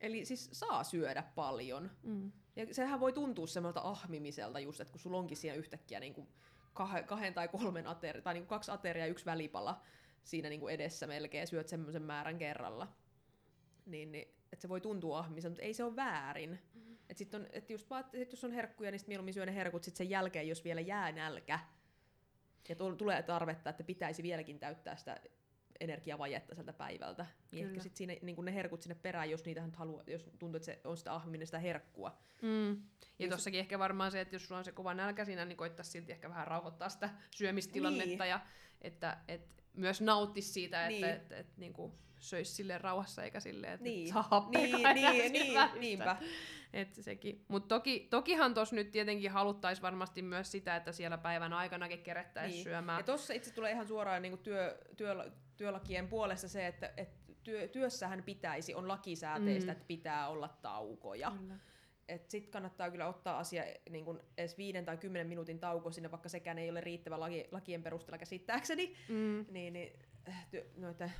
Eli 0.00 0.24
siis 0.24 0.48
saa 0.52 0.84
syödä 0.84 1.22
paljon. 1.34 1.90
Mm. 2.02 2.32
Ja 2.56 2.74
sehän 2.74 3.00
voi 3.00 3.12
tuntua 3.12 3.46
semmoilta 3.46 3.80
ahmimiselta 3.84 4.60
just, 4.60 4.80
että 4.80 4.92
kun 4.92 5.00
sulla 5.00 5.18
onkin 5.18 5.36
siinä 5.36 5.56
yhtäkkiä 5.56 6.00
niin 6.00 6.14
kuin 6.14 6.28
kah- 6.78 7.04
kahden 7.06 7.34
tai 7.34 7.48
kolmen 7.48 7.86
ateria, 7.86 8.22
tai 8.22 8.34
niin 8.34 8.42
kuin 8.42 8.48
kaksi 8.48 8.70
ateriaa 8.70 9.06
ja 9.06 9.10
yksi 9.10 9.24
välipala 9.24 9.82
siinä 10.24 10.48
niin 10.48 10.60
kuin 10.60 10.74
edessä 10.74 11.06
melkein, 11.06 11.46
syöt 11.46 11.68
semmoisen 11.68 12.02
määrän 12.02 12.38
kerralla. 12.38 12.88
Niin, 13.86 14.12
niin 14.12 14.28
että 14.52 14.62
se 14.62 14.68
voi 14.68 14.80
tuntua 14.80 15.18
ahmimiselta, 15.18 15.52
mutta 15.52 15.64
ei 15.64 15.74
se 15.74 15.84
ole 15.84 15.96
väärin. 15.96 16.58
Mm. 16.74 16.94
Että 16.94 17.18
sit 17.18 17.34
on, 17.34 17.46
et 17.52 17.70
just 17.70 17.90
vaan, 17.90 18.00
että 18.00 18.18
sit 18.18 18.32
jos 18.32 18.44
on 18.44 18.52
herkkuja, 18.52 18.90
niin 18.90 18.98
sit 18.98 19.08
mieluummin 19.08 19.34
syö 19.34 19.46
ne 19.46 19.54
herkut 19.54 19.84
sit 19.84 19.96
sen 19.96 20.10
jälkeen, 20.10 20.48
jos 20.48 20.64
vielä 20.64 20.80
jää 20.80 21.12
nälkä. 21.12 21.60
Ja 22.68 22.74
tul- 22.74 22.94
tulee 22.94 23.22
tarvetta, 23.22 23.70
että 23.70 23.84
pitäisi 23.84 24.22
vieläkin 24.22 24.58
täyttää 24.58 24.96
sitä 24.96 25.20
energiavajetta 25.80 26.54
sieltä 26.54 26.72
päivältä. 26.72 27.26
Niin 27.52 27.64
Kyllä. 27.64 27.70
ehkä 27.70 27.82
sit 27.82 27.96
siinä, 27.96 28.14
niin 28.22 28.44
ne 28.44 28.54
herkut 28.54 28.82
sinne 28.82 28.94
perään, 28.94 29.30
jos 29.30 29.44
niitä 29.44 29.66
nyt 29.66 29.76
haluaa, 29.76 30.02
jos 30.06 30.30
tuntuu, 30.38 30.56
että 30.56 30.66
se 30.66 30.80
on 30.84 30.96
sitä 30.96 31.14
ahmiminen, 31.14 31.46
sitä 31.46 31.58
herkkua. 31.58 32.18
Mm. 32.42 32.70
Ja 32.70 32.78
Jos- 33.26 33.30
tossakin 33.30 33.60
ehkä 33.60 33.78
varmaan 33.78 34.10
se, 34.12 34.20
että 34.20 34.34
jos 34.34 34.46
sulla 34.46 34.58
on 34.58 34.64
se 34.64 34.72
kova 34.72 34.94
nälkä 34.94 35.24
siinä, 35.24 35.44
niin 35.44 35.56
koittaisi 35.56 35.90
silti 35.90 36.12
ehkä 36.12 36.28
vähän 36.28 36.46
rauhoittaa 36.46 36.88
sitä 36.88 37.10
syömistilannetta 37.36 38.24
Niin. 38.24 38.30
ja 38.30 38.40
että 38.82 39.18
et 39.28 39.48
myös 39.72 40.00
nauttisi 40.00 40.52
siitä, 40.52 40.86
että 40.86 41.06
Niin. 41.06 41.16
et, 41.16 41.32
et, 41.32 41.56
niinku 41.56 41.94
söisi 42.18 42.52
silleen 42.54 42.80
rauhassa 42.80 43.24
eikä 43.24 43.40
silleen, 43.40 43.72
että 43.72 43.84
Niin. 43.84 43.94
niin. 44.04 44.12
saa 44.12 44.22
happea 44.30 44.60
Niin, 44.60 44.72
niin, 44.94 45.32
niin, 45.32 45.54
välissä. 45.54 45.78
niinpä. 45.80 46.16
Et 46.72 46.94
sekin. 46.94 47.44
Mutta 47.48 47.68
toki, 47.74 48.06
tokihan 48.10 48.54
tuossa 48.54 48.76
nyt 48.76 48.90
tietenkin 48.90 49.30
haluttaisiin 49.30 49.82
varmasti 49.82 50.22
myös 50.22 50.52
sitä, 50.52 50.76
että 50.76 50.92
siellä 50.92 51.18
päivän 51.18 51.52
aikanakin 51.52 52.02
kerettäisiin 52.02 52.54
Niin. 52.56 52.64
syömään. 52.64 52.98
Ja 53.00 53.04
tuossa 53.04 53.34
itse 53.34 53.54
tulee 53.54 53.72
ihan 53.72 53.88
suoraan 53.88 54.22
niin 54.22 54.38
työ, 54.38 54.78
työ, 54.96 55.30
työlakien 55.56 56.08
puolesta 56.08 56.48
se, 56.48 56.66
että 56.66 56.92
et 56.96 57.08
työ, 57.42 57.68
työssähän 57.68 58.22
pitäisi, 58.22 58.74
on 58.74 58.88
lakisääteistä, 58.88 59.72
Mm. 59.72 59.76
että 59.76 59.84
pitää 59.88 60.28
olla 60.28 60.48
taukoja. 60.62 61.30
Kyllä. 61.40 61.54
Et 62.08 62.30
sit 62.30 62.48
kannattaa 62.48 62.90
kyllä 62.90 63.06
ottaa 63.08 63.38
asia 63.38 63.64
niin 63.90 64.04
kun 64.04 64.20
edes 64.38 64.58
viiden 64.58 64.84
tai 64.84 64.96
kymmenen 64.96 65.26
minuutin 65.26 65.58
tauko 65.58 65.90
sinne, 65.90 66.10
vaikka 66.10 66.28
sekään 66.28 66.58
ei 66.58 66.70
ole 66.70 66.80
riittävä 66.80 67.20
laki, 67.20 67.44
lakien 67.50 67.82
perusteella 67.82 68.18
käsittääkseni. 68.18 68.94
Mm. 69.08 69.44
Niin, 69.50 69.72
niin, 69.72 69.92
äh, 70.28 70.46
työ, 70.50 70.66
noita, 70.76 71.10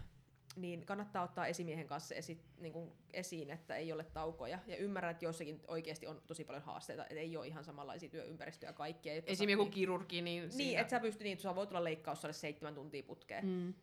niin 0.56 0.86
kannattaa 0.86 1.22
ottaa 1.22 1.46
esimiehen 1.46 1.86
kanssa 1.86 2.14
esi, 2.14 2.40
niin 2.60 2.72
kun 2.72 2.92
esiin, 3.12 3.50
että 3.50 3.76
ei 3.76 3.92
ole 3.92 4.04
taukoja. 4.04 4.58
Ja 4.66 4.76
ymmärrän, 4.76 5.10
että 5.10 5.24
joissakin 5.24 5.60
oikeasti 5.68 6.06
on 6.06 6.22
tosi 6.26 6.44
paljon 6.44 6.62
haasteita, 6.64 7.02
että 7.02 7.14
ei 7.20 7.36
ole 7.36 7.46
ihan 7.46 7.64
samanlaisia 7.64 8.08
työympäristöjä 8.08 8.72
kaikkia. 8.72 9.14
jotka 9.14 9.30
Esim. 9.30 9.46
saa- 9.46 9.50
joku 9.52 9.62
niin, 9.64 9.72
kirurgi, 9.72 10.22
niin, 10.22 10.40
niin 10.42 10.52
siinä- 10.52 10.80
että 10.80 10.90
sä 10.90 11.00
pystyt 11.00 11.22
niin, 11.22 11.32
että 11.32 11.42
sä 11.42 11.54
voit 11.54 11.70
olla 11.70 11.84
leikkaussalle 11.84 12.32
seitsemän 12.32 12.74
tuntia 12.74 13.02
putkeen. 13.02 13.46
Mm. 13.46 13.74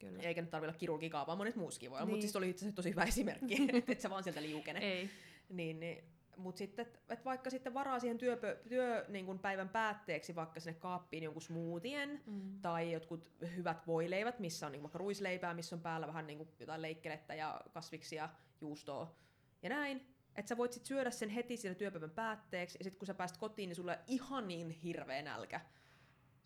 Kyllä. 0.00 0.22
Eikä 0.22 0.40
nyt 0.40 0.50
tarvitse 0.50 0.70
olla 0.70 0.78
kirurgikaa, 0.78 1.26
vaan 1.26 1.38
monet 1.38 1.56
muuskin 1.56 1.90
voi 1.90 1.96
olla. 1.96 2.06
Niin. 2.06 2.12
Mutta 2.12 2.22
siis 2.22 2.36
oli 2.36 2.50
itse 2.50 2.64
asiassa 2.64 2.76
tosi 2.76 2.90
hyvä 2.90 3.04
esimerkki, 3.04 3.54
että 3.72 3.92
et 3.92 4.00
sä 4.00 4.10
vaan 4.10 4.22
sieltä 4.22 4.42
liukene. 4.42 4.80
Ei. 4.80 5.10
Niin, 5.48 5.80
niin, 5.80 6.04
mutta 6.36 6.58
sitten, 6.58 6.86
että 7.08 7.24
vaikka 7.24 7.50
sitten 7.50 7.74
varaa 7.74 8.00
siihen 8.00 8.18
työpö, 8.18 8.56
työ, 8.68 9.04
niin 9.08 9.26
kun 9.26 9.38
päivän 9.38 9.68
päätteeksi 9.68 10.34
vaikka 10.34 10.60
sinne 10.60 10.78
kaappiin 10.80 11.22
jonkun 11.22 11.42
smoothien 11.42 12.20
Mm. 12.26 12.60
tai 12.60 12.92
jotkut 12.92 13.30
hyvät 13.56 13.86
voileivät, 13.86 14.38
missä 14.38 14.66
on 14.66 14.72
niin 14.72 14.82
vaikka 14.82 14.98
ruisleipää, 14.98 15.54
missä 15.54 15.76
on 15.76 15.82
päällä 15.82 16.06
vähän 16.06 16.26
niin 16.26 16.48
jotain 16.60 16.82
leikkelettä 16.82 17.34
ja 17.34 17.60
kasviksia, 17.72 18.28
juustoa 18.60 19.16
ja 19.62 19.68
näin. 19.68 20.06
Että 20.36 20.48
sä 20.48 20.56
voit 20.56 20.72
sit 20.72 20.86
syödä 20.86 21.10
sen 21.10 21.28
heti 21.28 21.56
siinä 21.56 21.74
työpäivän 21.74 22.10
päätteeksi 22.10 22.78
ja 22.80 22.84
sitten 22.84 22.98
kun 22.98 23.06
sä 23.06 23.14
pääst 23.14 23.36
kotiin, 23.36 23.68
niin 23.68 23.76
sulla 23.76 23.92
on 23.92 23.98
ihan 24.06 24.48
niin 24.48 24.70
hirveä 24.70 25.22
nälkä. 25.22 25.60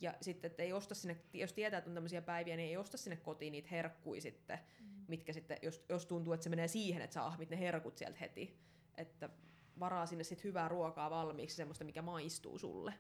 Ja 0.01 0.14
sitten, 0.20 0.51
että 0.51 0.62
ei 0.62 0.72
osta 0.72 0.94
sinne, 0.94 1.16
jos 1.32 1.52
tietää, 1.52 1.78
että 1.78 1.90
on 1.90 1.94
tämmöisiä 1.94 2.22
päiviä, 2.22 2.56
niin 2.56 2.68
ei 2.68 2.77
osta 2.77 2.97
sinne 2.97 3.16
kotiin 3.16 3.52
niitä 3.52 3.68
herkkuja 3.70 4.20
sitten, 4.20 4.59
mm. 4.81 5.05
mitkä 5.09 5.32
sitten, 5.32 5.59
jos, 5.62 5.85
jos 5.89 6.06
tuntuu, 6.06 6.32
että 6.32 6.44
se 6.44 6.51
menee 6.51 6.68
siihen, 6.68 7.02
että 7.02 7.14
sä 7.14 7.27
ahmit 7.27 7.51
ne 7.51 7.59
herkut 7.59 7.98
sieltä 7.98 8.18
heti. 8.20 8.59
Että 8.97 9.31
varaa 9.81 10.06
sinne 10.06 10.24
sitten 10.24 10.44
hyvää 10.44 10.68
ruokaa 10.68 11.10
valmiiksi, 11.10 11.56
semmoista, 11.56 11.85
mikä 11.85 12.02
maistuu 12.02 12.59
sulle. 12.59 12.94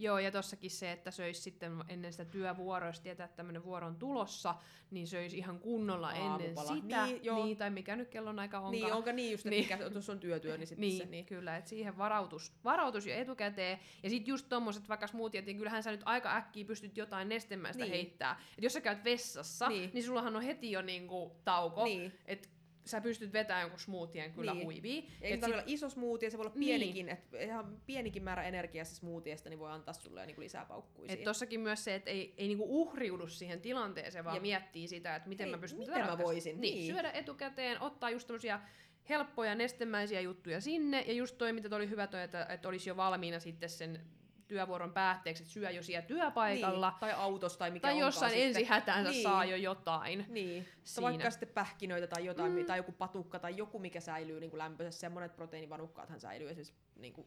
Joo, 0.00 0.18
ja 0.18 0.30
tossakin 0.30 0.70
se, 0.70 0.92
että 0.92 1.10
söisi 1.10 1.40
sitten 1.42 1.72
ennen 1.88 2.12
sitä 2.12 2.24
työvuoroa, 2.24 2.88
jos 2.88 3.00
tietää, 3.00 3.24
että 3.24 3.36
tämmöinen 3.36 3.64
vuoro 3.64 3.86
on 3.86 3.96
tulossa, 3.96 4.54
niin 4.90 5.06
söisi 5.06 5.38
ihan 5.38 5.58
kunnolla 5.58 6.12
ennen 6.12 6.30
Aamupala. 6.30 6.74
sitä. 6.74 7.06
Niin, 7.06 7.24
joo. 7.24 7.44
niin, 7.44 7.56
tai 7.56 7.70
mikä 7.70 7.96
nyt 7.96 8.08
kellon 8.08 8.38
aika 8.38 8.58
onkaan. 8.58 8.72
Niin, 8.72 8.92
onko 8.92 9.12
niin 9.12 9.32
just, 9.32 9.40
että 9.46 9.50
Niin. 9.50 9.64
mikä 9.64 9.90
tuossa 9.90 10.12
on 10.12 10.20
työtyö, 10.20 10.56
niin 10.58 10.66
sitten 10.66 10.80
niin, 10.80 10.98
se, 10.98 11.04
niin. 11.06 11.26
kyllä, 11.26 11.56
että 11.56 11.70
siihen 11.70 11.98
varautus, 11.98 12.52
varautus 12.64 13.06
jo 13.06 13.14
etukäteen. 13.14 13.78
Ja 14.02 14.10
sitten 14.10 14.30
just 14.32 14.48
tommoset 14.48 14.88
vaikka 14.88 15.06
smoothiet, 15.06 15.46
niin 15.46 15.58
kyllähän 15.58 15.82
sä 15.82 15.90
nyt 15.90 16.02
aika 16.04 16.36
äkkiä 16.36 16.64
pystyt 16.64 16.96
jotain 16.96 17.28
nestemäistä 17.28 17.82
Niin. 17.82 17.90
niin. 17.92 18.04
heittää. 18.04 18.40
Et 18.58 18.64
jos 18.64 18.72
sä 18.72 18.80
käyt 18.80 19.04
vessassa, 19.04 19.68
Niin. 19.68 19.80
niin, 19.80 19.90
niin 19.94 20.04
sullahan 20.04 20.36
on 20.36 20.42
heti 20.42 20.70
jo 20.70 20.82
niinku 20.82 21.36
tauko. 21.44 21.84
Niin. 21.84 22.12
Et 22.26 22.48
sä 22.90 23.00
pystyt 23.00 23.32
vetämään 23.32 23.62
jonkun 23.62 23.80
smoothien 23.80 24.32
kyllä 24.32 24.52
Niin. 24.52 24.58
niin. 24.58 24.66
huiviin. 24.66 25.08
Ei 25.22 25.32
Et 25.32 25.40
tarvitse 25.40 25.60
olla 25.62 25.72
iso 25.72 25.88
smoothie, 25.90 26.30
se 26.30 26.38
voi 26.38 26.46
olla 26.46 26.54
Niin. 26.54 26.66
pienikin, 26.66 27.08
että 27.08 27.38
ihan 27.40 27.80
pienikin 27.86 28.22
määrä 28.22 28.42
energiaa 28.42 28.84
se 28.84 28.94
smoothiesta, 28.94 29.48
niin 29.48 29.58
voi 29.58 29.70
antaa 29.70 29.94
sulle 29.94 30.26
niinku 30.26 30.40
lisää 30.40 30.64
paukkuja 30.64 31.12
Et 31.12 31.24
tossakin 31.24 31.60
myös 31.60 31.84
se, 31.84 31.94
että 31.94 32.10
ei, 32.10 32.34
ei 32.36 32.48
niinku 32.48 32.80
uhriudu 32.82 33.26
siihen 33.26 33.60
tilanteeseen, 33.60 34.24
vaan 34.24 34.36
Jep. 34.36 34.42
miettii 34.42 34.88
sitä, 34.88 35.16
että 35.16 35.28
miten 35.28 35.46
Ei, 35.46 35.50
mä 35.52 35.58
pystyn 35.58 35.78
miten 35.78 36.06
mä 36.06 36.18
voisin, 36.18 36.60
Niin, 36.60 36.74
niin. 36.74 36.92
syödä 36.94 37.10
etukäteen, 37.10 37.80
ottaa 37.82 38.10
just 38.10 38.26
tämmöisiä 38.26 38.60
helppoja 39.08 39.54
nestemäisiä 39.54 40.20
juttuja 40.20 40.60
sinne, 40.60 41.04
ja 41.06 41.12
just 41.12 41.38
toi, 41.38 41.52
mitä 41.52 41.68
toi 41.68 41.76
oli 41.76 41.90
hyvä 41.90 42.06
toi, 42.06 42.22
että, 42.22 42.46
että 42.48 42.68
olisi 42.68 42.90
jo 42.90 42.96
valmiina 42.96 43.40
sitten 43.40 43.68
sen 43.68 44.00
työvuoron 44.48 44.92
päätteeksi, 44.92 45.42
että 45.42 45.52
syö 45.52 45.70
jo 45.70 45.82
siellä 45.82 46.06
työpaikalla, 46.06 46.90
Niin. 46.90 47.00
Tai 47.00 47.12
autossa 47.12 47.58
tai 47.58 47.70
mikä 47.70 47.88
tai 47.88 47.98
jossain 47.98 48.32
sitten. 48.32 48.48
ensi 48.48 48.64
hätäänsä 48.64 49.10
Niin. 49.10 49.22
saa 49.22 49.44
jo 49.44 49.56
jotain. 49.56 50.24
Niin, 50.28 50.68
siinä. 50.84 51.02
vaikka 51.02 51.30
sitten 51.30 51.48
pähkinöitä 51.48 52.06
tai 52.06 52.24
jotain, 52.24 52.52
mm. 52.52 52.64
tai 52.64 52.78
joku 52.78 52.92
patukka 52.92 53.38
tai 53.38 53.56
joku, 53.56 53.78
mikä 53.78 54.00
säilyy 54.00 54.40
niin 54.40 54.50
kuin 54.50 54.58
lämpöisessä. 54.58 55.06
Ja 55.06 55.10
monet 55.10 55.36
proteiinivanukkaathan 55.36 56.20
säilyy 56.20 56.48
esimerkiksi 56.48 56.74
niin 56.96 57.12
kuin, 57.12 57.26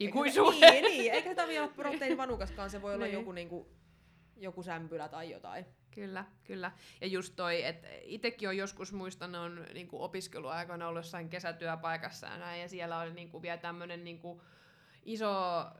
Ikuisuuteen. 0.00 0.84
Niin, 0.84 0.98
niin, 0.98 1.12
eikä 1.12 1.34
tarvitse 1.34 1.60
olla 1.60 1.72
proteiinivanukaskaan, 1.82 2.70
se 2.70 2.82
voi 2.82 2.94
olla 2.94 3.04
Niin. 3.04 3.14
joku, 3.14 3.32
niin 3.32 3.48
kuin, 3.48 3.68
joku 4.36 4.62
sämpylä 4.62 5.08
tai 5.08 5.30
jotain. 5.30 5.66
Kyllä, 5.90 6.24
kyllä. 6.44 6.72
Ja 7.00 7.06
just 7.06 7.32
toi, 7.36 7.64
että 7.64 7.88
itsekin 8.02 8.48
on 8.48 8.56
joskus 8.56 8.92
muistan, 8.92 9.34
on 9.34 9.66
niinku 9.74 10.02
opiskeluaikoina 10.02 10.88
ollut 10.88 10.98
jossain 10.98 11.28
kesätyöpaikassa 11.28 12.26
ja 12.26 12.38
näin, 12.38 12.60
ja 12.62 12.68
siellä 12.68 13.00
oli 13.00 13.10
niinku 13.12 13.42
vielä 13.42 13.56
tämmöinen 13.58 14.04
niinku 14.04 14.42
iso 15.06 15.30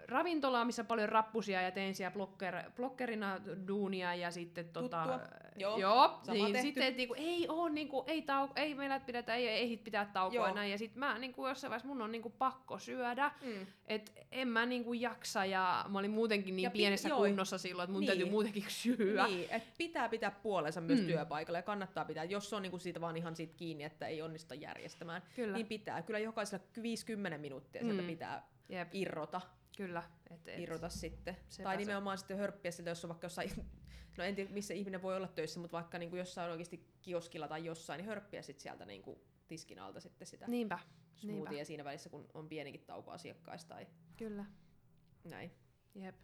ravintola, 0.09 0.65
missä 0.65 0.85
paljon 0.85 1.09
rappusia, 1.09 1.63
ja 1.63 1.71
tein 1.71 1.95
siellä 1.95 2.15
blokker, 2.15 2.55
blokkerina 2.77 3.41
duunia, 3.69 4.15
ja 4.15 4.31
sitten 4.31 4.69
tota... 4.69 5.03
Tuttua. 5.03 5.21
Joo, 5.59 5.79
joo 5.79 6.21
niin 6.33 6.53
tehty. 6.53 6.67
sitten 6.67 6.83
et 6.87 6.97
niinku, 6.97 7.15
ei 7.19 7.47
oo 7.49 7.69
niinku, 7.69 8.05
ei, 8.07 8.23
tau, 8.23 8.49
ei 8.57 8.75
meillä 8.75 9.01
pidetä, 9.01 9.35
ei, 9.35 9.49
ei, 9.49 9.59
ei 9.71 9.77
pitää 9.77 10.11
taukoa 10.13 10.35
Joo. 10.37 10.47
ja 10.47 10.55
näin, 10.55 10.71
ja 10.71 10.79
sitten 10.79 10.99
mä 10.99 11.19
niinku 11.19 11.47
jossain 11.49 11.71
vaiheessa 11.71 11.89
mun 11.89 12.03
on 12.03 12.13
niinku 12.13 12.31
pakko 12.31 12.79
syödä, 12.79 13.31
Mm. 13.43 13.67
et 13.87 14.13
en 14.33 14.49
mä 14.49 14.67
niinku 14.67 14.93
jaksa, 14.93 15.45
ja 15.45 15.85
mä 15.89 15.99
olin 15.99 16.11
muutenkin 16.11 16.57
niin 16.57 16.65
Ja 16.65 16.71
pi- 16.71 16.79
pienessä 16.79 17.09
joo. 17.09 17.19
kunnossa 17.19 17.59
silloin, 17.59 17.85
että 17.85 17.93
mun 17.93 18.01
Niin. 18.01 18.07
täytyy 18.07 18.31
muutenkin 18.31 18.65
syödä. 18.69 19.27
Niin, 19.27 19.47
että 19.51 19.69
pitää 19.79 20.09
pitää 20.09 20.31
puolensa 20.31 20.81
myös 20.81 21.01
Mm. 21.01 21.07
työpaikalla 21.07 21.59
ja 21.59 21.63
kannattaa 21.63 22.05
pitää, 22.05 22.25
jos 22.25 22.51
se 22.51 22.57
on 22.57 22.63
niinku 22.63 22.79
siitä 22.79 23.01
vaan 23.01 23.17
ihan 23.17 23.37
siitä 23.37 23.55
kiinni, 23.57 23.85
että 23.85 24.07
ei 24.07 24.23
onnistuta 24.23 24.55
järjestämään, 24.55 25.23
Kyllä. 25.37 25.57
niin 25.57 25.67
pitää. 25.67 26.03
Kyllä 26.03 26.19
jokaisella 26.19 26.65
50 26.83 27.39
minuuttia 27.39 27.83
sieltä 27.83 28.03
Mm. 28.03 28.09
pitää 28.09 28.47
Jep, 28.69 28.89
irrota, 28.93 29.41
kyllä. 29.77 30.03
Et, 30.31 30.49
et. 30.49 30.59
irrota 30.59 30.89
sitten. 30.89 31.37
sepä 31.49 31.65
tai 31.65 31.75
se. 31.75 31.79
nimenomaan 31.79 32.19
sitten 32.19 32.39
hörppiä 32.39 32.71
siltä, 32.71 32.91
jos 32.91 33.05
on 33.05 33.09
vaikka 33.09 33.25
jossain, 33.25 33.51
no 34.19 34.25
en 34.25 34.35
tiedä 34.35 34.51
missä 34.51 34.75
ihminen 34.75 35.03
voi 35.03 35.17
olla 35.17 35.29
töissä, 35.29 35.61
mutta 35.61 35.77
vaikka 35.77 35.99
niinku 35.99 36.17
jossain 36.17 36.51
oikeasti 36.51 36.89
kioskilla 37.03 37.49
tai 37.49 37.65
jossain, 37.65 37.99
niin 37.99 38.09
hörppiä 38.09 38.43
sitten 38.43 38.63
sieltä 38.63 38.87
niinku 38.87 39.21
tiskin 39.47 39.79
alta 39.79 40.01
sitten 40.01 40.27
sitä 40.27 40.47
Niinpä, 40.49 40.79
smoothia 41.15 41.65
siinä 41.65 41.85
välissä, 41.85 42.09
kun 42.09 42.29
on 42.35 42.49
pienikin 42.49 42.85
tauko 42.87 43.11
asiakkaista 43.11 43.75
tai 43.75 43.87
kyllä. 44.17 44.45
näin. 45.25 45.51
Jep. 45.95 46.15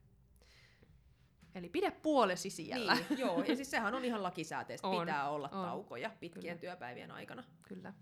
Eli 1.55 1.69
pidä 1.69 1.91
puolesi 1.91 2.51
siellä. 2.51 2.95
Niin, 2.95 3.19
joo, 3.19 3.43
ja 3.43 3.57
siis 3.57 3.71
sehän 3.71 3.95
on 3.95 4.05
ihan 4.05 4.23
lakisääteistä, 4.23 4.89
On, 4.89 5.01
pitää 5.01 5.31
olla 5.31 5.49
on. 5.49 5.67
taukoja 5.67 6.11
pitkien 6.21 6.59
Kyllä. 6.59 6.61
työpäivien 6.61 7.11
aikana. 7.11 7.45
Kyllä. 7.69 7.93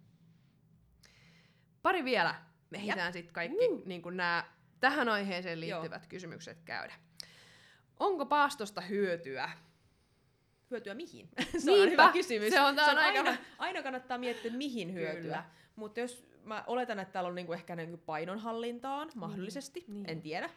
Pari 1.83 2.05
vielä. 2.05 2.50
Me 2.71 2.79
Jep. 2.79 2.85
ehditään 2.89 3.13
sitten 3.13 3.35
kaikki 3.35 3.69
Uh. 3.69 3.83
niin 3.87 4.03
nämä 4.11 4.45
tähän 4.81 5.09
aiheeseen 5.09 5.69
Joo. 5.69 5.81
liittyvät 5.81 6.07
kysymykset 6.07 6.63
käydä. 6.65 6.95
Onko 8.01 8.27
paastosta 8.27 8.81
hyötyä? 8.81 9.51
Hyötyä 10.71 10.95
mihin? 10.95 11.29
se 11.59 11.71
Niinpä, 11.71 11.83
on 11.83 11.91
hyvä 11.91 12.13
kysymys. 12.13 12.51
se 12.53 12.61
on- 12.61 12.77
tää 12.77 12.87
on 12.91 12.99
aina, 12.99 13.21
aika- 13.31 13.43
aina 13.59 13.83
kannattaa 13.83 14.19
miettiä, 14.19 14.53
mihin 14.53 14.95
hyötyä. 14.95 15.45
Mutta 15.77 16.01
jos 16.01 16.27
mä 16.45 16.65
oletan, 16.67 16.99
että 16.99 17.13
täällä 17.13 17.29
on 17.29 17.35
niinku 17.35 17.53
ehkä 17.53 17.77
niinku 17.77 17.97
painonhallintaan 17.97 19.11
mahdollisesti, 19.15 19.85
niin. 19.89 20.11
en 20.11 20.23
tiedä, 20.23 20.51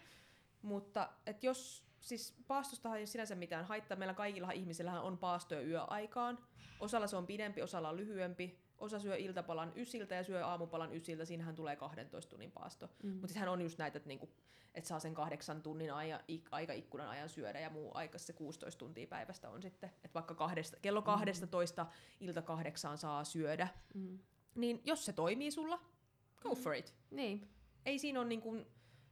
Mutta 0.62 1.10
et 1.28 1.44
jos, 1.44 1.84
siis 2.00 2.36
paastostahan 2.48 3.00
ei 3.00 3.08
sinänsä 3.08 3.36
mitään 3.36 3.66
haittaa. 3.66 3.98
Meillä 3.98 4.14
kaikilla 4.14 4.52
ihmisillähän 4.52 5.02
on 5.02 5.18
paastoja 5.18 5.62
yöaikaan. 5.62 6.40
Osalla 6.80 7.08
se 7.08 7.16
on 7.16 7.28
pidempi, 7.28 7.62
osalla 7.62 7.90
on 7.90 7.98
lyhyempi. 7.98 8.63
Osa 8.84 9.00
syö 9.00 9.16
iltapalan 9.16 9.74
ysiltä 9.76 10.16
ja 10.16 10.24
syö 10.24 10.48
aamupalan 10.48 10.96
ysiltä. 10.96 11.26
Siinähän 11.26 11.56
tulee 11.56 11.76
12 11.76 12.30
tunnin 12.30 12.52
paasto. 12.52 12.90
Mm. 13.04 13.12
Mutta 13.12 13.34
sehän 13.34 13.50
on 13.50 13.62
just 13.62 13.78
näitä, 13.78 13.98
että 13.98 14.08
niinku, 14.08 14.30
et 14.74 14.86
saa 14.86 15.00
sen 15.00 15.14
kahdeksan 15.14 15.62
tunnin 15.62 15.94
aja, 15.94 16.20
ik, 16.28 16.48
aikaikkunan 16.52 17.10
ajan 17.10 17.30
syödä 17.30 17.60
ja 17.60 17.70
muu 17.70 17.92
aika 17.94 18.18
se 18.18 18.34
16 18.34 18.80
tuntia 18.80 19.08
päivästä 19.08 19.50
on 19.50 19.62
sitten. 19.62 19.90
Että 19.90 20.14
vaikka 20.14 20.36
kahdesta, 20.36 20.78
kello 20.82 21.02
12 21.02 21.84
mm. 21.84 22.28
ilta 22.28 22.42
kahdeksaan 22.42 22.98
saa 22.98 23.24
syödä. 23.24 23.68
Mm. 23.94 24.20
Niin 24.56 24.82
jos 24.86 25.06
se 25.06 25.14
toimii 25.14 25.52
sulla, 25.52 25.80
go 26.42 26.56
for 26.56 26.74
it. 26.74 26.94
Niin. 27.12 27.50
Ei 27.86 28.00
siinä 28.00 28.20
ole 28.20 28.28
niinku, 28.28 28.58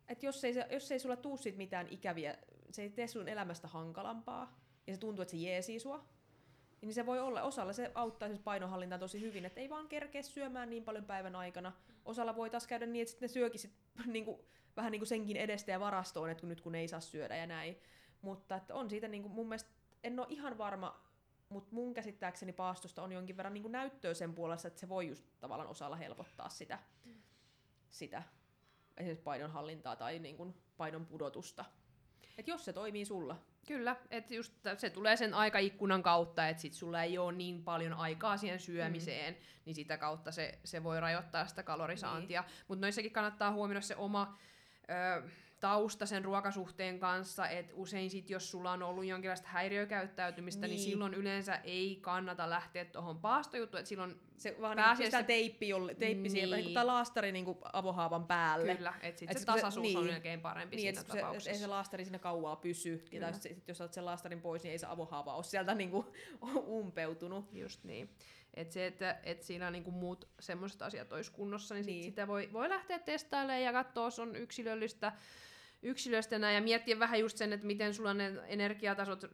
että 0.07 0.25
jos 0.25 0.43
ei, 0.43 0.53
se, 0.53 0.67
jos 0.71 0.91
ei 0.91 0.99
sulla 0.99 1.15
tuu 1.15 1.37
siitä 1.37 1.57
mitään 1.57 1.87
ikäviä, 1.89 2.37
se 2.71 2.81
ei 2.81 2.89
tee 2.89 3.07
sun 3.07 3.27
elämästä 3.27 3.67
hankalampaa, 3.67 4.59
ja 4.87 4.93
se 4.93 4.99
tuntuu, 4.99 5.21
että 5.21 5.31
se 5.31 5.37
jeesii 5.37 5.79
sua, 5.79 6.05
niin 6.81 6.93
se 6.93 7.05
voi 7.05 7.19
olla, 7.19 7.41
osalla 7.41 7.73
se 7.73 7.91
auttaa 7.95 8.27
siis 8.27 8.39
painonhallintaa 8.39 8.99
tosi 8.99 9.21
hyvin, 9.21 9.45
että 9.45 9.59
ei 9.59 9.69
vaan 9.69 9.87
kerkeä 9.87 10.21
syömään 10.21 10.69
niin 10.69 10.83
paljon 10.83 11.05
päivän 11.05 11.35
aikana. 11.35 11.71
Osalla 12.05 12.35
voi 12.35 12.49
taas 12.49 12.67
käydä 12.67 12.85
niin, 12.85 13.01
että 13.01 13.09
sitten 13.09 13.27
ne 13.27 13.33
syökin 13.33 13.59
sit, 13.59 13.73
niinku, 14.05 14.45
vähän 14.75 14.91
niin 14.91 14.99
kuin 14.99 15.07
senkin 15.07 15.37
edestä 15.37 15.71
ja 15.71 15.79
varastoon, 15.79 16.29
että 16.29 16.47
nyt 16.47 16.61
kun 16.61 16.75
ei 16.75 16.87
saa 16.87 16.99
syödä 16.99 17.35
ja 17.35 17.47
näin. 17.47 17.77
Mutta 18.21 18.55
että 18.55 18.75
on 18.75 18.89
siitä 18.89 19.07
niin 19.07 19.21
kuin, 19.21 19.31
mun 19.31 19.47
mielestä, 19.47 19.69
en 20.03 20.19
ole 20.19 20.27
ihan 20.29 20.57
varma, 20.57 21.01
mutta 21.49 21.75
mun 21.75 21.93
käsittääkseni 21.93 22.53
paastosta 22.53 23.03
on 23.03 23.11
jonkin 23.11 23.37
verran 23.37 23.53
niin 23.53 23.61
kuin 23.61 23.71
näyttöä 23.71 24.13
sen 24.13 24.33
puolesta, 24.33 24.67
että 24.67 24.79
se 24.79 24.89
voi 24.89 25.07
just 25.07 25.23
tavallaan 25.39 25.69
osalla 25.69 25.95
helpottaa 25.95 26.49
sitä, 26.49 26.79
mm. 27.05 27.13
sitä 27.89 28.23
esimerkiksi 28.97 29.23
painonhallintaa 29.23 29.95
tai 29.95 30.19
niin 30.19 30.37
kuin 30.37 30.53
painon 30.77 31.05
pudotusta. 31.05 31.65
Et 32.37 32.47
jos 32.47 32.65
se 32.65 32.73
toimii 32.73 33.05
sulla. 33.05 33.37
Kyllä, 33.67 33.95
että 34.11 34.33
just 34.33 34.53
se 34.77 34.89
tulee 34.89 35.17
sen 35.17 35.33
aikaikkunan 35.33 36.03
kautta, 36.03 36.47
että 36.47 36.61
sit 36.61 36.73
sulla 36.73 37.03
ei 37.03 37.17
ole 37.17 37.31
niin 37.31 37.63
paljon 37.63 37.93
aikaa 37.93 38.37
siihen 38.37 38.59
syömiseen, 38.59 39.33
mm. 39.33 39.39
niin 39.65 39.75
sitä 39.75 39.97
kautta 39.97 40.31
se, 40.31 40.59
se 40.63 40.83
voi 40.83 40.99
rajoittaa 40.99 41.47
sitä 41.47 41.63
kalorisaantia. 41.63 42.41
Niin. 42.41 42.51
Mutta 42.67 42.85
noissakin 42.85 43.11
kannattaa 43.11 43.51
huomioida 43.51 43.81
se 43.81 43.95
oma 43.95 44.37
ö, 44.89 45.29
tausta 45.61 46.05
sen 46.05 46.25
ruokasuhteen 46.25 46.99
kanssa, 46.99 47.47
että 47.47 47.73
usein 47.75 48.09
sit, 48.09 48.29
jos 48.29 48.51
sulla 48.51 48.71
on 48.71 48.83
ollut 48.83 49.05
jonkinlaista 49.05 49.47
häiriökäyttäytymistä, 49.47 50.67
niin, 50.67 50.75
niin 50.75 50.89
silloin 50.89 51.13
yleensä 51.13 51.55
ei 51.55 51.97
kannata 52.01 52.49
lähteä 52.49 52.85
tuohon 52.85 53.19
paastojuttuun, 53.19 53.79
että 53.79 53.89
silloin 53.89 54.19
se 54.37 54.55
vaan 54.61 54.75
pääasiassa... 54.75 55.17
niin 55.17 55.25
teippi, 55.25 55.69
jolle, 55.69 55.95
teippi 55.95 56.21
niin. 56.21 56.31
siellä, 56.31 56.57
tai 56.73 56.85
laastari 56.85 57.31
niin 57.31 57.45
avohaavan 57.73 58.27
päälle. 58.27 58.75
Kyllä, 58.75 58.93
että 59.01 59.19
sitten 59.19 59.37
et 59.37 59.39
se 59.39 59.45
tasaisuus 59.45 59.87
niin. 59.87 59.97
on 59.97 60.05
melkein 60.05 60.41
parempi 60.41 60.75
niin, 60.75 60.95
siinä 60.95 61.03
tapauksessa. 61.03 61.45
Se, 61.45 61.51
ei 61.51 61.57
se 61.57 61.67
laastari 61.67 62.05
sinne 62.05 62.19
kauaa 62.19 62.55
pysy, 62.55 63.05
ja 63.11 63.33
sit, 63.33 63.67
jos 63.67 63.81
otat 63.81 63.93
sen 63.93 64.05
laastarin 64.05 64.41
pois, 64.41 64.63
niin 64.63 64.71
ei 64.71 64.77
se 64.77 64.87
avohaava 64.87 65.35
ole 65.35 65.43
sieltä 65.43 65.75
niin 65.75 65.91
kuin, 65.91 66.07
umpeutunut. 66.79 67.53
Just 67.53 67.83
niin. 67.83 68.09
Et 68.53 68.71
se, 68.71 68.85
että 68.85 69.19
et 69.23 69.43
siinä 69.43 69.71
niinku 69.71 69.91
muut 69.91 70.27
semmoiset 70.39 70.81
asiat 70.81 71.11
olisi 71.11 71.31
kunnossa, 71.31 71.75
niin, 71.75 71.85
niin. 71.85 72.03
Sit 72.03 72.11
sitä 72.11 72.27
voi, 72.27 72.49
voi 72.53 72.69
lähteä 72.69 72.99
testailemaan 72.99 73.61
ja 73.61 73.73
katsoa, 73.73 74.05
jos 74.05 74.19
on 74.19 74.35
yksilöllistä 74.35 75.11
yksilöstä 75.81 76.35
ja 76.35 76.61
miettiä 76.61 76.99
vähän 76.99 77.19
just 77.19 77.37
sen, 77.37 77.53
että 77.53 77.67
miten 77.67 77.93
sulla 77.93 78.13
ne 78.13 78.33
energiatasot 78.47 79.25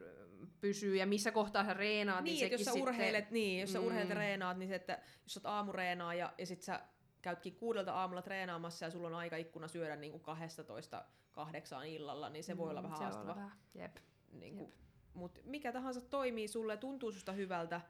pysyy 0.61 0.95
ja 0.95 1.05
missä 1.05 1.31
kohtaa 1.31 1.65
sä 1.65 1.73
reenaat. 1.73 2.23
Niin, 2.23 2.39
niin 2.39 2.51
jos 2.51 2.65
sä 2.65 2.73
urheilet, 2.73 3.23
sitten... 3.23 3.33
niin, 3.33 3.61
jos 3.61 3.73
sä 3.73 3.79
mm. 3.79 3.85
urheilet 3.85 4.17
reenaat, 4.17 4.57
niin 4.57 4.69
se, 4.69 4.75
että 4.75 4.99
jos 5.23 5.33
sä 5.33 5.39
oot 5.39 5.45
aamureenaa 5.45 6.13
ja, 6.13 6.33
ja 6.37 6.45
sit 6.45 6.61
sä 6.61 6.81
käytkin 7.21 7.55
kuudelta 7.55 7.93
aamulla 7.93 8.21
treenaamassa 8.21 8.85
ja 8.85 8.91
sulla 8.91 9.07
on 9.07 9.15
aikaikkuna 9.15 9.67
syödä 9.67 9.95
niin 9.95 10.11
kuin 10.11 10.23
12 10.23 11.05
kahdeksaan 11.31 11.87
illalla, 11.87 12.29
niin 12.29 12.43
se 12.43 12.53
mm, 12.53 12.57
voi 12.57 12.69
olla 12.69 12.83
vähän 12.83 12.99
haastava. 12.99 13.35
Vähän. 13.35 13.51
Jep. 13.75 13.97
Niin 14.31 14.57
kuin, 14.57 14.69
Jep. 14.69 14.77
Mut 15.13 15.39
mikä 15.43 15.71
tahansa 15.71 16.01
toimii 16.01 16.47
sulle, 16.47 16.77
tuntuu 16.77 17.11
susta 17.11 17.31
hyvältä, 17.31 17.81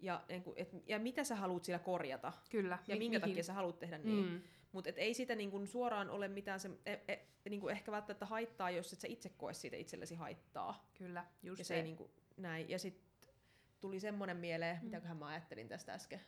ja, 0.00 0.24
niin 0.28 0.42
kuin, 0.42 0.54
et, 0.58 0.68
ja 0.86 0.98
mitä 0.98 1.24
sä 1.24 1.36
haluat 1.36 1.64
sillä 1.64 1.78
korjata. 1.78 2.32
Kyllä. 2.50 2.78
Ja 2.86 2.94
Mi- 2.94 2.98
minkä 2.98 3.18
mihin? 3.18 3.30
takia 3.30 3.42
sä 3.42 3.52
haluat 3.52 3.78
tehdä 3.78 3.98
niin. 3.98 4.26
Mm. 4.26 4.40
Mutta 4.74 4.90
ei 4.96 5.14
sitä 5.14 5.34
niin 5.34 5.50
kuin 5.50 5.66
suoraan 5.68 6.10
ole 6.10 6.28
mitään 6.28 6.60
se, 6.60 6.70
e, 6.86 6.92
e, 7.08 7.18
niin 7.50 7.60
kuin 7.60 7.72
ehkä 7.72 7.92
välttämättä 7.92 8.26
haittaa, 8.26 8.70
jos 8.70 8.92
et 8.92 9.00
sä 9.00 9.08
itse 9.10 9.28
koe 9.28 9.54
siitä 9.54 9.76
itsellesi 9.76 10.14
haittaa. 10.14 10.90
Kyllä, 10.98 11.24
just 11.42 11.58
ja 11.58 11.64
se. 11.64 11.68
se. 11.68 11.76
Ei 11.76 11.82
niin 11.82 11.96
kuin, 11.96 12.10
näin. 12.36 12.70
Ja 12.70 12.78
sitten 12.78 13.04
tuli 13.80 14.00
semmonen 14.00 14.36
mieleen, 14.36 14.76
mm. 14.76 14.84
mitäköhän 14.84 15.16
mä 15.16 15.26
ajattelin 15.26 15.68
tästä 15.68 15.92
äsken. 15.92 16.20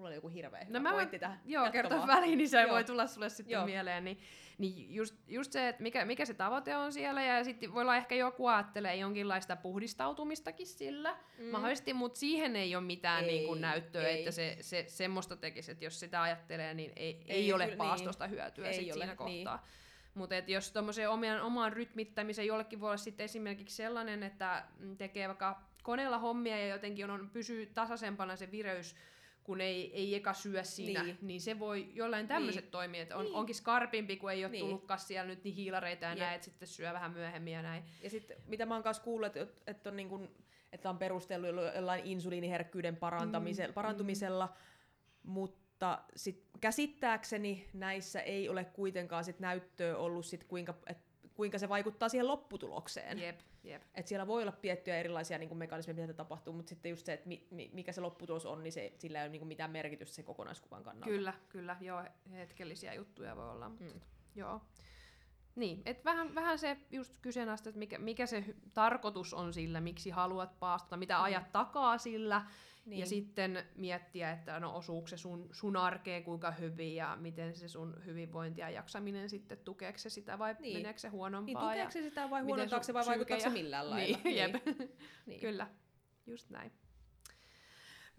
Mulla 0.00 0.08
oli 0.08 0.14
joku 0.14 0.28
hirveä 0.28 0.64
hyvä 0.64 0.78
no 0.78 0.82
mä 0.82 0.92
pointti 0.92 1.18
tähän. 1.18 1.40
Joo, 1.44 1.70
kerto 1.70 2.06
väliin, 2.06 2.38
niin 2.38 2.48
se 2.48 2.60
joo. 2.60 2.70
voi 2.70 2.84
tulla 2.84 3.06
sulle 3.06 3.28
sitten 3.28 3.52
joo. 3.52 3.64
mieleen. 3.64 4.04
Niin, 4.04 4.18
niin 4.58 4.94
just, 4.94 5.14
just 5.28 5.52
se, 5.52 5.68
että 5.68 5.82
mikä, 5.82 6.04
mikä 6.04 6.24
se 6.24 6.34
tavoite 6.34 6.76
on 6.76 6.92
siellä, 6.92 7.22
ja 7.22 7.44
sitten 7.44 7.74
voi 7.74 7.82
olla 7.82 7.96
ehkä 7.96 8.14
joku 8.14 8.46
ajattelee 8.46 8.96
jonkinlaista 8.96 9.56
puhdistautumistakin 9.56 10.66
sillä, 10.66 11.16
mm. 11.38 11.44
mahdollisesti, 11.44 11.94
mutta 11.94 12.20
siihen 12.20 12.56
ei 12.56 12.76
ole 12.76 12.84
mitään 12.84 13.24
ei, 13.24 13.30
niin 13.30 13.46
kuin 13.46 13.60
näyttöä, 13.60 14.08
ei. 14.08 14.18
että 14.18 14.30
se, 14.30 14.56
se 14.60 14.84
semmoista 14.88 15.36
tekisi, 15.36 15.72
että 15.72 15.84
jos 15.84 16.00
sitä 16.00 16.22
ajattelee, 16.22 16.74
niin 16.74 16.92
ei, 16.96 17.24
ei, 17.26 17.36
ei 17.36 17.52
ole 17.52 17.64
kyllä, 17.64 17.76
paastosta 17.76 18.26
niin. 18.26 18.36
hyötyä 18.36 18.68
ei 18.68 18.74
sit 18.74 18.84
ole, 18.84 18.92
siinä 18.92 19.06
niin. 19.06 19.16
kohtaa. 19.16 19.66
Mutta 20.14 20.34
jos 20.34 20.72
tuommoisen 20.72 21.10
oman, 21.10 21.40
oman 21.40 21.72
rytmittämisen 21.72 22.46
jollekin 22.46 22.80
voi 22.80 22.88
olla 22.88 22.96
sitten 22.96 23.24
esimerkiksi 23.24 23.76
sellainen, 23.76 24.22
että 24.22 24.64
tekee 24.98 25.28
vaikka 25.28 25.62
koneella 25.82 26.18
hommia 26.18 26.58
ja 26.58 26.66
jotenkin 26.66 27.10
on, 27.10 27.20
on 27.20 27.30
pysyy 27.30 27.66
tasaisempana 27.66 28.36
se 28.36 28.50
vireys, 28.50 28.96
kun 29.44 29.60
ei, 29.60 29.96
ei 29.96 30.14
eka 30.14 30.34
syö 30.34 30.64
siinä, 30.64 31.02
niin, 31.02 31.18
niin 31.22 31.40
se 31.40 31.58
voi 31.58 31.90
jollain 31.94 32.28
tämmöiset 32.28 32.64
niin. 32.64 32.70
toimia, 32.70 33.02
että 33.02 33.16
on, 33.16 33.24
niin. 33.24 33.34
onkin 33.34 33.54
skarpimpi, 33.54 34.16
kun 34.16 34.32
ei 34.32 34.44
ole 34.44 34.52
niin. 34.52 34.64
tullutkaan 34.64 35.00
siellä 35.00 35.28
nyt 35.28 35.44
niin 35.44 35.54
hiilareita 35.54 36.04
ja 36.04 36.14
näin, 36.14 36.34
että 36.34 36.44
sitten 36.44 36.68
syö 36.68 36.92
vähän 36.92 37.12
myöhemmin 37.12 37.52
ja 37.52 37.62
näin. 37.62 37.84
Ja 38.02 38.10
sitten 38.10 38.36
mitä 38.46 38.66
mä 38.66 38.74
oon 38.74 38.82
kanssa 38.82 39.02
kuullut, 39.02 39.36
että, 39.36 39.62
että 39.66 39.90
on 39.90 39.96
niin 39.96 40.08
kuin, 40.08 40.28
että 40.72 40.90
on 40.90 40.98
perustellut 40.98 41.74
jollain 41.74 42.06
insuliiniherkkyyden 42.06 42.96
parantamisella, 42.96 43.70
mm. 43.70 43.74
parantumisella, 43.74 44.46
mm. 44.46 45.30
mutta 45.30 46.02
sit 46.16 46.44
käsittääkseni 46.60 47.68
näissä 47.72 48.20
ei 48.20 48.48
ole 48.48 48.64
kuitenkaan 48.64 49.24
sit 49.24 49.40
näyttöä 49.40 49.96
ollut 49.96 50.26
sit 50.26 50.44
kuinka, 50.44 50.74
et, 50.86 50.98
kuinka 51.34 51.58
se 51.58 51.68
vaikuttaa 51.68 52.08
siihen 52.08 52.28
lopputulokseen. 52.28 53.18
Jep. 53.18 53.40
Yep. 53.64 53.82
Et 53.94 54.06
siellä 54.06 54.26
voi 54.26 54.42
olla 54.42 54.52
tiettyjä 54.52 54.96
erilaisia 54.96 55.38
niin 55.38 55.48
kuin 55.48 55.58
mekanismeja, 55.58 55.96
mitä 55.96 56.12
tapahtuu, 56.12 56.52
mutta 56.52 56.68
sitten 56.68 56.90
just 56.90 57.06
se, 57.06 57.12
että 57.12 57.28
mi, 57.28 57.46
mi, 57.50 57.70
mikä 57.72 57.92
se 57.92 58.00
lopputulos 58.00 58.46
on, 58.46 58.62
niin 58.62 58.72
se, 58.72 58.92
sillä 58.98 59.18
ei 59.18 59.24
ole 59.24 59.30
niin 59.32 59.40
kuin 59.40 59.48
mitään 59.48 59.70
merkitystä 59.70 60.14
sen 60.14 60.24
kokonaiskuvan 60.24 60.82
kannalta. 60.82 61.06
Kyllä, 61.06 61.34
kyllä. 61.48 61.76
Joo, 61.80 62.04
hetkellisiä 62.32 62.94
juttuja 62.94 63.36
voi 63.36 63.50
olla. 63.50 63.68
Mutta, 63.68 63.84
mm. 63.84 64.00
Joo. 64.36 64.60
Niin, 65.56 65.82
et 65.86 66.04
vähän, 66.04 66.34
vähän 66.34 66.58
se 66.58 66.76
just 66.90 67.14
kyseenalaista, 67.22 67.68
että 67.68 67.78
mikä, 67.78 67.98
mikä 67.98 68.26
se 68.26 68.44
tarkoitus 68.74 69.34
on 69.34 69.52
sillä, 69.52 69.80
miksi 69.80 70.10
haluat 70.10 70.58
paastota, 70.58 70.96
mitä 70.96 71.16
mm. 71.16 71.22
ajat 71.22 71.52
takaa 71.52 71.98
sillä, 71.98 72.42
niin. 72.84 73.00
Ja 73.00 73.06
sitten 73.06 73.64
miettiä, 73.74 74.32
että 74.32 74.60
no 74.60 74.76
osuuko 74.76 75.06
se 75.06 75.16
sun, 75.16 75.48
sun 75.52 75.76
arkeen 75.76 76.24
kuinka 76.24 76.50
hyvin 76.50 76.94
ja 76.94 77.16
miten 77.20 77.56
se 77.56 77.68
sun 77.68 78.02
hyvinvointi 78.04 78.60
ja 78.60 78.70
jaksaminen 78.70 79.30
sitten, 79.30 79.58
tukeeko 79.58 79.98
se 79.98 80.10
sitä 80.10 80.38
vai 80.38 80.56
niin. 80.58 80.76
meneekö 80.76 80.98
se 80.98 81.08
huonompaa. 81.08 81.62
Niin, 81.62 81.70
tukeeko 81.70 81.90
se 81.90 82.02
sitä 82.02 82.30
vai 82.30 82.42
huonontaako 82.42 82.84
se 82.84 82.94
vai 82.94 83.06
vaikuttaako 83.06 83.42
se 83.42 83.50
millään 83.50 83.90
lailla. 83.90 84.18
Niin, 84.24 84.36
jep. 84.36 84.54
niin. 85.26 85.40
Kyllä, 85.40 85.66
just 86.26 86.50
näin. 86.50 86.72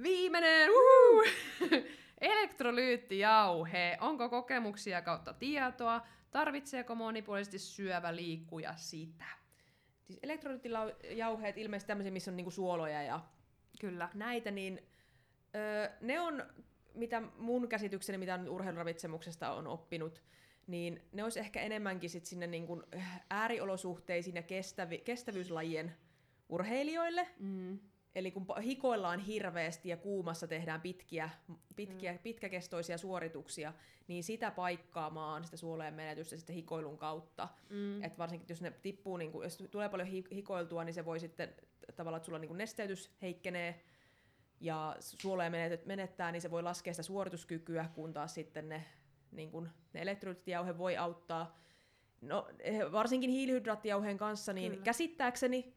Viimeinen, 0.03 0.69
uhu! 0.69 1.23
Elektrolyyttijauhe. 2.21 3.97
Onko 4.01 4.29
kokemuksia 4.29 5.01
kautta 5.01 5.33
tietoa? 5.33 6.01
Tarvitseeko 6.31 6.95
monipuolisesti 6.95 7.59
syövä 7.59 8.15
liikkuja 8.15 8.73
sitä? 8.75 9.25
Siis 10.03 10.19
elektrolyyttijauheet 10.23 11.57
ilmeisesti 11.57 11.87
tämmöisiä, 11.87 12.11
missä 12.11 12.31
on 12.31 12.37
niinku 12.37 12.51
suoloja 12.51 13.03
ja 13.03 13.19
Kyllä. 13.79 14.09
näitä, 14.13 14.51
niin 14.51 14.81
öö, 15.55 15.89
ne 16.01 16.19
on, 16.19 16.43
mitä 16.93 17.21
mun 17.37 17.67
käsitykseni, 17.67 18.17
mitä 18.17 18.37
nyt 18.37 18.49
urheiluravitsemuksesta 18.49 19.53
on 19.53 19.67
oppinut, 19.67 20.23
niin 20.67 21.01
ne 21.11 21.23
olisi 21.23 21.39
ehkä 21.39 21.61
enemmänkin 21.61 22.09
sit 22.09 22.25
sinne 22.25 22.47
niin 22.47 22.67
kuin 22.67 22.83
ääriolosuhteisiin 23.29 24.35
ja 24.35 24.43
kestävi, 24.43 24.97
kestävyyslajien 24.97 25.95
urheilijoille. 26.49 27.27
Mm. 27.39 27.79
Eli 28.15 28.31
kun 28.31 28.45
hikoillaan 28.63 29.19
hirveästi 29.19 29.89
ja 29.89 29.97
kuumassa 29.97 30.47
tehdään 30.47 30.81
pitkiä, 30.81 31.29
pitkiä, 31.75 32.11
mm. 32.11 32.19
pitkäkestoisia 32.19 32.97
suorituksia, 32.97 33.73
niin 34.07 34.23
sitä 34.23 34.51
paikkaamaan 34.51 35.45
sitä 35.45 35.57
suolojen 35.57 35.93
menetystä 35.93 36.38
sitten 36.38 36.55
hikoilun 36.55 36.97
kautta. 36.97 37.49
Mm. 37.69 38.03
Et 38.03 38.17
varsinkin 38.17 38.49
jos 38.49 38.61
ne 38.61 38.71
tippuu, 38.81 39.17
niin 39.17 39.31
kun, 39.31 39.43
jos 39.43 39.57
tulee 39.71 39.89
paljon 39.89 40.07
hikoiltua, 40.07 40.83
niin 40.83 40.93
se 40.93 41.05
voi 41.05 41.19
sitten 41.19 41.55
tavallaan, 41.95 42.17
että 42.17 42.25
sulla 42.25 42.39
niin 42.39 42.57
nesteytys 42.57 43.11
heikkenee 43.21 43.81
ja 44.59 44.95
suoloja 44.99 45.51
menettää, 45.85 46.31
niin 46.31 46.41
se 46.41 46.51
voi 46.51 46.63
laskea 46.63 46.93
sitä 46.93 47.03
suorituskykyä, 47.03 47.89
kun 47.95 48.13
taas 48.13 48.33
sitten 48.33 48.69
ne, 48.69 48.85
niin 49.31 49.51
kun, 49.51 49.69
ne 49.93 50.01
elektrolyyttijauhe 50.01 50.77
voi 50.77 50.97
auttaa. 50.97 51.59
No, 52.21 52.47
eh, 52.59 52.91
varsinkin 52.91 53.29
hiilihydraattijauheen 53.29 54.17
kanssa, 54.17 54.53
niin 54.53 54.71
Kyllä. 54.71 54.83
käsittääkseni 54.83 55.73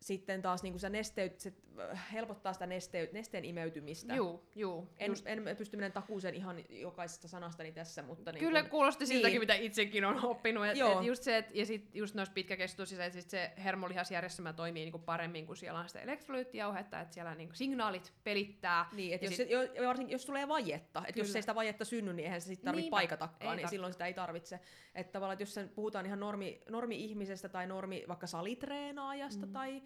sitten 0.00 0.42
taas 0.42 0.62
niin 0.62 0.72
kuin 0.72 0.80
se, 0.80 0.88
nesteyt, 0.88 1.40
se 1.40 1.52
äh, 1.90 2.12
helpottaa 2.12 2.52
sitä 2.52 2.66
nesteyt, 2.66 3.12
nesteen 3.12 3.44
imeytymistä. 3.44 4.14
Juu, 4.14 4.42
juu. 4.56 4.88
En, 4.98 5.10
just. 5.10 5.26
en 5.26 5.56
pysty 5.58 5.76
menemään 5.76 5.92
takuuseen 5.92 6.34
ihan 6.34 6.56
jokaisesta 6.70 7.28
sanastani 7.28 7.72
tässä, 7.72 8.02
mutta... 8.02 8.32
Niin 8.32 8.40
Kyllä 8.44 8.62
kun, 8.62 8.70
kuulosti 8.70 9.06
siltäkin, 9.06 9.32
niin. 9.32 9.40
mitä 9.40 9.54
itsekin 9.54 10.04
on 10.04 10.24
oppinut. 10.24 10.66
Et, 10.66 10.76
Joo. 10.76 11.00
et 11.00 11.06
just 11.06 11.22
se, 11.22 11.36
et, 11.36 11.54
ja 11.54 11.66
sit 11.66 11.94
just 11.94 12.14
noissa 12.14 12.32
pitkäkestoisissa, 12.32 13.04
että 13.04 13.20
sit 13.20 13.30
se 13.30 13.52
hermolihasjärjestelmä 13.64 14.52
toimii 14.52 14.84
niinku 14.84 14.98
paremmin, 14.98 15.46
kun 15.46 15.56
siellä 15.56 15.80
on 15.80 15.88
sitä 15.88 16.00
elektrolyyttijauhetta, 16.00 17.00
että 17.00 17.14
siellä 17.14 17.34
niinku 17.34 17.54
signaalit 17.54 18.12
pelittää. 18.24 18.86
Niin, 18.92 19.14
että 19.14 19.26
jos, 19.26 19.36
sit- 19.36 19.48
se, 19.48 19.54
jo- 19.54 19.88
varsinkin 19.88 20.14
jos 20.14 20.26
tulee 20.26 20.48
vajetta, 20.48 21.02
että 21.06 21.20
jos 21.20 21.36
ei 21.36 21.42
sitä 21.42 21.54
vajetta 21.54 21.84
synny, 21.84 22.12
niin 22.12 22.24
eihän 22.24 22.40
se 22.40 22.46
sitten 22.46 22.64
tarvitse 22.64 22.82
Niinpä, 22.82 22.96
paikatakaan, 22.96 23.56
niin 23.56 23.68
silloin 23.68 23.92
sitä 23.92 24.06
ei 24.06 24.14
tarvitse. 24.14 24.60
Että 24.94 25.12
tavallaan, 25.12 25.32
että 25.32 25.42
jos 25.42 25.54
sen 25.54 25.68
puhutaan 25.68 26.06
ihan 26.06 26.20
normi, 26.20 26.62
normi-ihmisestä 26.68 27.48
tai 27.48 27.66
normi 27.66 28.04
vaikka 28.08 28.26
salitreenaajasta 28.26 29.46
mm. 29.46 29.52
tai 29.52 29.82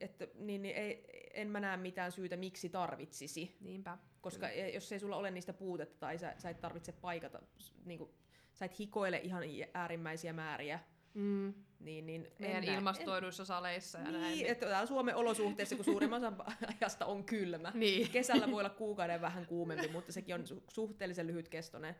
että, 0.00 0.26
niin, 0.34 0.62
niin 0.62 0.76
ei, 0.76 1.04
en 1.34 1.48
mä 1.48 1.60
näe 1.60 1.76
mitään 1.76 2.12
syytä, 2.12 2.36
miksi 2.36 2.68
tarvitsisi. 2.68 3.56
Niinpä. 3.60 3.98
Koska 4.20 4.48
e- 4.48 4.70
jos 4.74 4.92
ei 4.92 4.98
sulla 5.00 5.16
ole 5.16 5.30
niistä 5.30 5.52
puutetta 5.52 5.96
tai 6.00 6.18
sä, 6.18 6.34
sä 6.38 6.50
et 6.50 6.60
tarvitse 6.60 6.92
paikata, 6.92 7.42
niin 7.84 7.98
kuin, 7.98 8.10
sä 8.54 8.64
et 8.64 8.78
hikoile 8.78 9.18
ihan 9.18 9.42
äärimmäisiä 9.74 10.32
määriä, 10.32 10.80
Mm. 11.14 11.54
niin, 11.80 12.06
niin 12.06 12.28
Meidän 12.38 12.56
en 12.56 12.64
näe- 12.68 12.74
ilmastoiduissa 12.74 13.44
saleissa 13.44 13.98
ja 13.98 14.04
en, 14.06 14.12
näin. 14.12 14.34
niin, 14.34 14.46
että 14.46 14.66
täällä 14.66 14.86
Suomen 14.86 15.16
olosuhteissa, 15.16 15.76
kun 15.76 15.84
suurimman 15.84 16.24
osan 16.24 16.36
ajasta 16.80 17.06
on 17.06 17.24
kylmä. 17.24 17.72
Niin. 17.74 18.10
Kesällä 18.10 18.50
voi 18.50 18.60
olla 18.60 18.70
kuukauden 18.70 19.20
vähän 19.20 19.46
kuumempi, 19.46 19.88
mutta 19.88 20.12
sekin 20.12 20.34
on 20.34 20.40
su- 20.44 20.62
suhteellisen 20.68 21.26
lyhytkestoinen. 21.26 21.96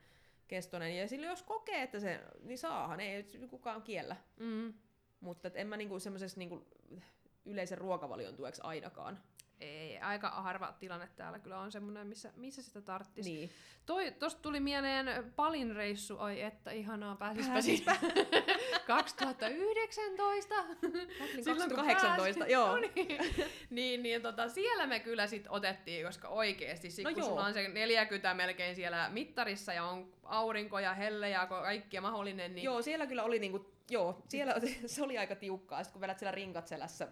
Kestoinen. 0.48 0.96
Ja 0.98 1.08
sillä 1.08 1.26
jos 1.26 1.42
kokee, 1.42 1.82
että 1.82 2.00
se, 2.00 2.20
niin 2.42 2.58
saahan, 2.58 3.00
ei 3.00 3.24
kukaan 3.50 3.82
kiellä. 3.82 4.16
Mm. 4.40 4.74
Mutta 5.22 5.48
et 5.48 5.56
en 5.56 5.66
mä 5.66 5.76
niinku 5.76 5.98
semmoisessa 5.98 6.38
niinku 6.38 6.66
yleisen 7.44 7.78
ruokavalion 7.78 8.36
tueksi 8.36 8.62
ainakaan. 8.64 9.18
Ei, 9.60 9.98
aika 9.98 10.30
harva 10.30 10.74
tilanne 10.80 11.08
täällä 11.16 11.38
kyllä 11.38 11.58
on 11.58 11.72
semmoinen, 11.72 12.06
missä, 12.06 12.32
missä 12.36 12.62
sitä 12.62 12.80
tarttis. 12.80 13.26
Niin. 13.26 13.50
Toi, 13.86 14.10
tosta 14.10 14.42
tuli 14.42 14.60
mieleen 14.60 15.32
Palin 15.36 15.76
reissu, 15.76 16.18
ai 16.18 16.40
että 16.42 16.70
ihanaa, 16.70 17.16
pääsispä 17.16 17.60
siitä. 17.60 17.96
2019. 18.86 20.54
Silloin 21.42 21.70
kun 21.70 21.76
2018, 21.76 22.38
pääsin. 22.38 22.52
joo. 22.52 22.68
No 22.68 22.76
niin, 22.76 23.18
niin, 23.70 24.02
niin 24.02 24.22
tota, 24.22 24.48
siellä 24.48 24.86
me 24.86 25.00
kyllä 25.00 25.26
sit 25.26 25.46
otettiin, 25.48 26.06
koska 26.06 26.28
oikeesti, 26.28 26.90
sit, 26.90 27.04
No 27.04 27.10
kun 27.10 27.18
joo. 27.18 27.28
sulla 27.28 27.44
on 27.44 27.54
se 27.54 27.68
40 27.68 28.34
melkein 28.34 28.74
siellä 28.74 29.08
mittarissa 29.08 29.72
ja 29.72 29.84
on 29.84 30.12
aurinko 30.22 30.78
ja 30.78 30.94
helle 30.94 31.30
ja 31.30 31.46
kaikkia 31.46 32.00
mahdollinen, 32.00 32.54
niin 32.54 32.64
Joo, 32.64 32.82
siellä 32.82 33.06
kyllä 33.06 33.22
oli 33.22 33.38
niinku, 33.38 33.72
joo, 33.92 34.22
siellä 34.28 34.54
se 34.86 35.02
oli 35.02 35.18
aika 35.18 35.36
tiukkaa, 35.36 35.84
sit 35.84 35.92
kun 35.92 36.00
vedät 36.00 36.18
siellä 36.18 36.32
rinkat 36.34 36.66
selässä, 36.68 37.08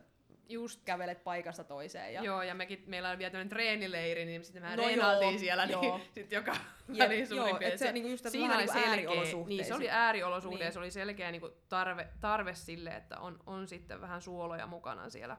just 0.48 0.80
kävelet 0.84 1.24
paikasta 1.24 1.64
toiseen. 1.64 2.14
Ja, 2.14 2.22
Joo, 2.22 2.42
ja 2.42 2.54
mekin, 2.54 2.84
meillä 2.86 3.10
on 3.10 3.18
vielä 3.18 3.30
tämmöinen 3.30 3.48
treenileiri, 3.48 4.24
niin 4.24 4.44
sitten 4.44 4.62
me 4.62 4.76
No 4.76 4.82
reenailtiin 4.82 5.30
joo, 5.32 5.38
siellä, 5.38 5.66
niin 5.66 5.82
joo. 5.84 6.00
sitten 6.14 6.36
joka 6.36 6.56
Ja- 6.88 7.04
väliin 7.04 7.26
suurin 7.26 7.48
joo, 7.48 7.58
piirtein. 7.58 7.78
se 7.78 7.92
niinku 7.92 8.08
just 8.08 8.28
siinä 8.28 8.46
oli 8.54 8.56
niinku 8.56 8.72
selkeä, 8.72 8.90
ääriolosuhteisiin. 8.90 9.46
niin 9.48 9.64
se 9.64 9.74
oli 9.74 9.90
ääriolosuhde 9.90 10.64
Niin. 10.64 10.72
se 10.72 10.78
oli 10.78 10.90
selkeä 10.90 11.30
niinku 11.30 11.50
tarve, 11.68 12.08
tarve 12.20 12.54
sille, 12.54 12.90
että 12.90 13.20
on, 13.20 13.38
on 13.46 13.68
sitten 13.68 14.00
vähän 14.00 14.22
suoloja 14.22 14.66
mukana 14.66 15.10
siellä. 15.10 15.36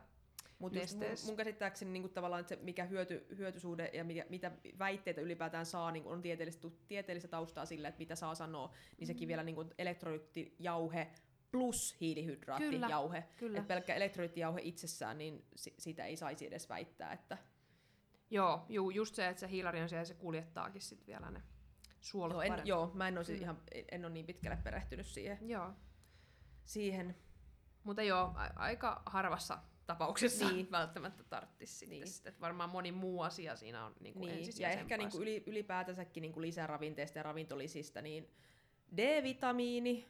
Mutta 0.58 0.78
mun, 0.96 1.06
mun 1.26 1.36
käsittääkseni 1.36 1.90
niin 1.90 2.10
tavallaan 2.10 2.40
että 2.40 2.54
se, 2.54 2.60
mikä 2.62 2.84
hyöty, 2.84 3.26
hyötysuhde 3.38 3.90
ja 3.92 4.04
mikä, 4.04 4.24
mitä 4.28 4.50
väitteitä 4.78 5.20
ylipäätään 5.20 5.66
saa, 5.66 5.90
niin 5.90 6.06
on 6.06 6.22
tieteellistä, 6.22 6.68
tieteellistä 6.88 7.28
taustaa 7.28 7.66
sille, 7.66 7.88
että 7.88 7.98
mitä 7.98 8.14
saa 8.14 8.34
sanoa, 8.34 8.74
niin 8.98 9.06
sekin 9.06 9.28
vielä 9.28 9.42
niin 9.42 9.56
elektrolyyttijauhe 9.78 11.08
plus 11.52 11.96
hiilihydraattijauhe. 12.00 13.24
Kyllä. 13.36 13.58
Et 13.58 13.66
pelkkä 13.68 13.94
elektrolyyttijauhe 13.94 14.60
itsessään, 14.62 15.18
niin 15.18 15.44
si- 15.56 15.74
sitä 15.78 16.04
ei 16.04 16.16
saisi 16.16 16.46
edes 16.46 16.68
väittää, 16.68 17.12
että 17.12 17.38
Joo, 18.30 18.66
juu, 18.68 18.90
just 18.90 19.14
se, 19.14 19.28
että 19.28 19.40
se 19.40 19.48
hiilari 19.50 19.80
on 19.80 19.88
siellä, 19.88 20.04
se 20.04 20.14
kuljettaakin 20.14 20.82
sitten 20.82 21.06
vielä 21.06 21.30
ne 21.30 21.42
suolut 22.00 22.34
joo, 22.34 22.42
en, 22.42 22.48
paremmin. 22.48 22.68
joo, 22.68 22.90
mä 22.94 23.08
en 23.08 23.18
ole, 23.18 23.24
Kyllä. 23.26 23.40
ihan, 23.40 23.58
en 23.92 24.04
ole 24.04 24.12
niin 24.12 24.26
pitkälle 24.26 24.56
perehtynyt 24.64 25.06
siihen. 25.06 25.38
joo. 25.48 25.72
siihen. 26.64 27.16
Mutta 27.84 28.02
joo, 28.02 28.32
a- 28.34 28.50
aika 28.56 29.02
harvassa 29.06 29.58
tapauksessa 29.86 30.44
Niin. 30.44 30.54
niin. 30.56 30.70
välttämättä 30.80 31.24
tarttisi 31.24 31.72
sitten. 31.74 31.88
Niin. 31.90 32.00
Niin. 32.04 32.12
Sit, 32.12 32.26
että 32.26 32.40
varmaan 32.40 32.70
moni 32.70 32.92
muu 32.92 33.20
asia 33.22 33.56
siinä 33.56 33.84
on 33.86 33.94
niin 34.00 34.14
kuin 34.14 34.26
Niin, 34.34 34.52
ja 34.58 34.68
ehkä 34.68 34.96
niinku 34.96 35.18
yli, 35.20 35.42
ylipäätänsäkin 35.46 36.20
niinku 36.22 36.40
lisäravinteista 36.40 37.18
ja 37.18 37.22
ravintolisista, 37.22 38.02
niin 38.02 38.30
D-vitamiini 38.96 40.08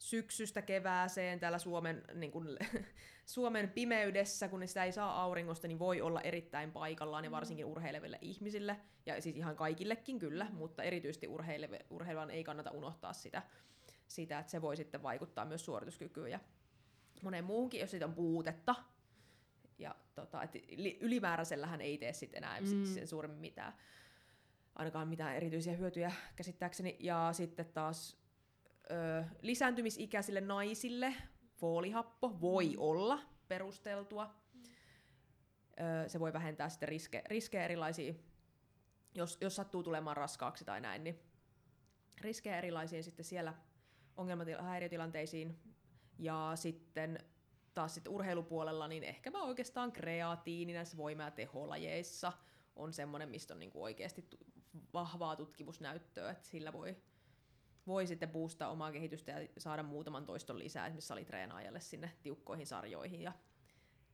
syksystä 0.00 0.62
kevääseen 0.62 1.40
täällä 1.40 1.58
Suomen, 1.58 2.02
niin 2.14 2.32
kuin, 2.32 2.58
Suomen 3.26 3.70
pimeydessä, 3.70 4.48
kun 4.48 4.68
sitä 4.68 4.84
ei 4.84 4.92
saa 4.92 5.22
auringosta, 5.22 5.68
niin 5.68 5.78
voi 5.78 6.00
olla 6.00 6.20
erittäin 6.20 6.72
paikallaan, 6.72 7.24
ja 7.24 7.30
varsinkin 7.30 7.66
urheileville 7.66 8.18
ihmisille, 8.20 8.76
ja 9.06 9.22
siis 9.22 9.36
ihan 9.36 9.56
kaikillekin 9.56 10.18
kyllä, 10.18 10.46
mutta 10.52 10.82
erityisesti 10.82 11.28
urheileve, 11.28 11.86
urheilevan 11.90 12.30
ei 12.30 12.44
kannata 12.44 12.70
unohtaa 12.70 13.12
sitä, 13.12 13.42
sitä, 14.08 14.38
että 14.38 14.50
se 14.50 14.62
voi 14.62 14.76
sitten 14.76 15.02
vaikuttaa 15.02 15.44
myös 15.44 15.64
suorituskykyyn 15.64 16.30
ja 16.30 16.40
moneen 17.22 17.44
muuhunkin, 17.44 17.80
jos 17.80 17.90
siitä 17.90 18.06
on 18.06 18.14
puutetta. 18.14 18.74
Ja 19.78 19.94
tota, 20.14 20.42
et 20.42 20.54
li- 20.54 20.98
ylimääräisellähän 21.00 21.80
ei 21.80 21.98
tee 21.98 22.12
sitten 22.12 22.44
enää 22.44 22.60
mm. 22.60 22.66
Mm. 22.66 22.84
sen 22.84 23.08
suuremmin 23.08 23.40
mitään. 23.40 23.72
Ainakaan 24.74 25.08
mitään 25.08 25.36
erityisiä 25.36 25.72
hyötyjä 25.72 26.12
käsittääkseni. 26.36 26.96
Ja 27.00 27.28
sitten 27.32 27.66
taas 27.66 28.19
ö, 28.90 29.24
lisääntymisikäisille 29.42 30.40
naisille 30.40 31.14
foolihappo 31.56 32.40
voi 32.40 32.74
olla 32.78 33.20
perusteltua. 33.48 34.34
Ö, 35.80 36.08
se 36.08 36.20
voi 36.20 36.32
vähentää 36.32 36.68
sitten 36.68 36.88
riske, 36.88 37.22
riskejä 37.26 37.64
erilaisia, 37.64 38.14
jos, 39.14 39.38
jos 39.40 39.56
sattuu 39.56 39.82
tulemaan 39.82 40.16
raskaaksi 40.16 40.64
tai 40.64 40.80
näin, 40.80 41.04
niin 41.04 41.18
riskejä 42.20 42.58
erilaisiin 42.58 43.04
sitten 43.04 43.24
siellä 43.24 43.54
ongelmatila- 44.16 44.62
häiriötilanteisiin. 44.62 45.58
Ja 46.18 46.52
sitten 46.54 47.18
taas 47.74 47.94
sitten 47.94 48.12
urheilupuolella, 48.12 48.88
niin 48.88 49.04
ehkäpä 49.04 49.38
oikeastaan 49.38 49.92
kreatiini 49.92 50.72
näissä 50.72 50.96
voima- 50.96 51.22
ja 51.22 51.30
teholajeissa 51.30 52.32
on 52.76 52.92
semmoinen, 52.92 53.28
mistä 53.28 53.54
on 53.54 53.60
niinku 53.60 53.82
oikeasti 53.82 54.28
vahvaa 54.92 55.36
tutkimusnäyttöä, 55.36 56.30
että 56.30 56.48
sillä 56.48 56.72
voi, 56.72 56.96
voi 57.86 58.06
sitten 58.06 58.30
boostaa 58.30 58.70
omaa 58.70 58.92
kehitystä 58.92 59.32
ja 59.32 59.48
saada 59.58 59.82
muutaman 59.82 60.26
toiston 60.26 60.58
lisää 60.58 60.86
esimerkiksi 60.86 61.08
salitreenaajalle 61.08 61.80
sinne 61.80 62.10
tiukkoihin 62.22 62.66
sarjoihin 62.66 63.20
ja 63.20 63.32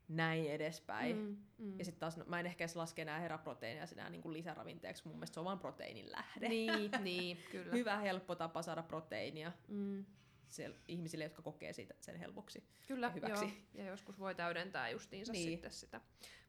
näin 0.08 0.50
edespäin. 0.50 1.16
Mm. 1.16 1.36
Mm. 1.58 1.78
Ja 1.78 1.84
sitten 1.84 2.00
taas, 2.00 2.16
no, 2.16 2.24
mä 2.26 2.40
en 2.40 2.46
ehkä 2.46 2.64
edes 2.64 2.76
laske 2.76 3.02
enää 3.02 3.18
heraproteiinia 3.20 3.86
sinä 3.86 4.10
niin 4.10 4.32
lisäravinteeksi, 4.32 5.02
mun 5.06 5.16
mielestä 5.16 5.34
se 5.34 5.40
on 5.40 5.46
vaan 5.46 5.58
proteiinin 5.58 6.12
lähde. 6.12 6.48
Niin, 6.48 6.90
niin, 7.02 7.38
kyllä. 7.50 7.72
Hyvä, 7.78 7.96
helppo 7.96 8.34
tapa 8.34 8.62
saada 8.62 8.82
proteiinia 8.82 9.52
Mm. 9.68 10.04
Siellä 10.50 10.76
ihmisille, 10.88 11.24
jotka 11.24 11.42
kokee 11.42 11.72
siitä 11.72 11.94
sen 12.00 12.16
helpoksi. 12.16 12.64
Kyllä, 12.86 13.06
ja 13.06 13.12
hyväksi. 13.12 13.44
Joo. 13.44 13.84
Ja 13.84 13.90
joskus 13.90 14.18
voi 14.18 14.34
täydentää 14.34 14.90
justiinsa 14.90 15.32
Niin. 15.32 15.50
sitten 15.50 15.70
sitä. 15.72 16.00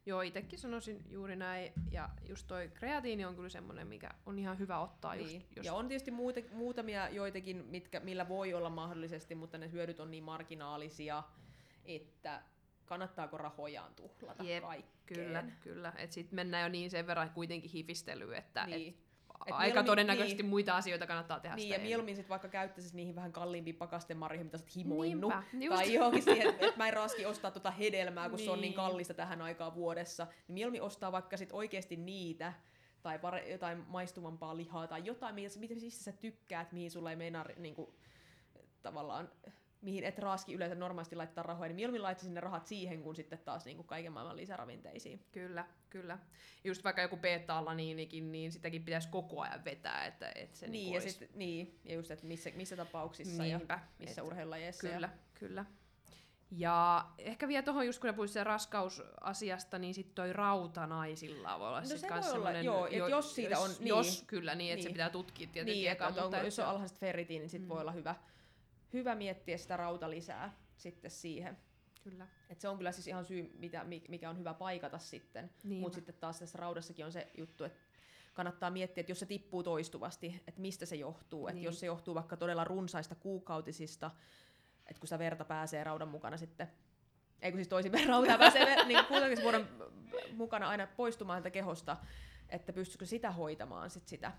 Joo, 0.05 0.21
itsekin 0.21 0.59
sanoisin 0.59 1.03
juuri 1.09 1.35
näin. 1.35 1.73
Ja 1.91 2.09
just 2.29 2.47
toi 2.47 2.71
kreatiini 2.73 3.25
on 3.25 3.35
kyllä 3.35 3.49
semmoinen, 3.49 3.87
mikä 3.87 4.09
on 4.25 4.39
ihan 4.39 4.59
hyvä 4.59 4.79
ottaa 4.79 5.15
just, 5.15 5.31
Niin. 5.31 5.45
jos... 5.55 5.65
Ja 5.65 5.73
on 5.73 5.87
tietysti 5.87 6.11
muuta, 6.11 6.39
muutamia 6.51 7.09
joitakin, 7.09 7.65
mitkä, 7.65 7.99
millä 7.99 8.27
voi 8.27 8.53
olla 8.53 8.69
mahdollisesti, 8.69 9.35
mutta 9.35 9.57
ne 9.57 9.71
hyödyt 9.71 9.99
on 9.99 10.11
niin 10.11 10.23
marginaalisia, 10.23 11.23
että 11.85 12.41
kannattaako 12.85 13.37
rahojaan 13.37 13.95
tuhlata 13.95 14.43
Jep, 14.43 14.63
kaikkeen. 14.63 15.25
Kyllä, 15.25 15.43
kyllä. 15.61 15.93
Et 15.97 16.11
sit 16.11 16.31
mennään 16.31 16.63
jo 16.63 16.69
niin 16.69 16.91
sen 16.91 17.07
verran 17.07 17.29
kuitenkin 17.29 17.71
hifistelyyn, 17.71 18.37
että 18.37 18.65
Niin. 18.65 18.89
et 18.89 19.06
Et 19.45 19.53
aika 19.57 19.83
todennäköisesti 19.83 20.43
niin. 20.43 20.49
muita 20.49 20.77
asioita 20.77 21.07
kannattaa 21.07 21.39
tehdä 21.39 21.55
Niin, 21.55 21.69
ja 21.69 21.79
mieluummin 21.79 22.15
sit 22.15 22.29
vaikka 22.29 22.47
käyttäisit 22.47 22.93
niihin 22.93 23.15
vähän 23.15 23.31
kalliimpiin 23.31 23.75
pakastemariin, 23.75 24.45
mitä 24.45 24.57
sä 24.57 24.63
oot 24.63 24.75
himoinnut. 24.75 25.33
Niinpä. 25.53 25.75
Tai 25.75 25.93
johonkin 25.93 26.23
siihen, 26.23 26.49
että 26.49 26.65
et 26.65 26.77
mä 26.77 26.87
en 26.87 26.93
raski 26.93 27.25
ostaa 27.25 27.51
tota 27.51 27.71
hedelmää, 27.71 28.29
kun 28.29 28.39
se 28.39 28.51
on 28.51 28.61
niin 28.61 28.61
Niin. 28.61 28.75
kallista 28.75 29.13
tähän 29.13 29.41
aikaan 29.41 29.75
vuodessa. 29.75 30.27
Niin 30.47 30.53
mieluummin 30.53 30.81
ostaa 30.81 31.11
vaikka 31.11 31.37
sit 31.37 31.49
oikeasti 31.51 31.95
niitä, 31.95 32.53
tai 33.01 33.19
pare, 33.19 33.49
jotain 33.49 33.83
maistuvampaa 33.87 34.57
lihaa, 34.57 34.87
tai 34.87 35.05
jotain, 35.05 35.35
mitä, 35.35 35.59
mitä 35.59 35.79
siis 35.79 36.05
sä 36.05 36.11
tykkäät, 36.11 36.71
mihin 36.71 36.91
sulla 36.91 37.09
ei 37.09 37.15
meinaa 37.15 37.45
niinku, 37.57 37.93
tavallaan 38.81 39.29
mihin 39.81 40.03
et 40.03 40.19
raaski 40.19 40.53
yleensä 40.53 40.75
normaalisti 40.75 41.15
laittaa 41.15 41.43
rahoja, 41.43 41.67
niin 41.67 41.75
mieluummin 41.75 42.03
laittaisin 42.03 42.33
ne 42.33 42.39
rahat 42.41 42.67
siihen, 42.67 43.01
kun 43.03 43.15
sitten 43.15 43.39
taas 43.39 43.65
niinku 43.65 43.83
kaiken 43.83 44.11
maailman 44.11 44.37
lisäravinteisiin. 44.37 45.25
Kyllä, 45.31 45.65
kyllä. 45.89 46.17
Just 46.63 46.83
vaikka 46.83 47.01
joku 47.01 47.17
beta-alaniinikin, 47.17 48.31
niin 48.31 48.51
sitäkin 48.51 48.83
pitäisi 48.83 49.09
koko 49.09 49.41
ajan 49.41 49.65
vetää, 49.65 50.05
että, 50.05 50.31
että 50.35 50.57
se 50.57 50.65
niin, 50.67 50.71
niinku 50.73 50.95
ja, 50.95 51.01
olisi... 51.01 51.19
sit, 51.19 51.35
niin, 51.35 51.79
ja 51.85 51.93
just, 51.95 52.11
että 52.11 52.25
missä, 52.25 52.49
missä 52.55 52.75
tapauksissa 52.75 53.45
ja 53.45 53.57
Niinpä, 53.57 53.79
missä 53.99 54.21
et- 54.21 54.27
urheilulajeissa. 54.27 54.87
Kyllä, 54.87 55.07
Ja, 55.07 55.17
kyllä. 55.39 55.65
Ja 56.51 57.05
ehkä 57.17 57.47
vielä 57.47 57.63
tuohon, 57.63 57.85
just 57.85 58.01
kun 58.01 58.13
puhuit 58.13 58.31
raskausasiasta, 58.43 59.79
niin 59.79 59.93
sitten 59.93 60.15
toi 60.15 60.33
rauta 60.33 60.87
naisilla 60.87 61.59
voi 61.59 61.67
olla 61.67 61.79
No 61.79 61.85
sit 61.85 61.99
se 61.99 62.07
kans 62.07 62.25
voi 62.27 62.35
olla, 62.35 62.51
joo, 62.51 62.85
et 62.87 63.09
jos 63.09 63.35
siitä 63.35 63.59
on- 63.59 63.69
jos, 63.69 63.79
niin. 63.79 63.87
jos 63.87 64.23
kyllä, 64.27 64.55
niin, 64.55 64.73
että 64.73 64.83
se 64.83 64.87
Niin. 64.89 64.93
pitää 64.93 65.09
tutkia 65.09 65.47
tietenkin 65.47 65.73
niin, 65.81 65.91
eka, 65.91 66.07
että 66.07 66.21
mutta 66.21 66.37
et 66.39 66.45
jos 66.45 66.59
on 66.59 66.65
alhaiset 66.65 66.99
ferritiin, 66.99 67.39
niin 67.41 67.49
sit 67.49 67.61
Mm. 67.61 67.67
voi 67.67 67.81
olla 67.81 67.91
hyvä, 67.91 68.15
hyvä 68.93 69.15
miettiä 69.15 69.57
sitä 69.57 69.77
rauta 69.77 70.09
lisää 70.09 70.53
sitten 70.77 71.11
siihen. 71.11 71.57
Kyllä. 72.03 72.27
Et 72.49 72.61
se 72.61 72.69
on 72.69 72.77
kyllä 72.77 72.91
siis 72.91 73.07
ihan 73.07 73.25
syy, 73.25 73.51
mitä, 73.59 73.83
mi- 73.83 74.03
mikä 74.09 74.29
on 74.29 74.37
hyvä 74.37 74.53
paikata 74.53 74.97
sitten. 74.99 75.49
Niin. 75.63 75.81
Mutta 75.81 75.95
sitten 75.95 76.15
taas 76.15 76.39
tässä 76.39 76.57
raudassakin 76.57 77.05
on 77.05 77.11
se 77.11 77.27
juttu, 77.37 77.63
että 77.63 77.79
kannattaa 78.33 78.69
miettiä, 78.69 79.01
että 79.01 79.11
jos 79.11 79.19
se 79.19 79.25
tippuu 79.25 79.63
toistuvasti, 79.63 80.41
että 80.47 80.61
mistä 80.61 80.85
se 80.85 80.95
johtuu. 80.95 81.47
Että 81.47 81.55
Niin. 81.55 81.63
jos 81.65 81.79
se 81.79 81.85
johtuu 81.85 82.15
vaikka 82.15 82.37
todella 82.37 82.63
runsaista 82.63 83.15
kuukautisista, 83.15 84.11
että 84.87 84.99
kun 84.99 85.07
sitä 85.07 85.19
verta 85.19 85.45
pääsee 85.45 85.83
raudan 85.83 86.07
mukana 86.07 86.37
sitten, 86.37 86.71
ei 87.41 87.51
kun 87.51 87.57
siis 87.57 87.67
toisinpäin 87.67 88.07
rautaa 88.09 88.37
pääsee 88.47 88.85
niin 88.85 89.05
kuukausisvuoden 89.05 89.67
mukana 90.33 90.69
aina 90.69 90.87
poistumaan 90.87 91.43
tätä 91.43 91.51
kehosta, 91.51 91.97
että 92.49 92.73
pystyisikö 92.73 93.05
sitä 93.05 93.31
hoitamaan 93.31 93.89
sit 93.89 94.07
sitä. 94.07 94.31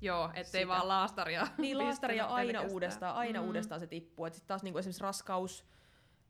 Joo, 0.00 0.26
ettei 0.34 0.44
Sitä. 0.44 0.68
vaan 0.68 0.88
laastaria. 0.88 1.46
Niin 1.58 1.78
laastaria 1.78 2.24
aina 2.26 2.46
pelkästään. 2.46 2.72
uudestaan, 2.72 3.16
aina 3.16 3.40
Mm. 3.40 3.46
uudestaan 3.46 3.80
se 3.80 3.86
tippuu. 3.86 4.26
Sitten 4.26 4.48
taas 4.48 4.62
niinku 4.62 4.78
esimerkiksi 4.78 5.02
raskaus, 5.02 5.64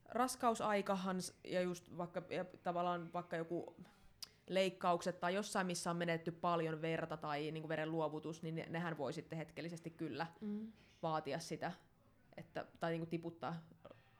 raskausaikahan 0.08 1.16
ja 1.44 1.60
just 1.62 1.96
vaikka 1.96 2.22
ja 2.30 2.44
tavallaan 2.44 3.12
vaikka 3.12 3.36
joku 3.36 3.76
leikkaukset 4.48 5.20
tai 5.20 5.34
jossain, 5.34 5.66
missä 5.66 5.90
on 5.90 5.96
menetty 5.96 6.30
paljon 6.32 6.82
verta 6.82 7.16
tai 7.16 7.50
niinku 7.50 7.68
veren 7.68 7.90
luovutus, 7.92 8.42
niin 8.42 8.54
ne, 8.54 8.66
nehän 8.68 8.98
voi 8.98 9.12
sitten 9.12 9.38
hetkellisesti 9.38 9.90
kyllä 9.90 10.26
Mm. 10.40 10.72
vaatia 11.02 11.38
sitä, 11.38 11.72
että, 12.36 12.66
tai 12.80 12.90
niinku 12.90 13.06
tiputtaa 13.06 13.56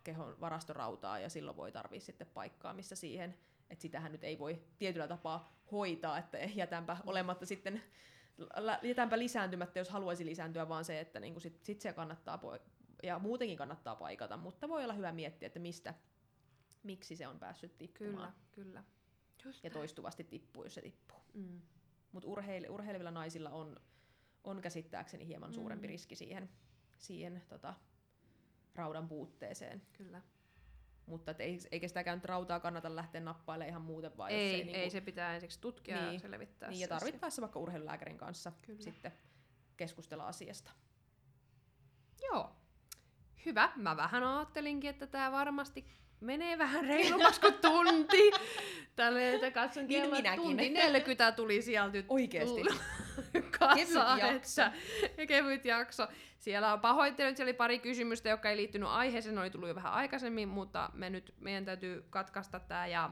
kehon 0.04 0.40
varastorautaa 0.40 1.18
ja 1.18 1.28
silloin 1.28 1.56
voi 1.56 1.72
tarvii 1.72 2.00
sitten 2.00 2.26
paikkaa, 2.34 2.74
missä 2.74 2.96
siihen, 2.96 3.34
että 3.70 3.82
sitähän 3.82 4.12
nyt 4.12 4.24
ei 4.24 4.38
voi 4.38 4.62
tietyllä 4.78 5.08
tapaa 5.08 5.52
hoitaa, 5.72 6.18
että 6.18 6.38
jätänpä 6.38 6.96
olematta 7.06 7.46
sitten, 7.46 7.82
jätänpä 8.82 9.18
lisääntymättä, 9.18 9.78
jos 9.78 9.90
haluaisi 9.90 10.26
lisääntyä, 10.26 10.68
vaan 10.68 10.84
se, 10.84 11.00
että 11.00 11.20
niinku 11.20 11.40
sit, 11.40 11.64
sit 11.64 11.80
se 11.80 11.92
kannattaa, 11.92 12.36
po- 12.42 12.60
ja 13.02 13.18
muutenkin 13.18 13.58
kannattaa 13.58 13.96
paikata, 13.96 14.36
mutta 14.36 14.68
voi 14.68 14.84
olla 14.84 14.92
hyvä 14.94 15.12
miettiä, 15.12 15.46
että 15.46 15.58
mistä, 15.58 15.94
miksi 16.82 17.16
se 17.16 17.28
on 17.28 17.38
päässyt 17.38 17.78
tippumaan. 17.78 18.32
Kyllä, 18.52 18.66
kyllä. 18.66 18.84
Just 19.44 19.64
Ja 19.64 19.70
toistuvasti 19.70 20.24
tippuu, 20.24 20.64
jos 20.64 20.74
se 20.74 20.80
tippuu. 20.82 21.18
Mm. 21.34 21.60
Mutta 22.12 22.28
urheil- 22.28 22.70
urheilevilla 22.70 23.10
naisilla 23.10 23.50
on, 23.50 23.76
on 24.44 24.60
käsittääkseni 24.60 25.26
hieman 25.26 25.50
Mm. 25.50 25.54
suurempi 25.54 25.86
riski 25.86 26.14
siihen, 26.16 26.50
siihen 26.98 27.42
tota, 27.48 27.74
raudan 28.74 29.08
puutteeseen. 29.08 29.82
Kyllä. 29.92 30.22
Mutta 31.06 31.30
et 31.30 31.40
ei, 31.40 31.58
eikä 31.70 31.88
sitäkään 31.88 32.18
nyt 32.18 32.24
rautaa 32.24 32.60
kannata 32.60 32.96
lähteä 32.96 33.20
nappailemaan 33.20 33.68
ihan 33.68 33.82
muuten 33.82 34.16
vaan. 34.16 34.30
jos 34.30 34.38
Ei, 34.38 34.44
ei, 34.46 34.54
ei, 34.54 34.64
niinku, 34.64 34.80
ei 34.80 34.90
se 34.90 35.00
pitää 35.00 35.34
ensiksi 35.34 35.60
tutkia 35.60 35.96
ja 35.96 36.10
Niin. 36.10 36.20
selvittää 36.20 36.70
Niin, 36.70 36.80
ja 36.80 36.86
se 36.86 36.88
tarvittaessa 36.88 37.42
vaikka 37.42 37.58
urheilulääkärin 37.58 38.18
kanssa 38.18 38.52
Kyllä. 38.62 38.82
sitten 38.82 39.12
keskustella 39.76 40.26
asiasta. 40.26 40.70
Joo. 42.22 42.56
Hyvä. 43.46 43.72
Mä 43.76 43.96
vähän 43.96 44.24
ajattelinkin, 44.24 44.90
että 44.90 45.06
tämä 45.06 45.32
varmasti 45.32 45.86
menee 46.24 46.58
vähän 46.58 46.84
reilummaksi 46.84 47.40
kuin 47.40 47.54
tunti. 47.54 48.30
Tälle, 48.96 49.34
että 49.34 49.50
katson 49.50 49.86
Niin 49.86 50.02
kello, 50.02 50.16
minäkin. 50.16 50.42
tunti 50.42 50.70
40 50.70 51.32
tuli 51.32 51.62
sieltä 51.62 51.92
nyt 51.92 52.06
Oikeesti. 52.08 52.60
kasaan, 53.58 54.20
Kevyt 54.20 54.32
jakso. 54.34 54.62
Että, 55.02 55.26
kevyt 55.26 55.64
jakso. 55.64 56.06
Siellä 56.38 56.72
on 56.72 56.80
pahoittelut, 56.80 57.36
siellä 57.36 57.48
oli 57.50 57.56
pari 57.56 57.78
kysymystä, 57.78 58.28
jotka 58.28 58.50
ei 58.50 58.56
liittynyt 58.56 58.88
aiheeseen, 58.88 59.34
ne 59.34 59.40
oli 59.40 59.50
tullut 59.50 59.68
jo 59.68 59.74
vähän 59.74 59.92
aikaisemmin, 59.92 60.48
mutta 60.48 60.90
me 60.94 61.10
nyt, 61.10 61.34
meidän 61.40 61.64
täytyy 61.64 62.04
katkaista 62.10 62.60
tämä 62.60 62.86
ja 62.86 63.10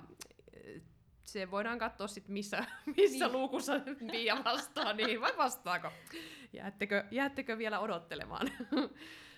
eh, 0.64 0.82
se 1.24 1.50
voidaan 1.50 1.78
katsoa 1.78 2.06
sitten 2.06 2.32
missä, 2.32 2.64
missä 2.96 3.24
Niin. 3.26 3.32
luukussa 3.32 3.80
Pia 4.12 4.44
vastaa, 4.44 4.92
niin 4.92 5.20
vai 5.20 5.36
vastaako? 5.36 5.92
Jäättekö, 6.52 7.04
jäättekö 7.10 7.58
vielä 7.58 7.80
odottelemaan? 7.80 8.48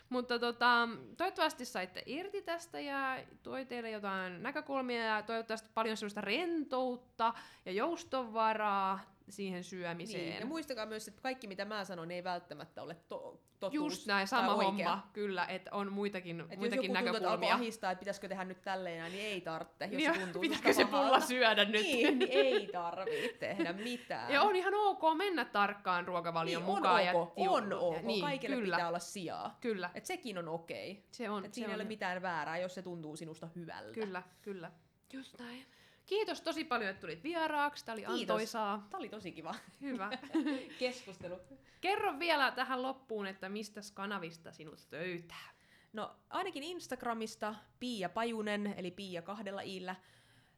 Mutta 0.08 0.38
tota, 0.38 0.88
toivottavasti 1.16 1.64
saitte 1.64 2.02
irti 2.06 2.42
tästä 2.42 2.80
ja 2.80 3.18
toi 3.42 3.66
teille 3.66 3.90
jotain 3.90 4.42
näkökulmia 4.42 5.04
ja 5.04 5.22
toivottavasti 5.22 5.68
paljon 5.74 5.96
sellaista 5.96 6.20
rentoutta 6.20 7.34
ja 7.64 7.72
joustovaraa 7.72 9.00
siihen 9.28 9.64
syömiseen. 9.64 10.24
Niin, 10.30 10.40
ja 10.40 10.46
muistakaa 10.46 10.86
myös, 10.86 11.08
että 11.08 11.22
kaikki 11.22 11.46
mitä 11.46 11.64
mä 11.64 11.84
sanon 11.84 12.10
ei 12.10 12.24
välttämättä 12.24 12.82
ole 12.82 12.94
to- 13.08 13.40
totuus. 13.60 13.92
Just 13.92 14.06
näin, 14.06 14.28
sama 14.28 14.54
oikea. 14.54 14.66
homma, 14.66 15.10
kyllä, 15.12 15.44
että 15.46 15.70
on 15.72 15.92
muitakin, 15.92 16.40
Et 16.40 16.50
jos 16.50 16.58
muitakin 16.58 16.84
joku 16.84 16.94
tuntuu, 16.94 17.10
että 17.16 17.20
näkökulmia. 17.20 17.54
ahistaa, 17.54 17.90
että 17.90 18.00
pitäisikö 18.00 18.28
tehdä 18.28 18.44
nyt 18.44 18.62
tälleen, 18.62 19.12
niin 19.12 19.24
ei 19.26 19.40
tarvitse. 19.40 19.84
Jos 19.84 19.92
Niin, 19.92 20.20
tuntuu 20.20 20.44
susta 20.44 20.72
se 20.72 20.84
pulla 20.84 21.20
syödä 21.20 21.64
nyt? 21.64 21.72
Niin, 21.82 22.18
niin 22.18 22.30
ei 22.32 22.66
tarvitse 22.72 23.36
tehdä 23.40 23.72
mitään. 23.72 24.32
Ja 24.32 24.42
on 24.42 24.56
ihan 24.56 24.74
ok 24.74 25.02
mennä 25.16 25.44
tarkkaan 25.44 26.06
ruokavalion 26.06 26.62
niin, 26.62 26.74
mukaan. 26.74 26.94
on 26.94 27.04
ja 27.06 27.12
ok, 27.14 27.34
tiu- 27.38 27.48
on 27.48 27.72
ok. 27.72 28.02
Niin, 28.02 28.20
Kaikille 28.24 28.56
kyllä, 28.56 28.76
pitää 28.76 28.88
olla 28.88 28.98
sijaa. 28.98 29.58
Kyllä, 29.60 29.90
Et 29.94 30.06
sekin 30.06 30.38
on 30.38 30.48
okei. 30.48 31.06
se 31.10 31.30
on. 31.30 31.44
Et 31.44 31.54
se 31.54 31.54
siinä 31.54 31.68
ei 31.68 31.74
ole 31.74 31.84
mitään 31.84 32.22
väärää, 32.22 32.58
jos 32.58 32.74
se 32.74 32.82
tuntuu 32.82 33.16
sinusta 33.16 33.48
hyvältä. 33.56 33.92
Kyllä, 33.92 34.22
kyllä. 34.42 34.72
Just 35.12 35.38
näin. 35.38 35.66
Kiitos 36.06 36.40
tosi 36.40 36.64
paljon, 36.64 36.90
että 36.90 37.00
tulit 37.00 37.22
vieraaksi. 37.22 37.84
Tämä 37.84 37.94
oli 37.94 38.04
Kiitos. 38.04 38.20
antoisaa. 38.20 38.86
Tämä 38.90 38.98
oli 38.98 39.08
tosi 39.08 39.32
kiva 39.32 39.54
Hyvä. 39.80 40.10
keskustelu. 40.78 41.40
Kerro 41.80 42.18
vielä 42.18 42.50
tähän 42.50 42.82
loppuun, 42.82 43.26
että 43.26 43.48
mistä 43.48 43.80
kanavista 43.94 44.52
sinut 44.52 44.78
löytää. 44.92 45.54
No 45.92 46.16
ainakin 46.30 46.62
Instagramista 46.62 47.54
Pia 47.80 48.08
Pajunen, 48.08 48.74
eli 48.76 48.90
Pia 48.90 49.22
kahdella 49.22 49.60
iillä. 49.60 49.96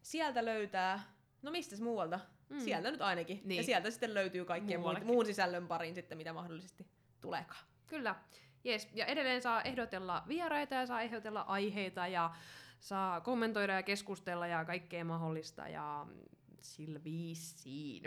Sieltä 0.03 0.45
löytää, 0.45 1.03
no 1.43 1.51
mistäs 1.51 1.81
muualta? 1.81 2.21
Mm. 2.49 2.61
Sieltä 2.61 2.91
nyt 2.91 3.03
ainakin. 3.03 3.41
Niin. 3.45 3.57
Ja 3.57 3.63
sieltä 3.63 3.91
sitten 3.91 4.15
löytyy 4.15 4.45
kaikkien 4.45 4.81
muun, 4.81 5.01
muun 5.05 5.27
sisällön 5.27 5.69
pariin 5.69 5.95
sitten, 5.95 6.19
mitä 6.19 6.33
mahdollisesti 6.33 6.87
tuleekaan. 7.21 7.65
Kyllä. 7.87 8.15
Yes. 8.67 8.89
Ja 8.95 9.07
edelleen 9.07 9.43
saa 9.43 9.63
ehdotella 9.63 10.23
vieraita 10.29 10.75
ja 10.75 10.87
saa 10.87 11.01
ehdotella 11.01 11.41
aiheita 11.41 12.07
ja 12.07 12.35
saa 12.81 13.21
kommentoida 13.21 13.73
ja 13.73 13.83
keskustella 13.83 14.47
ja 14.47 14.65
kaikkea 14.65 15.05
mahdollista 15.05 15.69
ja 15.69 16.07
sillä 16.61 17.05
viisiin. 17.05 18.03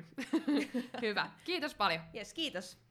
Hyvä. 1.01 1.29
Kiitos 1.43 1.75
paljon. 1.75 2.01
Jes, 2.13 2.33
kiitos. 2.33 2.88